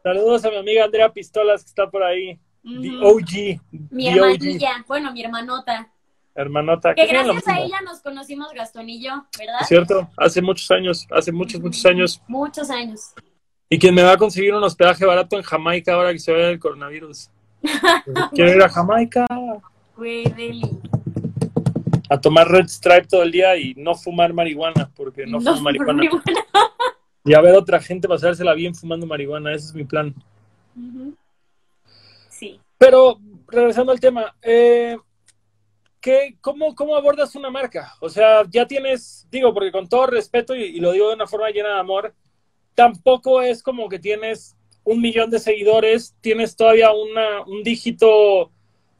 Saludos 0.04 0.46
a 0.46 0.50
mi 0.52 0.56
amiga 0.58 0.86
Andrea 0.86 1.12
Pistolas 1.12 1.64
que 1.64 1.70
está 1.70 1.89
por 1.89 2.04
ahí. 2.04 2.39
The 2.64 2.89
Ujú. 2.89 3.08
OG. 3.08 3.60
Mi 3.91 4.06
The 4.06 4.12
OG. 4.12 4.16
hermanilla, 4.18 4.86
bueno, 4.88 5.12
mi 5.12 5.22
hermanota. 5.24 5.91
Hermanota. 6.36 6.93
Que 6.93 7.07
gracias 7.07 7.47
a 7.47 7.59
ella 7.59 7.81
nos 7.81 8.01
conocimos 8.01 8.51
Gastón 8.53 8.89
y 8.89 9.01
yo, 9.01 9.25
¿verdad? 9.39 9.61
¿es 9.61 9.67
¿Cierto? 9.67 10.09
Hace 10.17 10.41
muchos 10.41 10.69
años, 10.69 11.07
hace 11.09 11.31
muchos, 11.31 11.61
muchos 11.61 11.86
años. 11.86 12.21
Muchos 12.27 12.69
años. 12.69 13.13
Y 13.69 13.79
quien 13.79 13.95
me 13.95 14.03
va 14.03 14.11
a 14.11 14.17
conseguir 14.17 14.53
un 14.53 14.63
hospedaje 14.63 15.05
barato 15.05 15.38
en 15.38 15.43
Jamaica 15.43 15.93
ahora 15.93 16.11
que 16.11 16.19
se 16.19 16.31
vaya 16.31 16.49
el 16.49 16.59
coronavirus. 16.59 17.29
Quiero 18.33 18.51
ir 18.51 18.61
a 18.61 18.69
Jamaica 18.69 19.25
Güey, 19.95 20.61
a 22.09 22.19
tomar 22.19 22.47
Red 22.49 22.67
Stripe 22.67 23.07
todo 23.07 23.23
el 23.23 23.31
día 23.31 23.55
y 23.57 23.73
no 23.75 23.95
fumar 23.95 24.33
marihuana, 24.33 24.91
porque 24.95 25.25
no, 25.25 25.39
fumo 25.39 25.61
marihuana. 25.61 26.03
Y 27.23 27.33
a 27.33 27.41
ver 27.41 27.55
otra 27.55 27.79
gente 27.79 28.07
pasársela 28.07 28.53
bien 28.53 28.75
fumando 28.75 29.07
marihuana, 29.07 29.53
ese 29.53 29.67
es 29.67 29.73
mi 29.73 29.86
plan. 29.86 30.13
Sí. 32.29 32.59
Pero, 32.77 33.19
regresando 33.47 33.91
al 33.91 33.99
tema, 33.99 34.36
eh, 34.41 34.97
¿qué, 36.06 36.38
cómo, 36.39 36.76
¿cómo 36.76 36.95
abordas 36.95 37.34
una 37.34 37.49
marca? 37.49 37.95
O 37.99 38.10
sea, 38.10 38.43
ya 38.47 38.68
tienes, 38.68 39.28
digo, 39.32 39.51
porque 39.56 39.72
con 39.72 39.89
todo 39.89 40.06
respeto, 40.06 40.56
y, 40.56 40.62
y 40.66 40.80
lo 40.80 40.91
digo 40.91 41.10
de 41.10 41.16
una 41.16 41.26
forma 41.26 41.49
llena 41.49 41.74
de 41.74 41.80
amor, 41.80 42.14
tampoco 42.76 43.41
es 43.41 43.64
como 43.64 43.89
que 43.89 43.97
tienes 43.97 44.56
un 44.84 45.01
millón 45.01 45.32
de 45.32 45.39
seguidores, 45.39 46.16
tienes 46.22 46.56
todavía 46.56 46.91
una, 46.91 47.41
un 47.47 47.64
dígito, 47.64 48.51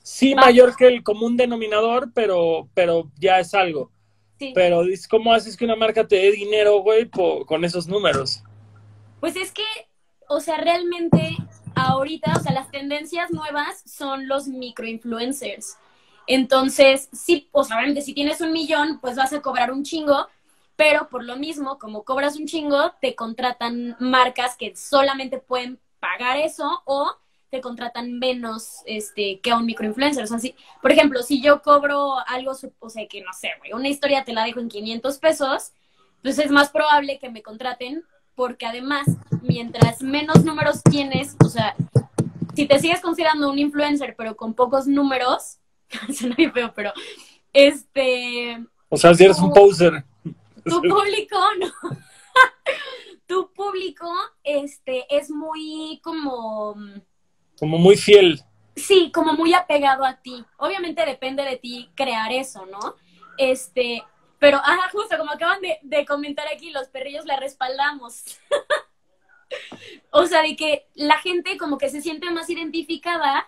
sí, 0.02 0.34
mayor 0.34 0.76
que 0.76 0.88
el 0.88 1.04
común 1.04 1.38
denominador, 1.38 2.12
pero, 2.12 2.70
pero 2.74 3.12
ya 3.20 3.40
es 3.40 3.54
algo. 3.54 3.92
Sí. 4.40 4.52
Pero, 4.56 4.82
¿cómo 5.08 5.32
haces 5.32 5.56
que 5.56 5.66
una 5.66 5.76
marca 5.76 6.08
te 6.08 6.16
dé 6.16 6.32
dinero, 6.32 6.80
güey, 6.80 7.08
con 7.08 7.64
esos 7.64 7.88
números? 7.88 8.42
Pues 9.20 9.36
es 9.36 9.52
que, 9.52 9.64
o 10.28 10.40
sea, 10.40 10.58
realmente 10.58 11.38
ahorita, 11.76 12.34
o 12.36 12.40
sea, 12.42 12.52
las 12.52 12.72
tendencias 12.72 13.30
nuevas 13.30 13.84
son 13.86 14.28
los 14.28 14.48
microinfluencers. 14.48 15.78
Entonces, 16.28 17.10
sí, 17.12 17.50
sea, 17.64 17.78
obviamente 17.78 18.02
si 18.02 18.14
tienes 18.14 18.42
un 18.42 18.52
millón, 18.52 19.00
pues 19.00 19.16
vas 19.16 19.34
a 19.34 19.42
cobrar 19.42 19.72
un 19.72 19.84
chingo, 19.84 20.28
pero 20.76 21.08
por 21.10 21.24
lo 21.24 21.38
mismo, 21.38 21.78
como 21.78 22.04
cobras 22.04 22.36
un 22.36 22.48
chingo, 22.48 22.94
te 23.02 23.16
contratan 23.16 23.96
marcas 24.00 24.58
que 24.58 24.76
solamente 24.76 25.38
pueden 25.38 25.80
pagar 26.00 26.38
eso 26.38 26.82
o 26.86 27.16
te 27.50 27.62
contratan 27.62 28.20
menos 28.20 28.82
este, 28.86 29.40
que 29.40 29.52
a 29.52 29.58
un 29.58 29.66
microinfluencer. 29.66 30.24
O 30.24 30.28
sea, 30.28 30.40
si, 30.40 30.56
por 30.82 30.92
ejemplo, 30.92 31.22
si 31.24 31.42
yo 31.42 31.62
cobro 31.62 32.16
algo, 32.28 32.52
o 32.80 32.90
sea, 32.90 33.08
que 33.08 33.22
no 33.22 33.32
sé, 33.34 33.52
güey, 33.60 33.74
una 33.74 33.88
historia 33.88 34.26
te 34.26 34.34
la 34.34 34.44
dejo 34.44 34.60
en 34.60 34.70
500 34.70 35.18
pesos, 35.20 35.72
pues 36.22 36.40
es 36.40 36.52
más 36.52 36.70
probable 36.70 37.20
que 37.20 37.30
me 37.30 37.42
contraten 37.42 38.04
porque 38.36 38.66
además, 38.66 39.06
mientras 39.42 40.02
menos 40.02 40.44
números 40.44 40.82
tienes, 40.84 41.38
o 41.44 41.48
sea, 41.48 41.76
si 42.56 42.68
te 42.68 42.80
sigues 42.80 43.00
considerando 43.00 43.50
un 43.50 43.60
influencer 43.60 44.16
pero 44.18 44.36
con 44.36 44.54
pocos 44.54 44.88
números, 44.88 45.60
suena 46.14 46.36
bien 46.36 46.52
feo, 46.54 46.74
pero 46.76 46.94
este, 47.54 48.66
O 48.90 48.98
sea, 48.98 49.14
si 49.14 49.24
eres 49.24 49.40
un 49.40 49.54
poser. 49.54 50.04
tu 50.66 50.82
público, 50.82 51.38
no. 51.60 51.68
tu 53.28 53.52
público, 53.54 54.12
este, 54.44 55.06
es 55.10 55.30
muy 55.30 56.00
como, 56.04 56.76
Como 57.60 57.78
muy 57.78 57.96
fiel. 57.96 58.42
sí, 58.76 59.12
como 59.14 59.34
muy 59.34 59.54
apegado 59.54 60.04
a 60.06 60.16
ti. 60.22 60.44
Obviamente 60.58 61.06
depende 61.06 61.44
de 61.44 61.58
ti 61.58 61.90
crear 61.96 62.32
eso, 62.32 62.66
¿no? 62.66 62.96
Este, 63.38 64.04
pero, 64.40 64.60
ah, 64.64 64.90
justo 64.92 65.18
como 65.18 65.32
acaban 65.32 65.62
de, 65.62 65.80
de 65.82 66.06
comentar 66.06 66.46
aquí, 66.54 66.72
los 66.72 66.88
perrillos 66.90 67.26
la 67.26 67.38
respaldamos. 67.38 68.24
o 70.12 70.26
sea, 70.26 70.42
de 70.42 70.56
que 70.56 70.88
la 70.94 71.18
gente 71.20 71.58
como 71.58 71.78
que 71.78 71.90
se 71.90 72.02
siente 72.02 72.30
más 72.32 72.50
identificada 72.50 73.48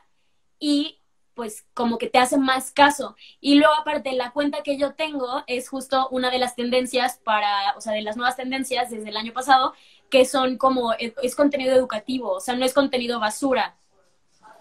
y 0.59 0.96
pues 1.37 1.67
como 1.75 1.99
que 1.99 2.09
te 2.09 2.17
hace 2.17 2.37
más 2.37 2.71
caso. 2.71 3.15
Y 3.39 3.55
luego 3.55 3.73
aparte 3.75 4.11
la 4.13 4.31
cuenta 4.31 4.63
que 4.63 4.75
yo 4.75 4.95
tengo 4.95 5.43
es 5.45 5.69
justo 5.69 6.09
una 6.09 6.31
de 6.31 6.39
las 6.39 6.55
tendencias 6.55 7.21
para, 7.23 7.75
o 7.77 7.81
sea, 7.81 7.93
de 7.93 8.01
las 8.01 8.17
nuevas 8.17 8.35
tendencias 8.35 8.89
desde 8.89 9.09
el 9.09 9.15
año 9.15 9.33
pasado, 9.33 9.73
que 10.09 10.25
son 10.25 10.57
como, 10.57 10.93
es, 10.93 11.13
es 11.21 11.35
contenido 11.35 11.75
educativo, 11.75 12.31
o 12.31 12.39
sea, 12.39 12.55
no 12.55 12.65
es 12.65 12.73
contenido 12.73 13.19
basura. 13.19 13.77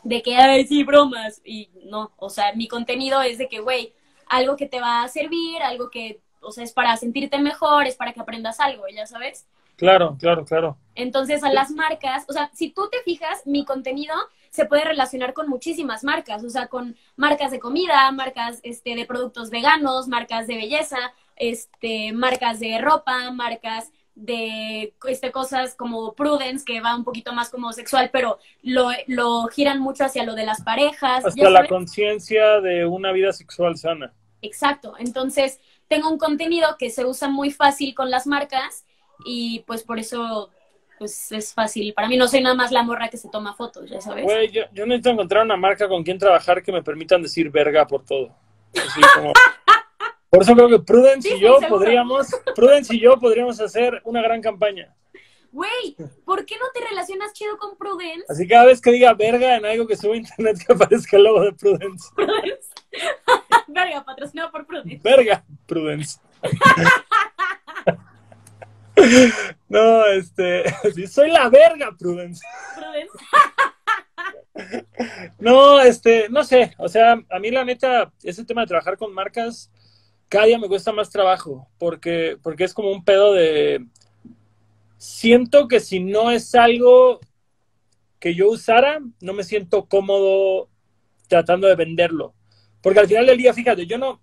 De 0.04 0.22
que, 0.22 0.36
ay, 0.36 0.66
sí, 0.66 0.84
bromas. 0.84 1.40
Y 1.44 1.70
no, 1.86 2.12
o 2.18 2.28
sea, 2.28 2.52
mi 2.52 2.68
contenido 2.68 3.22
es 3.22 3.38
de 3.38 3.48
que, 3.48 3.60
güey, 3.60 3.94
algo 4.28 4.56
que 4.56 4.66
te 4.66 4.78
va 4.78 5.02
a 5.02 5.08
servir, 5.08 5.62
algo 5.62 5.90
que, 5.90 6.20
o 6.42 6.52
sea, 6.52 6.62
es 6.62 6.72
para 6.72 6.96
sentirte 6.98 7.38
mejor, 7.38 7.86
es 7.86 7.96
para 7.96 8.12
que 8.12 8.20
aprendas 8.20 8.60
algo, 8.60 8.84
ya 8.94 9.06
sabes. 9.06 9.48
Claro, 9.76 10.16
claro, 10.20 10.44
claro. 10.44 10.76
Entonces, 10.94 11.42
a 11.42 11.50
las 11.50 11.70
marcas, 11.70 12.26
o 12.28 12.34
sea, 12.34 12.50
si 12.52 12.70
tú 12.70 12.88
te 12.90 12.98
fijas, 13.02 13.46
mi 13.46 13.64
contenido 13.64 14.14
se 14.50 14.66
puede 14.66 14.84
relacionar 14.84 15.32
con 15.32 15.48
muchísimas 15.48 16.04
marcas, 16.04 16.44
o 16.44 16.50
sea, 16.50 16.66
con 16.66 16.96
marcas 17.16 17.50
de 17.50 17.60
comida, 17.60 18.10
marcas 18.12 18.60
este, 18.62 18.94
de 18.94 19.04
productos 19.06 19.50
veganos, 19.50 20.08
marcas 20.08 20.46
de 20.46 20.56
belleza, 20.56 20.98
este, 21.36 22.12
marcas 22.12 22.60
de 22.60 22.78
ropa, 22.80 23.30
marcas 23.30 23.92
de 24.14 24.94
este, 25.06 25.30
cosas 25.30 25.74
como 25.74 26.14
Prudence, 26.14 26.64
que 26.64 26.80
va 26.80 26.96
un 26.96 27.04
poquito 27.04 27.32
más 27.32 27.50
como 27.50 27.72
sexual, 27.72 28.08
pero 28.12 28.38
lo, 28.62 28.88
lo 29.06 29.46
giran 29.48 29.78
mucho 29.78 30.04
hacia 30.04 30.24
lo 30.24 30.34
de 30.34 30.46
las 30.46 30.62
parejas. 30.62 31.24
Hasta 31.24 31.50
la 31.50 31.68
conciencia 31.68 32.60
de 32.60 32.86
una 32.86 33.12
vida 33.12 33.32
sexual 33.32 33.76
sana. 33.76 34.14
Exacto. 34.40 34.94
Entonces, 34.98 35.60
tengo 35.88 36.10
un 36.10 36.18
contenido 36.18 36.76
que 36.78 36.90
se 36.90 37.04
usa 37.04 37.28
muy 37.28 37.50
fácil 37.50 37.94
con 37.94 38.10
las 38.10 38.26
marcas 38.26 38.86
y 39.24 39.60
pues 39.66 39.82
por 39.82 39.98
eso 39.98 40.50
pues 40.98 41.32
es 41.32 41.52
fácil. 41.54 41.92
Para 41.94 42.08
mí 42.08 42.16
no 42.16 42.28
soy 42.28 42.40
nada 42.40 42.54
más 42.54 42.72
la 42.72 42.82
morra 42.82 43.08
que 43.08 43.16
se 43.16 43.28
toma 43.28 43.54
fotos, 43.54 43.88
ya 43.90 44.00
sabes. 44.00 44.24
Güey, 44.24 44.50
yo, 44.50 44.62
yo 44.72 44.86
necesito 44.86 45.10
encontrar 45.10 45.44
una 45.44 45.56
marca 45.56 45.88
con 45.88 46.02
quien 46.02 46.18
trabajar 46.18 46.62
que 46.62 46.72
me 46.72 46.82
permitan 46.82 47.22
decir 47.22 47.50
verga 47.50 47.86
por 47.86 48.04
todo. 48.04 48.34
Así 48.74 49.00
como- 49.14 49.32
Por 50.28 50.42
eso 50.42 50.54
creo 50.54 50.68
que 50.68 50.80
Prudence 50.80 51.28
Sí, 51.28 51.36
y 51.36 51.40
yo 51.40 51.58
podríamos, 51.68 52.26
Prudence 52.54 52.94
y 52.94 53.00
yo 53.00 53.16
podríamos 53.18 53.58
hacer 53.60 54.02
una 54.04 54.20
gran 54.20 54.42
campaña. 54.42 54.92
Güey, 55.52 55.96
¿por 56.24 56.44
qué 56.44 56.56
no 56.58 56.66
te 56.74 56.80
relacionas 56.86 57.32
chido 57.32 57.56
con 57.56 57.78
Prudence? 57.78 58.26
Así 58.28 58.46
cada 58.46 58.66
vez 58.66 58.80
que 58.82 58.90
diga 58.90 59.14
verga 59.14 59.56
en 59.56 59.64
algo 59.64 59.86
que 59.86 59.96
suba 59.96 60.12
a 60.14 60.18
internet 60.18 60.58
que 60.66 60.72
aparezca 60.74 61.16
el 61.16 61.22
logo 61.24 61.42
de 61.42 61.52
Prudence. 61.52 62.08
Prudence. 62.14 62.68
Verga, 63.68 64.04
patrocinado 64.04 64.50
por 64.50 64.66
Prudence. 64.66 65.00
Verga, 65.02 65.44
Prudence. 65.66 66.18
No, 69.68 70.06
este, 70.06 70.64
sí, 70.94 71.06
soy 71.06 71.30
la 71.30 71.48
verga, 71.48 71.94
Prudence. 71.98 72.40
Prudence. 72.74 73.12
No, 75.38 75.80
este, 75.80 76.28
no 76.30 76.44
sé, 76.44 76.74
o 76.78 76.88
sea, 76.88 77.22
a 77.30 77.38
mí 77.38 77.50
la 77.50 77.64
neta, 77.64 78.10
ese 78.22 78.44
tema 78.44 78.62
de 78.62 78.68
trabajar 78.68 78.96
con 78.96 79.12
marcas, 79.12 79.70
cada 80.28 80.46
día 80.46 80.58
me 80.58 80.68
cuesta 80.68 80.92
más 80.92 81.10
trabajo, 81.10 81.68
porque, 81.78 82.38
porque 82.42 82.64
es 82.64 82.72
como 82.72 82.90
un 82.90 83.04
pedo 83.04 83.34
de, 83.34 83.84
siento 84.96 85.68
que 85.68 85.80
si 85.80 86.00
no 86.00 86.30
es 86.30 86.54
algo 86.54 87.20
que 88.18 88.34
yo 88.34 88.48
usara, 88.48 89.00
no 89.20 89.34
me 89.34 89.44
siento 89.44 89.84
cómodo 89.84 90.68
tratando 91.28 91.66
de 91.68 91.76
venderlo, 91.76 92.34
porque 92.80 93.00
al 93.00 93.08
final 93.08 93.26
del 93.26 93.38
día, 93.38 93.52
fíjate, 93.52 93.86
yo 93.86 93.98
no, 93.98 94.22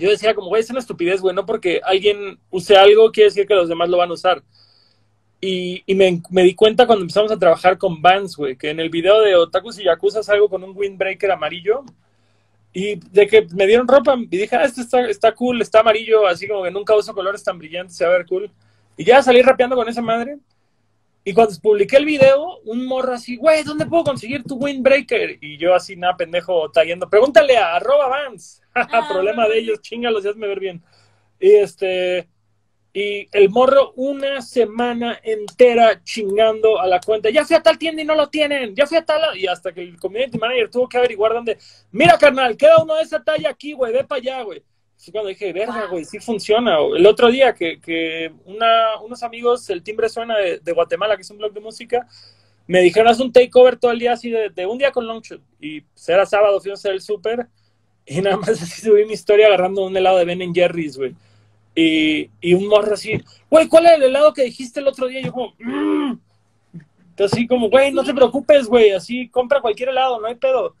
yo 0.00 0.10
decía 0.10 0.34
como, 0.34 0.48
güey, 0.48 0.62
es 0.62 0.70
una 0.70 0.80
estupidez, 0.80 1.20
güey, 1.20 1.34
no 1.34 1.46
porque 1.46 1.80
alguien 1.84 2.38
use 2.50 2.76
algo 2.76 3.12
quiere 3.12 3.30
decir 3.30 3.46
que 3.46 3.54
los 3.54 3.68
demás 3.68 3.88
lo 3.88 3.98
van 3.98 4.10
a 4.10 4.14
usar. 4.14 4.42
Y, 5.40 5.84
me, 5.94 6.42
di 6.42 6.54
cuenta 6.54 6.86
cuando 6.86 7.02
empezamos 7.02 7.30
a 7.30 7.38
trabajar 7.38 7.76
con 7.76 8.00
Vans, 8.00 8.34
güey, 8.36 8.56
que 8.56 8.70
en 8.70 8.80
el 8.80 8.88
video 8.88 9.20
de 9.20 9.36
Otakus 9.36 9.78
y 9.78 9.84
Yakuza 9.84 10.22
salgo 10.22 10.48
con 10.48 10.64
un 10.64 10.74
windbreaker 10.74 11.30
amarillo. 11.30 11.84
Y 12.72 12.96
de 12.96 13.26
que 13.26 13.46
me 13.54 13.66
dieron 13.66 13.86
ropa 13.86 14.16
y 14.18 14.36
dije, 14.36 14.56
ah, 14.56 14.64
este 14.64 14.80
está, 14.80 15.06
está 15.06 15.32
cool, 15.32 15.60
está 15.60 15.80
amarillo, 15.80 16.26
así 16.26 16.48
como 16.48 16.64
que 16.64 16.70
nunca 16.70 16.96
uso 16.96 17.14
colores 17.14 17.44
tan 17.44 17.58
brillantes, 17.58 17.96
se 17.96 18.04
va 18.04 18.14
a 18.14 18.18
ver 18.18 18.26
cool. 18.26 18.50
Y 18.96 19.04
ya 19.04 19.22
salí 19.22 19.42
rapeando 19.42 19.76
con 19.76 19.88
esa 19.88 20.00
madre. 20.00 20.38
Y 21.26 21.32
cuando 21.32 21.54
publiqué 21.62 21.96
el 21.96 22.04
video, 22.04 22.60
un 22.64 22.86
morro 22.86 23.14
así, 23.14 23.36
güey, 23.36 23.62
¿dónde 23.64 23.86
puedo 23.86 24.04
conseguir 24.04 24.44
tu 24.44 24.56
windbreaker? 24.56 25.38
Y 25.40 25.56
yo 25.56 25.74
así, 25.74 25.96
nada, 25.96 26.16
pendejo, 26.16 26.70
tallando. 26.70 27.08
Pregúntale 27.08 27.56
a 27.56 27.76
arroba 27.76 28.08
Vans. 28.08 28.60
Ah, 28.76 29.06
Problema 29.08 29.46
de 29.46 29.58
ellos, 29.58 29.80
chingalos, 29.80 30.26
hazme 30.26 30.48
ver 30.48 30.58
bien. 30.58 30.82
Y 31.38 31.52
este, 31.52 32.28
y 32.92 33.28
el 33.32 33.50
morro 33.50 33.92
una 33.96 34.40
semana 34.40 35.18
entera 35.22 36.02
chingando 36.04 36.80
a 36.80 36.86
la 36.86 37.00
cuenta. 37.00 37.28
Ya 37.28 37.44
fui 37.44 37.56
a 37.56 37.62
tal 37.62 37.76
tienda 37.76 38.02
y 38.02 38.04
no 38.04 38.14
lo 38.14 38.28
tienen. 38.28 38.74
Ya 38.74 38.86
fui 38.86 38.96
a 38.96 39.04
tal. 39.04 39.36
Y 39.36 39.48
hasta 39.48 39.72
que 39.72 39.80
el 39.80 39.98
community 39.98 40.38
manager 40.38 40.70
tuvo 40.70 40.88
que 40.88 40.98
averiguar 40.98 41.32
dónde. 41.32 41.58
Mira, 41.90 42.16
carnal, 42.18 42.56
queda 42.56 42.82
uno 42.82 42.94
de 42.94 43.02
esa 43.02 43.22
talla 43.22 43.50
aquí, 43.50 43.72
güey. 43.72 43.92
Ve 43.92 44.04
para 44.04 44.20
allá, 44.20 44.42
güey. 44.42 44.62
Fue 44.96 45.12
cuando 45.12 45.28
dije, 45.28 45.52
verga, 45.52 45.86
güey, 45.86 46.04
sí 46.04 46.18
funciona. 46.18 46.78
El 46.78 47.06
otro 47.06 47.30
día 47.30 47.54
que, 47.54 47.80
que 47.80 48.32
una, 48.46 49.00
unos 49.02 49.22
amigos, 49.22 49.68
el 49.70 49.82
timbre 49.82 50.08
suena 50.08 50.38
de, 50.38 50.58
de, 50.60 50.72
Guatemala, 50.72 51.16
que 51.16 51.22
es 51.22 51.30
un 51.30 51.38
blog 51.38 51.52
de 51.52 51.60
música, 51.60 52.06
me 52.66 52.80
dijeron, 52.80 53.08
haz 53.08 53.20
un 53.20 53.32
takeover 53.32 53.76
todo 53.76 53.90
el 53.90 53.98
día 53.98 54.12
así 54.12 54.30
de, 54.30 54.48
de 54.50 54.66
un 54.66 54.78
día 54.78 54.92
con 54.92 55.06
Longshot. 55.06 55.40
Y 55.60 55.82
pues, 55.82 56.08
era 56.08 56.24
sábado, 56.24 56.60
fui 56.60 56.70
a 56.70 56.74
hacer 56.74 56.92
el 56.92 57.02
súper 57.02 57.48
y 58.06 58.20
nada 58.20 58.36
más 58.36 58.48
así 58.50 58.82
subí 58.82 59.04
mi 59.04 59.14
historia 59.14 59.46
agarrando 59.46 59.84
un 59.84 59.96
helado 59.96 60.18
de 60.18 60.24
Ben 60.24 60.54
Jerry's, 60.54 60.96
güey. 60.96 61.14
Y, 61.74 62.30
y, 62.40 62.54
un 62.54 62.68
morro 62.68 62.94
así, 62.94 63.20
güey, 63.50 63.66
¿cuál 63.66 63.86
es 63.86 63.92
el 63.92 64.04
helado 64.04 64.32
que 64.32 64.44
dijiste 64.44 64.78
el 64.78 64.86
otro 64.86 65.08
día? 65.08 65.20
Y 65.20 65.24
yo 65.24 65.32
como, 65.32 65.54
mmm. 65.58 66.12
así 67.18 67.48
como, 67.48 67.68
güey, 67.68 67.92
no 67.92 68.04
te 68.04 68.14
preocupes, 68.14 68.66
güey, 68.66 68.92
así 68.92 69.28
compra 69.28 69.60
cualquier 69.60 69.88
helado, 69.88 70.20
no 70.20 70.26
hay 70.28 70.36
pedo. 70.36 70.76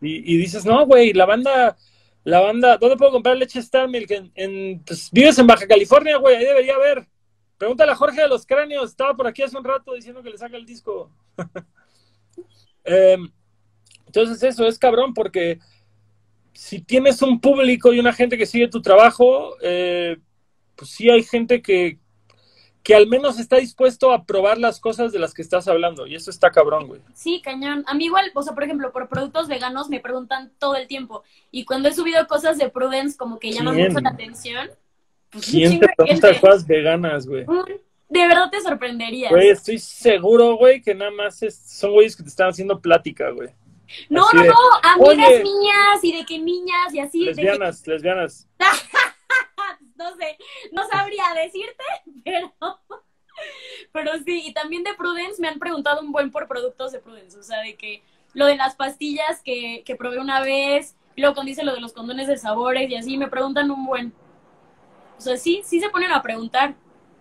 Y, 0.00 0.34
y 0.34 0.38
dices, 0.38 0.64
no, 0.64 0.86
güey, 0.86 1.12
la 1.12 1.26
banda 1.26 1.76
la 2.26 2.40
banda, 2.40 2.76
¿dónde 2.76 2.96
puedo 2.96 3.12
comprar 3.12 3.36
leche 3.36 3.60
Star 3.60 3.88
Milk? 3.88 4.10
En, 4.34 4.82
pues, 4.82 5.12
vives 5.12 5.38
en 5.38 5.46
Baja 5.46 5.64
California, 5.64 6.16
güey, 6.16 6.34
ahí 6.34 6.44
debería 6.44 6.74
haber. 6.74 7.06
Pregúntale 7.56 7.92
a 7.92 7.94
Jorge 7.94 8.20
de 8.20 8.28
los 8.28 8.44
Cráneos, 8.44 8.90
estaba 8.90 9.14
por 9.14 9.28
aquí 9.28 9.44
hace 9.44 9.56
un 9.56 9.62
rato 9.62 9.94
diciendo 9.94 10.24
que 10.24 10.30
le 10.30 10.36
saca 10.36 10.56
el 10.56 10.66
disco. 10.66 11.08
eh, 12.84 13.16
entonces 14.06 14.42
eso 14.42 14.66
es 14.66 14.76
cabrón 14.76 15.14
porque 15.14 15.60
si 16.52 16.80
tienes 16.80 17.22
un 17.22 17.40
público 17.40 17.92
y 17.92 18.00
una 18.00 18.12
gente 18.12 18.36
que 18.36 18.46
sigue 18.46 18.66
tu 18.66 18.82
trabajo, 18.82 19.56
eh, 19.62 20.16
pues 20.74 20.90
sí 20.90 21.08
hay 21.08 21.22
gente 21.22 21.62
que, 21.62 22.00
que 22.86 22.94
al 22.94 23.08
menos 23.08 23.40
está 23.40 23.56
dispuesto 23.56 24.12
a 24.12 24.24
probar 24.24 24.58
las 24.58 24.78
cosas 24.78 25.10
de 25.10 25.18
las 25.18 25.34
que 25.34 25.42
estás 25.42 25.66
hablando. 25.66 26.06
Y 26.06 26.14
eso 26.14 26.30
está 26.30 26.52
cabrón, 26.52 26.86
güey. 26.86 27.00
Sí, 27.14 27.42
cañón. 27.42 27.82
A 27.88 27.94
mí 27.94 28.04
igual, 28.04 28.30
o 28.32 28.42
sea, 28.42 28.54
por 28.54 28.62
ejemplo, 28.62 28.92
por 28.92 29.08
productos 29.08 29.48
veganos 29.48 29.88
me 29.88 29.98
preguntan 29.98 30.52
todo 30.60 30.76
el 30.76 30.86
tiempo. 30.86 31.24
Y 31.50 31.64
cuando 31.64 31.88
he 31.88 31.92
subido 31.92 32.24
cosas 32.28 32.58
de 32.58 32.68
Prudence 32.68 33.16
como 33.16 33.40
que 33.40 33.50
llaman 33.50 33.76
mucho 33.76 33.98
la 33.98 34.10
atención. 34.10 34.70
Pues 35.30 35.46
¿Quién 35.50 35.80
te 35.80 35.88
pregunta 35.96 36.40
cosas 36.40 36.64
veganas, 36.64 37.26
güey? 37.26 37.44
De 38.08 38.28
verdad 38.28 38.50
te 38.52 38.60
sorprendería. 38.60 39.30
Güey, 39.30 39.48
estoy 39.48 39.80
seguro, 39.80 40.56
güey, 40.56 40.80
que 40.80 40.94
nada 40.94 41.10
más 41.10 41.40
son 41.40 41.90
güeyes 41.90 42.14
que 42.14 42.22
te 42.22 42.28
están 42.28 42.50
haciendo 42.50 42.80
plática, 42.80 43.30
güey. 43.30 43.48
No, 44.08 44.26
no, 44.32 44.44
no, 44.44 44.54
amigas 44.84 45.42
mías 45.42 46.04
y 46.04 46.16
de 46.18 46.24
que 46.24 46.38
niñas 46.38 46.94
y 46.94 47.00
así. 47.00 47.24
Lesbianas, 47.24 47.82
de 47.82 47.94
lesbianas. 47.94 48.48
no 49.96 50.16
sé, 50.16 50.36
no 50.72 50.86
sabría 50.88 51.24
decirte, 51.42 51.84
pero, 52.24 52.52
pero 53.96 54.12
sí, 54.26 54.42
y 54.44 54.52
también 54.52 54.82
de 54.84 54.92
Prudence 54.92 55.40
me 55.40 55.48
han 55.48 55.58
preguntado 55.58 56.02
un 56.02 56.12
buen 56.12 56.30
por 56.30 56.46
productos 56.46 56.92
de 56.92 56.98
Prudence, 56.98 57.38
o 57.38 57.42
sea, 57.42 57.60
de 57.62 57.76
que 57.76 58.02
lo 58.34 58.44
de 58.44 58.54
las 58.54 58.74
pastillas 58.74 59.40
que, 59.42 59.82
que 59.86 59.96
probé 59.96 60.20
una 60.20 60.42
vez, 60.42 60.94
y 61.14 61.22
luego 61.22 61.34
cuando 61.34 61.48
dice 61.48 61.64
lo 61.64 61.74
de 61.74 61.80
los 61.80 61.94
condones 61.94 62.28
de 62.28 62.36
sabores 62.36 62.90
y 62.90 62.94
así, 62.94 63.16
me 63.16 63.28
preguntan 63.28 63.70
un 63.70 63.86
buen. 63.86 64.12
O 65.16 65.20
sea, 65.22 65.38
sí, 65.38 65.62
sí 65.64 65.80
se 65.80 65.88
ponen 65.88 66.12
a 66.12 66.20
preguntar. 66.20 66.74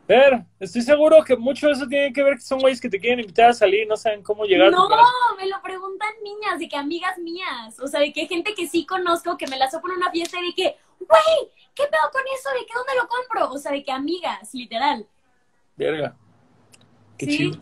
Ver, 0.05 0.43
estoy 0.59 0.81
seguro 0.81 1.23
que 1.23 1.37
mucho 1.37 1.67
de 1.67 1.73
eso 1.73 1.87
tiene 1.87 2.11
que 2.11 2.21
ver 2.21 2.35
que 2.35 2.41
son 2.41 2.59
güeyes 2.59 2.81
que 2.81 2.89
te 2.89 2.99
quieren 2.99 3.21
invitar 3.21 3.51
a 3.51 3.53
salir 3.53 3.87
no 3.87 3.95
saben 3.95 4.21
cómo 4.21 4.43
llegar. 4.43 4.69
No, 4.69 4.89
me 5.37 5.47
lo 5.47 5.61
preguntan 5.61 6.09
niñas, 6.25 6.59
de 6.59 6.67
que 6.67 6.75
amigas 6.75 7.17
mías. 7.19 7.79
O 7.79 7.87
sea, 7.87 8.01
de 8.01 8.11
que 8.11 8.27
gente 8.27 8.53
que 8.53 8.67
sí 8.67 8.85
conozco, 8.85 9.37
que 9.37 9.47
me 9.47 9.57
la 9.57 9.71
sopo 9.71 9.87
en 9.87 9.95
una 9.95 10.11
fiesta 10.11 10.41
y 10.41 10.47
de 10.47 10.53
que, 10.53 10.77
güey, 10.99 11.51
¿qué 11.73 11.83
pedo 11.83 12.11
con 12.11 12.21
eso? 12.37 12.49
¿De 12.49 12.65
qué 12.65 12.73
dónde 12.75 12.95
lo 13.01 13.07
compro? 13.07 13.49
O 13.53 13.57
sea, 13.57 13.71
de 13.71 13.81
que 13.81 13.93
amigas, 13.93 14.53
literal. 14.53 15.07
Verga. 15.77 16.17
Qué 17.17 17.25
¿Sí? 17.25 17.37
chido. 17.37 17.59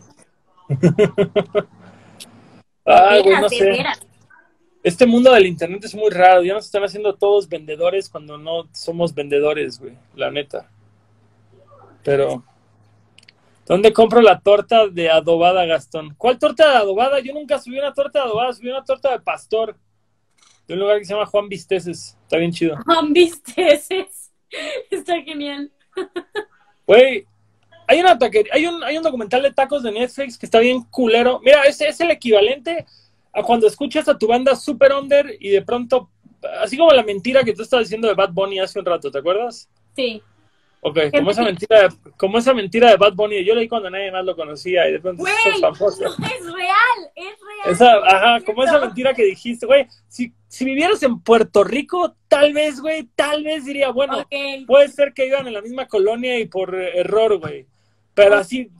Ay, 2.84 3.22
güey, 3.22 3.40
no 3.40 3.48
sé. 3.48 3.84
Este 4.82 5.06
mundo 5.06 5.32
del 5.32 5.46
internet 5.46 5.82
es 5.84 5.94
muy 5.94 6.10
raro. 6.10 6.42
Ya 6.42 6.52
nos 6.52 6.66
están 6.66 6.84
haciendo 6.84 7.14
todos 7.14 7.48
vendedores 7.48 8.10
cuando 8.10 8.36
no 8.36 8.68
somos 8.72 9.14
vendedores, 9.14 9.80
güey. 9.80 9.96
La 10.14 10.30
neta. 10.30 10.70
Pero, 12.02 12.44
¿dónde 13.64 13.94
compro 13.94 14.20
la 14.20 14.40
torta 14.40 14.88
de 14.88 15.10
adobada, 15.10 15.64
Gastón? 15.64 16.14
¿Cuál 16.18 16.38
torta 16.38 16.68
de 16.70 16.76
adobada? 16.76 17.20
Yo 17.20 17.32
nunca 17.32 17.58
subí 17.58 17.78
una 17.78 17.94
torta 17.94 18.18
de 18.18 18.26
adobada, 18.26 18.52
subí 18.52 18.68
una 18.68 18.84
torta 18.84 19.10
de 19.10 19.20
pastor. 19.20 19.78
De 20.68 20.74
un 20.74 20.80
lugar 20.80 20.98
que 20.98 21.06
se 21.06 21.14
llama 21.14 21.26
Juan 21.26 21.48
Visteces. 21.48 22.18
Está 22.22 22.36
bien 22.36 22.52
chido. 22.52 22.76
Juan 22.84 23.12
Visteces. 23.12 24.32
Está 24.90 25.20
genial. 25.22 25.72
Güey, 26.86 27.26
hay, 27.86 28.00
una 28.00 28.18
hay, 28.52 28.66
un, 28.66 28.82
hay 28.82 28.96
un 28.96 29.02
documental 29.02 29.42
de 29.42 29.52
tacos 29.52 29.82
de 29.82 29.92
Netflix 29.92 30.38
que 30.38 30.46
está 30.46 30.58
bien 30.60 30.82
culero. 30.90 31.40
Mira, 31.44 31.62
ese 31.62 31.88
es 31.88 32.00
el 32.00 32.10
equivalente 32.10 32.86
a 33.32 33.42
cuando 33.42 33.66
escuchas 33.66 34.08
a 34.08 34.16
tu 34.16 34.26
banda 34.26 34.54
Super 34.56 34.92
Under 34.92 35.36
y 35.40 35.50
de 35.50 35.62
pronto, 35.62 36.10
así 36.60 36.76
como 36.76 36.90
la 36.92 37.02
mentira 37.02 37.42
que 37.42 37.52
tú 37.52 37.62
estabas 37.62 37.86
diciendo 37.86 38.08
de 38.08 38.14
Bad 38.14 38.32
Bunny 38.32 38.60
hace 38.60 38.78
un 38.78 38.84
rato, 38.84 39.10
¿te 39.10 39.18
acuerdas? 39.18 39.68
Sí. 39.96 40.22
Ok, 40.86 40.98
como 41.12 41.30
esa 41.30 41.42
mentira, 41.42 41.88
como 42.18 42.36
esa 42.36 42.52
mentira 42.52 42.90
de 42.90 42.98
Bad 42.98 43.14
Bunny, 43.14 43.42
yo 43.42 43.54
leí 43.54 43.66
cuando 43.68 43.88
nadie 43.88 44.12
más 44.12 44.22
lo 44.22 44.36
conocía 44.36 44.86
y 44.86 44.92
de 44.92 45.00
pronto 45.00 45.24
es 45.26 45.58
famoso. 45.58 46.04
Es 46.04 46.18
real, 46.18 47.10
es 47.14 47.24
real. 47.24 47.72
Esa, 47.72 47.96
ajá, 47.96 48.44
como 48.44 48.64
esa 48.64 48.78
mentira 48.78 49.14
que 49.14 49.24
dijiste, 49.24 49.64
güey, 49.64 49.86
si, 50.08 50.34
si 50.46 50.66
vivieras 50.66 51.02
en 51.02 51.20
Puerto 51.20 51.64
Rico, 51.64 52.14
tal 52.28 52.52
vez, 52.52 52.82
güey, 52.82 53.08
tal 53.16 53.44
vez 53.44 53.64
diría, 53.64 53.92
bueno, 53.92 54.26
puede 54.66 54.88
ser 54.88 55.14
que 55.14 55.24
vivan 55.24 55.46
en 55.46 55.54
la 55.54 55.62
misma 55.62 55.86
colonia 55.86 56.38
y 56.38 56.44
por 56.44 56.74
error, 56.74 57.38
güey. 57.38 57.66
Pero 58.14 58.36
así, 58.36 58.70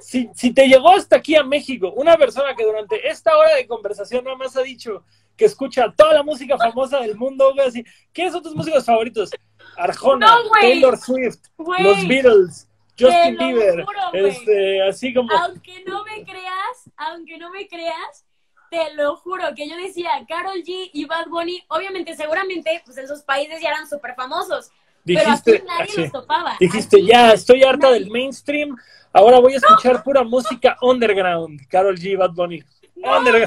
si, 0.00 0.30
si 0.34 0.52
te 0.52 0.66
llegó 0.66 0.90
hasta 0.90 1.16
aquí 1.16 1.36
a 1.36 1.44
México, 1.44 1.92
una 1.94 2.16
persona 2.16 2.54
que 2.54 2.64
durante 2.64 3.08
esta 3.08 3.36
hora 3.36 3.54
de 3.54 3.66
conversación 3.66 4.24
nada 4.24 4.36
más 4.36 4.56
ha 4.56 4.62
dicho 4.62 5.04
que 5.36 5.44
escucha 5.44 5.92
toda 5.96 6.14
la 6.14 6.22
música 6.22 6.56
famosa 6.56 6.98
del 7.00 7.16
mundo, 7.16 7.52
güey, 7.54 7.68
así, 7.68 7.84
¿quiénes 8.12 8.32
son 8.32 8.42
tus 8.42 8.54
músicos 8.54 8.84
favoritos? 8.84 9.30
Arjona, 9.76 10.36
Taylor 10.60 10.98
Swift, 10.98 11.38
los 11.58 12.08
Beatles, 12.08 12.68
Justin 12.98 13.36
Bieber, 13.36 13.86
este, 14.12 14.82
así 14.82 15.14
como... 15.14 15.30
Aunque 15.32 15.84
no 15.86 16.02
me 16.04 16.24
creas, 16.24 16.90
aunque 16.96 17.38
no 17.38 17.50
me 17.50 17.68
creas, 17.68 18.26
te 18.70 18.94
lo 18.94 19.16
juro 19.16 19.44
que 19.54 19.68
yo 19.68 19.76
decía, 19.76 20.10
Carol 20.26 20.62
G 20.64 20.90
y 20.92 21.04
Bad 21.04 21.28
Bunny, 21.28 21.62
obviamente, 21.68 22.16
seguramente, 22.16 22.82
pues 22.84 22.98
esos 22.98 23.22
países 23.22 23.60
ya 23.60 23.68
eran 23.68 23.88
súper 23.88 24.14
famosos, 24.14 24.70
dijiste, 25.14 25.64
pero 25.66 25.72
aquí 25.72 25.94
nadie 25.94 26.02
los 26.02 26.12
topaba. 26.12 26.56
Dijiste, 26.60 27.04
ya, 27.04 27.32
estoy 27.32 27.62
harta 27.62 27.90
del 27.90 28.10
mainstream, 28.10 28.76
ahora 29.12 29.40
voy 29.40 29.54
a 29.54 29.56
escuchar 29.56 30.02
pura 30.02 30.22
música 30.22 30.76
underground, 30.80 31.66
Carol 31.68 31.96
G, 31.96 32.16
Bad 32.16 32.32
Bunny. 32.32 32.62
No, 32.96 33.22
porque 33.22 33.46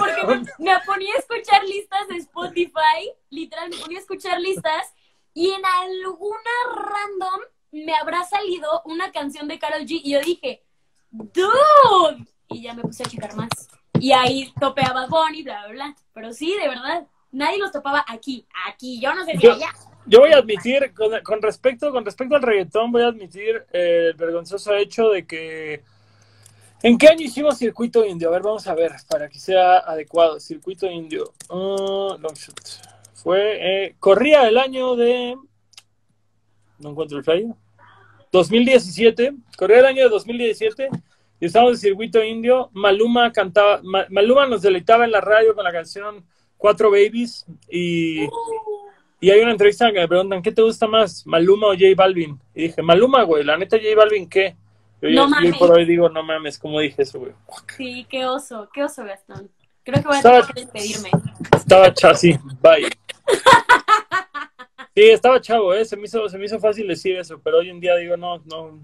me 0.59 0.79
ponía 0.85 1.13
a 1.13 1.19
escuchar 1.19 1.63
listas 1.65 2.07
de 2.07 2.17
Spotify, 2.17 3.11
literal, 3.29 3.69
me 3.69 3.77
ponía 3.77 3.97
a 3.97 4.01
escuchar 4.01 4.39
listas 4.39 4.93
y 5.33 5.51
en 5.51 5.61
alguna 5.65 6.51
random 6.73 7.41
me 7.71 7.93
habrá 7.95 8.23
salido 8.23 8.81
una 8.85 9.11
canción 9.11 9.47
de 9.47 9.59
Carol 9.59 9.81
G 9.81 10.01
y 10.03 10.11
yo 10.11 10.21
dije, 10.21 10.63
dude, 11.09 12.25
y 12.49 12.61
ya 12.61 12.73
me 12.73 12.81
puse 12.83 13.03
a 13.03 13.07
checar 13.07 13.35
más. 13.35 13.49
Y 13.99 14.11
ahí 14.13 14.51
topeaba 14.59 15.07
Bonnie, 15.07 15.43
bla, 15.43 15.65
bla, 15.67 15.73
bla. 15.73 15.95
Pero 16.13 16.33
sí, 16.33 16.55
de 16.59 16.67
verdad, 16.67 17.07
nadie 17.31 17.59
los 17.59 17.71
topaba 17.71 18.03
aquí, 18.07 18.47
aquí, 18.67 18.99
yo 18.99 19.13
no 19.13 19.25
sé 19.25 19.37
si 19.37 19.47
allá. 19.47 19.69
Yo 20.05 20.19
voy 20.19 20.31
a 20.31 20.37
admitir, 20.37 20.93
con, 20.93 21.41
respecto, 21.41 21.91
con 21.91 22.03
respecto 22.03 22.35
al 22.35 22.41
reggaetón, 22.41 22.91
voy 22.91 23.03
a 23.03 23.07
admitir 23.07 23.65
eh, 23.71 24.07
el 24.09 24.13
vergonzoso 24.15 24.75
hecho 24.75 25.09
de 25.09 25.25
que 25.25 25.83
¿En 26.83 26.97
qué 26.97 27.09
año 27.09 27.23
hicimos 27.23 27.59
circuito 27.59 28.03
indio? 28.03 28.29
A 28.29 28.31
ver, 28.31 28.41
vamos 28.41 28.65
a 28.65 28.73
ver, 28.73 28.91
para 29.07 29.29
que 29.29 29.39
sea 29.39 29.77
adecuado. 29.77 30.39
Circuito 30.39 30.87
indio. 30.87 31.31
Uh, 31.47 32.17
long 32.17 32.35
fue, 33.13 33.85
eh, 33.85 33.95
corría 33.99 34.47
el 34.47 34.57
año 34.57 34.95
de, 34.95 35.37
no 36.79 36.89
encuentro 36.89 37.19
el 37.19 37.23
flyer, 37.23 37.53
2017, 38.31 39.33
corría 39.55 39.79
el 39.79 39.85
año 39.85 40.03
de 40.03 40.09
2017 40.09 40.89
y 41.39 41.45
estábamos 41.45 41.73
en 41.73 41.79
circuito 41.79 42.23
indio, 42.23 42.71
Maluma 42.73 43.31
cantaba, 43.31 43.79
Maluma 44.09 44.47
nos 44.47 44.63
deleitaba 44.63 45.05
en 45.05 45.11
la 45.11 45.21
radio 45.21 45.53
con 45.53 45.63
la 45.63 45.71
canción 45.71 46.25
Cuatro 46.57 46.89
Babies 46.89 47.45
y, 47.69 48.25
y 49.23 49.29
hay 49.29 49.39
una 49.39 49.51
entrevista 49.51 49.91
que 49.91 49.99
me 49.99 50.07
preguntan, 50.07 50.41
¿qué 50.41 50.51
te 50.51 50.63
gusta 50.63 50.87
más, 50.87 51.25
Maluma 51.27 51.67
o 51.67 51.73
J 51.73 51.85
Balvin? 51.95 52.39
Y 52.55 52.63
dije, 52.63 52.81
Maluma, 52.81 53.21
güey, 53.21 53.43
la 53.43 53.55
neta 53.55 53.77
J 53.77 53.95
Balvin, 53.95 54.27
¿qué? 54.27 54.55
Yo, 54.99 55.09
no 55.11 55.29
mames. 55.29 55.57
por 55.57 55.71
hoy 55.71 55.85
digo, 55.85 56.09
no 56.09 56.23
mames, 56.23 56.57
¿cómo 56.57 56.79
dije 56.79 57.03
eso, 57.03 57.19
güey? 57.19 57.31
Sí, 57.77 58.07
qué 58.09 58.25
oso, 58.25 58.67
qué 58.73 58.83
oso, 58.83 59.05
Gastón. 59.05 59.49
Creo 59.83 60.01
que 60.01 60.07
voy 60.07 60.17
a 60.17 60.21
tener 60.21 60.45
que 60.45 60.61
despedirme. 60.61 61.09
Estaba 61.55 61.93
chasí, 61.93 62.37
bye. 62.61 62.89
Sí, 64.93 65.03
estaba 65.03 65.39
chavo, 65.39 65.73
¿eh? 65.73 65.85
se, 65.85 65.95
me 65.95 66.05
hizo, 66.05 66.27
se 66.27 66.37
me 66.37 66.45
hizo 66.45 66.59
fácil 66.59 66.87
decir 66.87 67.15
eso, 67.17 67.39
pero 67.43 67.59
hoy 67.59 67.69
en 67.69 67.79
día 67.79 67.95
digo, 67.97 68.17
no, 68.17 68.39
no. 68.39 68.79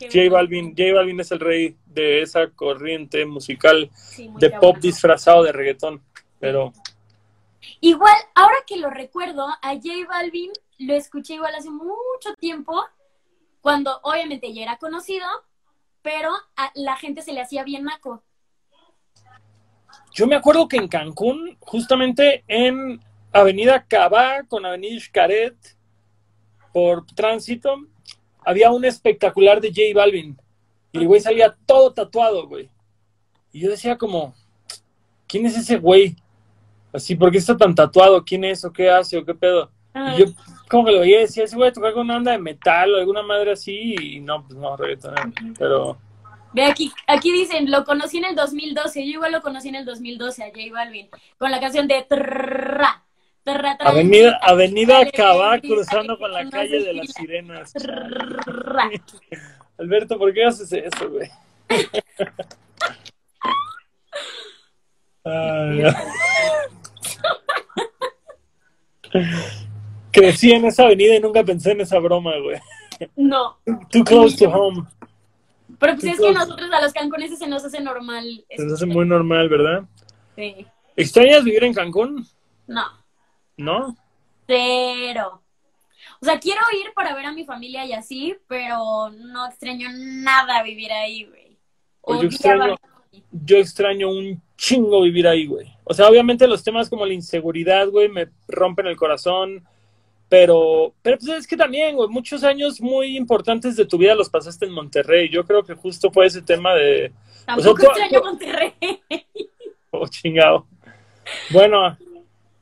J 0.00 0.30
Balvin, 0.30 0.70
J 0.70 0.94
Balvin 0.94 1.20
es 1.20 1.32
el 1.32 1.40
rey 1.40 1.76
de 1.84 2.22
esa 2.22 2.46
corriente 2.46 3.26
musical 3.26 3.90
de 4.16 4.50
pop 4.50 4.78
disfrazado 4.78 5.42
de 5.42 5.52
reggaetón, 5.52 6.00
pero... 6.38 6.72
Igual, 7.80 8.14
ahora 8.34 8.56
que 8.66 8.76
lo 8.76 8.90
recuerdo, 8.90 9.46
a 9.46 9.74
J 9.74 10.06
Balvin 10.08 10.52
lo 10.78 10.94
escuché 10.94 11.34
igual 11.34 11.54
hace 11.54 11.70
mucho 11.70 12.34
tiempo, 12.38 12.84
cuando 13.60 14.00
obviamente 14.02 14.52
ya 14.52 14.62
era 14.62 14.78
conocido, 14.78 15.26
pero 16.02 16.30
la 16.74 16.96
gente 16.96 17.22
se 17.22 17.32
le 17.32 17.42
hacía 17.42 17.64
bien 17.64 17.84
naco. 17.84 18.22
Yo 20.12 20.26
me 20.26 20.36
acuerdo 20.36 20.68
que 20.68 20.76
en 20.76 20.88
Cancún, 20.88 21.56
justamente 21.60 22.44
en 22.48 23.00
Avenida 23.32 23.84
Cabá 23.86 24.42
con 24.48 24.64
Avenida 24.64 25.00
Xcaret, 25.00 25.56
por 26.72 27.06
tránsito, 27.06 27.76
había 28.44 28.70
un 28.70 28.84
espectacular 28.84 29.60
de 29.60 29.68
J 29.68 29.80
Balvin. 29.94 30.40
Y 30.92 30.98
el 30.98 31.06
güey 31.06 31.20
salía 31.20 31.56
todo 31.66 31.92
tatuado, 31.92 32.48
güey. 32.48 32.70
Y 33.52 33.60
yo 33.60 33.70
decía 33.70 33.98
como, 33.98 34.34
¿quién 35.28 35.46
es 35.46 35.56
ese 35.56 35.76
güey? 35.76 36.16
Así, 36.92 37.14
¿por 37.14 37.30
qué 37.30 37.38
está 37.38 37.56
tan 37.56 37.74
tatuado? 37.74 38.24
¿Quién 38.24 38.44
es? 38.44 38.64
¿O 38.64 38.72
qué 38.72 38.90
hace? 38.90 39.18
¿O 39.18 39.24
qué 39.24 39.34
pedo? 39.34 39.70
Y 39.94 40.20
yo 40.20 40.26
como 40.68 40.84
que 40.84 40.92
lo 40.92 41.04
y 41.04 41.12
decía, 41.12 41.44
ese 41.44 41.56
güey 41.56 41.72
tocar 41.72 41.92
con 41.92 42.02
una 42.02 42.16
onda 42.16 42.32
de 42.32 42.38
metal 42.38 42.94
o 42.94 42.98
alguna 42.98 43.22
madre 43.22 43.52
así. 43.52 43.94
Y 44.00 44.20
no, 44.20 44.46
pues 44.46 44.58
no, 44.58 44.76
reggaetonero. 44.76 45.32
Pero 45.58 45.98
Ve 46.52 46.64
aquí, 46.64 46.92
aquí 47.06 47.32
dicen, 47.32 47.70
lo 47.70 47.84
conocí 47.84 48.18
en 48.18 48.24
el 48.24 48.34
2012. 48.34 49.04
Yo 49.04 49.12
igual 49.12 49.32
lo 49.32 49.40
conocí 49.40 49.68
en 49.68 49.76
el 49.76 49.84
2012 49.84 50.42
a 50.42 50.46
J 50.46 50.58
Balvin 50.72 51.08
con 51.38 51.50
la 51.50 51.60
canción 51.60 51.86
de 51.86 52.04
Trrra, 52.08 53.04
Trrra, 53.44 53.76
Trrra, 53.76 53.90
Avenida, 53.90 54.38
Avenida 54.42 55.08
Cabá 55.10 55.60
cruzando 55.60 56.18
con 56.18 56.32
la 56.32 56.48
calle 56.50 56.82
de 56.82 56.92
las 56.92 57.12
sirenas. 57.12 57.72
Alberto, 59.78 60.18
¿por 60.18 60.34
qué 60.34 60.44
haces 60.44 60.72
eso, 60.72 61.08
güey? 61.08 61.30
Ay, 65.24 65.82
Crecí 70.12 70.52
en 70.52 70.64
esa 70.64 70.84
avenida 70.84 71.14
y 71.16 71.20
nunca 71.20 71.44
pensé 71.44 71.72
en 71.72 71.80
esa 71.82 71.98
broma, 71.98 72.32
güey. 72.38 72.58
No, 73.16 73.58
Too 73.90 74.04
close 74.04 74.36
to 74.36 74.50
home. 74.50 74.86
pero 75.78 75.94
pues 75.94 76.04
es 76.04 76.12
que 76.12 76.18
claro. 76.18 76.34
nosotros 76.34 76.70
a 76.72 76.80
los 76.82 76.92
canconeses 76.92 77.38
se 77.38 77.46
nos 77.46 77.64
hace 77.64 77.80
normal. 77.80 78.44
Se 78.54 78.64
nos 78.64 78.74
hace 78.74 78.86
muy 78.86 79.06
normal, 79.06 79.48
¿verdad? 79.48 79.84
Sí. 80.36 80.66
¿Extrañas 80.96 81.44
vivir 81.44 81.64
en 81.64 81.74
Cancún? 81.74 82.26
No, 82.66 82.84
¿No? 83.56 83.96
cero. 84.46 85.42
O 86.20 86.26
sea, 86.26 86.38
quiero 86.38 86.60
ir 86.72 86.92
para 86.94 87.14
ver 87.14 87.24
a 87.26 87.32
mi 87.32 87.44
familia 87.44 87.84
y 87.86 87.92
así, 87.92 88.36
pero 88.46 89.10
no 89.10 89.46
extraño 89.46 89.88
nada 89.92 90.62
vivir 90.62 90.92
ahí, 90.92 91.24
güey. 91.24 91.56
Pues 92.02 92.20
yo 92.20 92.26
extraño, 92.28 92.76
yo 93.30 93.56
extraño 93.58 94.10
un 94.10 94.42
chingo 94.56 95.02
vivir 95.02 95.26
ahí, 95.26 95.46
güey. 95.46 95.72
O 95.84 95.94
sea, 95.94 96.08
obviamente 96.08 96.46
los 96.46 96.62
temas 96.62 96.88
como 96.88 97.06
la 97.06 97.14
inseguridad, 97.14 97.88
güey, 97.88 98.08
me 98.08 98.28
rompen 98.48 98.86
el 98.86 98.96
corazón. 98.96 99.64
Pero, 100.28 100.94
pero 101.02 101.18
pues 101.18 101.40
es 101.40 101.46
que 101.46 101.56
también, 101.56 101.96
güey, 101.96 102.08
muchos 102.08 102.44
años 102.44 102.80
muy 102.80 103.16
importantes 103.16 103.74
de 103.74 103.84
tu 103.84 103.98
vida 103.98 104.14
los 104.14 104.30
pasaste 104.30 104.64
en 104.64 104.72
Monterrey. 104.72 105.28
Yo 105.28 105.44
creo 105.44 105.64
que 105.64 105.74
justo 105.74 106.12
fue 106.12 106.26
ese 106.26 106.40
tema 106.40 106.74
de, 106.74 107.12
Tampoco 107.44 107.72
O 107.72 107.94
sea, 107.94 108.04
extraño 108.04 108.24
Monterrey. 108.24 108.72
oh, 109.90 110.06
chingado. 110.06 110.66
Bueno, 111.50 111.96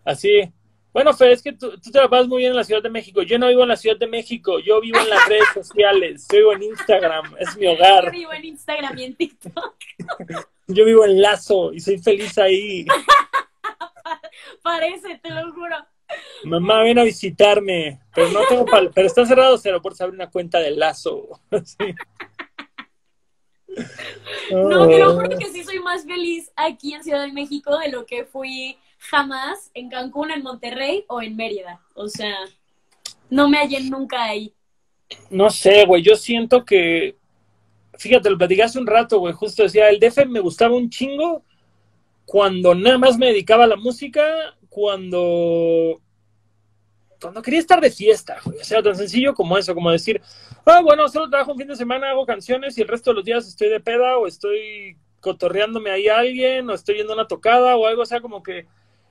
así. 0.04 0.50
Bueno, 0.92 1.12
Fe, 1.12 1.32
es 1.32 1.42
que 1.42 1.52
tú, 1.52 1.78
tú 1.78 1.90
te 1.90 1.98
la 2.00 2.08
pasas 2.08 2.28
muy 2.28 2.38
bien 2.38 2.50
en 2.50 2.56
la 2.56 2.64
Ciudad 2.64 2.82
de 2.82 2.90
México. 2.90 3.22
Yo 3.22 3.38
no 3.38 3.48
vivo 3.48 3.62
en 3.62 3.68
la 3.68 3.76
Ciudad 3.76 3.96
de 3.98 4.06
México, 4.06 4.58
yo 4.58 4.80
vivo 4.80 4.98
en 4.98 5.10
las 5.10 5.28
redes 5.28 5.48
sociales, 5.54 6.26
yo 6.32 6.38
vivo 6.38 6.52
en 6.54 6.62
Instagram, 6.62 7.34
es 7.38 7.56
mi 7.56 7.64
Yo 7.64 7.72
hogar. 7.72 8.10
vivo 8.10 8.32
en 8.32 8.44
Instagram 8.44 8.98
y 8.98 9.04
en 9.04 9.14
TikTok. 9.16 9.76
Yo 10.70 10.84
vivo 10.84 11.02
en 11.06 11.22
Lazo 11.22 11.72
y 11.72 11.80
soy 11.80 11.96
feliz 11.96 12.36
ahí. 12.36 12.84
Parece, 14.62 15.18
te 15.22 15.30
lo 15.30 15.50
juro. 15.52 15.76
Mamá, 16.44 16.82
ven 16.82 16.98
a 16.98 17.04
visitarme, 17.04 18.00
pero 18.14 18.30
no 18.30 18.40
tengo 18.46 18.66
pal 18.66 18.90
pero 18.94 19.06
está 19.06 19.24
cerrado 19.24 19.58
aeropuertos, 19.64 20.02
abre 20.02 20.14
una 20.14 20.30
cuenta 20.30 20.58
de 20.58 20.72
Lazo. 20.72 21.40
Sí. 21.64 21.94
No, 24.50 24.88
te 24.88 24.98
lo 24.98 25.14
juro 25.14 25.38
que 25.38 25.46
sí 25.46 25.64
soy 25.64 25.80
más 25.80 26.04
feliz 26.04 26.50
aquí 26.56 26.92
en 26.94 27.02
Ciudad 27.02 27.22
de 27.22 27.32
México 27.32 27.78
de 27.78 27.88
lo 27.90 28.04
que 28.04 28.24
fui 28.24 28.76
jamás 28.98 29.70
en 29.74 29.88
Cancún, 29.88 30.30
en 30.30 30.42
Monterrey 30.42 31.04
o 31.08 31.22
en 31.22 31.36
Mérida. 31.36 31.80
O 31.94 32.08
sea, 32.08 32.34
no 33.30 33.48
me 33.48 33.58
hallé 33.58 33.80
nunca 33.80 34.24
ahí. 34.24 34.52
No 35.30 35.50
sé, 35.50 35.86
güey, 35.86 36.02
yo 36.02 36.16
siento 36.16 36.64
que, 36.64 37.16
fíjate, 37.96 38.30
lo 38.30 38.36
platicé 38.38 38.62
hace 38.62 38.78
un 38.78 38.86
rato, 38.86 39.18
güey, 39.18 39.32
justo 39.32 39.62
decía, 39.62 39.88
el 39.88 39.98
DF 39.98 40.26
me 40.26 40.40
gustaba 40.40 40.74
un 40.74 40.90
chingo 40.90 41.44
cuando 42.26 42.74
nada 42.74 42.98
más 42.98 43.16
me 43.16 43.28
dedicaba 43.28 43.64
a 43.64 43.68
la 43.68 43.76
música, 43.76 44.54
cuando, 44.68 45.98
cuando 47.20 47.40
quería 47.40 47.60
estar 47.60 47.80
de 47.80 47.90
fiesta, 47.90 48.36
güey, 48.44 48.58
o 48.58 48.64
sea, 48.64 48.82
tan 48.82 48.96
sencillo 48.96 49.32
como 49.32 49.56
eso, 49.56 49.74
como 49.74 49.90
decir, 49.90 50.20
ah, 50.66 50.82
bueno, 50.82 51.08
solo 51.08 51.30
trabajo 51.30 51.52
un 51.52 51.58
fin 51.58 51.68
de 51.68 51.76
semana, 51.76 52.10
hago 52.10 52.26
canciones 52.26 52.76
y 52.76 52.82
el 52.82 52.88
resto 52.88 53.10
de 53.10 53.14
los 53.14 53.24
días 53.24 53.48
estoy 53.48 53.70
de 53.70 53.80
peda 53.80 54.18
o 54.18 54.26
estoy 54.26 54.98
cotorreándome 55.20 55.90
ahí 55.90 56.08
a 56.08 56.18
alguien 56.18 56.68
o 56.68 56.74
estoy 56.74 56.96
yendo 56.96 57.14
a 57.14 57.16
una 57.16 57.28
tocada 57.28 57.76
o 57.76 57.86
algo, 57.86 58.02
o 58.02 58.06
sea, 58.06 58.20
como 58.20 58.42
que 58.42 58.66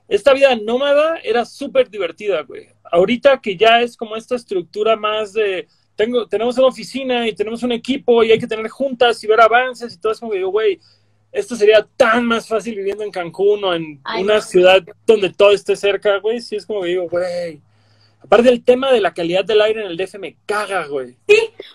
esta 0.08 0.32
vida 0.32 0.56
nómada 0.56 1.18
era 1.22 1.44
súper 1.44 1.90
divertida, 1.90 2.42
güey. 2.42 2.68
Ahorita 2.90 3.40
que 3.40 3.56
ya 3.56 3.82
es 3.82 3.96
como 3.96 4.16
esta 4.16 4.34
estructura 4.36 4.96
más 4.96 5.34
de 5.34 5.68
tengo, 5.94 6.26
tenemos 6.26 6.56
una 6.56 6.68
oficina 6.68 7.26
y 7.26 7.34
tenemos 7.34 7.62
un 7.62 7.72
equipo 7.72 8.22
y 8.22 8.30
hay 8.30 8.38
que 8.38 8.46
tener 8.46 8.68
juntas 8.68 9.22
y 9.22 9.26
ver 9.26 9.40
avances 9.40 9.92
y 9.92 10.00
todo 10.00 10.12
es 10.12 10.20
como 10.20 10.30
que 10.30 10.38
digo, 10.38 10.50
güey, 10.50 10.80
esto 11.32 11.56
sería 11.56 11.86
tan 11.96 12.24
más 12.24 12.48
fácil 12.48 12.76
viviendo 12.76 13.04
en 13.04 13.10
Cancún 13.10 13.62
o 13.64 13.74
en 13.74 14.00
Ay, 14.04 14.22
una 14.22 14.36
no. 14.36 14.40
ciudad 14.40 14.82
donde 15.06 15.30
todo 15.30 15.50
esté 15.50 15.76
cerca, 15.76 16.18
güey. 16.18 16.40
Sí, 16.40 16.56
es 16.56 16.64
como 16.64 16.82
que 16.82 16.88
digo, 16.88 17.08
güey. 17.08 17.60
Aparte 18.20 18.48
el 18.48 18.64
tema 18.64 18.92
de 18.92 19.00
la 19.00 19.12
calidad 19.12 19.44
del 19.44 19.60
aire 19.60 19.82
en 19.82 19.88
el 19.88 19.96
DF 19.96 20.18
me 20.18 20.36
caga, 20.46 20.86
güey. 20.86 21.16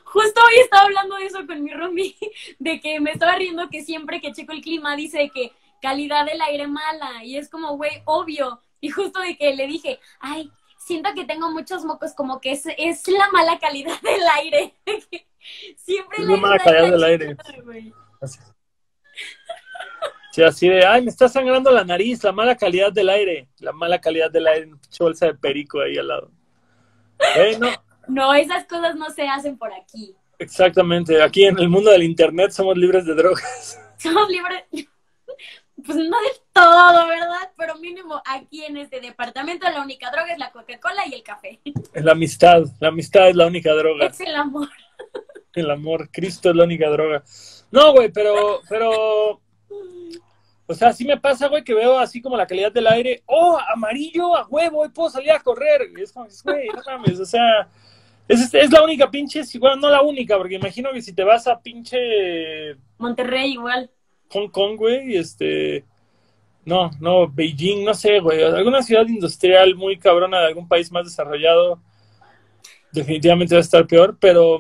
Justo 0.04 0.42
hoy 0.42 0.62
estaba 0.62 0.84
hablando 0.84 1.16
de 1.18 1.26
eso 1.26 1.46
con 1.46 1.64
mi 1.64 1.72
roomie, 1.72 2.16
de 2.60 2.80
que 2.80 3.00
me 3.00 3.12
estaba 3.12 3.36
riendo 3.36 3.70
que 3.70 3.84
siempre 3.84 4.22
que 4.22 4.32
checo 4.32 4.54
el 4.54 4.62
clima 4.62 4.96
dice 4.96 5.30
que 5.34 5.52
calidad 5.84 6.26
del 6.26 6.42
aire 6.42 6.66
mala. 6.68 7.24
Y 7.24 7.38
es 7.38 7.50
como, 7.50 7.76
güey, 7.76 8.02
obvio. 8.06 8.62
Y 8.80 8.90
justo 8.90 9.20
de 9.20 9.38
que 9.38 9.54
le 9.54 9.68
dije, 9.68 10.00
ay, 10.20 10.50
siento 10.78 11.10
que 11.14 11.26
tengo 11.26 11.52
muchos 11.52 11.84
mocos, 11.86 12.14
como 12.14 12.40
que 12.42 12.52
es, 12.54 12.64
es 12.78 13.08
la 13.10 13.30
mala 13.32 13.60
calidad 13.60 14.00
del 14.02 14.22
aire. 14.38 14.74
siempre 15.78 16.18
Es 16.20 16.26
la 16.26 16.38
mala 16.38 16.58
calidad 16.60 16.92
del 16.92 17.04
aire. 17.04 17.38
Así. 18.22 18.40
Sí, 20.32 20.42
así 20.42 20.68
de, 20.68 20.84
ay, 20.84 21.04
me 21.04 21.10
está 21.12 21.30
sangrando 21.30 21.70
la 21.70 21.84
nariz, 21.84 22.24
la 22.24 22.32
mala 22.32 22.56
calidad 22.58 22.92
del 22.92 23.10
aire. 23.10 23.50
La 23.60 23.72
mala 23.72 24.00
calidad 24.02 24.32
del 24.32 24.48
aire, 24.48 24.72
bolsa 25.00 25.28
de 25.28 25.36
perico 25.36 25.80
ahí 25.82 25.96
al 25.98 26.08
lado. 26.08 26.32
Eh, 27.36 27.58
no, 27.60 27.70
No, 28.08 28.34
esas 28.34 28.66
cosas 28.66 28.96
no 28.96 29.10
se 29.12 29.28
hacen 29.28 29.58
por 29.58 29.72
aquí. 29.72 30.16
exactamente. 30.40 31.22
Aquí 31.22 31.46
en 31.46 31.60
el 31.60 31.70
mundo 31.70 31.92
del 31.92 32.02
internet 32.04 32.52
somos 32.52 32.76
libres 32.78 33.06
de 33.06 33.14
drogas. 33.14 33.80
Somos 34.04 34.28
libres, 34.28 34.64
pues 35.86 35.98
no 35.98 36.04
del 36.04 36.38
todo, 36.52 37.08
¿verdad? 37.08 37.52
Pero 37.58 37.76
mínimo 37.76 38.22
aquí 38.26 38.64
en 38.64 38.78
este 38.78 39.02
departamento 39.02 39.70
la 39.70 39.82
única 39.82 40.12
droga 40.12 40.32
es 40.32 40.40
la 40.40 40.52
Coca-Cola 40.52 41.04
y 41.08 41.14
el 41.14 41.24
café. 41.24 41.60
Es 41.94 42.04
la 42.04 42.14
amistad. 42.14 42.64
La 42.80 42.90
amistad 42.90 43.30
es 43.30 43.36
la 43.36 43.48
única 43.48 43.74
droga. 43.74 44.08
Es 44.08 44.20
el 44.20 44.36
amor. 44.36 44.70
El 45.54 45.70
amor. 45.70 46.10
Cristo 46.12 46.50
es 46.50 46.56
la 46.56 46.64
única 46.64 46.90
droga. 46.90 47.24
No, 47.72 47.94
güey, 47.94 48.12
pero, 48.12 48.62
pero. 48.68 49.42
O 50.66 50.74
sea, 50.74 50.94
sí 50.94 51.06
me 51.06 51.20
pasa, 51.20 51.48
güey, 51.48 51.64
que 51.64 51.74
veo 51.74 52.00
así 52.00 52.22
como 52.22 52.38
la 52.38 52.48
calidad 52.48 52.72
del 52.72 52.88
aire. 52.88 53.22
¡Oh, 53.26 53.60
amarillo, 53.74 54.36
a 54.36 54.48
huevo! 54.48 54.80
Hoy 54.82 54.90
puedo 54.90 55.10
salir 55.10 55.32
a 55.32 55.40
correr. 55.40 55.90
Y 55.96 56.02
es 56.02 56.12
como, 56.12 56.28
güey, 56.44 56.68
no 56.70 56.82
mames, 56.86 57.20
o 57.20 57.26
sea. 57.26 57.68
Es, 58.28 58.54
es 58.54 58.72
la 58.72 58.82
única 58.82 59.12
pinche, 59.12 59.42
bueno, 59.60 59.76
no 59.76 59.90
la 59.90 60.02
única, 60.02 60.38
porque 60.38 60.56
imagino 60.56 60.94
que 60.94 61.02
si 61.02 61.14
te 61.14 61.26
vas 61.26 61.46
a 61.46 61.62
pinche 61.62 62.78
Monterrey 62.98 63.52
igual. 63.52 63.92
Hong 64.34 64.50
Kong, 64.50 64.76
güey, 64.78 65.16
este. 65.16 65.86
No, 66.66 66.92
no, 67.00 67.28
Beijing, 67.28 67.84
no 67.86 67.94
sé, 67.94 68.20
güey. 68.20 68.42
Alguna 68.44 68.82
ciudad 68.82 69.06
industrial 69.08 69.76
muy 69.76 69.98
cabrona 69.98 70.40
de 70.40 70.48
algún 70.48 70.68
país 70.68 70.92
más 70.92 71.06
desarrollado. 71.06 71.80
Definitivamente 72.92 73.56
va 73.56 73.60
a 73.60 73.62
estar 73.62 73.86
peor, 73.88 74.18
pero. 74.20 74.60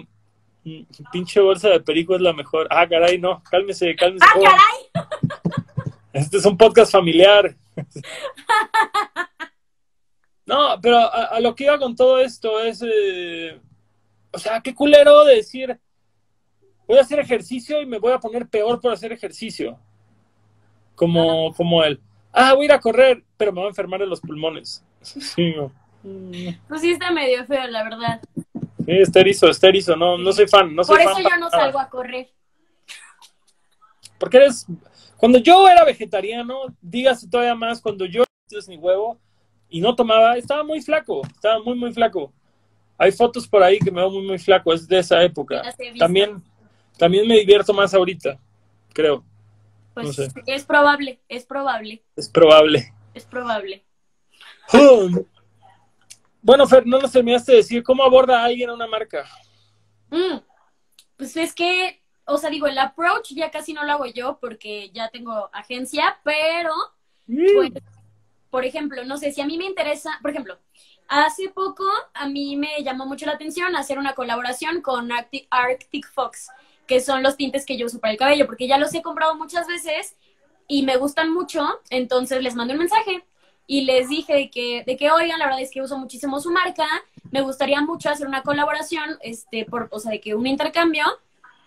mm, 0.63 0.81
Pinche 1.11 1.39
bolsa 1.39 1.69
de 1.69 1.79
perico 1.79 2.15
es 2.15 2.21
la 2.21 2.33
mejor. 2.33 2.67
Ah, 2.69 2.87
caray, 2.87 3.19
no, 3.19 3.41
cálmese, 3.49 3.95
cálmese. 3.95 4.25
¡Ah, 4.27 4.33
Oh, 4.37 4.43
caray! 4.43 5.05
Este 6.13 6.37
es 6.37 6.45
un 6.45 6.55
podcast 6.57 6.91
familiar. 6.91 7.55
No, 10.45 10.77
pero 10.81 10.97
a, 10.97 11.25
a 11.27 11.39
lo 11.39 11.55
que 11.55 11.63
iba 11.63 11.79
con 11.79 11.95
todo 11.95 12.19
esto 12.19 12.59
es. 12.59 12.83
eh, 12.85 13.59
o 14.31 14.37
sea, 14.37 14.59
qué 14.61 14.75
culero 14.75 15.23
de 15.23 15.35
decir. 15.37 15.79
Voy 16.87 16.97
a 16.97 17.01
hacer 17.01 17.19
ejercicio 17.19 17.81
y 17.81 17.85
me 17.85 17.97
voy 17.99 18.11
a 18.11 18.19
poner 18.19 18.47
peor 18.47 18.79
por 18.81 18.91
hacer 18.91 19.11
ejercicio. 19.11 19.79
Como, 20.95 21.53
como 21.53 21.83
él. 21.83 21.99
Ah, 22.31 22.53
voy 22.53 22.63
a 22.63 22.65
ir 22.65 22.71
a 22.73 22.79
correr, 22.79 23.23
pero 23.37 23.51
me 23.51 23.59
voy 23.59 23.67
a 23.67 23.69
enfermar 23.69 23.99
de 23.99 24.07
los 24.07 24.21
pulmones. 24.21 24.83
Sí, 25.01 25.53
no. 25.55 25.71
Mm, 26.03 26.55
Pues 26.67 26.81
sí 26.81 26.91
está 26.91 27.11
medio 27.11 27.45
feo, 27.45 27.67
la 27.67 27.83
verdad. 27.83 28.21
Sí, 28.85 28.91
está 28.99 29.19
erizo, 29.21 29.49
está 29.49 29.67
erizo. 29.69 29.95
No, 29.95 30.17
no 30.17 30.31
soy 30.33 30.47
fan. 30.47 30.75
No 30.75 30.83
soy 30.83 30.97
Por 30.97 31.03
fan 31.05 31.13
eso 31.21 31.29
yo 31.29 31.35
no 31.37 31.49
nada. 31.49 31.63
salgo 31.63 31.79
a 31.79 31.89
correr. 31.89 32.29
Porque 34.17 34.37
eres. 34.37 34.65
Cuando 35.17 35.39
yo 35.39 35.67
era 35.69 35.85
vegetariano, 35.85 36.65
dígase 36.81 37.29
todavía 37.29 37.55
más, 37.55 37.79
cuando 37.81 38.05
yo 38.05 38.23
ni 38.67 38.77
huevo 38.77 39.17
y 39.69 39.81
no 39.81 39.95
tomaba, 39.95 40.37
estaba 40.37 40.63
muy 40.63 40.81
flaco. 40.81 41.21
Estaba 41.27 41.61
muy, 41.63 41.75
muy 41.75 41.91
flaco. 41.93 42.31
Hay 42.97 43.11
fotos 43.11 43.47
por 43.47 43.63
ahí 43.63 43.79
que 43.79 43.89
me 43.89 43.99
veo 44.01 44.11
muy, 44.11 44.21
muy 44.27 44.37
flaco. 44.37 44.73
Es 44.73 44.87
de 44.87 44.99
esa 44.99 45.23
época. 45.23 45.61
También, 45.97 46.41
también 46.97 47.27
me 47.27 47.39
divierto 47.39 47.73
más 47.73 47.93
ahorita, 47.93 48.39
creo. 48.93 49.23
Pues 49.93 50.07
no 50.07 50.13
sé. 50.13 50.27
es 50.47 50.65
probable, 50.65 51.19
es 51.29 51.45
probable, 51.45 52.03
Es 52.15 52.29
probable. 52.29 52.93
es 53.13 53.25
probable. 53.25 53.85
bueno, 56.41 56.67
Fer, 56.67 56.85
no 56.87 56.99
nos 56.99 57.11
terminaste 57.11 57.51
de 57.51 57.57
decir 57.59 57.83
cómo 57.83 58.03
aborda 58.03 58.41
a 58.41 58.45
alguien 58.45 58.69
a 58.69 58.73
una 58.73 58.87
marca. 58.87 59.25
Mm, 60.09 60.37
pues 61.17 61.37
es 61.37 61.53
que, 61.53 62.01
o 62.25 62.37
sea, 62.37 62.49
digo, 62.49 62.67
el 62.67 62.77
approach 62.77 63.33
ya 63.33 63.51
casi 63.51 63.73
no 63.73 63.83
lo 63.83 63.91
hago 63.91 64.05
yo 64.07 64.37
porque 64.39 64.89
ya 64.91 65.09
tengo 65.09 65.49
agencia, 65.53 66.19
pero, 66.23 66.73
pues, 67.27 67.71
por 68.49 68.65
ejemplo, 68.65 69.03
no 69.05 69.17
sé, 69.17 69.31
si 69.31 69.41
a 69.41 69.45
mí 69.45 69.57
me 69.57 69.65
interesa, 69.65 70.17
por 70.21 70.31
ejemplo, 70.31 70.57
hace 71.07 71.49
poco 71.49 71.83
a 72.13 72.27
mí 72.27 72.55
me 72.55 72.83
llamó 72.83 73.05
mucho 73.05 73.25
la 73.25 73.33
atención 73.33 73.75
hacer 73.75 73.97
una 73.99 74.13
colaboración 74.13 74.81
con 74.81 75.11
Arctic, 75.11 75.47
Arctic 75.49 76.07
Fox, 76.11 76.49
que 76.87 76.99
son 76.99 77.23
los 77.23 77.37
tintes 77.37 77.65
que 77.65 77.77
yo 77.77 77.85
uso 77.85 77.99
para 77.99 78.11
el 78.11 78.19
cabello, 78.19 78.45
porque 78.45 78.67
ya 78.67 78.77
los 78.77 78.93
he 78.93 79.01
comprado 79.01 79.35
muchas 79.35 79.67
veces 79.67 80.15
y 80.67 80.83
me 80.83 80.97
gustan 80.97 81.33
mucho, 81.33 81.79
entonces 81.89 82.41
les 82.41 82.55
mandé 82.55 82.73
un 82.73 82.79
mensaje 82.79 83.23
y 83.67 83.81
les 83.85 84.09
dije 84.09 84.33
de 84.33 84.49
que, 84.49 84.83
de 84.85 84.97
que, 84.97 85.11
oigan, 85.11 85.39
la 85.39 85.45
verdad 85.45 85.61
es 85.61 85.71
que 85.71 85.81
uso 85.81 85.97
muchísimo 85.97 86.39
su 86.39 86.51
marca, 86.51 86.85
me 87.31 87.41
gustaría 87.41 87.81
mucho 87.81 88.09
hacer 88.09 88.27
una 88.27 88.43
colaboración, 88.43 89.17
este, 89.21 89.65
por, 89.65 89.87
o 89.91 89.99
sea, 89.99 90.11
de 90.11 90.19
que 90.19 90.35
un 90.35 90.47
intercambio, 90.47 91.05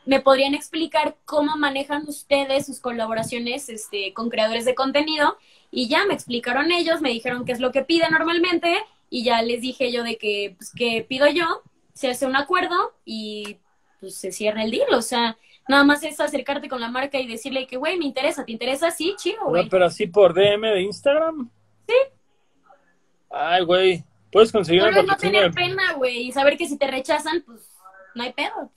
¿me 0.05 0.21
podrían 0.21 0.55
explicar 0.55 1.17
cómo 1.25 1.57
manejan 1.57 2.07
ustedes 2.07 2.67
sus 2.67 2.81
colaboraciones 2.81 3.69
este, 3.69 4.13
con 4.13 4.29
creadores 4.29 4.65
de 4.65 4.75
contenido? 4.75 5.37
Y 5.71 5.89
ya 5.89 6.05
me 6.07 6.15
explicaron 6.15 6.71
ellos, 6.71 7.01
me 7.01 7.11
dijeron 7.11 7.45
qué 7.45 7.53
es 7.53 7.61
lo 7.61 7.73
que 7.73 7.83
piden 7.83 8.13
normalmente 8.13 8.77
y 9.11 9.25
ya 9.25 9.43
les 9.43 9.61
dije 9.61 9.91
yo 9.91 10.05
de 10.05 10.19
que, 10.19 10.55
pues, 10.57 10.73
que 10.73 11.05
pido 11.09 11.27
yo, 11.29 11.63
se 11.95 12.11
hace 12.11 12.27
un 12.27 12.37
acuerdo 12.37 12.95
y 13.05 13.59
pues 14.01 14.17
se 14.17 14.33
cierra 14.33 14.63
el 14.63 14.71
deal, 14.71 14.93
o 14.95 15.03
sea, 15.03 15.37
nada 15.69 15.85
más 15.85 16.03
es 16.03 16.19
acercarte 16.21 16.69
con 16.69 16.81
la 16.81 16.89
marca 16.91 17.19
y 17.19 17.27
decirle 17.27 17.67
que, 17.67 17.77
güey, 17.77 17.97
me 17.99 18.05
interesa, 18.05 18.45
¿te 18.45 18.53
interesa? 18.53 18.91
Sí, 18.91 19.15
chido, 19.19 19.45
güey. 19.47 19.69
Pero 19.69 19.87
así 19.87 20.07
por 20.07 20.35
DM 20.35 20.63
de 20.73 20.83
Instagram. 20.83 21.51
Sí. 21.89 21.95
Ay, 23.31 23.65
güey, 23.65 24.05
puedes 24.33 24.53
conseguir 24.53 24.83
una 24.83 25.03
no 25.03 25.17
tener 25.17 25.51
pena, 25.53 25.93
güey, 25.95 26.29
y 26.29 26.33
saber 26.33 26.57
que 26.57 26.67
si 26.69 26.79
te 26.79 26.87
rechazan, 26.87 27.43
pues 27.43 27.69
no 28.15 28.23
hay 28.23 28.33
pedo. 28.33 28.71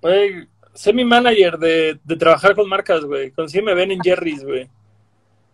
Güey, 0.00 0.46
sé 0.74 0.92
mi 0.92 1.04
manager 1.04 1.58
de, 1.58 1.98
de 2.04 2.16
trabajar 2.16 2.54
con 2.54 2.68
marcas, 2.68 3.04
güey. 3.04 3.30
Consígueme 3.32 3.74
Ben 3.74 3.90
en 3.90 4.00
Jerry's, 4.04 4.44
güey. 4.44 4.68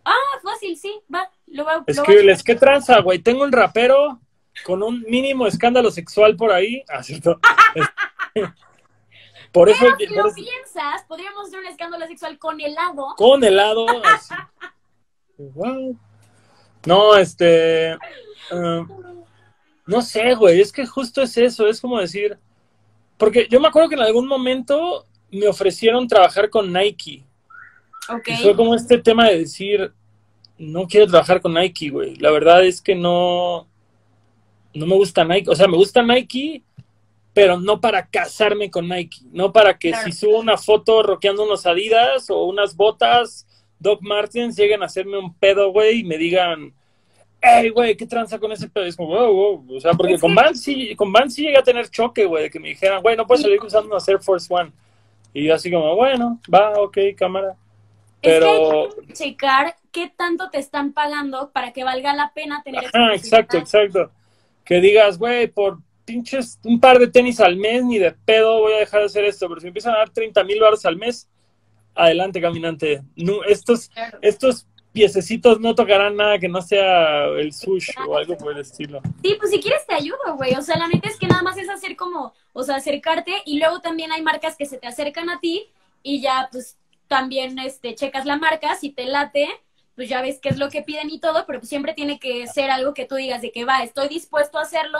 Ah, 0.04 0.14
fácil, 0.42 0.76
sí, 0.76 0.92
va, 1.14 1.30
lo 1.46 1.64
va, 1.64 1.74
lo 1.74 1.78
va- 1.80 1.84
Escríbeles, 1.86 2.42
¿qué 2.42 2.56
tranza, 2.56 3.00
güey? 3.00 3.20
Tengo 3.20 3.44
un 3.44 3.52
rapero 3.52 4.20
con 4.64 4.82
un 4.82 5.02
mínimo 5.02 5.46
escándalo 5.46 5.90
sexual 5.90 6.36
por 6.36 6.52
ahí. 6.52 6.82
Ah, 6.88 7.02
cierto. 7.02 7.38
por 9.52 9.68
eso, 9.68 9.84
si 9.98 10.06
por 10.06 10.16
lo 10.16 10.26
eso- 10.26 10.34
piensas, 10.34 11.04
podríamos 11.08 11.48
hacer 11.48 11.60
un 11.60 11.66
escándalo 11.66 12.06
sexual 12.06 12.38
con 12.38 12.60
helado. 12.60 13.06
con 13.16 13.42
helado. 13.44 13.86
así. 14.04 14.34
What? 15.38 15.94
No, 16.86 17.16
este. 17.16 17.96
ah, 18.50 18.86
no 19.86 20.02
sé, 20.02 20.34
güey. 20.34 20.60
Es 20.60 20.72
que 20.72 20.86
justo 20.86 21.22
es 21.22 21.36
eso. 21.36 21.66
Es 21.66 21.80
como 21.80 21.98
decir. 21.98 22.38
Porque 23.18 23.46
yo 23.48 23.60
me 23.60 23.68
acuerdo 23.68 23.88
que 23.88 23.94
en 23.94 24.02
algún 24.02 24.26
momento 24.26 25.06
me 25.30 25.46
ofrecieron 25.46 26.08
trabajar 26.08 26.50
con 26.50 26.72
Nike. 26.72 27.24
Ok. 28.08 28.28
Y 28.28 28.36
fue 28.36 28.56
como 28.56 28.74
este 28.74 28.98
tema 28.98 29.28
de 29.28 29.38
decir, 29.38 29.92
no 30.58 30.88
quiero 30.88 31.06
trabajar 31.06 31.40
con 31.40 31.54
Nike, 31.54 31.90
güey. 31.90 32.16
La 32.16 32.32
verdad 32.32 32.64
es 32.64 32.82
que 32.82 32.96
no, 32.96 33.68
no 34.74 34.86
me 34.86 34.94
gusta 34.94 35.24
Nike. 35.24 35.50
O 35.50 35.54
sea, 35.54 35.68
me 35.68 35.76
gusta 35.76 36.02
Nike, 36.02 36.62
pero 37.32 37.58
no 37.58 37.80
para 37.80 38.06
casarme 38.06 38.70
con 38.70 38.88
Nike. 38.88 39.18
No 39.32 39.52
para 39.52 39.78
que 39.78 39.90
Claro. 39.90 40.04
si 40.04 40.12
subo 40.12 40.38
una 40.38 40.56
foto 40.56 41.02
roqueando 41.02 41.44
unos 41.44 41.66
Adidas 41.66 42.30
o 42.30 42.44
unas 42.44 42.76
botas 42.76 43.46
Doc 43.82 44.00
Martens 44.00 44.56
lleguen 44.56 44.82
a 44.82 44.86
hacerme 44.86 45.18
un 45.18 45.34
pedo, 45.34 45.72
güey, 45.72 46.00
y 46.00 46.04
me 46.04 46.16
digan, 46.16 46.72
hey, 47.40 47.68
güey, 47.70 47.96
¿qué 47.96 48.06
tranza 48.06 48.38
con 48.38 48.52
ese 48.52 48.68
pedo? 48.68 48.86
Y 48.86 48.90
es 48.90 48.96
como, 48.96 49.08
wow, 49.08 49.32
wow. 49.32 49.76
O 49.76 49.80
sea, 49.80 49.92
porque 49.94 50.18
con 50.18 50.34
Vans 50.34 50.62
sí, 50.62 50.94
con 50.94 51.12
Vans 51.12 51.34
sí 51.34 51.42
llegué 51.42 51.58
a 51.58 51.64
tener 51.64 51.90
choque, 51.90 52.24
güey, 52.24 52.44
de 52.44 52.50
que 52.50 52.60
me 52.60 52.68
dijeran, 52.68 53.02
güey, 53.02 53.16
no 53.16 53.26
puedes 53.26 53.42
salir 53.42 53.60
usando 53.60 53.88
unos 53.88 54.06
Air 54.08 54.20
Force 54.20 54.46
One. 54.48 54.70
Y 55.34 55.44
yo 55.46 55.54
así 55.54 55.70
como, 55.70 55.96
bueno, 55.96 56.40
va, 56.52 56.80
ok, 56.80 56.96
cámara. 57.16 57.56
Es 58.20 58.34
que 58.34 58.38
Pero, 58.38 58.82
hay 58.84 59.06
que 59.06 59.12
checar 59.14 59.74
qué 59.90 60.12
tanto 60.16 60.48
te 60.50 60.58
están 60.58 60.92
pagando 60.92 61.50
para 61.50 61.72
que 61.72 61.82
valga 61.82 62.14
la 62.14 62.32
pena 62.32 62.62
tener 62.62 62.84
ajá, 62.86 63.14
exacto, 63.14 63.58
exacto. 63.58 64.10
Que 64.64 64.80
digas, 64.80 65.18
güey, 65.18 65.48
por 65.48 65.78
pinches 66.04 66.58
un 66.64 66.80
par 66.80 66.98
de 66.98 67.08
tenis 67.08 67.40
al 67.40 67.56
mes, 67.56 67.84
ni 67.84 67.98
de 67.98 68.12
pedo 68.12 68.60
voy 68.60 68.74
a 68.74 68.78
dejar 68.78 69.00
de 69.00 69.06
hacer 69.06 69.24
esto. 69.24 69.48
Pero 69.48 69.60
si 69.60 69.66
me 69.66 69.68
empiezan 69.68 69.94
a 69.94 69.98
dar 69.98 70.10
30 70.10 70.44
mil 70.44 70.60
baros 70.60 70.84
al 70.84 70.96
mes, 70.96 71.28
adelante, 71.94 72.40
caminante. 72.40 73.02
No, 73.16 73.44
estos, 73.44 73.90
estos 74.20 74.66
piececitos 74.92 75.58
no 75.60 75.74
tocarán 75.74 76.16
nada 76.16 76.38
que 76.38 76.48
no 76.48 76.60
sea 76.60 77.24
el 77.26 77.52
sush 77.52 77.90
o 78.06 78.16
algo 78.16 78.36
por 78.36 78.52
el 78.52 78.60
estilo. 78.60 79.00
Sí, 79.22 79.36
pues 79.38 79.50
si 79.50 79.60
quieres 79.60 79.86
te 79.86 79.94
ayudo, 79.94 80.36
güey. 80.36 80.54
O 80.54 80.62
sea, 80.62 80.78
la 80.78 80.88
neta 80.88 81.08
es 81.08 81.16
que 81.16 81.26
nada 81.26 81.42
más 81.42 81.56
es 81.56 81.68
hacer 81.68 81.96
como, 81.96 82.34
o 82.52 82.62
sea, 82.62 82.76
acercarte 82.76 83.32
y 83.46 83.58
luego 83.58 83.80
también 83.80 84.12
hay 84.12 84.22
marcas 84.22 84.56
que 84.56 84.66
se 84.66 84.78
te 84.78 84.86
acercan 84.86 85.30
a 85.30 85.40
ti 85.40 85.70
y 86.02 86.20
ya 86.20 86.48
pues 86.52 86.78
también 87.08 87.58
este 87.58 87.94
checas 87.94 88.26
la 88.26 88.36
marca, 88.36 88.74
si 88.76 88.90
te 88.90 89.04
late, 89.04 89.48
pues 89.94 90.08
ya 90.08 90.22
ves 90.22 90.38
qué 90.40 90.48
es 90.48 90.58
lo 90.58 90.68
que 90.68 90.82
piden 90.82 91.10
y 91.10 91.20
todo, 91.20 91.44
pero 91.46 91.60
pues 91.60 91.68
siempre 91.68 91.94
tiene 91.94 92.18
que 92.18 92.46
ser 92.46 92.70
algo 92.70 92.94
que 92.94 93.06
tú 93.06 93.16
digas 93.16 93.42
de 93.42 93.52
que 93.52 93.64
va, 93.64 93.82
estoy 93.82 94.08
dispuesto 94.08 94.58
a 94.58 94.62
hacerlo 94.62 94.98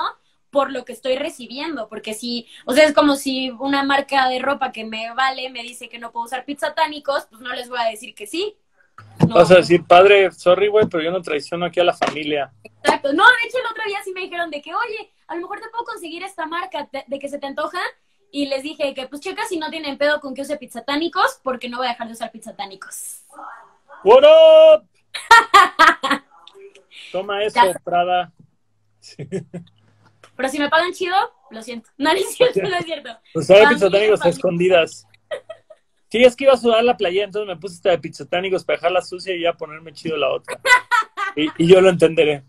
por 0.51 0.71
lo 0.71 0.85
que 0.85 0.93
estoy 0.93 1.17
recibiendo, 1.17 1.89
porque 1.89 2.13
si, 2.13 2.47
o 2.67 2.75
sea, 2.75 2.85
es 2.85 2.93
como 2.93 3.17
si 3.17 3.51
una 3.51 3.85
marca 3.85 4.29
de 4.29 4.39
ropa 4.39 4.71
que 4.71 4.85
me 4.85 5.13
vale 5.15 5.49
me 5.49 5.63
dice 5.63 5.89
que 5.89 5.99
no 5.99 6.13
puedo 6.13 6.27
usar 6.27 6.45
pizzatánicos, 6.45 7.27
pues 7.31 7.41
no 7.41 7.55
les 7.55 7.71
voy 7.71 7.79
a 7.81 7.89
decir 7.89 8.15
que 8.15 8.27
sí. 8.27 8.55
No. 9.27 9.37
Vas 9.37 9.51
a 9.51 9.57
decir, 9.57 9.83
padre, 9.87 10.31
sorry, 10.31 10.69
güey, 10.69 10.87
pero 10.89 11.03
yo 11.03 11.11
no 11.11 11.23
traiciono 11.23 11.65
aquí 11.65 11.81
a 11.81 11.85
la 11.85 11.95
familia. 11.95 12.53
Exacto. 12.65 13.15
No, 13.15 13.25
de 13.25 13.49
hecho 13.49 13.59
el 13.59 13.67
otro 13.71 13.83
día 13.87 13.99
sí 14.05 14.13
me 14.13 14.21
dijeron 14.21 14.51
de 14.51 14.61
que, 14.61 14.75
oye, 14.75 15.11
a 15.27 15.37
lo 15.37 15.41
mejor 15.41 15.61
te 15.61 15.69
puedo 15.71 15.85
conseguir 15.85 16.23
esta 16.23 16.45
marca 16.47 16.87
de, 17.07 17.19
que 17.19 17.29
se 17.29 17.39
te 17.39 17.47
antoja. 17.47 17.81
Y 18.31 18.47
les 18.47 18.63
dije 18.63 18.95
que, 18.95 19.07
pues, 19.09 19.21
checa 19.21 19.47
si 19.47 19.59
no 19.59 19.71
tienen 19.71 19.99
pedo 19.99 20.21
con 20.21 20.35
que 20.35 20.43
use 20.43 20.57
pizzatánicos, 20.57 21.41
porque 21.43 21.69
no 21.69 21.79
voy 21.79 21.87
a 21.87 21.91
dejar 21.91 22.07
de 22.07 22.15
usar 22.15 22.31
pizzatánicos. 22.31 23.23
What 24.05 24.25
up? 24.25 24.87
Toma 27.13 27.43
eso, 27.45 27.55
Ya. 27.55 27.79
Prada. 27.85 28.33
Sí. 29.01 29.27
Pero 30.37 30.49
si 30.49 30.59
me 30.59 30.69
pagan 30.71 30.93
chido, 30.93 31.15
lo 31.51 31.63
siento. 31.63 31.91
No, 31.99 32.11
no 32.13 32.19
es 32.19 32.35
cierto, 32.35 32.61
no 32.63 32.77
es 32.77 32.85
cierto. 32.85 33.11
Usaba 33.35 33.61
Familia, 33.61 33.69
pizzatánicos 33.75 34.21
a 34.21 34.23
familia. 34.23 34.37
escondidas. 34.37 35.07
Sí, 36.09 36.25
es 36.25 36.37
que 36.37 36.45
iba 36.45 36.53
a 36.53 36.57
sudar 36.57 36.85
la 36.85 36.97
playa, 36.97 37.25
entonces 37.25 37.49
me 37.49 37.61
puse 37.61 37.77
esta 37.77 37.91
de 37.91 37.99
pizzatánicos 37.99 38.65
para 38.65 38.77
dejarla 38.77 39.03
sucia 39.03 39.35
y 39.35 39.43
ya 39.43 39.53
ponerme 39.55 39.93
chido 39.93 40.17
la 40.17 40.31
otra. 40.31 40.59
Y, 41.37 41.49
y 41.59 41.67
yo 41.67 41.81
lo 41.81 41.89
entenderé. 41.89 42.43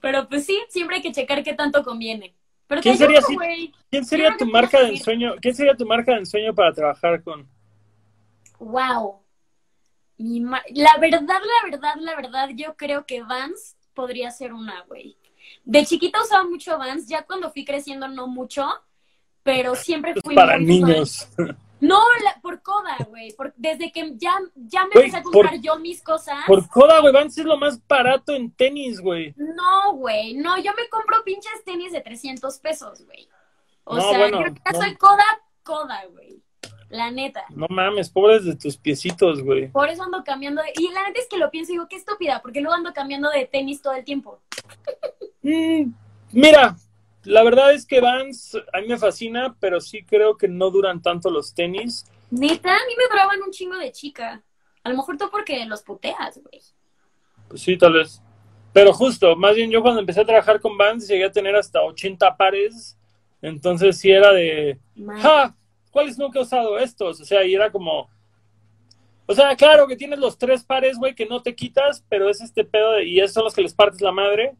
Pero 0.00 0.28
pues 0.28 0.44
sí, 0.46 0.58
siempre 0.68 0.96
hay 0.96 1.02
que 1.02 1.12
checar 1.12 1.42
qué 1.42 1.54
tanto 1.54 1.82
conviene. 1.82 2.34
Pero 2.66 2.80
¿Quién 2.80 2.96
sería 2.96 3.18
ayudo, 3.18 3.34
güey. 3.34 3.72
¿Quién 3.90 4.04
sería 4.04 4.36
tu 4.36 4.46
marca 4.46 4.80
de 4.80 4.88
ensueño? 4.90 5.34
¿Quién 5.40 5.54
sería 5.54 5.74
tu 5.74 5.86
marca 5.86 6.12
de 6.12 6.18
ensueño 6.18 6.54
para 6.54 6.72
trabajar 6.72 7.22
con? 7.22 7.48
Wow. 8.58 9.22
Mi 10.16 10.40
la 10.40 10.96
verdad, 11.00 11.22
la 11.26 11.70
verdad, 11.70 11.94
la 11.98 12.14
verdad, 12.16 12.48
yo 12.54 12.76
creo 12.76 13.04
que 13.04 13.22
Vans 13.22 13.76
podría 13.94 14.30
ser 14.30 14.52
una, 14.52 14.82
güey. 14.84 15.16
De 15.64 15.84
chiquita 15.84 16.22
usaba 16.22 16.44
mucho 16.44 16.78
Vans, 16.78 17.06
ya 17.08 17.24
cuando 17.24 17.50
fui 17.50 17.64
creciendo 17.64 18.08
no 18.08 18.26
mucho, 18.28 18.66
pero 19.42 19.74
siempre 19.74 20.14
fui 20.22 20.34
para 20.34 20.52
fan. 20.54 20.64
niños. 20.66 21.28
No, 21.80 22.00
la- 22.22 22.40
por 22.40 22.62
Coda, 22.62 22.96
güey. 23.08 23.34
Desde 23.56 23.92
que 23.92 24.12
ya, 24.16 24.38
ya 24.54 24.84
me 24.86 24.92
Güey, 24.92 25.04
empecé 25.06 25.16
a 25.18 25.22
por- 25.22 25.32
comprar 25.32 25.60
yo 25.60 25.78
mis 25.78 26.00
cosas. 26.02 26.38
Por 26.46 26.66
coda, 26.68 27.00
güey, 27.00 27.12
Vans 27.12 27.36
es 27.36 27.44
lo 27.44 27.58
más 27.58 27.84
barato 27.86 28.32
en 28.32 28.50
tenis, 28.52 29.00
güey. 29.00 29.34
No, 29.36 29.92
güey. 29.94 30.34
No, 30.34 30.56
yo 30.58 30.72
me 30.76 30.88
compro 30.88 31.22
pinches 31.24 31.62
tenis 31.64 31.92
de 31.92 32.00
300 32.00 32.58
pesos, 32.58 33.04
güey. 33.04 33.28
O 33.82 33.96
No, 33.96 34.02
sea, 34.08 34.18
bueno, 34.18 34.40
yo 34.46 34.54
ya 34.64 34.72
no. 34.72 34.78
soy 34.80 34.96
Coda, 34.96 35.24
Coda, 35.62 36.04
güey. 36.06 36.42
La 36.94 37.10
neta. 37.10 37.44
No 37.50 37.66
mames, 37.68 38.08
pobres 38.08 38.44
de 38.44 38.54
tus 38.54 38.76
piecitos, 38.76 39.42
güey. 39.42 39.66
Por 39.66 39.88
eso 39.88 40.04
ando 40.04 40.22
cambiando 40.22 40.62
de... 40.62 40.68
Y 40.76 40.92
la 40.92 41.02
neta 41.04 41.18
es 41.18 41.26
que 41.28 41.38
lo 41.38 41.50
pienso 41.50 41.72
y 41.72 41.74
digo, 41.74 41.88
qué 41.88 41.96
estúpida, 41.96 42.40
porque 42.40 42.60
luego 42.60 42.76
ando 42.76 42.92
cambiando 42.92 43.30
de 43.30 43.46
tenis 43.46 43.82
todo 43.82 43.94
el 43.94 44.04
tiempo. 44.04 44.40
Mm, 45.46 45.92
mira, 46.32 46.74
la 47.24 47.42
verdad 47.42 47.74
es 47.74 47.84
que 47.84 48.00
Vans 48.00 48.56
a 48.72 48.80
mí 48.80 48.88
me 48.88 48.96
fascina, 48.96 49.54
pero 49.60 49.78
sí 49.78 50.02
creo 50.02 50.38
que 50.38 50.48
no 50.48 50.70
duran 50.70 51.02
tanto 51.02 51.28
los 51.28 51.52
tenis. 51.52 52.06
Neta, 52.30 52.70
a 52.70 52.86
mí 52.86 52.94
me 52.96 53.04
duraban 53.10 53.42
un 53.42 53.50
chingo 53.50 53.76
de 53.76 53.92
chica. 53.92 54.42
A 54.82 54.88
lo 54.88 54.96
mejor 54.96 55.18
tú 55.18 55.28
porque 55.30 55.66
los 55.66 55.82
puteas, 55.82 56.40
güey. 56.42 56.62
Pues 57.46 57.60
sí, 57.60 57.76
tal 57.76 57.92
vez. 57.92 58.22
Pero 58.72 58.94
justo, 58.94 59.36
más 59.36 59.54
bien 59.54 59.70
yo 59.70 59.82
cuando 59.82 60.00
empecé 60.00 60.22
a 60.22 60.24
trabajar 60.24 60.58
con 60.62 60.78
Vans 60.78 61.06
llegué 61.06 61.26
a 61.26 61.30
tener 61.30 61.54
hasta 61.56 61.82
80 61.82 62.38
pares. 62.38 62.96
Entonces 63.42 63.98
sí 63.98 64.10
era 64.10 64.32
de, 64.32 64.78
Madre. 64.94 65.20
¡ja! 65.20 65.54
¿Cuáles 65.94 66.18
nunca 66.18 66.40
he 66.40 66.42
usado 66.42 66.76
estos? 66.76 67.20
O 67.20 67.24
sea, 67.24 67.44
y 67.44 67.54
era 67.54 67.70
como... 67.70 68.10
O 69.26 69.32
sea, 69.32 69.54
claro 69.54 69.86
que 69.86 69.94
tienes 69.94 70.18
los 70.18 70.36
tres 70.36 70.64
pares, 70.64 70.98
güey, 70.98 71.14
que 71.14 71.24
no 71.24 71.40
te 71.40 71.54
quitas, 71.54 72.04
pero 72.08 72.28
es 72.28 72.40
este 72.40 72.64
pedo 72.64 72.94
de... 72.94 73.04
Y 73.06 73.20
esos 73.20 73.34
son 73.34 73.44
los 73.44 73.54
que 73.54 73.62
les 73.62 73.72
partes 73.72 74.00
la 74.00 74.10
madre. 74.10 74.54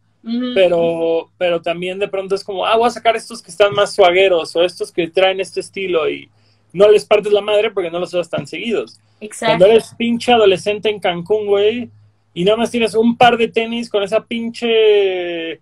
Pero, 0.54 1.30
pero 1.36 1.60
también 1.60 1.98
de 1.98 2.08
pronto 2.08 2.36
es 2.36 2.44
como, 2.44 2.64
ah, 2.64 2.76
voy 2.76 2.86
a 2.86 2.90
sacar 2.90 3.16
estos 3.16 3.42
que 3.42 3.50
están 3.50 3.74
más 3.74 3.94
suagueros 3.94 4.54
o 4.54 4.62
estos 4.62 4.90
que 4.90 5.08
traen 5.08 5.38
este 5.40 5.60
estilo 5.60 6.08
y 6.08 6.30
no 6.72 6.88
les 6.88 7.04
partes 7.04 7.30
la 7.30 7.42
madre 7.42 7.72
porque 7.72 7.90
no 7.90 7.98
los 7.98 8.14
usas 8.14 8.30
tan 8.30 8.46
seguidos. 8.46 9.00
Exacto. 9.20 9.50
Cuando 9.50 9.66
eres 9.66 9.92
pinche 9.98 10.32
adolescente 10.32 10.88
en 10.88 11.00
Cancún, 11.00 11.46
güey, 11.46 11.90
y 12.32 12.44
nada 12.44 12.56
más 12.56 12.70
tienes 12.70 12.94
un 12.94 13.18
par 13.18 13.36
de 13.36 13.48
tenis 13.48 13.90
con 13.90 14.02
esa 14.02 14.24
pinche 14.24 15.60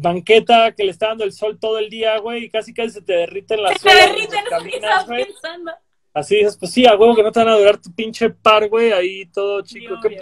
banqueta 0.00 0.72
que 0.72 0.84
le 0.84 0.90
está 0.90 1.08
dando 1.08 1.24
el 1.24 1.32
sol 1.32 1.58
todo 1.58 1.78
el 1.78 1.90
día, 1.90 2.18
güey, 2.18 2.44
y 2.44 2.50
casi 2.50 2.72
casi 2.72 2.90
se 2.90 3.02
te 3.02 3.12
derriten 3.12 3.62
las 3.62 3.80
Se 3.80 3.88
derriten, 3.88 4.44
eso 4.46 4.64
que 4.64 4.76
estás 4.76 5.04
pensando. 5.04 5.72
Así 6.14 6.36
dices, 6.36 6.56
pues 6.56 6.72
sí, 6.72 6.86
a 6.86 6.96
huevo 6.96 7.14
que 7.14 7.22
no 7.22 7.32
te 7.32 7.40
van 7.40 7.48
a 7.48 7.58
durar 7.58 7.78
tu 7.78 7.92
pinche 7.92 8.30
par, 8.30 8.68
güey, 8.68 8.92
ahí 8.92 9.26
todo 9.26 9.62
chico. 9.62 9.96
Sí, 10.02 10.16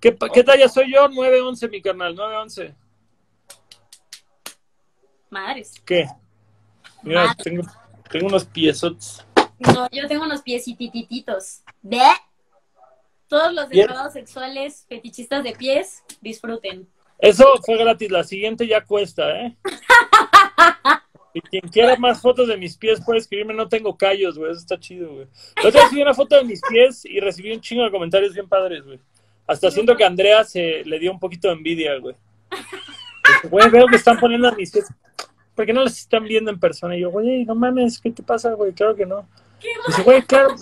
¿Qué, 0.00 0.16
qué, 0.32 0.44
talla 0.44 0.68
soy 0.68 0.92
yo? 0.92 1.08
9-11, 1.08 1.70
mi 1.70 1.82
carnal, 1.82 2.16
9-11. 2.16 2.74
Madres. 5.28 5.74
¿Qué? 5.84 6.06
Mira, 7.02 7.34
tengo, 7.42 7.62
tengo 8.10 8.26
unos 8.26 8.44
piesotes. 8.46 9.24
No, 9.58 9.88
yo 9.92 10.08
tengo 10.08 10.24
unos 10.24 10.42
piecitititos. 10.42 11.62
¿Ve? 11.82 12.00
Todos 13.28 13.52
los 13.52 13.68
Bien. 13.68 13.86
depravados 13.86 14.14
sexuales 14.14 14.86
fetichistas 14.88 15.44
de 15.44 15.52
pies, 15.52 16.02
disfruten. 16.20 16.88
Eso 17.20 17.46
fue 17.64 17.76
gratis, 17.76 18.10
la 18.10 18.24
siguiente 18.24 18.66
ya 18.66 18.84
cuesta, 18.84 19.30
¿eh? 19.40 19.56
Y 21.32 21.40
quien 21.42 21.62
quiera 21.70 21.94
más 21.96 22.20
fotos 22.20 22.48
de 22.48 22.56
mis 22.56 22.76
pies 22.76 23.00
puede 23.04 23.20
escribirme, 23.20 23.54
no 23.54 23.68
tengo 23.68 23.96
callos, 23.96 24.36
güey, 24.36 24.50
eso 24.50 24.60
está 24.60 24.80
chido, 24.80 25.12
güey. 25.12 25.26
La 25.62 25.68
otra 25.68 25.82
vez 25.82 25.90
subí 25.90 26.02
una 26.02 26.14
foto 26.14 26.36
de 26.36 26.44
mis 26.44 26.60
pies 26.68 27.04
y 27.04 27.20
recibí 27.20 27.52
un 27.52 27.60
chingo 27.60 27.84
de 27.84 27.90
comentarios 27.90 28.34
bien 28.34 28.48
padres, 28.48 28.84
güey. 28.84 28.98
Hasta 29.46 29.70
siento 29.70 29.96
que 29.96 30.02
a 30.02 30.08
Andrea 30.08 30.42
se 30.44 30.84
le 30.84 30.98
dio 30.98 31.12
un 31.12 31.20
poquito 31.20 31.48
de 31.48 31.54
envidia, 31.54 31.98
güey. 31.98 32.16
Güey, 33.44 33.70
veo 33.70 33.86
que 33.86 33.96
están 33.96 34.18
poniendo 34.18 34.48
a 34.48 34.52
mis 34.52 34.72
pies. 34.72 34.86
¿Por 35.54 35.66
qué 35.66 35.72
no 35.72 35.82
los 35.82 35.98
están 35.98 36.24
viendo 36.24 36.50
en 36.50 36.58
persona? 36.58 36.96
Y 36.96 37.00
yo, 37.00 37.10
güey, 37.10 37.44
no 37.44 37.54
mames, 37.54 38.00
¿qué 38.00 38.10
te 38.10 38.22
pasa, 38.22 38.52
güey? 38.54 38.72
Claro 38.72 38.96
que 38.96 39.06
no. 39.06 39.28
Dice, 39.86 40.02
güey, 40.02 40.22
claro. 40.22 40.56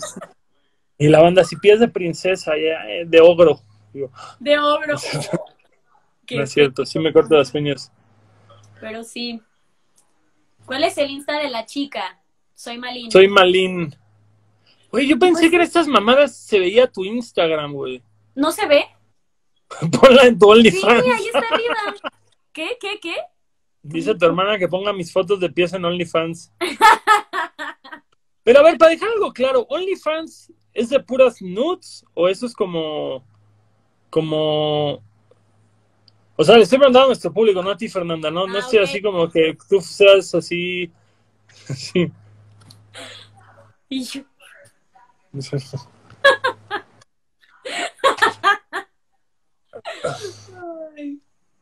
Y 0.99 1.09
la 1.09 1.21
banda, 1.21 1.45
si 1.45 1.57
pies 1.57 1.81
de 1.81 1.89
princesa, 1.89 2.53
ya, 2.57 2.89
eh, 2.91 3.05
de 3.07 3.21
ogro. 3.21 3.61
Digo, 3.93 4.11
De 4.39 4.59
ogro. 4.59 4.97
Qué 6.29 6.37
no 6.37 6.43
es 6.45 6.53
cierto, 6.53 6.85
sí 6.85 6.99
me 6.99 7.11
corto 7.13 7.35
las 7.37 7.53
uñas. 7.55 7.91
Pero 8.81 9.03
sí. 9.03 9.41
¿Cuál 10.67 10.85
es 10.85 10.99
el 10.99 11.11
Insta 11.11 11.39
de 11.39 11.49
la 11.49 11.65
chica? 11.65 12.21
Soy 12.55 12.77
Malin. 12.77 13.11
Soy 13.11 13.29
Malin. 13.29 13.97
Güey, 14.93 15.09
yo 15.09 15.19
pensé 15.19 15.49
que 15.49 15.57
en 15.57 15.63
estas 15.63 15.89
mamadas 15.89 16.37
se 16.37 16.59
veía 16.61 16.87
tu 16.87 17.03
Instagram, 17.05 17.73
güey. 17.73 18.03
¿No 18.35 18.53
se 18.53 18.67
ve? 18.67 18.85
Ponla 20.01 20.25
en 20.27 20.39
tu 20.39 20.47
Sí, 20.47 20.51
OnlyFans. 20.53 21.05
ahí 21.07 21.27
está 21.27 21.39
arriba. 21.51 22.13
¿Qué? 22.53 22.77
¿Qué? 22.79 23.01
¿Qué? 23.01 23.15
Dice 23.83 24.15
tu 24.15 24.27
hermana 24.27 24.59
que 24.59 24.69
ponga 24.69 24.93
mis 24.93 25.11
fotos 25.11 25.41
de 25.41 25.49
pies 25.51 25.73
en 25.73 25.85
OnlyFans. 25.87 26.53
Pero 28.45 28.61
a 28.61 28.63
ver, 28.63 28.77
para 28.77 28.91
dejar 28.91 29.09
algo 29.11 29.33
claro, 29.33 29.67
¿OnlyFans 29.71 30.53
es 30.75 30.91
de 30.91 31.01
puras 31.01 31.41
nudes 31.41 32.05
o 32.13 32.29
eso 32.29 32.45
es 32.45 32.55
como. 32.55 33.25
como. 34.11 35.03
O 36.41 36.45
sea, 36.45 36.57
le 36.57 36.63
estoy 36.63 36.79
preguntando 36.79 37.07
a 37.07 37.09
nuestro 37.09 37.33
público, 37.33 37.61
no 37.65 37.71
a 37.71 37.77
ti, 37.77 37.89
Fernanda, 37.89 38.31
no, 38.31 38.47
no 38.47 38.55
Ah, 38.57 38.61
estoy 38.61 38.79
así 38.79 39.03
como 39.03 39.29
que 39.29 39.59
tú 39.69 39.81
seas 39.81 40.33
así. 40.37 40.89
así. 41.69 42.13
Y 43.89 44.05
yo, 44.05 44.23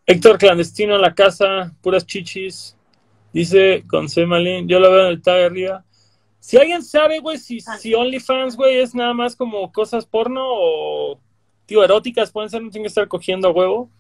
Héctor 0.05 0.37
clandestino 0.39 0.95
en 0.95 1.01
la 1.01 1.14
casa, 1.14 1.74
puras 1.81 2.05
chichis. 2.07 2.77
Dice 3.33 3.83
con 3.89 4.11
C 4.11 4.27
Malin, 4.27 4.68
yo 4.68 4.79
lo 4.79 4.91
veo 4.91 5.07
en 5.07 5.12
el 5.12 5.22
tag 5.22 5.43
arriba. 5.45 5.85
Si 6.39 6.59
alguien 6.59 6.83
sabe, 6.83 7.20
güey, 7.20 7.39
si, 7.39 7.61
Ah. 7.66 7.79
si 7.79 7.95
OnlyFans, 7.95 8.57
güey, 8.57 8.77
es 8.81 8.95
nada 8.95 9.14
más 9.14 9.35
como 9.35 9.72
cosas 9.72 10.05
porno 10.05 10.43
o, 10.45 11.18
tío, 11.64 11.83
eróticas, 11.83 12.31
pueden 12.31 12.51
ser, 12.51 12.62
no 12.62 12.68
tienen 12.68 12.85
que 12.85 12.89
estar 12.89 13.09
cogiendo 13.09 13.49
a 13.49 13.53
huevo. 13.53 13.91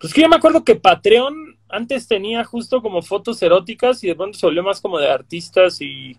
Pues 0.00 0.14
que 0.14 0.22
yo 0.22 0.28
me 0.28 0.36
acuerdo 0.36 0.64
que 0.64 0.76
Patreon 0.76 1.58
antes 1.68 2.06
tenía 2.06 2.44
justo 2.44 2.80
como 2.80 3.02
fotos 3.02 3.42
eróticas 3.42 4.02
y 4.04 4.08
de 4.08 4.14
pronto 4.14 4.38
se 4.38 4.46
volvió 4.46 4.62
más 4.62 4.80
como 4.80 4.98
de 4.98 5.10
artistas 5.10 5.80
y, 5.80 6.16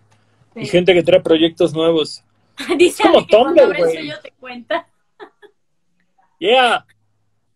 gente 0.54 0.94
que 0.94 1.02
trae 1.02 1.20
proyectos 1.20 1.72
nuevos. 1.72 2.22
Dice 2.76 3.02
es 3.02 3.08
como 3.08 3.26
que 3.26 3.36
Tumblr, 3.36 3.76
güey. 3.76 3.96
suyo 3.96 4.14
te 4.22 4.32
cuenta. 4.32 4.86
Yeah, 6.38 6.86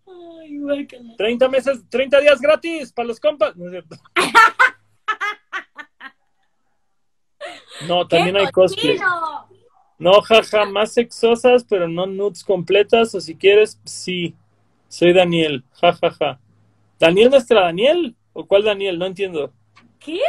Ay, 0.06 0.58
guácala. 0.58 1.16
30 1.16 1.48
meses, 1.48 1.82
30 1.88 2.20
días 2.20 2.38
gratis 2.38 2.92
para 2.92 3.08
los 3.08 3.18
compas. 3.18 3.56
No 3.56 3.64
es 3.66 3.70
cierto. 3.70 3.96
No, 7.88 8.06
también 8.06 8.36
¡Qué 8.36 8.42
hay 8.42 8.52
cosplay. 8.52 8.98
No, 9.98 10.20
jaja, 10.22 10.64
más 10.64 10.92
sexosas, 10.92 11.64
pero 11.68 11.88
no 11.88 12.06
nudes 12.06 12.44
completas, 12.44 13.14
o 13.14 13.20
si 13.20 13.36
quieres, 13.36 13.80
sí. 13.84 14.34
Soy 14.94 15.12
Daniel, 15.12 15.64
jajaja. 15.72 16.38
¿Daniel 17.00 17.28
nuestra 17.28 17.62
Daniel? 17.62 18.14
¿O 18.32 18.46
cuál 18.46 18.62
Daniel? 18.62 18.96
No 18.96 19.06
entiendo. 19.06 19.52
¿Qué? 19.98 20.20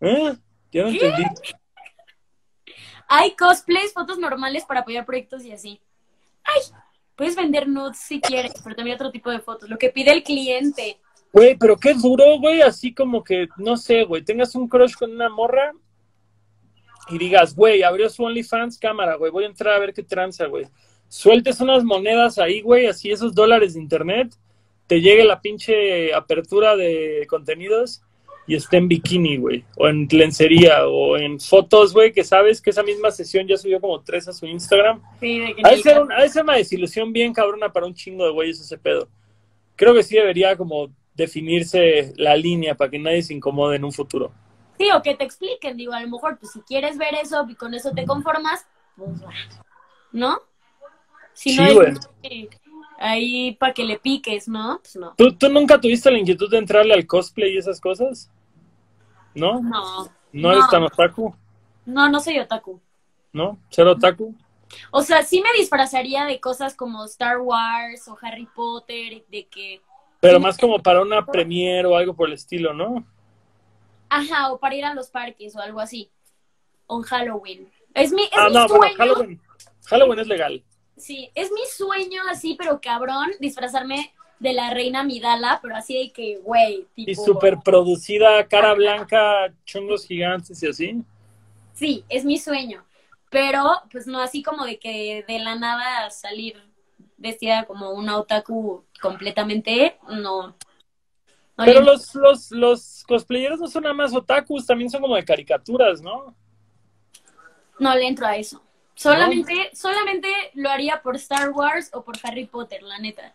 ¿Eh? 0.00 0.32
Yo 0.72 0.84
no 0.84 0.90
¿Qué? 0.90 1.06
entendí. 1.06 1.24
Hay 3.06 3.36
cosplays, 3.36 3.92
fotos 3.92 4.16
normales 4.16 4.64
para 4.64 4.80
apoyar 4.80 5.04
proyectos 5.04 5.44
y 5.44 5.52
así. 5.52 5.82
Ay, 6.44 6.62
puedes 7.14 7.36
vender 7.36 7.68
nudes 7.68 7.98
si 7.98 8.22
quieres, 8.22 8.54
pero 8.64 8.74
también 8.74 8.94
otro 8.94 9.10
tipo 9.10 9.30
de 9.30 9.40
fotos. 9.40 9.68
Lo 9.68 9.76
que 9.76 9.90
pide 9.90 10.12
el 10.12 10.22
cliente. 10.22 10.98
Güey, 11.30 11.58
pero 11.58 11.76
qué 11.76 11.92
duro, 11.92 12.38
güey, 12.38 12.62
así 12.62 12.94
como 12.94 13.22
que, 13.22 13.48
no 13.58 13.76
sé, 13.76 14.04
güey, 14.04 14.24
tengas 14.24 14.54
un 14.54 14.66
crush 14.66 14.94
con 14.94 15.12
una 15.12 15.28
morra 15.28 15.72
y 17.10 17.18
digas, 17.18 17.54
güey, 17.54 17.82
abrió 17.82 18.08
su 18.08 18.24
OnlyFans 18.24 18.78
cámara, 18.78 19.16
güey, 19.16 19.30
voy 19.30 19.44
a 19.44 19.48
entrar 19.48 19.74
a 19.74 19.78
ver 19.78 19.92
qué 19.92 20.02
tranza, 20.02 20.46
güey. 20.46 20.66
Sueltes 21.14 21.60
unas 21.60 21.84
monedas 21.84 22.38
ahí, 22.38 22.60
güey, 22.60 22.86
así 22.86 23.12
esos 23.12 23.36
dólares 23.36 23.74
de 23.74 23.80
internet, 23.80 24.34
te 24.88 25.00
llegue 25.00 25.22
la 25.24 25.40
pinche 25.40 26.12
apertura 26.12 26.74
de 26.74 27.24
contenidos 27.30 28.02
y 28.48 28.56
esté 28.56 28.78
en 28.78 28.88
bikini, 28.88 29.36
güey, 29.36 29.64
o 29.76 29.86
en 29.86 30.08
lencería, 30.10 30.88
o 30.88 31.16
en 31.16 31.38
fotos, 31.38 31.92
güey, 31.92 32.12
que 32.12 32.24
sabes 32.24 32.60
que 32.60 32.70
esa 32.70 32.82
misma 32.82 33.12
sesión 33.12 33.46
ya 33.46 33.56
subió 33.56 33.80
como 33.80 34.00
tres 34.02 34.26
a 34.26 34.32
su 34.32 34.44
Instagram. 34.46 35.00
Sí, 35.20 35.38
de 35.38 35.54
que 35.54 35.62
un- 36.00 36.10
ha 36.10 36.20
de 36.22 36.28
ser 36.28 36.42
una 36.42 36.56
desilusión 36.56 37.12
bien 37.12 37.32
cabrona 37.32 37.72
para 37.72 37.86
un 37.86 37.94
chingo 37.94 38.24
de 38.26 38.32
güeyes 38.32 38.60
ese 38.60 38.76
pedo. 38.76 39.08
Creo 39.76 39.94
que 39.94 40.02
sí 40.02 40.16
debería 40.16 40.56
como 40.56 40.90
definirse 41.14 42.12
la 42.16 42.34
línea 42.36 42.74
para 42.74 42.90
que 42.90 42.98
nadie 42.98 43.22
se 43.22 43.34
incomode 43.34 43.76
en 43.76 43.84
un 43.84 43.92
futuro. 43.92 44.32
Sí, 44.78 44.88
o 44.90 45.00
que 45.00 45.14
te 45.14 45.22
expliquen, 45.22 45.76
digo, 45.76 45.92
a 45.92 46.00
lo 46.02 46.08
mejor, 46.08 46.38
pues 46.40 46.50
si 46.50 46.60
quieres 46.62 46.98
ver 46.98 47.14
eso 47.22 47.46
y 47.48 47.54
con 47.54 47.72
eso 47.72 47.92
te 47.92 48.04
conformas, 48.04 48.66
pues 48.96 49.20
¿no? 50.10 50.40
Si 51.34 51.50
Sí, 51.50 51.56
no 51.56 51.64
hay 51.64 51.76
ahí 52.98 53.52
para 53.56 53.74
que 53.74 53.84
le 53.84 53.98
piques, 53.98 54.48
¿no? 54.48 54.78
Pues 54.80 54.96
no. 54.96 55.14
¿Tú, 55.16 55.32
¿Tú 55.36 55.48
nunca 55.48 55.80
tuviste 55.80 56.10
la 56.10 56.18
inquietud 56.18 56.50
de 56.50 56.58
entrarle 56.58 56.94
al 56.94 57.06
cosplay 57.06 57.54
y 57.54 57.58
esas 57.58 57.80
cosas? 57.80 58.30
¿No? 59.34 59.60
No, 59.60 60.08
¿No 60.32 60.52
eres 60.52 60.64
No. 60.64 60.70
tan 60.70 60.82
otaku? 60.84 61.34
no, 61.86 62.08
no 62.08 62.20
soy 62.20 62.38
otaku. 62.38 62.80
¿No? 63.32 63.58
¿Ser 63.68 63.86
otaku? 63.88 64.34
O 64.90 65.02
sea, 65.02 65.22
sí 65.22 65.40
me 65.40 65.52
disfrazaría 65.58 66.24
de 66.24 66.40
cosas 66.40 66.74
como 66.74 67.04
Star 67.04 67.38
Wars 67.38 68.08
o 68.08 68.16
Harry 68.22 68.46
Potter, 68.54 69.24
de 69.28 69.46
que, 69.46 69.80
Pero 70.20 70.40
más 70.40 70.56
como 70.56 70.80
para 70.82 71.02
una 71.02 71.24
premiere 71.26 71.86
o 71.86 71.96
algo 71.96 72.14
por 72.14 72.28
el 72.28 72.34
estilo, 72.34 72.72
¿no? 72.72 73.04
ajá, 74.08 74.52
o 74.52 74.58
para 74.58 74.74
ir 74.76 74.84
a 74.84 74.94
los 74.94 75.08
parques 75.08 75.54
o 75.56 75.60
algo 75.60 75.80
así. 75.80 76.10
O 76.86 76.98
en 76.98 77.02
Halloween. 77.02 77.72
Es 77.94 78.12
mi, 78.12 78.22
es 78.22 78.30
Ah, 78.36 78.48
mi 78.48 78.54
no, 78.54 78.68
sueño. 78.68 78.78
bueno, 78.78 78.96
Halloween. 78.96 79.40
Halloween 79.86 80.18
es 80.20 80.26
legal. 80.28 80.64
Sí, 80.96 81.30
es 81.34 81.50
mi 81.50 81.60
sueño 81.76 82.22
así, 82.30 82.54
pero 82.58 82.80
cabrón, 82.80 83.30
disfrazarme 83.40 84.12
de 84.38 84.52
la 84.52 84.70
reina 84.70 85.02
Midala, 85.02 85.58
pero 85.62 85.76
así 85.76 85.98
de 85.98 86.12
que, 86.12 86.38
güey, 86.38 86.86
tipo... 86.94 87.10
Y 87.10 87.14
súper 87.14 87.58
producida, 87.64 88.46
cara 88.46 88.74
blanca, 88.74 89.52
chongos 89.64 90.06
gigantes 90.06 90.62
y 90.62 90.68
así. 90.68 91.02
Sí, 91.72 92.04
es 92.08 92.24
mi 92.24 92.38
sueño. 92.38 92.84
Pero, 93.30 93.64
pues 93.90 94.06
no 94.06 94.20
así 94.20 94.42
como 94.42 94.64
de 94.64 94.78
que 94.78 95.24
de 95.26 95.38
la 95.40 95.56
nada 95.56 96.10
salir 96.10 96.62
vestida 97.16 97.64
como 97.64 97.90
una 97.90 98.18
otaku 98.18 98.84
completamente, 99.00 99.98
no. 100.08 100.56
No 101.56 101.64
Pero 101.64 101.80
los, 101.80 102.14
los, 102.14 102.50
los 102.50 103.04
cosplayeros 103.06 103.60
no 103.60 103.68
son 103.68 103.84
nada 103.84 103.94
más 103.94 104.12
otakus, 104.14 104.66
también 104.66 104.90
son 104.90 105.00
como 105.00 105.16
de 105.16 105.24
caricaturas, 105.24 106.02
¿no? 106.02 106.36
no 107.78 107.94
le 107.94 108.06
entro 108.06 108.26
a 108.26 108.36
eso. 108.36 108.62
Solamente, 108.94 109.70
solamente 109.74 110.28
lo 110.54 110.70
haría 110.70 111.02
por 111.02 111.16
Star 111.16 111.50
Wars 111.50 111.90
o 111.92 112.04
por 112.04 112.16
Harry 112.22 112.46
Potter, 112.46 112.82
la 112.82 112.98
neta. 112.98 113.34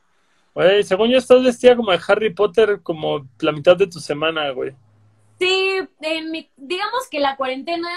Güey, 0.53 0.84
según 0.84 1.10
yo 1.10 1.18
estás 1.18 1.44
vestida 1.44 1.76
como 1.76 1.91
de 1.91 1.99
Harry 2.07 2.34
Potter 2.34 2.81
como 2.81 3.27
la 3.40 3.52
mitad 3.52 3.76
de 3.76 3.88
tu 3.88 3.99
semana, 3.99 4.49
güey. 4.52 4.73
Sí, 5.40 5.80
en 6.02 6.31
mi- 6.31 6.49
digamos 6.57 7.07
que 7.10 7.19
la 7.19 7.36
cuarentena 7.36 7.90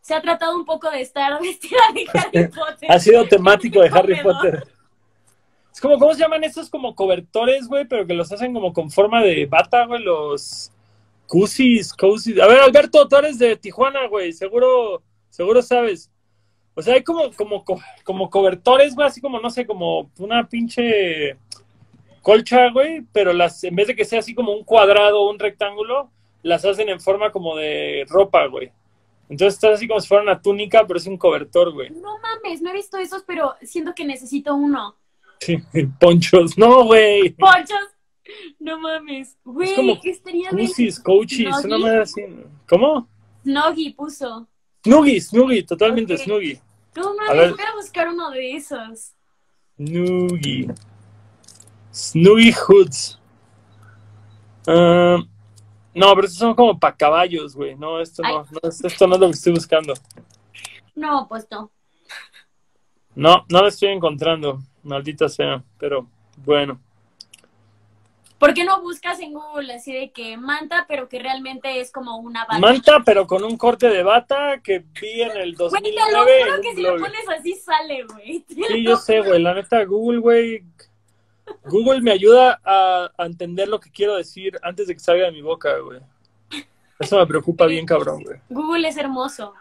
se 0.00 0.14
ha 0.14 0.20
tratado 0.20 0.56
un 0.56 0.64
poco 0.64 0.90
de 0.90 1.00
estar 1.00 1.38
vestida 1.42 1.78
de 1.94 2.06
Harry 2.18 2.48
Potter. 2.48 2.90
Ha 2.90 2.98
sido 2.98 3.26
temático 3.28 3.80
de 3.80 3.88
Harry. 3.88 4.22
Potter. 4.22 4.66
Es 5.72 5.80
como, 5.80 5.98
¿cómo 5.98 6.14
se 6.14 6.20
llaman 6.20 6.42
estos 6.44 6.70
como 6.70 6.94
cobertores, 6.94 7.68
güey? 7.68 7.84
Pero 7.86 8.06
que 8.06 8.14
los 8.14 8.32
hacen 8.32 8.54
como 8.54 8.72
con 8.72 8.90
forma 8.90 9.22
de 9.22 9.44
bata, 9.46 9.84
güey, 9.84 10.02
los 10.02 10.72
cusis, 11.26 11.92
cosis. 11.92 12.40
A 12.40 12.46
ver, 12.46 12.60
Alberto, 12.60 13.06
tú 13.06 13.16
eres 13.16 13.38
de 13.38 13.56
Tijuana, 13.56 14.06
güey, 14.08 14.32
seguro, 14.32 15.02
seguro 15.28 15.60
sabes. 15.60 16.10
O 16.78 16.82
sea, 16.82 16.94
hay 16.94 17.02
como, 17.02 17.32
como, 17.32 17.64
co- 17.64 17.80
como 18.04 18.28
cobertores, 18.30 18.94
güey, 18.94 19.08
así 19.08 19.20
como, 19.20 19.40
no 19.40 19.50
sé, 19.50 19.66
como 19.66 20.10
una 20.18 20.46
pinche 20.48 21.36
colcha, 22.22 22.70
güey, 22.70 23.02
pero 23.12 23.32
las, 23.32 23.64
en 23.64 23.74
vez 23.74 23.86
de 23.88 23.96
que 23.96 24.04
sea 24.04 24.18
así 24.18 24.34
como 24.34 24.52
un 24.52 24.62
cuadrado 24.64 25.22
o 25.22 25.30
un 25.30 25.38
rectángulo, 25.38 26.10
las 26.42 26.64
hacen 26.64 26.88
en 26.88 27.00
forma 27.00 27.32
como 27.32 27.56
de 27.56 28.04
ropa, 28.08 28.46
güey. 28.46 28.70
Entonces 29.28 29.54
está 29.54 29.72
así 29.72 29.88
como 29.88 30.00
si 30.00 30.06
fuera 30.08 30.22
una 30.22 30.40
túnica, 30.40 30.86
pero 30.86 30.98
es 30.98 31.06
un 31.06 31.16
cobertor, 31.16 31.72
güey. 31.72 31.90
No 31.90 32.18
mames, 32.20 32.60
no 32.62 32.70
he 32.70 32.74
visto 32.74 32.98
esos, 32.98 33.22
pero 33.26 33.54
siento 33.62 33.92
que 33.94 34.04
necesito 34.04 34.54
uno. 34.54 34.96
Sí, 35.40 35.58
ponchos. 36.00 36.56
No, 36.58 36.84
güey. 36.84 37.30
Ponchos. 37.30 37.78
No 38.58 38.78
mames. 38.78 39.36
Güey, 39.44 39.70
Es 39.70 39.76
como 39.76 40.00
¿qué 40.00 40.10
estaría 40.10 40.50
Pussies, 40.50 41.00
coaches, 41.00 41.64
una 41.64 41.78
manera 41.78 42.02
así. 42.02 42.22
¿Cómo? 42.68 43.08
Snoggy 43.42 43.90
puso. 43.94 44.46
Snuggy, 44.84 45.20
Snuggy, 45.20 45.62
totalmente 45.64 46.14
Ok. 46.14 46.20
Snuggy. 46.20 46.60
No 46.96 47.34
ver. 47.34 47.50
voy 47.50 47.60
a 47.60 47.74
buscar 47.74 48.08
uno 48.08 48.30
de 48.30 48.56
esos. 48.56 49.12
Snuggy. 49.76 50.68
Snuggy 51.92 52.52
Hoods. 52.52 53.18
Ah, 54.66 55.18
no, 55.94 56.14
pero 56.14 56.26
estos 56.26 56.38
son 56.38 56.54
como 56.54 56.78
para 56.78 56.96
caballos, 56.96 57.54
güey. 57.54 57.74
No, 57.74 58.00
esto 58.00 58.22
no, 58.22 58.46
no, 58.50 58.60
esto 58.62 59.06
no 59.06 59.14
es 59.14 59.20
lo 59.20 59.26
que 59.28 59.32
estoy 59.32 59.52
buscando. 59.52 59.94
No, 60.94 61.26
pues 61.28 61.46
no. 61.50 61.70
No, 63.14 63.44
no 63.48 63.60
lo 63.62 63.68
estoy 63.68 63.90
encontrando, 63.90 64.58
maldita 64.82 65.28
sea, 65.28 65.62
pero 65.78 66.06
bueno. 66.36 66.80
¿Por 68.38 68.52
qué 68.52 68.64
no 68.64 68.82
buscas 68.82 69.18
en 69.20 69.32
Google 69.32 69.72
así 69.74 69.92
de 69.92 70.10
que 70.10 70.36
manta, 70.36 70.84
pero 70.86 71.08
que 71.08 71.18
realmente 71.18 71.80
es 71.80 71.90
como 71.90 72.18
una 72.18 72.44
bata? 72.44 72.58
Manta, 72.58 73.02
pero 73.04 73.26
con 73.26 73.42
un 73.44 73.56
corte 73.56 73.88
de 73.88 74.02
bata 74.02 74.60
que 74.62 74.84
vi 75.00 75.22
en 75.22 75.30
el 75.38 75.56
Güey, 75.56 75.70
te 75.82 75.92
lo 75.92 76.20
2009 76.20 76.32
juro 76.44 76.60
que 76.60 76.74
si 76.74 76.82
lo 76.82 76.96
pones 76.98 77.28
así 77.28 77.54
sale, 77.54 78.04
güey. 78.04 78.44
Sí, 78.68 78.82
yo 78.84 78.96
sé, 78.96 79.20
güey. 79.20 79.40
La 79.40 79.54
neta, 79.54 79.82
Google, 79.84 80.18
güey. 80.20 80.64
Google 81.64 82.02
me 82.02 82.10
ayuda 82.10 82.60
a, 82.62 83.10
a 83.16 83.26
entender 83.26 83.68
lo 83.68 83.80
que 83.80 83.90
quiero 83.90 84.16
decir 84.16 84.58
antes 84.62 84.86
de 84.86 84.94
que 84.94 85.00
salga 85.00 85.26
de 85.26 85.32
mi 85.32 85.40
boca, 85.42 85.78
güey. 85.78 86.00
Eso 86.98 87.18
me 87.18 87.26
preocupa 87.26 87.66
bien, 87.66 87.86
cabrón, 87.86 88.22
güey. 88.22 88.38
Google 88.48 88.88
es 88.88 88.96
hermoso. 88.96 89.54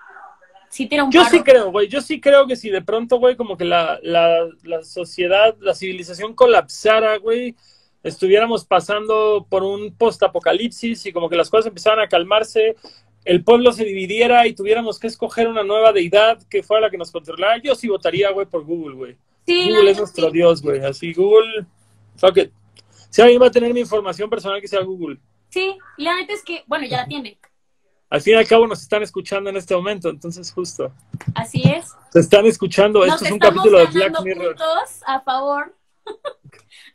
Sí 0.69 0.87
tira 0.87 1.03
un 1.03 1.11
Yo 1.11 1.21
paro. 1.21 1.31
sí 1.37 1.43
creo, 1.43 1.71
güey. 1.71 1.87
Yo 1.87 2.01
sí 2.01 2.19
creo 2.19 2.47
que 2.47 2.55
si 2.55 2.69
de 2.69 2.81
pronto, 2.81 3.17
güey, 3.19 3.35
como 3.37 3.55
que 3.55 3.63
la, 3.65 3.99
la, 4.03 4.47
la 4.63 4.83
sociedad, 4.83 5.55
la 5.59 5.73
civilización 5.73 6.33
colapsara, 6.33 7.17
güey, 7.17 7.55
estuviéramos 8.05 8.65
pasando 8.65 9.47
por 9.49 9.63
un 9.63 9.95
post-apocalipsis 9.97 11.07
y 11.07 11.11
como 11.11 11.27
que 11.27 11.35
las 11.35 11.49
cosas 11.49 11.65
empezaran 11.65 11.99
a 11.99 12.07
calmarse, 12.07 12.75
el 13.25 13.43
pueblo 13.43 13.71
se 13.71 13.83
dividiera 13.83 14.45
y 14.45 14.53
tuviéramos 14.53 14.99
que 14.99 15.07
escoger 15.07 15.47
una 15.47 15.63
nueva 15.63 15.91
deidad 15.91 16.41
que 16.47 16.61
fuera 16.61 16.81
la 16.81 16.91
que 16.91 16.99
nos 16.99 17.11
controlara, 17.11 17.57
yo 17.57 17.73
sí 17.73 17.89
votaría, 17.89 18.29
güey, 18.29 18.45
por 18.45 18.63
Google, 18.63 18.95
güey. 18.95 19.17
Sí, 19.47 19.69
Google 19.69 19.91
es 19.91 19.97
nuestro 19.97 20.27
sí. 20.27 20.33
Dios, 20.33 20.61
güey. 20.61 20.85
Así, 20.85 21.13
Google, 21.13 21.65
fuck 22.15 22.37
it. 22.37 22.51
Si 23.09 23.23
alguien 23.23 23.41
va 23.41 23.47
a 23.47 23.51
tener 23.51 23.73
mi 23.73 23.79
información 23.79 24.29
personal, 24.29 24.61
que 24.61 24.67
sea 24.67 24.81
Google. 24.81 25.17
Sí, 25.49 25.75
la 25.97 26.15
neta 26.15 26.33
es 26.33 26.43
que, 26.43 26.63
bueno, 26.67 26.85
ya 26.85 26.97
la 26.97 27.07
tiene. 27.07 27.39
Al 28.11 28.21
fin 28.21 28.33
y 28.33 28.37
al 28.37 28.47
cabo 28.47 28.67
nos 28.67 28.83
están 28.83 29.01
escuchando 29.01 29.49
en 29.49 29.57
este 29.57 29.75
momento, 29.75 30.09
entonces 30.09 30.51
justo. 30.51 30.93
Así 31.33 31.63
es. 31.65 31.91
Se 32.11 32.19
están 32.19 32.45
escuchando, 32.45 32.99
Nos 32.99 33.15
esto 33.15 33.25
es 33.25 33.31
un 33.31 33.39
capítulo 33.39 33.79
de 33.79 33.87
Black 33.87 34.21
Mirror. 34.21 34.55
a 35.07 35.21
favor. 35.21 35.75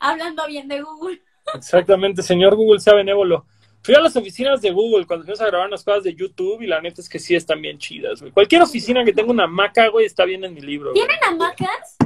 Hablando 0.01 0.45
bien 0.47 0.67
de 0.67 0.81
Google. 0.81 1.21
Exactamente, 1.53 2.23
señor 2.23 2.55
Google 2.55 2.79
sea 2.79 2.95
benévolo. 2.95 3.45
Fui 3.83 3.95
a 3.95 3.99
las 4.01 4.15
oficinas 4.15 4.61
de 4.61 4.71
Google 4.71 5.05
cuando 5.05 5.25
fuimos 5.25 5.41
a 5.41 5.47
grabar 5.47 5.67
unas 5.67 5.83
cosas 5.83 6.03
de 6.03 6.13
YouTube 6.13 6.61
y 6.61 6.67
la 6.67 6.81
neta 6.81 7.01
es 7.01 7.07
que 7.09 7.19
sí 7.19 7.35
están 7.35 7.61
bien 7.61 7.77
chidas, 7.77 8.19
güey. 8.19 8.31
Cualquier 8.31 8.61
oficina 8.63 9.03
que 9.05 9.13
tenga 9.13 9.31
una 9.31 9.45
hamaca, 9.45 9.87
güey, 9.89 10.05
está 10.05 10.25
bien 10.25 10.43
en 10.43 10.53
mi 10.53 10.61
libro. 10.61 10.91
güey. 10.91 11.05
¿Tienen 11.05 11.23
hamacas? 11.23 11.97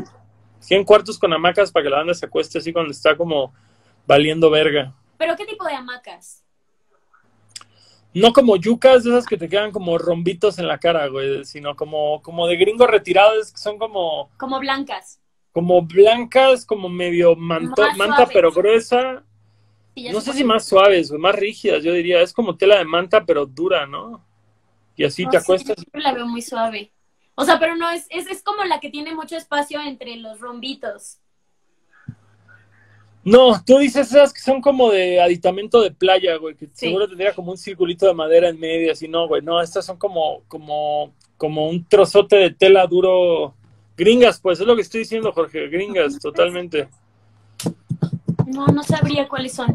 100 0.59 0.83
cuartos 0.83 1.17
con 1.17 1.31
hamacas 1.33 1.71
para 1.71 1.83
que 1.83 1.89
la 1.89 1.97
banda 1.97 2.13
se 2.13 2.25
acueste 2.25 2.57
así 2.57 2.73
cuando 2.73 2.91
está 2.91 3.15
como 3.15 3.53
valiendo 4.05 4.49
verga. 4.49 4.93
¿Pero 5.17 5.35
qué 5.35 5.45
tipo 5.45 5.65
de 5.65 5.73
hamacas? 5.73 6.43
No 8.13 8.31
como 8.31 8.55
yucas 8.55 9.03
de 9.03 9.11
esas 9.11 9.25
que 9.25 9.37
te 9.37 9.49
quedan 9.49 9.71
como 9.71 9.97
rombitos 9.97 10.57
en 10.59 10.67
la 10.67 10.77
cara, 10.79 11.07
güey, 11.07 11.43
sino 11.43 11.75
como, 11.75 12.21
como 12.21 12.47
de 12.47 12.55
gringos 12.55 12.89
retirados 12.89 13.51
que 13.51 13.57
son 13.57 13.77
como, 13.77 14.29
Como 14.37 14.59
blancas. 14.59 15.19
Como 15.55 15.81
blancas, 15.81 16.65
como 16.65 16.89
medio 16.89 17.33
manto- 17.37 17.81
manta 17.95 18.27
pero 18.27 18.51
gruesa. 18.51 19.23
Sí, 19.95 20.09
No 20.09 20.19
sé 20.19 20.33
si 20.33 20.43
más 20.43 20.65
suaves, 20.67 21.07
güey, 21.09 21.21
más 21.21 21.33
rígidas, 21.33 21.81
yo 21.81 21.93
diría. 21.93 22.19
Es 22.21 22.33
como 22.33 22.57
tela 22.57 22.77
de 22.77 22.83
manta 22.83 23.23
pero 23.25 23.45
dura, 23.45 23.85
¿no? 23.87 24.21
Y 24.97 25.05
así 25.05 25.25
te 25.29 25.37
acuestas. 25.37 25.77
yo 25.77 25.99
la 26.01 26.11
veo 26.13 26.27
muy 26.27 26.41
suave. 26.41 26.91
O 27.35 27.45
sea, 27.45 27.57
pero 27.57 27.77
no, 27.77 27.89
es, 27.89 28.05
es, 28.09 28.27
es 28.27 28.43
como 28.43 28.65
la 28.65 28.81
que 28.81 28.89
tiene 28.89 29.15
mucho 29.15 29.37
espacio 29.37 29.79
entre 29.81 30.17
los 30.17 30.41
rombitos. 30.41 31.19
No, 33.23 33.63
tú 33.65 33.77
dices 33.79 34.07
esas 34.11 34.33
que 34.33 34.41
son 34.41 34.61
como 34.61 34.91
de 34.91 35.19
aditamento 35.21 35.81
de 35.81 35.91
playa, 35.91 36.35
güey, 36.35 36.55
que 36.55 36.65
Sí. 36.67 36.87
seguro 36.87 37.07
tendría 37.07 37.33
como 37.33 37.51
un 37.51 37.57
circulito 37.57 38.05
de 38.05 38.13
madera 38.13 38.49
en 38.49 38.59
medio, 38.59 38.91
así, 38.91 39.07
no, 39.07 39.27
güey, 39.29 39.41
no, 39.41 39.61
estas 39.61 39.85
son 39.85 39.97
como, 39.97 40.43
como, 40.49 41.13
como 41.37 41.67
un 41.69 41.85
trozote 41.85 42.35
de 42.35 42.51
tela 42.51 42.85
duro. 42.85 43.55
Gringas, 43.97 44.39
pues, 44.39 44.59
es 44.59 44.67
lo 44.67 44.75
que 44.75 44.81
estoy 44.81 44.99
diciendo, 45.01 45.31
Jorge, 45.31 45.67
gringas, 45.67 46.19
totalmente. 46.19 46.89
No, 48.45 48.67
no 48.67 48.83
sabría 48.83 49.27
cuáles 49.27 49.53
son. 49.53 49.73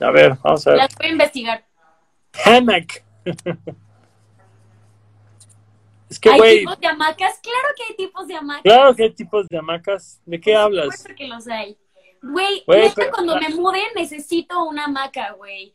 A 0.00 0.10
ver, 0.10 0.36
vamos 0.42 0.66
a 0.66 0.70
ver. 0.70 0.78
Las 0.78 0.94
voy 0.94 1.06
a 1.06 1.10
investigar. 1.10 1.64
Hammock. 2.44 3.02
es 6.08 6.20
que, 6.20 6.30
¿Hay 6.30 6.58
tipos 6.60 6.78
de 6.80 6.86
hamacas? 6.86 7.40
Claro 7.42 7.68
que 7.76 7.82
hay 7.88 7.96
tipos 7.96 8.28
de 8.28 8.34
hamacas. 8.34 8.62
claro 8.62 8.94
que 8.94 9.02
hay 9.02 9.12
tipos 9.12 9.48
de 9.48 9.58
hamacas. 9.58 10.20
¿De 10.24 10.40
qué 10.40 10.52
Por 10.52 10.60
hablas? 10.60 11.04
que 11.16 11.26
los 11.26 11.48
hay. 11.48 11.76
Güey, 12.22 12.64
pero- 12.66 13.10
cuando 13.12 13.38
me 13.40 13.48
mude 13.50 13.80
necesito 13.94 14.64
una 14.64 14.84
hamaca, 14.84 15.32
güey. 15.32 15.74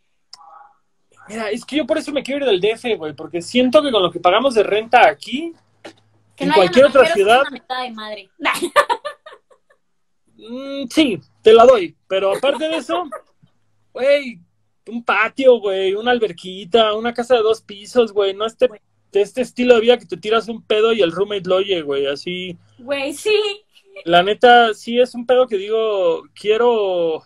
Mira, 1.27 1.49
es 1.49 1.63
que 1.63 1.77
yo 1.77 1.85
por 1.85 1.97
eso 1.97 2.11
me 2.11 2.21
quiero 2.21 2.45
ir 2.45 2.51
del 2.51 2.59
DF, 2.59 2.97
güey, 2.97 3.13
porque 3.13 3.41
siento 3.41 3.81
que 3.81 3.91
con 3.91 4.03
lo 4.03 4.11
que 4.11 4.19
pagamos 4.19 4.55
de 4.55 4.63
renta 4.63 5.07
aquí, 5.07 5.53
Que 6.35 6.43
En 6.45 6.49
no 6.49 6.55
cualquier 6.55 6.85
otra 6.85 7.03
es 7.03 7.13
ciudad- 7.13 7.41
una 7.41 7.49
mentada 7.51 7.83
de 7.83 7.91
madre. 7.91 8.29
mm, 10.35 10.87
sí, 10.89 11.19
te 11.41 11.53
la 11.53 11.65
doy. 11.65 11.95
Pero 12.07 12.35
aparte 12.35 12.67
de 12.67 12.77
eso, 12.77 13.03
güey, 13.93 14.39
un 14.87 15.03
patio, 15.03 15.59
güey, 15.59 15.93
una 15.95 16.11
alberquita, 16.11 16.93
una 16.93 17.13
casa 17.13 17.35
de 17.35 17.41
dos 17.41 17.61
pisos, 17.61 18.11
güey, 18.11 18.33
no 18.33 18.45
este, 18.45 18.67
de 19.11 19.21
este 19.21 19.41
estilo 19.41 19.75
de 19.75 19.81
vida 19.81 19.97
que 19.97 20.05
te 20.05 20.17
tiras 20.17 20.47
un 20.47 20.61
pedo 20.63 20.91
y 20.93 21.01
el 21.01 21.11
roommate 21.11 21.47
lo 21.47 21.57
oye, 21.57 21.81
güey, 21.81 22.07
así. 22.07 22.57
Güey, 22.79 23.13
sí. 23.13 23.35
La 24.05 24.23
neta, 24.23 24.73
sí 24.73 24.99
es 24.99 25.13
un 25.13 25.25
pedo 25.25 25.47
que 25.47 25.57
digo, 25.57 26.23
quiero, 26.33 27.23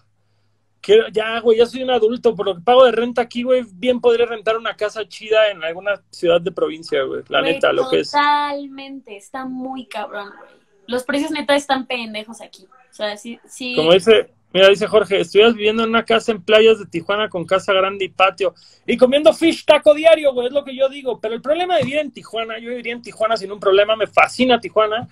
quiero, 0.88 1.10
ya, 1.10 1.42
güey, 1.42 1.58
ya 1.58 1.66
soy 1.66 1.84
un 1.84 1.92
adulto, 1.92 2.34
por 2.34 2.46
lo 2.46 2.56
que 2.56 2.62
pago 2.62 2.86
de 2.86 2.94
renta 2.94 3.22
aquí, 3.22 3.44
güey, 3.44 3.66
bien 3.74 4.00
podría 4.00 4.26
rentar 4.26 4.56
una 4.56 4.74
casa 4.74 5.06
chida 5.06 5.52
en 5.52 5.62
alguna 5.62 6.02
ciudad 6.12 6.40
de 6.40 6.50
provincia, 6.50 7.04
güey, 7.04 7.24
la 7.28 7.42
Güey, 7.42 7.56
neta, 7.56 7.74
lo 7.74 7.90
que 7.90 8.00
es. 8.00 8.12
Totalmente, 8.12 9.18
está 9.18 9.44
muy 9.44 9.86
cabrón, 9.86 10.30
güey. 10.30 10.52
Los 10.88 11.04
precios 11.04 11.32
neta 11.32 11.58
están 11.58 11.88
pendejos 11.88 12.40
aquí. 12.40 12.66
O 12.90 12.94
sea, 12.94 13.18
sí, 13.18 13.38
sí. 13.46 13.76
Como 13.76 13.92
dice, 13.92 14.30
mira, 14.54 14.70
dice 14.70 14.88
Jorge, 14.88 15.20
estuvieras 15.20 15.56
viviendo 15.56 15.84
en 15.84 15.90
una 15.90 16.06
casa 16.06 16.32
en 16.32 16.42
playas 16.42 16.80
de 16.80 16.86
Tijuana 16.86 17.28
con 17.28 17.44
casa 17.44 17.74
grande 17.74 18.06
y 18.06 18.10
patio 18.10 18.56
y 18.86 18.96
comiendo 18.96 19.34
fish 19.34 19.66
taco 19.66 19.94
diario, 19.94 20.34
güey, 20.34 20.48
es 20.48 20.54
lo 20.54 20.64
que 20.64 20.74
yo 20.74 20.88
digo. 20.88 21.20
Pero 21.20 21.36
el 21.36 21.42
problema 21.42 21.76
de 21.76 21.84
vivir 21.84 22.00
en 22.00 22.14
Tijuana, 22.14 22.60
yo 22.60 22.70
viviría 22.70 22.94
en 22.94 23.02
Tijuana 23.02 23.36
sin 23.36 23.52
un 23.52 23.60
problema, 23.60 23.98
me 23.98 24.08
fascina 24.08 24.62
Tijuana, 24.62 25.10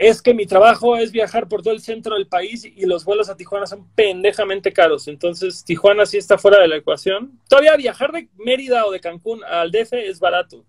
es 0.00 0.22
que 0.22 0.32
mi 0.32 0.46
trabajo 0.46 0.96
es 0.96 1.10
viajar 1.10 1.48
por 1.48 1.60
todo 1.60 1.74
el 1.74 1.80
centro 1.80 2.14
del 2.14 2.28
país 2.28 2.64
y 2.64 2.86
los 2.86 3.04
vuelos 3.04 3.28
a 3.28 3.36
Tijuana 3.36 3.66
son 3.66 3.84
pendejamente 3.96 4.72
caros. 4.72 5.08
Entonces, 5.08 5.64
Tijuana 5.64 6.06
sí 6.06 6.16
está 6.18 6.38
fuera 6.38 6.60
de 6.60 6.68
la 6.68 6.76
ecuación. 6.76 7.40
Todavía 7.48 7.74
viajar 7.76 8.12
de 8.12 8.28
Mérida 8.36 8.86
o 8.86 8.92
de 8.92 9.00
Cancún 9.00 9.42
al 9.42 9.72
DF 9.72 9.94
es 9.94 10.20
barato, 10.20 10.64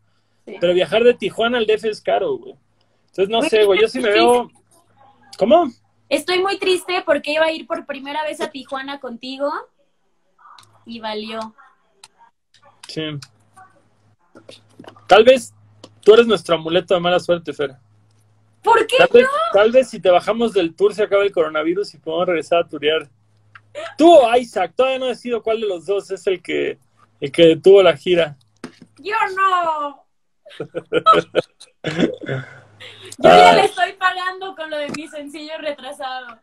Sí. 0.47 0.56
pero 0.60 0.73
viajar 0.73 1.03
de 1.03 1.14
Tijuana 1.14 1.60
al 1.60 1.68
DF 1.68 1.85
es 1.85 2.01
caro, 2.01 2.38
güey. 2.38 2.56
Entonces, 3.10 3.30
no 3.30 3.43
sé, 3.43 3.65
güey, 3.65 3.80
yo 3.80 3.88
sí 3.88 3.99
me 3.99 4.10
veo... 4.10 4.49
¿Cómo? 5.38 5.72
Estoy 6.10 6.41
muy 6.41 6.57
triste 6.57 7.03
porque 7.06 7.34
iba 7.34 7.45
a 7.45 7.51
ir 7.51 7.68
por 7.68 7.85
primera 7.85 8.23
vez 8.23 8.41
a 8.41 8.49
Tijuana 8.49 8.99
contigo 8.99 9.51
y 10.88 10.99
valió. 10.99 11.53
Sí. 12.88 13.03
Tal 15.06 15.23
vez 15.23 15.53
tú 16.01 16.15
eres 16.15 16.26
nuestro 16.26 16.56
amuleto 16.56 16.95
de 16.95 16.99
mala 16.99 17.19
suerte, 17.19 17.53
Fer. 17.53 17.76
¿Por 18.64 18.86
qué? 18.88 18.98
Tal 18.98 19.07
vez, 19.14 19.27
tal 19.53 19.72
vez 19.72 19.90
si 19.90 19.99
te 19.99 20.10
bajamos 20.10 20.53
del 20.53 20.76
tour 20.76 20.94
se 20.94 21.03
acaba 21.03 21.23
el 21.23 21.31
coronavirus 21.31 21.94
y 21.94 21.98
podemos 21.98 22.27
regresar 22.27 22.60
a 22.64 22.68
turear. 22.68 23.10
Tú 23.98 24.11
o 24.14 24.36
Isaac, 24.36 24.73
todavía 24.76 24.99
no 24.99 25.06
decido 25.07 25.41
cuál 25.41 25.61
de 25.61 25.68
los 25.68 25.86
dos 25.86 26.10
es 26.11 26.26
el 26.27 26.41
que, 26.41 26.77
el 27.22 27.31
que 27.31 27.45
detuvo 27.48 27.81
la 27.84 27.95
gira. 27.95 28.36
Yo 28.98 29.15
no. 29.36 30.06
Yo 33.22 33.30
ya 33.30 33.49
Ah. 33.49 33.53
le 33.53 33.65
estoy 33.65 33.94
pagando 33.94 34.56
con 34.56 34.69
lo 34.69 34.77
de 34.77 34.90
mi 34.90 35.07
sencillo 35.07 35.53
retrasado. 35.60 36.40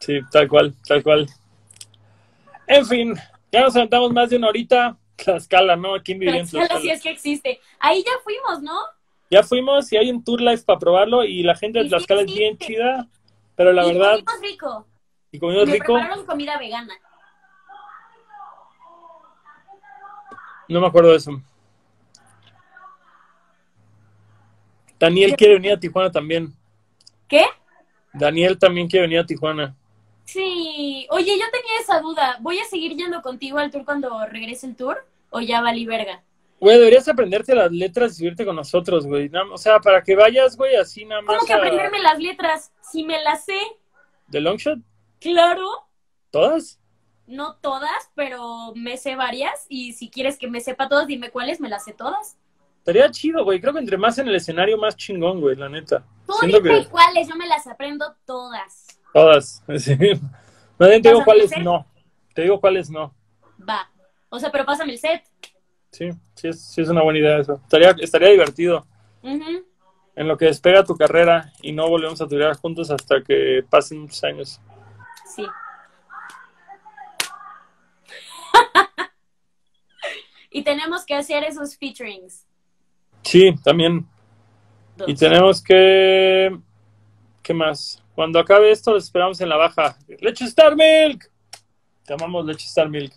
Sí, 0.00 0.20
tal 0.30 0.48
cual, 0.48 0.74
tal 0.86 1.02
cual. 1.02 1.26
En 2.66 2.86
fin, 2.86 3.14
ya 3.50 3.62
nos 3.62 3.76
aventamos 3.76 4.12
más 4.12 4.30
de 4.30 4.36
una 4.36 4.48
horita. 4.48 4.96
Tlaxcala, 5.16 5.76
¿no? 5.76 5.94
¿Quién 6.04 6.18
vive 6.18 6.38
en 6.38 6.46
Tlaxcala 6.46 6.64
sí 6.66 6.68
Tlaxcala? 6.68 6.92
es 6.94 7.02
que 7.02 7.10
existe. 7.10 7.60
Ahí 7.80 8.04
ya 8.04 8.12
fuimos, 8.22 8.62
¿no? 8.62 8.78
Ya 9.30 9.42
fuimos 9.42 9.90
y 9.92 9.96
hay 9.96 10.10
un 10.10 10.22
tour 10.22 10.40
live 10.40 10.62
para 10.62 10.78
probarlo 10.78 11.24
y 11.24 11.42
la 11.42 11.56
gente 11.56 11.78
de 11.78 11.84
Sí, 11.84 11.88
sí, 11.88 11.90
Tlaxcala 11.90 12.22
es 12.22 12.30
sí. 12.30 12.38
bien 12.38 12.58
chida. 12.58 13.06
Pero 13.56 13.72
la 13.72 13.86
y 13.86 13.92
verdad, 13.94 14.18
comimos 14.24 14.40
rico. 14.42 14.86
y 15.32 15.38
comimos 15.38 15.66
Me 15.66 15.72
rico, 15.74 15.94
prepararon 15.94 16.26
comida 16.26 16.58
vegana. 16.58 16.94
no 20.68 20.80
me 20.80 20.86
acuerdo 20.86 21.10
de 21.10 21.16
eso. 21.16 21.42
Daniel 24.98 25.30
¿Qué? 25.30 25.36
quiere 25.36 25.54
venir 25.54 25.72
a 25.72 25.80
Tijuana 25.80 26.10
también. 26.10 26.54
¿Qué? 27.28 27.44
Daniel 28.12 28.58
también 28.58 28.88
quiere 28.88 29.06
venir 29.06 29.20
a 29.20 29.26
Tijuana. 29.26 29.74
Sí. 30.24 31.06
Oye, 31.10 31.38
yo 31.38 31.44
tenía 31.52 31.80
esa 31.80 32.00
duda. 32.00 32.36
¿Voy 32.40 32.58
a 32.58 32.64
seguir 32.64 32.96
yendo 32.96 33.22
contigo 33.22 33.58
al 33.58 33.70
tour 33.70 33.84
cuando 33.84 34.26
regrese 34.26 34.66
el 34.66 34.76
tour? 34.76 35.06
¿O 35.30 35.40
ya 35.40 35.60
valí 35.60 35.86
verga? 35.86 36.22
Güey, 36.58 36.78
deberías 36.78 37.06
aprenderte 37.08 37.54
las 37.54 37.70
letras 37.70 38.12
y 38.12 38.16
subirte 38.16 38.46
con 38.46 38.56
nosotros, 38.56 39.06
güey. 39.06 39.30
O 39.52 39.58
sea, 39.58 39.78
para 39.78 40.02
que 40.02 40.16
vayas, 40.16 40.56
güey, 40.56 40.74
así 40.76 41.04
nada 41.04 41.20
más 41.22 41.36
¿Cómo 41.36 41.46
que 41.46 41.52
a- 41.52 41.56
aprenderme 41.56 41.98
las 42.00 42.18
letras? 42.18 42.72
Si 42.82 43.04
me 43.04 43.22
las 43.22 43.44
sé, 43.44 43.58
de 44.28 44.40
Longshot. 44.40 44.78
claro. 45.20 45.68
¿Todas? 46.30 46.78
No 47.26 47.56
todas, 47.56 48.10
pero 48.14 48.72
me 48.74 48.96
sé 48.96 49.16
varias. 49.16 49.66
Y 49.68 49.92
si 49.94 50.10
quieres 50.10 50.38
que 50.38 50.48
me 50.48 50.60
sepa 50.60 50.88
todas, 50.88 51.06
dime 51.06 51.30
cuáles, 51.30 51.60
me 51.60 51.68
las 51.68 51.84
sé 51.84 51.92
todas. 51.92 52.36
Estaría 52.78 53.10
chido, 53.10 53.42
güey. 53.44 53.60
Creo 53.60 53.72
que 53.72 53.80
entre 53.80 53.96
más 53.98 54.18
en 54.18 54.28
el 54.28 54.34
escenario, 54.36 54.76
más 54.78 54.96
chingón, 54.96 55.40
güey, 55.40 55.56
la 55.56 55.68
neta. 55.68 56.04
Tú 56.26 56.34
dime 56.42 56.60
que 56.84 56.86
cuáles, 56.88 57.28
yo 57.28 57.34
me 57.36 57.46
las 57.48 57.66
aprendo 57.66 58.14
todas. 58.24 58.86
todas. 59.12 59.62
Sí. 59.78 59.94
Bien 59.96 61.00
te 61.02 61.08
digo 61.08 61.24
cuáles 61.24 61.50
no. 61.62 61.86
Te 62.34 62.42
digo 62.42 62.60
cuáles 62.60 62.90
no. 62.90 63.14
Va. 63.68 63.90
O 64.28 64.38
sea, 64.38 64.52
pero 64.52 64.64
pásame 64.66 64.92
el 64.92 64.98
set. 64.98 65.24
Sí, 65.96 66.10
sí 66.34 66.48
es, 66.48 66.60
sí 66.60 66.82
es 66.82 66.90
una 66.90 67.02
buena 67.02 67.18
idea 67.20 67.38
eso. 67.38 67.54
Estaría, 67.54 67.96
estaría 67.98 68.28
divertido. 68.28 68.86
En 69.22 70.28
lo 70.28 70.36
que 70.36 70.44
despega 70.44 70.84
tu 70.84 70.94
carrera 70.94 71.50
y 71.62 71.72
no 71.72 71.88
volvemos 71.88 72.20
a 72.20 72.28
turear 72.28 72.54
juntos 72.56 72.90
hasta 72.90 73.22
que 73.22 73.64
pasen 73.70 74.00
muchos 74.00 74.22
años. 74.22 74.60
Sí. 75.34 75.46
y 80.50 80.62
tenemos 80.62 81.06
que 81.06 81.14
hacer 81.14 81.44
esos 81.44 81.78
featurings. 81.78 82.44
Sí, 83.22 83.54
también. 83.64 84.06
Dos. 84.96 85.08
Y 85.08 85.14
tenemos 85.14 85.62
que... 85.62 86.58
¿Qué 87.42 87.54
más? 87.54 88.02
Cuando 88.14 88.38
acabe 88.38 88.70
esto, 88.70 88.92
los 88.92 89.04
esperamos 89.04 89.40
en 89.40 89.48
la 89.48 89.56
baja. 89.56 89.96
¡Leche 90.20 90.44
Star 90.44 90.76
Milk! 90.76 91.30
Te 92.04 92.12
amamos, 92.12 92.44
Leche 92.44 92.66
Star 92.66 92.90
Milk. 92.90 93.14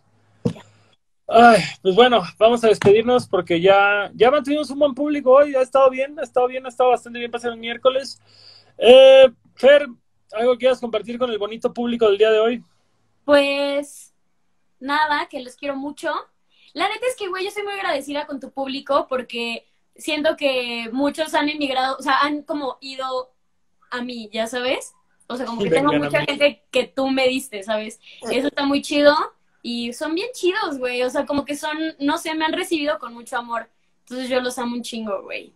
Ay, 1.32 1.62
pues 1.84 1.94
bueno, 1.94 2.24
vamos 2.40 2.64
a 2.64 2.70
despedirnos 2.70 3.28
porque 3.28 3.62
ya, 3.62 4.10
ya 4.16 4.32
mantuvimos 4.32 4.72
un 4.72 4.80
buen 4.80 4.96
público 4.96 5.32
hoy. 5.32 5.54
Ha 5.54 5.62
estado 5.62 5.88
bien, 5.92 6.20
ha 6.20 6.24
estado 6.24 6.48
bien, 6.48 6.66
ha 6.66 6.70
estado 6.70 6.90
bastante 6.90 7.20
bien 7.20 7.30
pasar 7.30 7.52
el 7.52 7.60
miércoles. 7.60 8.20
Eh, 8.80 9.30
Fer, 9.54 9.88
¿algo 10.32 10.54
que 10.54 10.58
quieras 10.60 10.80
compartir 10.80 11.20
con 11.20 11.30
el 11.30 11.38
bonito 11.38 11.72
público 11.72 12.08
del 12.08 12.18
día 12.18 12.32
de 12.32 12.40
hoy? 12.40 12.64
Pues 13.26 14.16
nada, 14.80 15.28
que 15.30 15.42
los 15.42 15.56
quiero 15.56 15.76
mucho. 15.76 16.12
La 16.74 16.90
neta 16.90 17.06
es 17.08 17.16
que, 17.16 17.28
güey, 17.28 17.46
yo 17.46 17.52
soy 17.52 17.62
muy 17.62 17.74
agradecida 17.74 18.26
con 18.26 18.40
tu 18.40 18.52
público 18.52 19.06
porque 19.08 19.68
siento 19.96 20.36
que 20.36 20.90
muchos 20.92 21.36
han 21.36 21.48
emigrado, 21.50 21.98
o 21.98 22.02
sea, 22.02 22.22
han 22.22 22.42
como 22.42 22.80
ido 22.82 23.32
a 23.92 24.02
mí, 24.02 24.32
ya 24.34 24.48
sabes. 24.48 24.94
O 25.28 25.38
sea, 25.38 25.46
como 25.46 25.62
que 25.62 25.70
tengo 25.70 25.94
mucha 25.94 26.22
gente 26.22 26.64
que 26.72 26.88
tú 26.88 27.10
me 27.10 27.28
diste, 27.28 27.62
¿sabes? 27.62 28.00
Eso 28.32 28.48
está 28.48 28.66
muy 28.66 28.82
chido 28.82 29.16
y 29.62 29.94
son 29.94 30.16
bien 30.16 30.30
chidos, 30.34 30.78
güey. 30.78 31.04
O 31.04 31.10
sea, 31.10 31.26
como 31.26 31.46
que 31.46 31.56
son, 31.56 31.78
no 32.00 32.18
sé, 32.18 32.34
me 32.36 32.46
han 32.46 32.54
recibido 32.54 32.98
con 33.00 33.14
mucho 33.14 33.38
amor. 33.38 33.70
Entonces 34.02 34.30
yo 34.30 34.42
los 34.42 34.58
amo 34.58 34.76
un 34.76 34.82
chingo, 34.82 35.24
güey. 35.24 35.54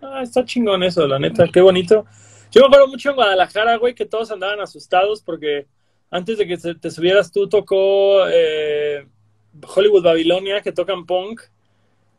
Ah, 0.00 0.22
está 0.22 0.44
chingón 0.44 0.82
eso, 0.82 1.06
la 1.06 1.18
neta, 1.18 1.46
qué 1.52 1.60
bonito. 1.60 2.04
Yo 2.50 2.60
me 2.62 2.66
acuerdo 2.66 2.88
mucho 2.88 3.10
en 3.10 3.16
Guadalajara, 3.16 3.76
güey, 3.76 3.94
que 3.94 4.06
todos 4.06 4.30
andaban 4.30 4.60
asustados 4.60 5.22
porque 5.22 5.66
antes 6.10 6.38
de 6.38 6.46
que 6.46 6.56
te, 6.56 6.90
subieras 6.90 7.32
tú 7.32 7.48
tocó 7.48 8.28
eh, 8.28 9.06
Hollywood 9.74 10.04
Babilonia, 10.04 10.60
que 10.60 10.72
tocan 10.72 11.06
punk, 11.06 11.40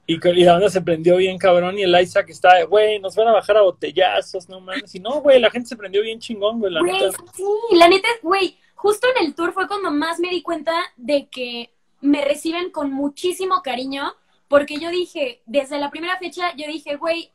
y, 0.07 0.15
y 0.15 0.43
la 0.43 0.53
banda 0.53 0.69
se 0.69 0.81
prendió 0.81 1.17
bien 1.17 1.37
cabrón, 1.37 1.79
y 1.79 1.83
el 1.83 1.99
Isaac 1.99 2.29
está, 2.29 2.63
güey, 2.63 2.99
nos 2.99 3.15
van 3.15 3.29
a 3.29 3.33
bajar 3.33 3.57
a 3.57 3.61
botellazos, 3.61 4.49
no 4.49 4.59
mames. 4.59 4.93
Y 4.93 4.99
no, 4.99 5.21
güey, 5.21 5.39
la 5.39 5.49
gente 5.49 5.69
se 5.69 5.75
prendió 5.75 6.01
bien 6.01 6.19
chingón, 6.19 6.59
güey, 6.59 6.73
la 6.73 6.81
neta. 6.81 7.11
sí, 7.33 7.43
la 7.71 7.87
neta, 7.87 8.07
güey, 8.21 8.57
justo 8.85 9.07
en 9.15 9.25
el 9.25 9.33
tour 9.33 9.51
fue 9.51 9.67
cuando 9.67 9.89
más 9.89 10.19
me 10.19 10.29
di 10.29 10.43
cuenta 10.43 10.71
de 10.95 11.27
que 11.27 11.73
me 12.01 12.23
reciben 12.23 12.69
con 12.69 12.91
muchísimo 12.91 13.63
cariño, 13.63 14.13
porque 14.47 14.77
yo 14.79 14.91
dije, 14.91 15.41
desde 15.47 15.79
la 15.79 15.89
primera 15.89 16.19
fecha, 16.19 16.55
yo 16.55 16.67
dije, 16.67 16.95
güey, 16.95 17.31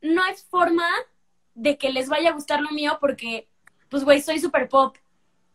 no 0.00 0.20
hay 0.24 0.34
forma 0.50 0.88
de 1.54 1.78
que 1.78 1.90
les 1.90 2.08
vaya 2.08 2.30
a 2.30 2.32
gustar 2.32 2.60
lo 2.60 2.70
mío 2.70 2.98
porque, 3.00 3.46
pues, 3.88 4.02
güey, 4.02 4.20
soy 4.20 4.40
super 4.40 4.68
pop. 4.68 4.96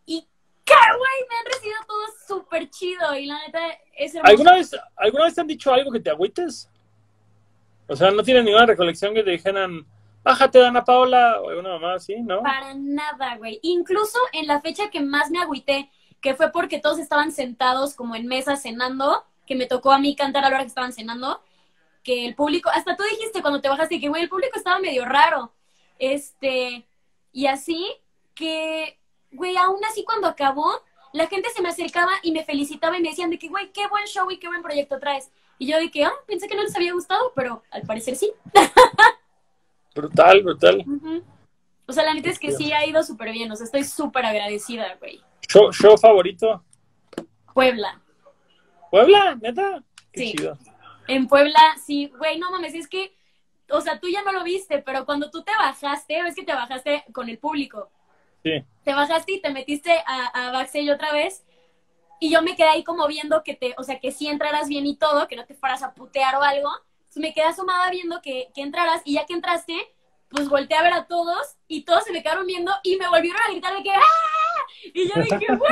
Y, 0.06 0.26
¡ca- 0.64 0.96
güey, 0.98 1.30
me 1.30 1.36
han 1.36 1.46
recibido 1.48 1.80
todos 1.86 2.10
súper 2.26 2.70
chido 2.70 3.14
y 3.18 3.26
la 3.26 3.38
neta 3.46 3.60
es. 3.98 4.16
¿Alguna 4.24 4.54
vez, 4.54 4.72
¿Alguna 4.96 5.26
vez 5.26 5.36
te 5.36 5.42
han 5.42 5.48
dicho 5.48 5.74
algo 5.74 5.92
que 5.92 6.00
te 6.00 6.12
agüites? 6.12 6.70
O 7.88 7.96
sea, 7.98 8.10
no 8.10 8.24
tienes 8.24 8.46
ninguna 8.46 8.68
recolección 8.68 9.14
que 9.14 9.24
te 9.24 9.32
dijeran, 9.32 9.86
bájate, 10.26 10.58
Dana 10.58 10.84
Paola, 10.84 11.40
o 11.40 11.50
alguna 11.50 11.70
mamá 11.70 11.94
así, 11.94 12.20
¿no? 12.20 12.42
Para 12.42 12.74
nada, 12.74 13.38
güey. 13.38 13.60
Incluso 13.62 14.18
en 14.34 14.48
la 14.48 14.60
fecha 14.60 14.90
que 14.90 15.00
más 15.00 15.30
me 15.30 15.40
agüité, 15.40 15.92
que 16.20 16.34
fue 16.34 16.52
porque 16.52 16.80
todos 16.80 16.98
estaban 16.98 17.32
sentados 17.32 17.94
como 17.94 18.16
en 18.16 18.26
mesa 18.26 18.58
cenando, 18.58 19.24
que 19.46 19.54
me 19.54 19.68
tocó 19.68 19.92
a 19.92 20.00
mí 20.00 20.16
cantar 20.16 20.44
a 20.44 20.50
la 20.50 20.56
hora 20.56 20.64
que 20.64 20.70
estaban 20.70 20.94
cenando, 20.94 21.42
que 22.04 22.26
el 22.26 22.34
público, 22.34 22.72
hasta 22.72 22.96
tú 22.96 23.04
dijiste 23.04 23.44
cuando 23.44 23.62
te 23.62 23.70
bajaste 23.70 24.02
que, 24.02 24.10
güey, 24.10 24.24
el 24.24 24.30
público 24.30 24.58
estaba 24.58 24.80
medio 24.80 25.06
raro. 25.06 25.54
Este, 26.00 26.88
y 27.32 27.46
así 27.46 27.86
que, 28.34 29.00
güey, 29.32 29.56
aún 29.58 29.86
así 29.86 30.04
cuando 30.04 30.28
acabó, 30.28 30.82
la 31.14 31.28
gente 31.28 31.50
se 31.52 31.62
me 31.62 31.70
acercaba 31.70 32.12
y 32.24 32.32
me 32.32 32.44
felicitaba 32.44 32.98
y 32.98 33.02
me 33.02 33.10
decían 33.10 33.30
de 33.30 33.38
que, 33.38 33.48
güey, 33.48 33.72
qué 33.72 33.88
buen 33.88 34.06
show 34.06 34.30
y 34.32 34.40
qué 34.40 34.48
buen 34.48 34.64
proyecto 34.64 34.98
traes. 34.98 35.30
Y 35.60 35.68
yo 35.68 35.78
de 35.78 35.92
que, 35.92 36.04
ah, 36.04 36.14
pensé 36.26 36.48
que 36.48 36.56
no 36.56 36.64
les 36.64 36.76
había 36.76 36.94
gustado, 36.94 37.32
pero 37.36 37.62
al 37.70 37.84
parecer 37.84 38.16
sí. 38.16 38.34
Brutal, 39.96 40.44
brutal. 40.44 40.86
O 41.88 41.94
sea, 41.94 42.04
la 42.04 42.14
neta 42.14 42.30
es 42.30 42.38
que 42.40 42.52
sí 42.52 42.72
ha 42.74 42.86
ido 42.86 43.02
súper 43.04 43.32
bien. 43.32 43.52
O 43.52 43.56
sea, 43.56 43.66
estoy 43.66 43.84
súper 43.84 44.26
agradecida, 44.26 44.96
güey. 45.00 45.22
Show, 45.48 45.72
show 45.72 45.98
favorito. 45.98 46.64
Puebla. 47.54 48.02
¿Puebla? 48.92 49.36
¿Neta? 49.42 49.84
Qué 50.12 50.20
Sí. 50.22 50.32
chido. 50.34 50.58
En 51.08 51.28
Puebla, 51.28 51.60
sí, 51.84 52.12
güey, 52.18 52.40
no 52.40 52.50
mames, 52.52 52.74
es 52.74 52.88
que, 52.88 53.16
o 53.70 53.80
sea, 53.80 54.00
tú 54.00 54.08
ya 54.10 54.24
no 54.24 54.32
lo 54.32 54.44
viste, 54.44 54.80
pero 54.80 55.06
cuando 55.06 55.30
tú 55.30 55.44
te 55.44 55.52
bajaste, 55.58 56.24
ves 56.24 56.36
que 56.36 56.44
te 56.44 56.54
bajaste 56.54 57.04
con 57.14 57.30
el 57.30 57.38
público. 57.38 57.92
Sí. 58.44 58.64
Te 58.84 58.94
bajaste 58.94 59.34
y 59.34 59.42
te 59.42 59.52
metiste 59.52 59.92
a, 60.06 60.48
a 60.48 60.52
backstage 60.52 60.90
otra 60.90 61.12
vez. 61.14 61.46
Y 62.20 62.32
yo 62.32 62.42
me 62.42 62.56
quedé 62.56 62.70
ahí 62.70 62.84
como 62.84 63.08
viendo 63.08 63.44
que 63.44 63.54
te, 63.56 63.76
o 63.78 63.84
sea, 63.84 64.00
que 64.00 64.12
sí 64.12 64.28
entraras 64.28 64.68
bien 64.68 64.86
y 64.88 64.96
todo, 64.96 65.28
que 65.28 65.36
no 65.36 65.46
te 65.46 65.54
fueras 65.54 65.84
a 65.84 65.94
putear 65.94 66.36
o 66.36 66.42
algo. 66.42 66.70
Me 67.16 67.34
quedé 67.34 67.46
asomada 67.46 67.90
viendo 67.90 68.22
que, 68.22 68.50
que 68.54 68.62
entraras 68.62 69.02
y 69.06 69.14
ya 69.14 69.26
que 69.26 69.34
entraste, 69.34 69.76
pues 70.30 70.50
volteé 70.50 70.78
a 70.78 70.84
ver 70.84 70.94
a 70.94 71.06
todos 71.06 71.56
y 71.68 71.84
todos 71.84 72.04
se 72.04 72.12
me 72.12 72.22
quedaron 72.22 72.46
viendo 72.46 72.72
y 72.84 72.98
me 72.98 73.08
volvieron 73.08 73.42
a 73.42 73.52
gritar 73.52 73.76
de 73.76 73.84
que 73.84 73.92
¡Ah! 73.92 74.02
Y 74.94 75.08
yo 75.08 75.22
dije, 75.22 75.56
güey, 75.56 75.72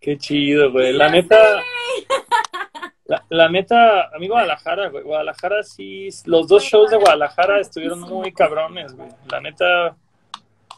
Qué 0.00 0.16
chido, 0.18 0.70
güey. 0.70 0.92
La 0.92 1.08
neta, 1.08 1.36
la, 3.06 3.24
la 3.28 3.48
neta, 3.48 4.02
a 4.02 4.18
mí 4.18 4.28
Guadalajara, 4.28 4.88
güey. 4.88 5.02
Guadalajara 5.02 5.62
sí, 5.62 6.08
los 6.26 6.46
dos 6.46 6.62
shows 6.62 6.90
de 6.90 6.96
Guadalajara 6.96 7.60
estuvieron 7.60 8.00
muy 8.00 8.32
cabrones, 8.32 8.94
güey. 8.94 9.08
La 9.30 9.40
neta, 9.40 9.96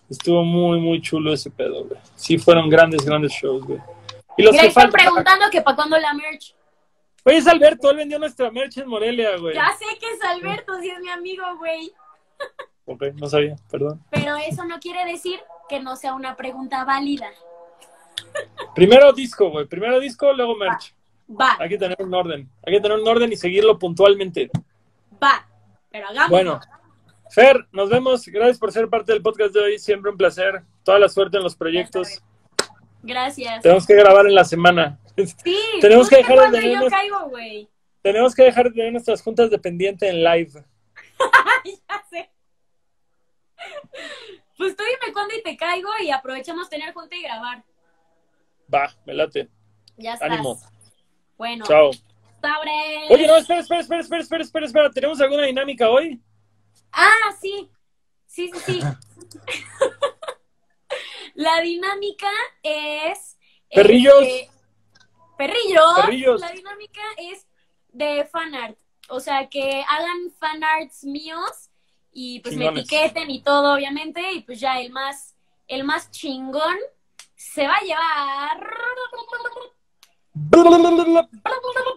estuvo 0.08 0.44
muy, 0.44 0.80
muy 0.80 1.02
chulo 1.02 1.32
ese 1.32 1.50
pedo, 1.50 1.84
güey. 1.84 2.00
Sí 2.14 2.38
fueron 2.38 2.70
grandes, 2.70 3.04
grandes 3.04 3.32
shows, 3.32 3.64
güey. 3.64 3.80
Y 4.36 4.42
los 4.42 4.56
que 4.56 4.66
están 4.66 4.90
preguntando 4.90 5.46
que 5.50 5.60
para 5.60 5.76
cuándo 5.76 5.98
la 5.98 6.14
merch. 6.14 6.54
Oye, 7.28 7.36
es 7.36 7.46
Alberto, 7.46 7.90
él 7.90 7.96
vendió 7.98 8.18
nuestra 8.18 8.50
merch 8.50 8.78
en 8.78 8.88
Morelia, 8.88 9.36
güey. 9.36 9.54
Ya 9.54 9.68
sé 9.78 9.84
que 9.98 10.10
es 10.10 10.22
Alberto, 10.24 10.78
si 10.80 10.88
es 10.88 10.98
mi 11.00 11.10
amigo, 11.10 11.44
güey. 11.58 11.92
Ok, 12.86 13.02
no 13.16 13.28
sabía, 13.28 13.54
perdón. 13.70 14.02
Pero 14.10 14.34
eso 14.36 14.64
no 14.64 14.78
quiere 14.80 15.04
decir 15.04 15.38
que 15.68 15.78
no 15.80 15.94
sea 15.96 16.14
una 16.14 16.36
pregunta 16.36 16.84
válida. 16.84 17.28
Primero 18.74 19.12
disco, 19.12 19.50
güey. 19.50 19.66
Primero 19.66 20.00
disco, 20.00 20.32
luego 20.32 20.56
merch. 20.56 20.94
Va, 21.28 21.56
Hay 21.58 21.68
que 21.68 21.76
tener 21.76 21.96
un 22.00 22.14
orden. 22.14 22.48
Hay 22.66 22.72
que 22.74 22.80
tener 22.80 22.98
un 22.98 23.06
orden 23.06 23.30
y 23.30 23.36
seguirlo 23.36 23.78
puntualmente. 23.78 24.50
va. 25.22 25.46
Pero 25.90 26.08
hagamos. 26.08 26.30
Bueno, 26.30 26.60
Fer, 27.30 27.66
nos 27.72 27.90
vemos. 27.90 28.26
Gracias 28.26 28.58
por 28.58 28.72
ser 28.72 28.88
parte 28.88 29.12
del 29.12 29.20
podcast 29.20 29.52
de 29.52 29.60
hoy. 29.60 29.78
Siempre 29.78 30.10
un 30.10 30.16
placer. 30.16 30.62
Toda 30.82 30.98
la 30.98 31.10
suerte 31.10 31.36
en 31.36 31.42
los 31.42 31.54
proyectos. 31.54 32.22
Gracias. 33.02 33.62
Tenemos 33.62 33.86
que 33.86 33.94
grabar 33.94 34.26
en 34.26 34.34
la 34.34 34.44
semana. 34.44 34.98
Sí, 35.26 35.58
tenemos 35.80 36.08
que 36.08 36.16
dejar 36.16 36.34
de 36.34 36.40
cuando 36.40 36.58
tener 36.58 36.80
yo 36.82 36.88
caigo, 36.88 37.28
güey. 37.28 37.68
Tenemos 38.02 38.34
que 38.34 38.44
dejar 38.44 38.66
de 38.66 38.70
tener 38.70 38.92
nuestras 38.92 39.22
juntas 39.22 39.50
de 39.50 39.58
pendiente 39.58 40.08
en 40.08 40.22
live. 40.22 40.64
ya 41.64 42.04
sé. 42.10 42.30
Pues 44.56 44.76
tú 44.76 44.82
dime 44.84 45.12
cuándo 45.12 45.34
y 45.34 45.42
te 45.42 45.56
caigo 45.56 45.90
y 46.02 46.10
aprovechamos 46.10 46.68
tener 46.68 46.92
junta 46.92 47.16
y 47.16 47.22
grabar. 47.22 47.64
Va, 48.72 48.94
me 49.04 49.14
late. 49.14 49.48
Ya 49.96 50.14
estás. 50.14 50.30
Ánimo. 50.30 50.60
Bueno, 51.36 51.64
Chao. 51.66 51.90
Oye, 53.10 53.26
no, 53.26 53.36
espera, 53.36 53.60
espera, 53.60 53.80
espera, 53.80 54.00
espera, 54.00 54.22
espera, 54.22 54.44
espera, 54.44 54.66
espera. 54.66 54.90
¿Tenemos 54.90 55.20
alguna 55.20 55.44
dinámica 55.44 55.88
hoy? 55.88 56.20
Ah, 56.92 57.34
sí. 57.40 57.68
Sí, 58.26 58.50
sí, 58.54 58.60
sí. 58.66 58.80
la 61.34 61.60
dinámica 61.60 62.28
es... 62.62 63.36
Perrillos. 63.70 64.22
este, 64.22 64.50
perrillos. 65.38 66.00
Perrillos. 66.02 66.40
La 66.42 66.50
dinámica 66.50 67.00
es 67.16 67.46
de 67.92 68.26
fanart. 68.26 68.76
O 69.08 69.20
sea, 69.20 69.48
que 69.48 69.82
hagan 69.88 70.30
fanarts 70.38 71.04
míos 71.04 71.70
y 72.12 72.40
pues 72.40 72.56
me 72.56 72.66
etiqueten 72.66 73.30
y 73.30 73.40
todo, 73.40 73.74
obviamente. 73.74 74.32
Y 74.32 74.42
pues 74.42 74.60
ya 74.60 74.80
el 74.80 74.90
más, 74.90 75.34
el 75.66 75.84
más 75.84 76.10
chingón 76.10 76.76
se 77.34 77.66
va 77.66 77.76
a 77.76 77.80
llevar... 77.80 78.68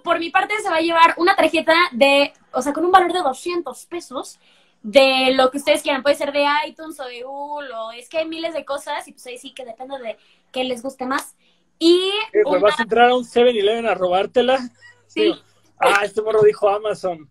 Por 0.04 0.20
mi 0.20 0.30
parte 0.30 0.54
se 0.62 0.70
va 0.70 0.78
a 0.78 0.82
llevar 0.82 1.14
una 1.18 1.36
tarjeta 1.36 1.74
de, 1.92 2.34
o 2.54 2.62
sea, 2.62 2.74
con 2.74 2.86
un 2.86 2.92
valor 2.92 3.14
de 3.14 3.20
200 3.20 3.86
pesos 3.86 4.40
de 4.84 5.34
lo 5.36 5.52
que 5.52 5.58
ustedes 5.58 5.82
quieran. 5.82 6.02
Puede 6.02 6.16
ser 6.16 6.32
de 6.32 6.46
iTunes 6.68 7.00
o 7.00 7.06
de 7.06 7.24
Google 7.24 7.74
o 7.74 7.92
es 7.92 8.10
que 8.10 8.20
hay 8.20 8.28
miles 8.28 8.54
de 8.54 8.66
cosas 8.66 9.08
y 9.08 9.12
pues 9.12 9.26
ahí 9.28 9.38
sí 9.38 9.54
que 9.54 9.66
depende 9.66 10.00
de 10.00 10.18
qué 10.52 10.64
les 10.64 10.82
guste 10.82 11.06
más. 11.06 11.36
Y 11.84 12.12
Eh, 12.32 12.44
güey, 12.44 12.60
una- 12.60 12.70
¿Vas 12.70 12.80
a 12.80 12.84
entrar 12.84 13.10
a 13.10 13.16
un 13.16 13.26
7-Eleven 13.26 13.88
a 13.88 13.96
robártela? 13.96 14.60
Sí. 15.08 15.34
Ah, 15.80 16.02
este 16.04 16.22
morro 16.22 16.44
dijo 16.44 16.70
Amazon. 16.70 17.28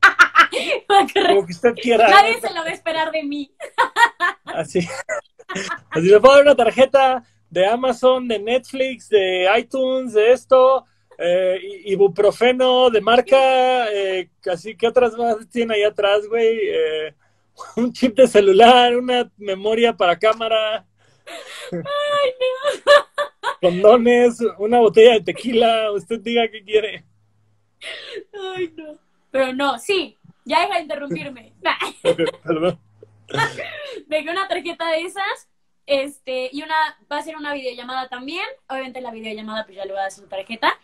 Como 1.28 1.44
que 1.44 1.52
usted 1.52 1.74
quiera. 1.82 2.08
nadie 2.08 2.40
se 2.40 2.48
lo 2.54 2.60
va 2.62 2.68
a 2.68 2.72
esperar 2.72 3.10
de 3.10 3.24
mí. 3.24 3.52
Así. 4.44 4.86
Así 5.90 6.06
le 6.06 6.20
puedo 6.20 6.34
dar 6.34 6.42
una 6.44 6.54
tarjeta 6.54 7.24
de 7.50 7.66
Amazon, 7.66 8.28
de 8.28 8.38
Netflix, 8.38 9.08
de 9.08 9.48
iTunes, 9.58 10.12
de 10.12 10.30
esto, 10.32 10.84
eh, 11.18 11.58
ibuprofeno 11.86 12.88
de 12.90 13.00
marca, 13.00 13.90
eh, 13.92 14.30
así 14.50 14.76
que 14.76 14.86
otras 14.88 15.14
más 15.14 15.36
tiene 15.50 15.74
ahí 15.74 15.82
atrás, 15.82 16.26
güey. 16.28 16.56
Eh, 16.62 17.14
un 17.76 17.92
chip 17.92 18.16
de 18.16 18.26
celular, 18.28 18.96
una 18.96 19.28
memoria 19.36 19.92
para 19.96 20.18
cámara. 20.18 20.84
Condones, 23.64 24.38
una 24.58 24.78
botella 24.78 25.14
de 25.14 25.22
tequila, 25.22 25.90
usted 25.92 26.20
diga 26.20 26.46
qué 26.50 26.62
quiere. 26.62 27.02
Ay, 28.54 28.74
no. 28.76 28.98
Pero 29.30 29.54
no, 29.54 29.78
sí, 29.78 30.18
ya 30.44 30.60
deja 30.60 30.74
de 30.74 30.82
interrumpirme. 30.82 31.54
Perdón. 32.44 32.78
de 34.06 34.22
que 34.22 34.30
una 34.30 34.48
tarjeta 34.48 34.86
de 34.90 35.00
esas, 35.00 35.48
este, 35.86 36.50
y 36.52 36.62
una, 36.62 36.74
va 37.10 37.16
a 37.16 37.22
ser 37.22 37.36
una 37.36 37.54
videollamada 37.54 38.10
también. 38.10 38.44
Obviamente 38.68 39.00
la 39.00 39.12
videollamada 39.12 39.64
pues 39.64 39.78
ya 39.78 39.86
le 39.86 39.92
voy 39.92 40.00
a 40.00 40.02
dar 40.02 40.12
su 40.12 40.26
tarjeta. 40.26 40.78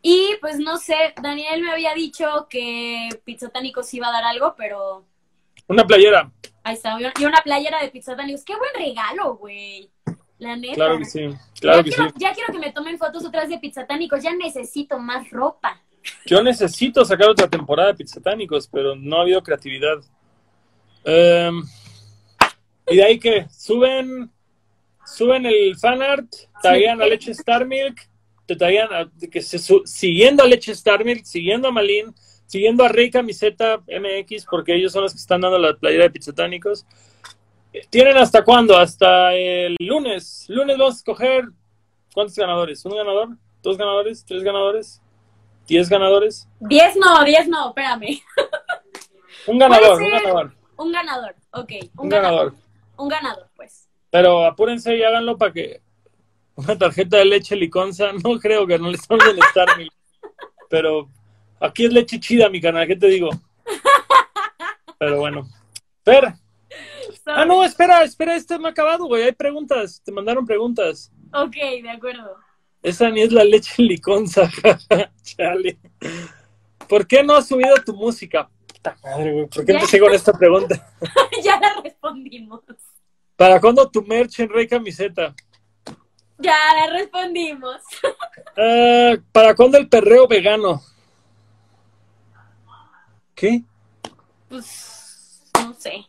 Y 0.00 0.30
pues 0.40 0.58
no 0.58 0.78
sé, 0.78 1.12
Daniel 1.22 1.60
me 1.60 1.70
había 1.70 1.92
dicho 1.92 2.46
que 2.48 3.10
Pizzatánicos 3.24 3.92
iba 3.92 4.08
a 4.08 4.12
dar 4.12 4.24
algo, 4.24 4.54
pero 4.56 5.04
Una 5.68 5.86
playera, 5.86 6.32
ahí 6.64 6.76
está. 6.76 6.96
Y 6.98 7.24
una 7.26 7.42
playera 7.42 7.82
de 7.82 7.90
Pizzatánicos. 7.90 8.42
Qué 8.42 8.56
buen 8.56 8.72
regalo, 8.74 9.36
güey. 9.36 9.90
La 10.42 10.56
neta. 10.56 10.74
claro 10.74 10.98
que 10.98 11.04
sí, 11.04 11.20
claro 11.60 11.78
ya, 11.78 11.84
que 11.84 11.90
sí. 11.90 11.96
quiero, 11.96 12.12
ya 12.18 12.32
quiero 12.34 12.52
que 12.52 12.58
me 12.58 12.72
tomen 12.72 12.98
fotos 12.98 13.24
otras 13.24 13.48
de 13.48 13.58
Pizzatánicos. 13.58 14.22
Ya 14.22 14.34
necesito 14.34 14.98
más 14.98 15.30
ropa. 15.30 15.80
Yo 16.26 16.42
necesito 16.42 17.04
sacar 17.04 17.28
otra 17.30 17.48
temporada 17.48 17.88
de 17.88 17.94
Pizzatánicos, 17.94 18.66
pero 18.66 18.96
no 18.96 19.18
ha 19.18 19.22
habido 19.22 19.42
creatividad. 19.42 19.98
Em, 21.04 21.62
y 22.88 22.96
de 22.96 23.04
ahí 23.04 23.18
que 23.18 23.46
suben, 23.50 24.30
suben 25.06 25.46
el 25.46 25.76
fanart, 25.76 26.26
taguean 26.62 27.00
a 27.00 27.06
Leche 27.06 27.30
Star 27.32 27.64
Milk, 27.66 27.96
te 28.46 28.56
taguean 28.56 28.92
a- 28.92 29.10
que 29.30 29.40
se 29.40 29.58
su- 29.58 29.82
siguiendo 29.84 30.42
a 30.42 30.46
Leche 30.46 30.72
Star 30.72 31.04
Milk, 31.04 31.24
siguiendo 31.24 31.68
a 31.68 31.72
Malin, 31.72 32.12
siguiendo 32.46 32.84
a 32.84 32.88
Rey 32.88 33.10
Camiseta 33.10 33.80
MX, 33.86 34.44
porque 34.50 34.74
ellos 34.74 34.92
son 34.92 35.02
los 35.02 35.12
que 35.12 35.18
están 35.20 35.40
dando 35.40 35.58
la 35.58 35.74
playera 35.76 36.04
de 36.04 36.10
Pizzatánicos. 36.10 36.84
¿Tienen 37.90 38.16
hasta 38.16 38.44
cuándo? 38.44 38.76
Hasta 38.76 39.34
el 39.34 39.76
lunes. 39.78 40.44
Lunes 40.48 40.76
vamos 40.78 40.94
a 40.94 40.98
escoger 40.98 41.44
cuántos 42.14 42.36
ganadores. 42.36 42.84
¿Un 42.84 42.96
ganador? 42.96 43.28
¿Dos 43.62 43.78
ganadores? 43.78 44.24
¿Tres 44.24 44.42
ganadores? 44.42 45.00
¿Diez 45.66 45.88
ganadores? 45.88 46.48
Diez 46.60 46.96
no, 46.96 47.24
diez 47.24 47.48
no, 47.48 47.68
espérame. 47.68 48.20
Un 49.46 49.58
ganador, 49.58 50.00
un 50.00 50.10
ganador, 50.10 50.54
Un 50.76 50.92
ganador, 50.92 51.34
ok. 51.50 51.72
Un, 51.96 52.04
un 52.04 52.08
ganador. 52.08 52.38
ganador. 52.38 52.54
Un 52.96 53.08
ganador, 53.08 53.48
pues. 53.56 53.88
Pero 54.08 54.44
apúrense 54.44 54.96
y 54.96 55.02
háganlo 55.02 55.36
para 55.36 55.52
que 55.52 55.80
una 56.54 56.78
tarjeta 56.78 57.16
de 57.16 57.24
leche 57.24 57.56
liconza, 57.56 58.12
no 58.24 58.38
creo 58.38 58.66
que 58.66 58.78
no 58.78 58.88
le 58.88 58.96
estamos 58.96 59.24
en 59.26 59.42
Star 59.42 59.76
Milk. 59.76 59.92
Pero 60.70 61.08
aquí 61.58 61.86
es 61.86 61.92
leche 61.92 62.20
chida, 62.20 62.48
mi 62.48 62.60
canal, 62.60 62.86
¿qué 62.86 62.94
te 62.94 63.08
digo? 63.08 63.30
Pero 64.98 65.18
bueno. 65.18 65.48
Fer. 66.04 66.34
Ah, 67.26 67.44
no, 67.44 67.62
espera, 67.62 68.02
espera, 68.02 68.34
este 68.34 68.58
no 68.58 68.66
ha 68.66 68.70
acabado, 68.70 69.06
güey. 69.06 69.22
Hay 69.22 69.32
preguntas, 69.32 70.02
te 70.04 70.10
mandaron 70.10 70.44
preguntas. 70.44 71.12
Ok, 71.32 71.54
de 71.54 71.90
acuerdo. 71.90 72.36
Esa 72.82 73.10
ni 73.10 73.22
es 73.22 73.32
la 73.32 73.44
leche 73.44 73.82
liconza. 73.82 74.50
Chale. 75.22 75.78
¿Por 76.88 77.06
qué 77.06 77.22
no 77.22 77.36
has 77.36 77.46
subido 77.46 77.76
tu 77.84 77.94
música? 77.94 78.50
Puta 78.66 78.96
madre, 79.02 79.32
güey. 79.32 79.46
¿Por 79.46 79.64
qué 79.64 79.72
empecé 79.72 80.00
con 80.00 80.12
esta 80.12 80.32
pregunta? 80.32 80.92
ya 81.44 81.60
la 81.60 81.80
respondimos. 81.82 82.60
¿Para 83.36 83.60
cuándo 83.60 83.88
tu 83.88 84.02
merch 84.02 84.40
en 84.40 84.48
Rey 84.48 84.66
Camiseta? 84.66 85.34
Ya 86.38 86.56
la 86.74 86.92
respondimos. 86.92 87.80
Ah, 88.56 89.14
¿Para 89.30 89.54
cuándo 89.54 89.78
el 89.78 89.88
perreo 89.88 90.26
vegano? 90.26 90.82
¿Qué? 93.34 93.62
Pues, 94.48 95.50
no 95.54 95.72
sé. 95.74 96.04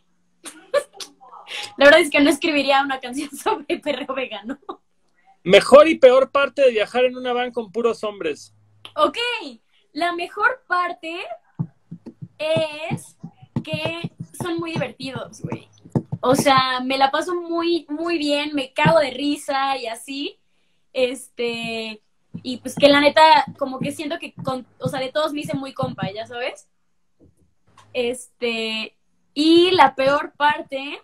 La 1.76 1.86
verdad 1.86 2.00
es 2.00 2.10
que 2.10 2.20
no 2.20 2.30
escribiría 2.30 2.82
una 2.82 3.00
canción 3.00 3.30
sobre 3.36 3.78
perro 3.78 4.14
vegano. 4.14 4.58
Mejor 5.42 5.88
y 5.88 5.98
peor 5.98 6.30
parte 6.30 6.62
de 6.62 6.70
viajar 6.70 7.04
en 7.04 7.16
una 7.16 7.32
van 7.32 7.52
con 7.52 7.70
puros 7.70 8.02
hombres. 8.02 8.54
Ok, 8.96 9.18
la 9.92 10.14
mejor 10.14 10.64
parte 10.66 11.18
es 12.38 13.16
que 13.62 14.10
son 14.42 14.58
muy 14.58 14.72
divertidos, 14.72 15.42
güey. 15.42 15.68
O 16.20 16.34
sea, 16.34 16.80
me 16.80 16.96
la 16.96 17.10
paso 17.10 17.34
muy, 17.34 17.86
muy 17.90 18.16
bien, 18.16 18.54
me 18.54 18.72
cago 18.72 18.98
de 18.98 19.10
risa 19.10 19.76
y 19.76 19.86
así. 19.86 20.38
Este, 20.92 22.02
y 22.42 22.56
pues 22.58 22.74
que 22.76 22.88
la 22.88 23.00
neta, 23.00 23.44
como 23.58 23.78
que 23.78 23.92
siento 23.92 24.18
que, 24.18 24.32
con, 24.32 24.66
o 24.78 24.88
sea, 24.88 25.00
de 25.00 25.12
todos 25.12 25.32
me 25.32 25.40
hice 25.40 25.54
muy 25.54 25.74
compa, 25.74 26.10
ya 26.10 26.26
sabes. 26.26 26.68
Este, 27.92 28.96
y 29.34 29.70
la 29.72 29.94
peor 29.94 30.32
parte, 30.36 31.00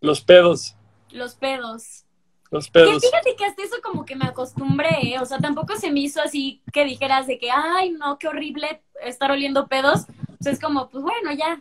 Los 0.00 0.20
pedos. 0.20 0.76
los 1.10 1.34
pedos. 1.34 2.04
Los 2.50 2.66
Que 2.66 2.72
pedos. 2.72 3.02
fíjate 3.02 3.36
que 3.36 3.44
hasta 3.44 3.62
eso 3.62 3.76
como 3.82 4.04
que 4.06 4.16
me 4.16 4.24
acostumbré, 4.26 4.88
¿eh? 5.02 5.18
o 5.20 5.26
sea, 5.26 5.38
tampoco 5.38 5.76
se 5.76 5.90
me 5.90 6.00
hizo 6.00 6.20
así 6.22 6.62
que 6.72 6.84
dijeras 6.84 7.26
de 7.26 7.38
que, 7.38 7.50
ay, 7.50 7.90
no, 7.90 8.18
qué 8.18 8.28
horrible 8.28 8.82
estar 9.02 9.30
oliendo 9.30 9.66
pedos. 9.68 10.06
Pues 10.38 10.54
es 10.54 10.60
como, 10.60 10.88
pues 10.88 11.02
bueno, 11.02 11.30
ya, 11.32 11.60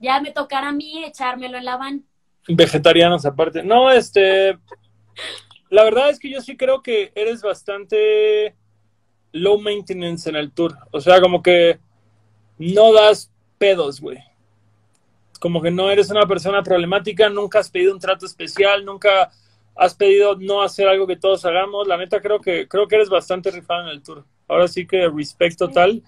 ya 0.00 0.20
me 0.20 0.30
tocará 0.32 0.68
a 0.68 0.72
mí 0.72 1.02
echármelo 1.04 1.56
en 1.56 1.64
la 1.64 1.76
van. 1.78 2.04
Vegetarianos 2.46 3.24
aparte. 3.24 3.62
No, 3.62 3.90
este. 3.90 4.58
La 5.70 5.84
verdad 5.84 6.10
es 6.10 6.18
que 6.18 6.30
yo 6.30 6.40
sí 6.40 6.56
creo 6.56 6.82
que 6.82 7.12
eres 7.14 7.42
bastante 7.42 8.54
low 9.32 9.58
maintenance 9.60 10.28
en 10.28 10.36
el 10.36 10.50
tour. 10.52 10.76
O 10.92 11.00
sea, 11.00 11.20
como 11.20 11.42
que 11.42 11.78
no 12.58 12.92
das 12.92 13.30
pedos, 13.58 14.00
güey. 14.00 14.18
Como 15.38 15.62
que 15.62 15.70
no 15.70 15.90
eres 15.90 16.10
una 16.10 16.26
persona 16.26 16.62
problemática, 16.62 17.28
nunca 17.28 17.60
has 17.60 17.70
pedido 17.70 17.92
un 17.92 18.00
trato 18.00 18.26
especial, 18.26 18.84
nunca 18.84 19.30
has 19.76 19.94
pedido 19.94 20.36
no 20.36 20.62
hacer 20.62 20.88
algo 20.88 21.06
que 21.06 21.16
todos 21.16 21.44
hagamos. 21.44 21.86
La 21.86 21.96
neta 21.96 22.20
creo 22.20 22.40
que 22.40 22.66
creo 22.66 22.88
que 22.88 22.96
eres 22.96 23.08
bastante 23.08 23.50
rifado 23.50 23.82
en 23.82 23.88
el 23.88 24.02
tour. 24.02 24.24
Ahora 24.48 24.66
sí 24.66 24.86
que 24.86 25.08
respect 25.08 25.56
total. 25.56 26.02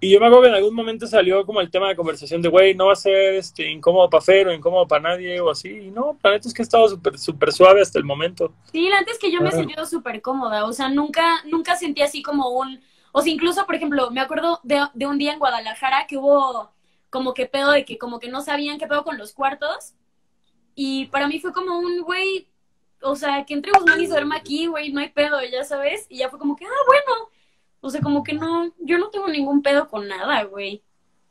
Y 0.00 0.10
yo 0.10 0.20
me 0.20 0.26
acuerdo 0.26 0.42
que 0.42 0.48
en 0.48 0.54
algún 0.56 0.74
momento 0.74 1.06
salió 1.06 1.46
como 1.46 1.62
el 1.62 1.70
tema 1.70 1.88
de 1.88 1.96
conversación 1.96 2.42
de, 2.42 2.50
güey, 2.50 2.74
no 2.74 2.86
va 2.86 2.92
a 2.92 2.96
ser 2.96 3.36
este, 3.36 3.70
incómodo 3.70 4.10
para 4.10 4.20
Fer 4.20 4.48
o 4.48 4.52
incómodo 4.52 4.86
para 4.86 5.00
nadie 5.00 5.40
o 5.40 5.48
así. 5.48 5.70
Y 5.70 5.90
no, 5.90 6.18
la 6.22 6.32
neta 6.32 6.46
es 6.46 6.52
que 6.52 6.60
he 6.60 6.64
estado 6.64 6.88
súper 6.88 7.18
súper 7.18 7.52
suave 7.52 7.80
hasta 7.80 7.98
el 7.98 8.04
momento. 8.04 8.52
Sí, 8.70 8.88
la 8.90 8.98
antes 8.98 9.18
que 9.18 9.32
yo 9.32 9.40
me 9.40 9.48
he 9.48 9.52
sentido 9.52 9.86
súper 9.86 10.20
cómoda, 10.20 10.66
o 10.66 10.72
sea, 10.74 10.90
nunca, 10.90 11.42
nunca 11.46 11.76
sentí 11.76 12.02
así 12.02 12.22
como 12.22 12.50
un, 12.50 12.80
o 13.12 13.22
sea, 13.22 13.32
incluso, 13.32 13.64
por 13.64 13.76
ejemplo, 13.76 14.10
me 14.10 14.20
acuerdo 14.20 14.60
de, 14.62 14.86
de 14.92 15.06
un 15.06 15.16
día 15.16 15.32
en 15.32 15.38
Guadalajara 15.38 16.06
que 16.06 16.18
hubo 16.18 16.73
como 17.14 17.32
que 17.32 17.46
pedo 17.46 17.70
de 17.70 17.84
que 17.84 17.96
como 17.96 18.18
que 18.18 18.28
no 18.28 18.42
sabían 18.42 18.76
qué 18.76 18.88
pedo 18.88 19.04
con 19.04 19.18
los 19.18 19.32
cuartos, 19.32 19.94
y 20.74 21.06
para 21.06 21.28
mí 21.28 21.38
fue 21.38 21.52
como 21.52 21.78
un, 21.78 22.02
güey, 22.02 22.48
o 23.00 23.14
sea, 23.14 23.44
que 23.46 23.54
entre 23.54 23.70
Guzmán 23.70 24.00
y 24.00 24.06
se 24.06 24.12
duerma 24.12 24.34
aquí, 24.34 24.66
güey, 24.66 24.92
no 24.92 25.00
hay 25.00 25.10
pedo, 25.10 25.38
ya 25.48 25.62
sabes, 25.62 26.06
y 26.08 26.18
ya 26.18 26.28
fue 26.28 26.40
como 26.40 26.56
que, 26.56 26.64
ah, 26.64 26.84
bueno, 26.88 27.30
o 27.80 27.88
sea, 27.88 28.00
como 28.00 28.24
que 28.24 28.32
no, 28.32 28.72
yo 28.80 28.98
no 28.98 29.10
tengo 29.10 29.28
ningún 29.28 29.62
pedo 29.62 29.86
con 29.88 30.08
nada, 30.08 30.42
güey. 30.42 30.82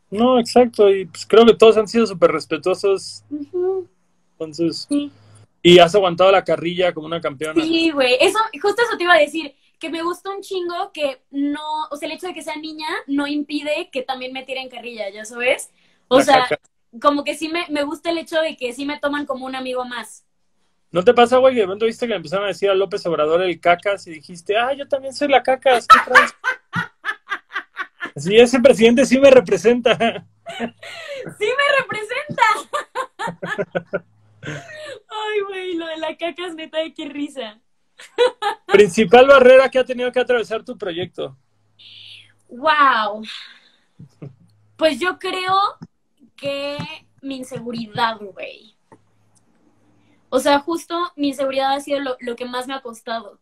No, 0.09 0.39
exacto. 0.39 0.89
Y 0.89 1.05
pues 1.05 1.25
creo 1.25 1.45
que 1.45 1.55
todos 1.55 1.75
han 1.75 1.87
sido 1.87 2.05
súper 2.07 2.31
respetuosos. 2.31 3.23
Entonces, 4.33 4.85
Sí. 4.87 5.11
y 5.61 5.79
has 5.79 5.95
aguantado 5.95 6.31
la 6.31 6.45
carrilla 6.45 6.93
como 6.93 7.07
una 7.07 7.19
campeona. 7.19 7.61
Sí, 7.61 7.91
güey, 7.91 8.15
eso, 8.21 8.39
justo 8.61 8.83
eso 8.83 8.95
te 8.97 9.03
iba 9.03 9.15
a 9.15 9.19
decir, 9.19 9.53
que 9.83 9.91
me 9.91 10.03
gusta 10.03 10.31
un 10.31 10.41
chingo 10.41 10.93
que 10.93 11.21
no, 11.31 11.85
o 11.91 11.97
sea, 11.97 12.07
el 12.07 12.15
hecho 12.15 12.27
de 12.27 12.33
que 12.33 12.41
sea 12.43 12.55
niña 12.57 12.87
no 13.07 13.27
impide 13.27 13.89
que 13.91 14.03
también 14.03 14.33
me 14.33 14.45
tiren 14.45 14.69
carrilla, 14.69 15.09
¿ya 15.11 15.25
sabes? 15.25 15.71
O 16.09 16.21
La 16.21 16.23
sea, 16.23 16.47
caca. 16.47 16.57
como 17.01 17.23
que 17.25 17.35
sí 17.35 17.49
me, 17.49 17.67
me 17.69 17.83
gusta 17.83 18.11
el 18.11 18.19
hecho 18.19 18.41
de 18.41 18.57
que 18.57 18.73
sí 18.73 18.85
me 18.85 18.99
toman 18.99 19.25
como 19.27 19.45
un 19.45 19.55
amigo 19.55 19.85
más. 19.85 20.25
¿No 20.91 21.03
te 21.03 21.13
pasa, 21.13 21.37
güey, 21.39 21.55
que 21.55 21.61
de 21.61 21.65
pronto 21.65 21.85
viste 21.85 22.05
que 22.05 22.11
le 22.11 22.17
empezaron 22.17 22.45
a 22.45 22.49
decir 22.49 22.69
a 22.69 22.75
López 22.75 23.05
Obrador 23.07 23.41
el 23.41 23.59
cacas 23.59 24.05
y 24.07 24.11
dijiste, 24.11 24.55
ah, 24.57 24.73
yo 24.73 24.87
también 24.87 25.13
soy 25.13 25.27
la 25.27 25.43
cacas, 25.43 25.87
¿qué 25.87 25.99
traes? 25.99 26.31
Sí, 28.15 28.35
ese 28.37 28.59
presidente 28.59 29.05
sí 29.05 29.19
me 29.19 29.29
representa. 29.31 30.25
¡Sí 31.37 31.45
me 31.45 31.81
representa! 31.81 32.43
Ay, 35.09 35.39
güey, 35.47 35.73
lo 35.75 35.87
de 35.87 35.97
la 35.97 36.17
cacas, 36.17 36.55
neta, 36.55 36.79
de 36.79 36.93
qué 36.93 37.05
risa. 37.09 37.61
Principal 38.67 39.27
barrera 39.27 39.69
que 39.69 39.79
ha 39.79 39.85
tenido 39.85 40.11
que 40.11 40.19
atravesar 40.19 40.63
tu 40.63 40.77
proyecto. 40.77 41.37
Wow. 42.49 43.23
Pues 44.75 44.99
yo 44.99 45.17
creo 45.17 45.55
que 46.35 46.77
mi 47.21 47.37
inseguridad, 47.37 48.17
güey. 48.19 48.75
O 50.29 50.39
sea, 50.39 50.59
justo 50.59 50.95
mi 51.15 51.29
inseguridad 51.29 51.73
ha 51.73 51.79
sido 51.79 51.99
lo, 51.99 52.17
lo, 52.19 52.35
que 52.35 52.45
más 52.45 52.67
me 52.67 52.73
ha 52.73 52.81
costado. 52.81 53.39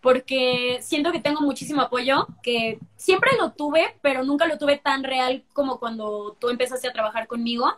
Porque 0.00 0.78
siento 0.82 1.12
que 1.12 1.20
tengo 1.20 1.40
muchísimo 1.40 1.82
apoyo, 1.82 2.26
que 2.42 2.78
siempre 2.96 3.30
lo 3.38 3.52
tuve, 3.52 3.98
pero 4.02 4.22
nunca 4.22 4.46
lo 4.46 4.58
tuve 4.58 4.78
tan 4.78 5.02
real 5.02 5.44
como 5.52 5.78
cuando 5.80 6.36
tú 6.40 6.50
empezaste 6.50 6.88
a 6.88 6.92
trabajar 6.92 7.26
conmigo. 7.26 7.74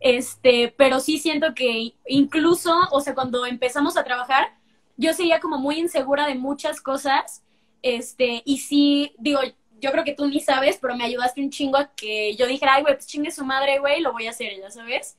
Este, 0.00 0.74
pero 0.76 0.98
sí 0.98 1.18
siento 1.18 1.54
que 1.54 1.94
incluso, 2.06 2.74
o 2.90 3.00
sea, 3.00 3.14
cuando 3.14 3.44
empezamos 3.44 3.96
a 3.96 4.04
trabajar, 4.04 4.54
yo 4.96 5.12
seguía 5.12 5.40
como 5.40 5.58
muy 5.58 5.78
insegura 5.78 6.26
de 6.26 6.34
muchas 6.34 6.80
cosas. 6.80 7.42
Este, 7.82 8.42
y 8.44 8.58
sí, 8.58 9.14
digo, 9.18 9.40
yo 9.80 9.92
creo 9.92 10.04
que 10.04 10.14
tú 10.14 10.26
ni 10.26 10.40
sabes, 10.40 10.78
pero 10.80 10.96
me 10.96 11.04
ayudaste 11.04 11.40
un 11.42 11.50
chingo 11.50 11.76
a 11.76 11.86
que 11.94 12.34
yo 12.36 12.46
dijera, 12.46 12.74
ay, 12.74 12.82
güey, 12.82 12.94
pues 12.94 13.06
chingue 13.06 13.30
su 13.30 13.44
madre, 13.44 13.78
güey, 13.78 14.00
lo 14.00 14.12
voy 14.12 14.26
a 14.26 14.30
hacer, 14.30 14.52
ya 14.58 14.70
sabes. 14.70 15.16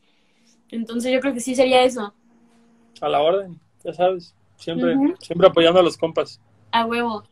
Entonces 0.70 1.12
yo 1.12 1.20
creo 1.20 1.34
que 1.34 1.40
sí 1.40 1.56
sería 1.56 1.84
eso. 1.84 2.14
A 3.02 3.10
la 3.10 3.22
orden, 3.22 3.60
ya 3.84 3.94
sabes. 3.94 4.36
Siempre, 4.56 4.96
siempre 5.20 5.48
apoyando 5.48 5.80
a 5.80 5.84
los 5.84 5.98
compas. 5.98 6.40
A 6.72 6.86
huevo. 6.86 7.24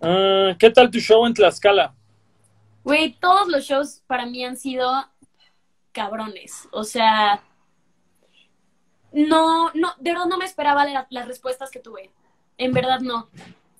Uh, 0.00 0.54
¿Qué 0.58 0.70
tal 0.70 0.90
tu 0.90 0.98
show 0.98 1.26
en 1.26 1.32
Tlaxcala? 1.32 1.94
Güey, 2.84 3.16
todos 3.18 3.48
los 3.48 3.64
shows 3.64 4.02
para 4.06 4.26
mí 4.26 4.44
han 4.44 4.56
sido 4.56 4.86
cabrones. 5.96 6.68
O 6.72 6.84
sea, 6.84 7.42
no, 9.12 9.70
no, 9.72 9.94
de 9.98 10.10
verdad 10.10 10.26
no 10.26 10.36
me 10.36 10.44
esperaba 10.44 10.84
la, 10.84 11.06
las 11.08 11.26
respuestas 11.26 11.70
que 11.70 11.80
tuve. 11.80 12.10
En 12.58 12.72
verdad 12.72 13.00
no. 13.00 13.30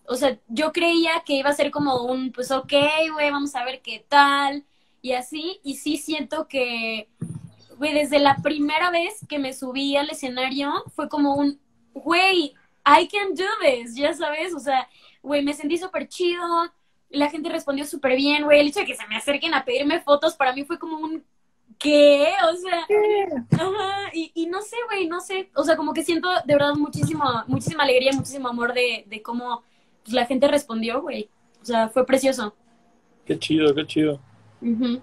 O 0.08 0.14
sea, 0.14 0.38
yo 0.48 0.72
creía 0.72 1.22
que 1.26 1.34
iba 1.34 1.50
a 1.50 1.60
ser 1.60 1.70
como 1.70 2.04
un, 2.04 2.32
pues 2.32 2.50
ok, 2.50 2.72
güey, 3.12 3.30
vamos 3.30 3.54
a 3.54 3.64
ver 3.64 3.82
qué 3.82 4.04
tal. 4.08 4.64
Y 5.02 5.12
así, 5.12 5.60
y 5.62 5.76
sí 5.76 5.98
siento 5.98 6.48
que, 6.48 7.10
güey, 7.76 7.92
desde 7.92 8.18
la 8.18 8.36
primera 8.36 8.90
vez 8.90 9.20
que 9.28 9.38
me 9.38 9.52
subí 9.52 9.96
al 9.96 10.08
escenario, 10.08 10.72
fue 10.94 11.10
como 11.10 11.34
un, 11.34 11.60
güey, 11.92 12.54
I 12.86 13.08
can 13.08 13.34
do 13.34 13.44
this, 13.60 13.94
ya 13.94 14.14
sabes, 14.14 14.54
o 14.54 14.58
sea, 14.58 14.88
güey, 15.22 15.44
me 15.44 15.52
sentí 15.52 15.76
súper 15.76 16.08
chido, 16.08 16.72
la 17.10 17.28
gente 17.30 17.50
respondió 17.50 17.84
súper 17.84 18.16
bien, 18.16 18.44
güey, 18.44 18.60
el 18.60 18.68
hecho 18.68 18.80
de 18.80 18.86
que 18.86 18.96
se 18.96 19.06
me 19.06 19.16
acerquen 19.16 19.54
a 19.54 19.64
pedirme 19.64 20.00
fotos 20.00 20.34
para 20.34 20.52
mí 20.52 20.64
fue 20.64 20.78
como 20.78 20.98
un, 20.98 21.24
¿qué? 21.78 22.32
O 22.50 22.56
sea, 22.56 22.86
ajá, 23.52 24.10
y, 24.12 24.32
y 24.34 24.46
no 24.46 24.62
sé, 24.62 24.76
güey, 24.88 25.06
no 25.08 25.20
sé, 25.20 25.50
o 25.54 25.64
sea, 25.64 25.76
como 25.76 25.92
que 25.92 26.04
siento 26.04 26.28
de 26.44 26.54
verdad 26.54 26.74
muchísimo, 26.74 27.24
muchísima 27.46 27.84
alegría, 27.84 28.12
muchísimo 28.12 28.48
amor 28.48 28.72
de, 28.72 29.04
de 29.06 29.22
cómo 29.22 29.62
pues, 30.02 30.14
la 30.14 30.26
gente 30.26 30.48
respondió, 30.48 31.02
güey, 31.02 31.28
o 31.60 31.64
sea, 31.64 31.88
fue 31.88 32.06
precioso. 32.06 32.54
Qué 33.24 33.38
chido, 33.38 33.74
qué 33.74 33.86
chido. 33.86 34.20
Uh 34.60 34.98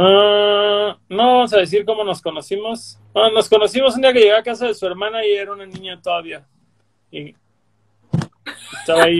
Uh, 0.00 0.94
no 1.08 1.26
vamos 1.26 1.52
a 1.52 1.58
decir 1.58 1.84
cómo 1.84 2.04
nos 2.04 2.22
conocimos. 2.22 3.00
Uh, 3.12 3.34
nos 3.34 3.48
conocimos 3.48 3.96
un 3.96 4.02
día 4.02 4.12
que 4.12 4.20
llegué 4.20 4.32
a 4.32 4.44
casa 4.44 4.68
de 4.68 4.74
su 4.74 4.86
hermana 4.86 5.26
y 5.26 5.32
era 5.32 5.52
una 5.52 5.66
niña 5.66 6.00
todavía. 6.00 6.46
Y 7.10 7.34
estaba 8.78 9.02
ahí 9.02 9.18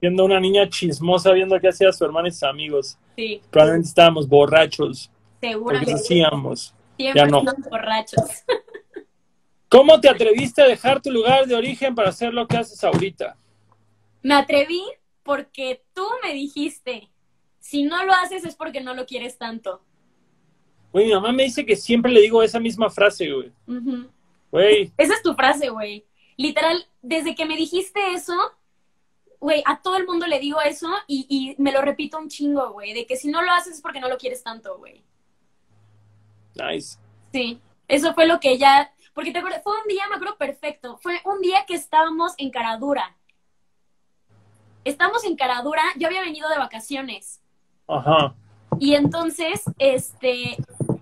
siendo 0.00 0.24
una 0.24 0.40
niña 0.40 0.66
chismosa 0.70 1.32
viendo 1.32 1.60
qué 1.60 1.68
hacía 1.68 1.92
su 1.92 2.02
hermana 2.02 2.28
y 2.28 2.30
sus 2.30 2.44
amigos. 2.44 2.96
Sí. 3.14 3.42
Probablemente 3.50 3.88
estábamos 3.88 4.26
borrachos. 4.26 5.10
Seguramente. 5.40 5.92
Porque 5.92 6.02
hacíamos. 6.02 6.74
Siempre 6.96 7.20
ya 7.22 7.26
no. 7.26 7.42
borrachos. 7.70 8.44
¿Cómo 9.68 10.00
te 10.00 10.08
atreviste 10.08 10.62
a 10.62 10.66
dejar 10.66 11.00
tu 11.00 11.10
lugar 11.10 11.46
de 11.46 11.54
origen 11.54 11.94
para 11.94 12.08
hacer 12.08 12.34
lo 12.34 12.46
que 12.48 12.56
haces 12.56 12.82
ahorita? 12.82 13.36
Me 14.22 14.34
atreví 14.34 14.82
porque 15.22 15.84
tú 15.94 16.04
me 16.22 16.34
dijiste, 16.34 17.08
si 17.60 17.84
no 17.84 18.04
lo 18.04 18.12
haces 18.12 18.44
es 18.44 18.56
porque 18.56 18.80
no 18.80 18.94
lo 18.94 19.06
quieres 19.06 19.38
tanto. 19.38 19.82
Güey, 20.92 21.06
mi 21.06 21.12
mamá 21.12 21.32
me 21.32 21.44
dice 21.44 21.64
que 21.64 21.76
siempre 21.76 22.10
le 22.10 22.20
digo 22.20 22.42
esa 22.42 22.58
misma 22.58 22.90
frase, 22.90 23.30
güey. 23.30 23.52
Güey. 23.66 24.08
Uh 24.82 24.88
-huh. 24.88 24.92
Esa 24.96 25.14
es 25.14 25.22
tu 25.22 25.34
frase, 25.34 25.68
güey. 25.68 26.04
Literal, 26.36 26.84
desde 27.00 27.36
que 27.36 27.46
me 27.46 27.56
dijiste 27.56 28.00
eso, 28.12 28.34
güey, 29.38 29.62
a 29.66 29.80
todo 29.80 29.96
el 29.96 30.06
mundo 30.06 30.26
le 30.26 30.40
digo 30.40 30.60
eso 30.60 30.88
y, 31.06 31.26
y 31.28 31.62
me 31.62 31.70
lo 31.70 31.80
repito 31.80 32.18
un 32.18 32.28
chingo, 32.28 32.72
güey. 32.72 32.92
De 32.92 33.06
que 33.06 33.16
si 33.16 33.28
no 33.28 33.40
lo 33.40 33.52
haces 33.52 33.74
es 33.74 33.80
porque 33.80 34.00
no 34.00 34.08
lo 34.08 34.18
quieres 34.18 34.42
tanto, 34.42 34.78
güey. 34.78 35.04
Nice. 36.54 36.98
Sí, 37.32 37.60
eso 37.88 38.14
fue 38.14 38.26
lo 38.26 38.40
que 38.40 38.58
ya. 38.58 38.92
Porque 39.14 39.32
te 39.32 39.38
acuerdas, 39.38 39.62
fue 39.62 39.72
un 39.80 39.88
día, 39.88 40.04
me 40.08 40.16
acuerdo 40.16 40.36
perfecto. 40.36 40.98
Fue 40.98 41.20
un 41.24 41.40
día 41.40 41.64
que 41.66 41.74
estábamos 41.74 42.34
en 42.38 42.50
Caradura. 42.50 43.16
Estamos 44.84 45.24
en 45.24 45.36
Caradura, 45.36 45.82
yo 45.96 46.06
había 46.06 46.22
venido 46.22 46.48
de 46.48 46.58
vacaciones. 46.58 47.42
Ajá. 47.86 48.34
Y 48.78 48.94
entonces, 48.94 49.62
este, 49.78 50.56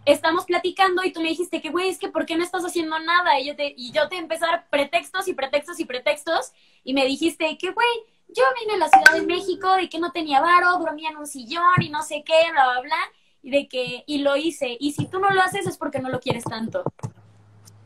estamos 0.05 0.47
platicando 0.47 1.05
y 1.05 1.13
tú 1.13 1.21
me 1.21 1.29
dijiste 1.29 1.61
que, 1.61 1.71
güey, 1.71 1.89
es 1.89 1.99
que 1.99 2.09
¿por 2.09 2.27
qué 2.27 2.37
no 2.37 2.43
estás 2.43 2.65
haciendo 2.65 2.99
nada? 2.99 3.39
Y 3.39 3.47
yo 3.47 3.57
te, 3.57 3.75
y 3.77 3.93
yo 3.93 4.09
te 4.09 4.17
empecé 4.17 4.47
a 4.47 4.49
dar 4.49 4.69
pretextos 4.71 5.29
y 5.29 5.35
pretextos 5.35 5.79
y 5.79 5.85
pretextos 5.85 6.53
y 6.83 6.95
me 6.95 7.05
dijiste 7.05 7.59
que, 7.59 7.71
güey, 7.71 7.87
yo 8.29 8.43
vine 8.61 8.75
a 8.75 8.79
la 8.79 8.89
Ciudad 8.89 9.21
de 9.21 9.27
México 9.27 9.73
de 9.75 9.89
que 9.89 9.99
no 9.99 10.11
tenía 10.11 10.41
varo, 10.41 10.79
dormía 10.79 11.11
en 11.11 11.19
un 11.19 11.27
sillón 11.27 11.83
y 11.83 11.91
no 11.91 12.03
sé 12.03 12.25
qué, 12.25 12.51
bla, 12.51 12.73
bla, 12.73 12.81
bla, 12.81 12.97
y 13.28 13.28
de 13.51 13.69
que, 13.69 14.05
y 14.07 14.19
lo 14.19 14.37
hice. 14.37 14.77
Y 14.79 14.93
si 14.93 15.07
tú 15.07 15.19
no 15.19 15.31
lo 15.31 15.41
haces 15.41 15.67
es 15.67 15.77
porque 15.77 16.01
no 16.01 16.09
lo 16.09 16.21
quieres 16.21 16.45
tanto. 16.45 16.83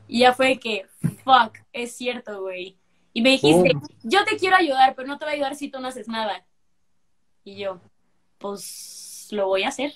Y 0.07 0.21
ya 0.21 0.33
fue 0.33 0.59
que, 0.59 0.87
fuck, 1.25 1.59
es 1.73 1.97
cierto, 1.97 2.43
güey. 2.43 2.77
Y 3.13 3.23
me 3.23 3.31
dijiste, 3.31 3.73
oh. 3.75 3.83
yo 4.03 4.25
te 4.25 4.37
quiero 4.37 4.57
ayudar, 4.57 4.95
pero 4.95 5.09
no 5.09 5.19
te 5.19 5.25
voy 5.25 5.33
a 5.33 5.35
ayudar 5.37 5.55
si 5.55 5.69
tú 5.69 5.81
no 5.81 5.89
haces 5.89 6.09
nada. 6.09 6.45
Y 7.45 7.57
yo, 7.57 7.81
pues 8.39 9.29
lo 9.31 9.47
voy 9.47 9.63
a 9.65 9.69
hacer. 9.69 9.93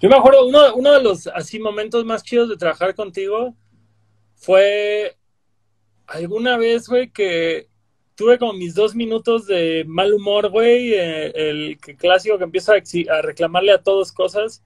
Yo 0.00 0.08
me 0.08 0.16
acuerdo, 0.16 0.46
uno, 0.46 0.74
uno 0.74 0.92
de 0.92 1.02
los 1.02 1.26
así 1.26 1.58
momentos 1.58 2.04
más 2.04 2.22
chidos 2.22 2.48
de 2.48 2.56
trabajar 2.56 2.94
contigo 2.94 3.54
fue 4.34 5.16
alguna 6.06 6.56
vez, 6.56 6.88
güey, 6.88 7.10
que 7.10 7.67
tuve 8.18 8.36
como 8.36 8.52
mis 8.52 8.74
dos 8.74 8.96
minutos 8.96 9.46
de 9.46 9.84
mal 9.86 10.12
humor, 10.12 10.50
güey, 10.50 10.92
eh, 10.92 11.30
el 11.36 11.78
clásico 11.78 12.36
que 12.36 12.42
empieza 12.42 12.72
a, 12.72 13.22
reclamarle 13.22 13.70
a 13.70 13.80
todos 13.80 14.10
cosas 14.10 14.60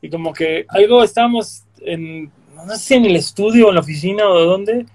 y 0.00 0.08
como 0.08 0.32
que 0.32 0.66
algo 0.68 1.02
estábamos 1.02 1.64
en, 1.80 2.30
no 2.54 2.68
sé 2.68 2.78
si 2.78 2.94
en 2.94 3.06
el 3.06 3.16
estudio 3.16 3.70
en 3.70 3.74
la 3.74 3.80
oficina 3.80 4.28
o 4.28 4.38
de 4.38 4.46
dónde, 4.46 4.86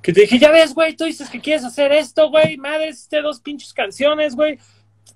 que 0.00 0.14
te 0.14 0.22
dije, 0.22 0.38
ya 0.38 0.50
ves, 0.50 0.72
güey, 0.72 0.96
tú 0.96 1.04
dices 1.04 1.28
que 1.28 1.42
quieres 1.42 1.62
hacer 1.62 1.92
esto, 1.92 2.30
güey, 2.30 2.56
madre, 2.56 2.88
hiciste 2.88 3.20
dos 3.20 3.38
pinches 3.40 3.74
canciones, 3.74 4.34
güey, 4.34 4.58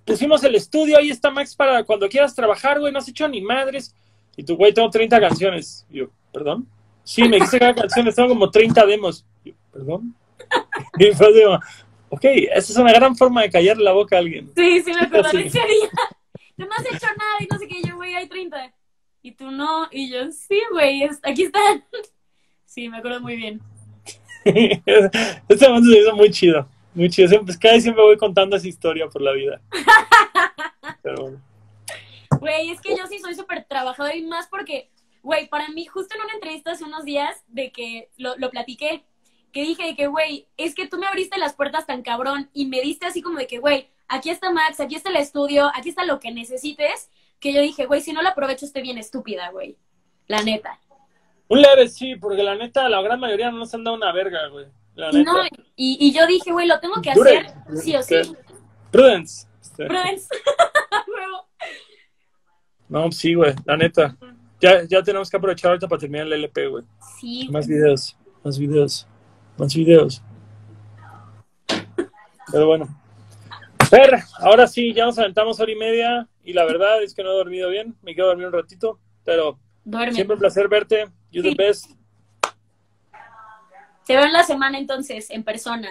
pusimos 0.05 0.45
el 0.45 0.55
estudio, 0.57 0.99
ahí 0.99 1.09
está 1.09 1.31
Max 1.31 1.57
para 1.57 1.85
cuando 1.85 2.07
quieras 2.07 2.35
trabajar, 2.35 2.79
güey, 2.81 2.93
no 2.93 2.99
has 2.99 3.09
hecho 3.09 3.27
ni 3.29 3.41
madres. 3.41 3.95
Y 4.37 4.45
tu 4.45 4.57
güey, 4.57 4.75
tengo 4.75 4.91
30 4.91 5.21
canciones. 5.21 5.87
Yo, 5.91 6.09
¿perdón? 6.33 6.67
Sí, 7.03 7.23
me 7.23 7.37
dijiste 7.37 7.59
cada 7.59 7.75
canción, 7.75 8.13
tengo 8.15 8.29
como 8.29 8.51
30 8.51 8.85
demos. 8.87 9.25
Yo, 9.43 9.55
¿perdón? 9.73 10.15
Y 10.99 11.13
fue 11.13 11.33
digo, 11.33 11.59
ok, 12.11 12.25
esa 12.25 12.73
es 12.73 12.77
una 12.77 12.93
gran 12.93 13.17
forma 13.17 13.43
de 13.43 13.51
callar 13.51 13.79
la 13.79 13.93
boca 13.93 14.17
a 14.17 14.19
alguien. 14.19 14.53
Sí, 14.55 14.83
sí, 14.83 14.93
me 14.93 15.01
acuerdo 15.01 15.31
de 15.33 15.47
ese 15.47 15.59
día. 15.59 15.91
Tú 16.57 16.67
no 16.67 16.73
has 16.77 16.85
hecho 16.85 17.07
nada 17.07 17.37
y 17.41 17.47
no 17.51 17.59
sé 17.59 17.67
qué, 17.67 17.83
yo, 17.83 17.97
güey, 17.97 18.15
hay 18.15 18.29
30. 18.29 18.75
Y 19.23 19.33
tú 19.33 19.51
no, 19.51 19.89
y 19.91 20.11
yo, 20.11 20.31
sí, 20.31 20.61
güey, 20.73 21.09
aquí 21.23 21.45
están. 21.45 21.85
Sí, 22.67 22.89
me 22.89 22.99
acuerdo 22.99 23.21
muy 23.21 23.35
bien. 23.35 23.61
este 24.45 25.69
momento 25.69 25.91
se 25.91 25.99
hizo 25.99 26.15
muy 26.15 26.31
chido. 26.31 26.69
Muy 26.95 27.11
chido. 27.11 27.27
Siempre, 27.27 27.53
cada 27.61 27.75
vez 27.75 27.83
siempre 27.83 28.05
voy 28.05 28.17
contando 28.17 28.55
esa 28.55 28.69
historia 28.69 29.09
por 29.09 29.23
la 29.23 29.33
vida. 29.33 29.61
Pero 31.03 31.21
bueno. 31.21 31.41
Güey, 32.39 32.71
es 32.71 32.81
que 32.81 32.97
yo 32.97 33.09
sí 33.09 33.19
soy 33.19 33.35
súper 33.35 33.65
trabajadora 33.65 34.15
y 34.15 34.23
más 34.23 34.47
porque, 34.47 34.89
güey, 35.21 35.49
para 35.49 35.69
mí, 35.71 35.85
justo 35.87 36.15
en 36.15 36.23
una 36.23 36.35
entrevista 36.35 36.71
hace 36.71 36.85
unos 36.85 37.05
días 37.05 37.43
de 37.49 37.73
que 37.73 38.09
lo, 38.17 38.37
lo 38.37 38.51
platiqué, 38.51 39.05
que 39.53 39.63
dije 39.63 39.85
de 39.85 39.97
que, 39.97 40.07
güey, 40.07 40.47
es 40.57 40.75
que 40.75 40.87
tú 40.87 40.99
me 40.99 41.07
abriste 41.07 41.39
las 41.39 41.55
puertas 41.55 41.87
tan 41.87 42.03
cabrón 42.03 42.51
y 42.53 42.67
me 42.67 42.81
diste 42.81 43.07
así 43.07 43.23
como 43.23 43.39
de 43.39 43.47
que, 43.47 43.59
güey, 43.59 43.89
aquí 44.09 44.31
está 44.31 44.51
Max, 44.51 44.81
aquí 44.81 44.95
está 44.95 45.11
el 45.11 45.17
estudio, 45.17 45.71
aquí 45.75 45.89
está 45.89 46.05
lo 46.05 46.21
que 46.21 46.31
necesites, 46.33 47.11
que 47.39 47.53
yo 47.53 47.61
dije, 47.61 47.87
güey, 47.87 48.01
si 48.01 48.13
no 48.13 48.23
lo 48.23 48.29
aprovecho 48.29 48.67
estoy 48.67 48.83
bien 48.83 48.99
estúpida, 48.99 49.51
güey. 49.51 49.77
La 50.27 50.43
neta. 50.43 50.79
Un 51.49 51.63
leve 51.63 51.89
sí, 51.89 52.15
porque 52.17 52.43
la 52.43 52.55
neta, 52.55 52.89
la 52.89 53.03
gran 53.03 53.19
mayoría 53.19 53.51
no 53.51 53.59
nos 53.59 53.75
han 53.75 53.83
dado 53.83 53.97
una 53.97 54.13
verga, 54.13 54.47
güey. 54.49 54.67
No, 54.95 55.45
y, 55.77 55.97
y, 55.99 56.13
yo 56.13 56.27
dije, 56.27 56.53
güey, 56.53 56.67
lo 56.67 56.79
tengo 56.79 57.01
que 57.01 57.11
hacer, 57.11 57.47
sí 57.83 57.97
o 57.97 58.03
sí. 58.03 58.17
Prudence. 58.91 59.47
Prudence. 59.77 60.29
No, 62.89 63.13
sí, 63.13 63.35
güey, 63.35 63.55
la 63.67 63.77
neta. 63.77 64.17
Ya, 64.61 64.83
ya 64.83 65.01
tenemos 65.01 65.31
que 65.31 65.37
aprovechar 65.37 65.69
ahorita 65.69 65.87
para 65.87 66.01
terminar 66.01 66.27
el 66.27 66.33
LP, 66.33 66.67
güey. 66.67 66.85
Sí. 67.21 67.49
Más 67.49 67.69
videos, 67.69 68.17
más 68.43 68.59
videos, 68.59 69.07
más 69.61 69.75
videos. 69.75 70.23
Pero 72.53 72.67
bueno. 72.67 72.89
Fer, 73.89 74.23
ahora 74.39 74.67
sí, 74.67 74.93
ya 74.93 75.05
nos 75.05 75.19
aventamos 75.19 75.59
hora 75.61 75.71
y 75.73 75.77
media 75.77 76.29
y 76.45 76.53
la 76.53 76.65
verdad 76.65 77.03
es 77.03 77.15
que 77.15 77.23
no 77.23 77.31
he 77.31 77.35
dormido 77.37 77.69
bien. 77.71 77.97
Me 78.03 78.15
quedo 78.15 78.27
dormir 78.29 78.47
un 78.47 78.53
ratito, 78.53 78.99
pero 79.25 79.59
Duerme. 79.85 80.15
siempre 80.15 80.35
un 80.35 80.41
placer 80.41 80.69
verte. 80.69 81.07
You 81.33 81.43
the 81.43 81.51
Sí. 81.51 81.55
best. 81.57 81.91
Se 84.05 84.17
ve 84.17 84.23
en 84.25 84.33
la 84.33 84.43
semana 84.45 84.79
entonces, 84.79 85.31
en 85.31 85.45
persona. 85.45 85.91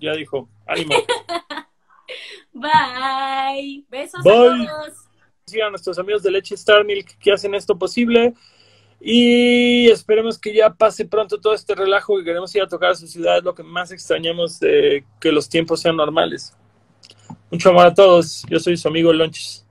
Ya 0.00 0.12
dijo, 0.12 0.48
ánimo. 0.66 0.94
Bye. 2.52 3.84
Besos 3.88 4.22
Bye. 4.22 4.32
a 4.32 4.34
todos. 4.66 4.92
Sí, 5.46 5.60
a 5.60 5.70
nuestros 5.70 5.98
amigos 5.98 6.22
de 6.22 6.30
Leche 6.30 6.54
Star 6.54 6.84
Milk 6.84 7.18
que 7.18 7.32
hacen 7.32 7.54
esto 7.54 7.76
posible. 7.78 8.34
Y 9.00 9.88
esperemos 9.90 10.38
que 10.38 10.54
ya 10.54 10.72
pase 10.72 11.04
pronto 11.04 11.38
todo 11.38 11.54
este 11.54 11.74
relajo 11.74 12.16
que 12.16 12.24
queremos 12.24 12.54
ir 12.54 12.62
a 12.62 12.68
tocar 12.68 12.90
a 12.90 12.94
su 12.94 13.06
ciudad. 13.06 13.42
Lo 13.42 13.54
que 13.54 13.62
más 13.62 13.90
extrañamos 13.92 14.58
de 14.60 15.04
que 15.20 15.30
los 15.30 15.48
tiempos 15.48 15.80
sean 15.80 15.96
normales. 15.96 16.56
Mucho 17.50 17.70
amor 17.70 17.86
a 17.86 17.94
todos. 17.94 18.44
Yo 18.48 18.58
soy 18.58 18.76
su 18.76 18.88
amigo 18.88 19.12
Lonches. 19.12 19.64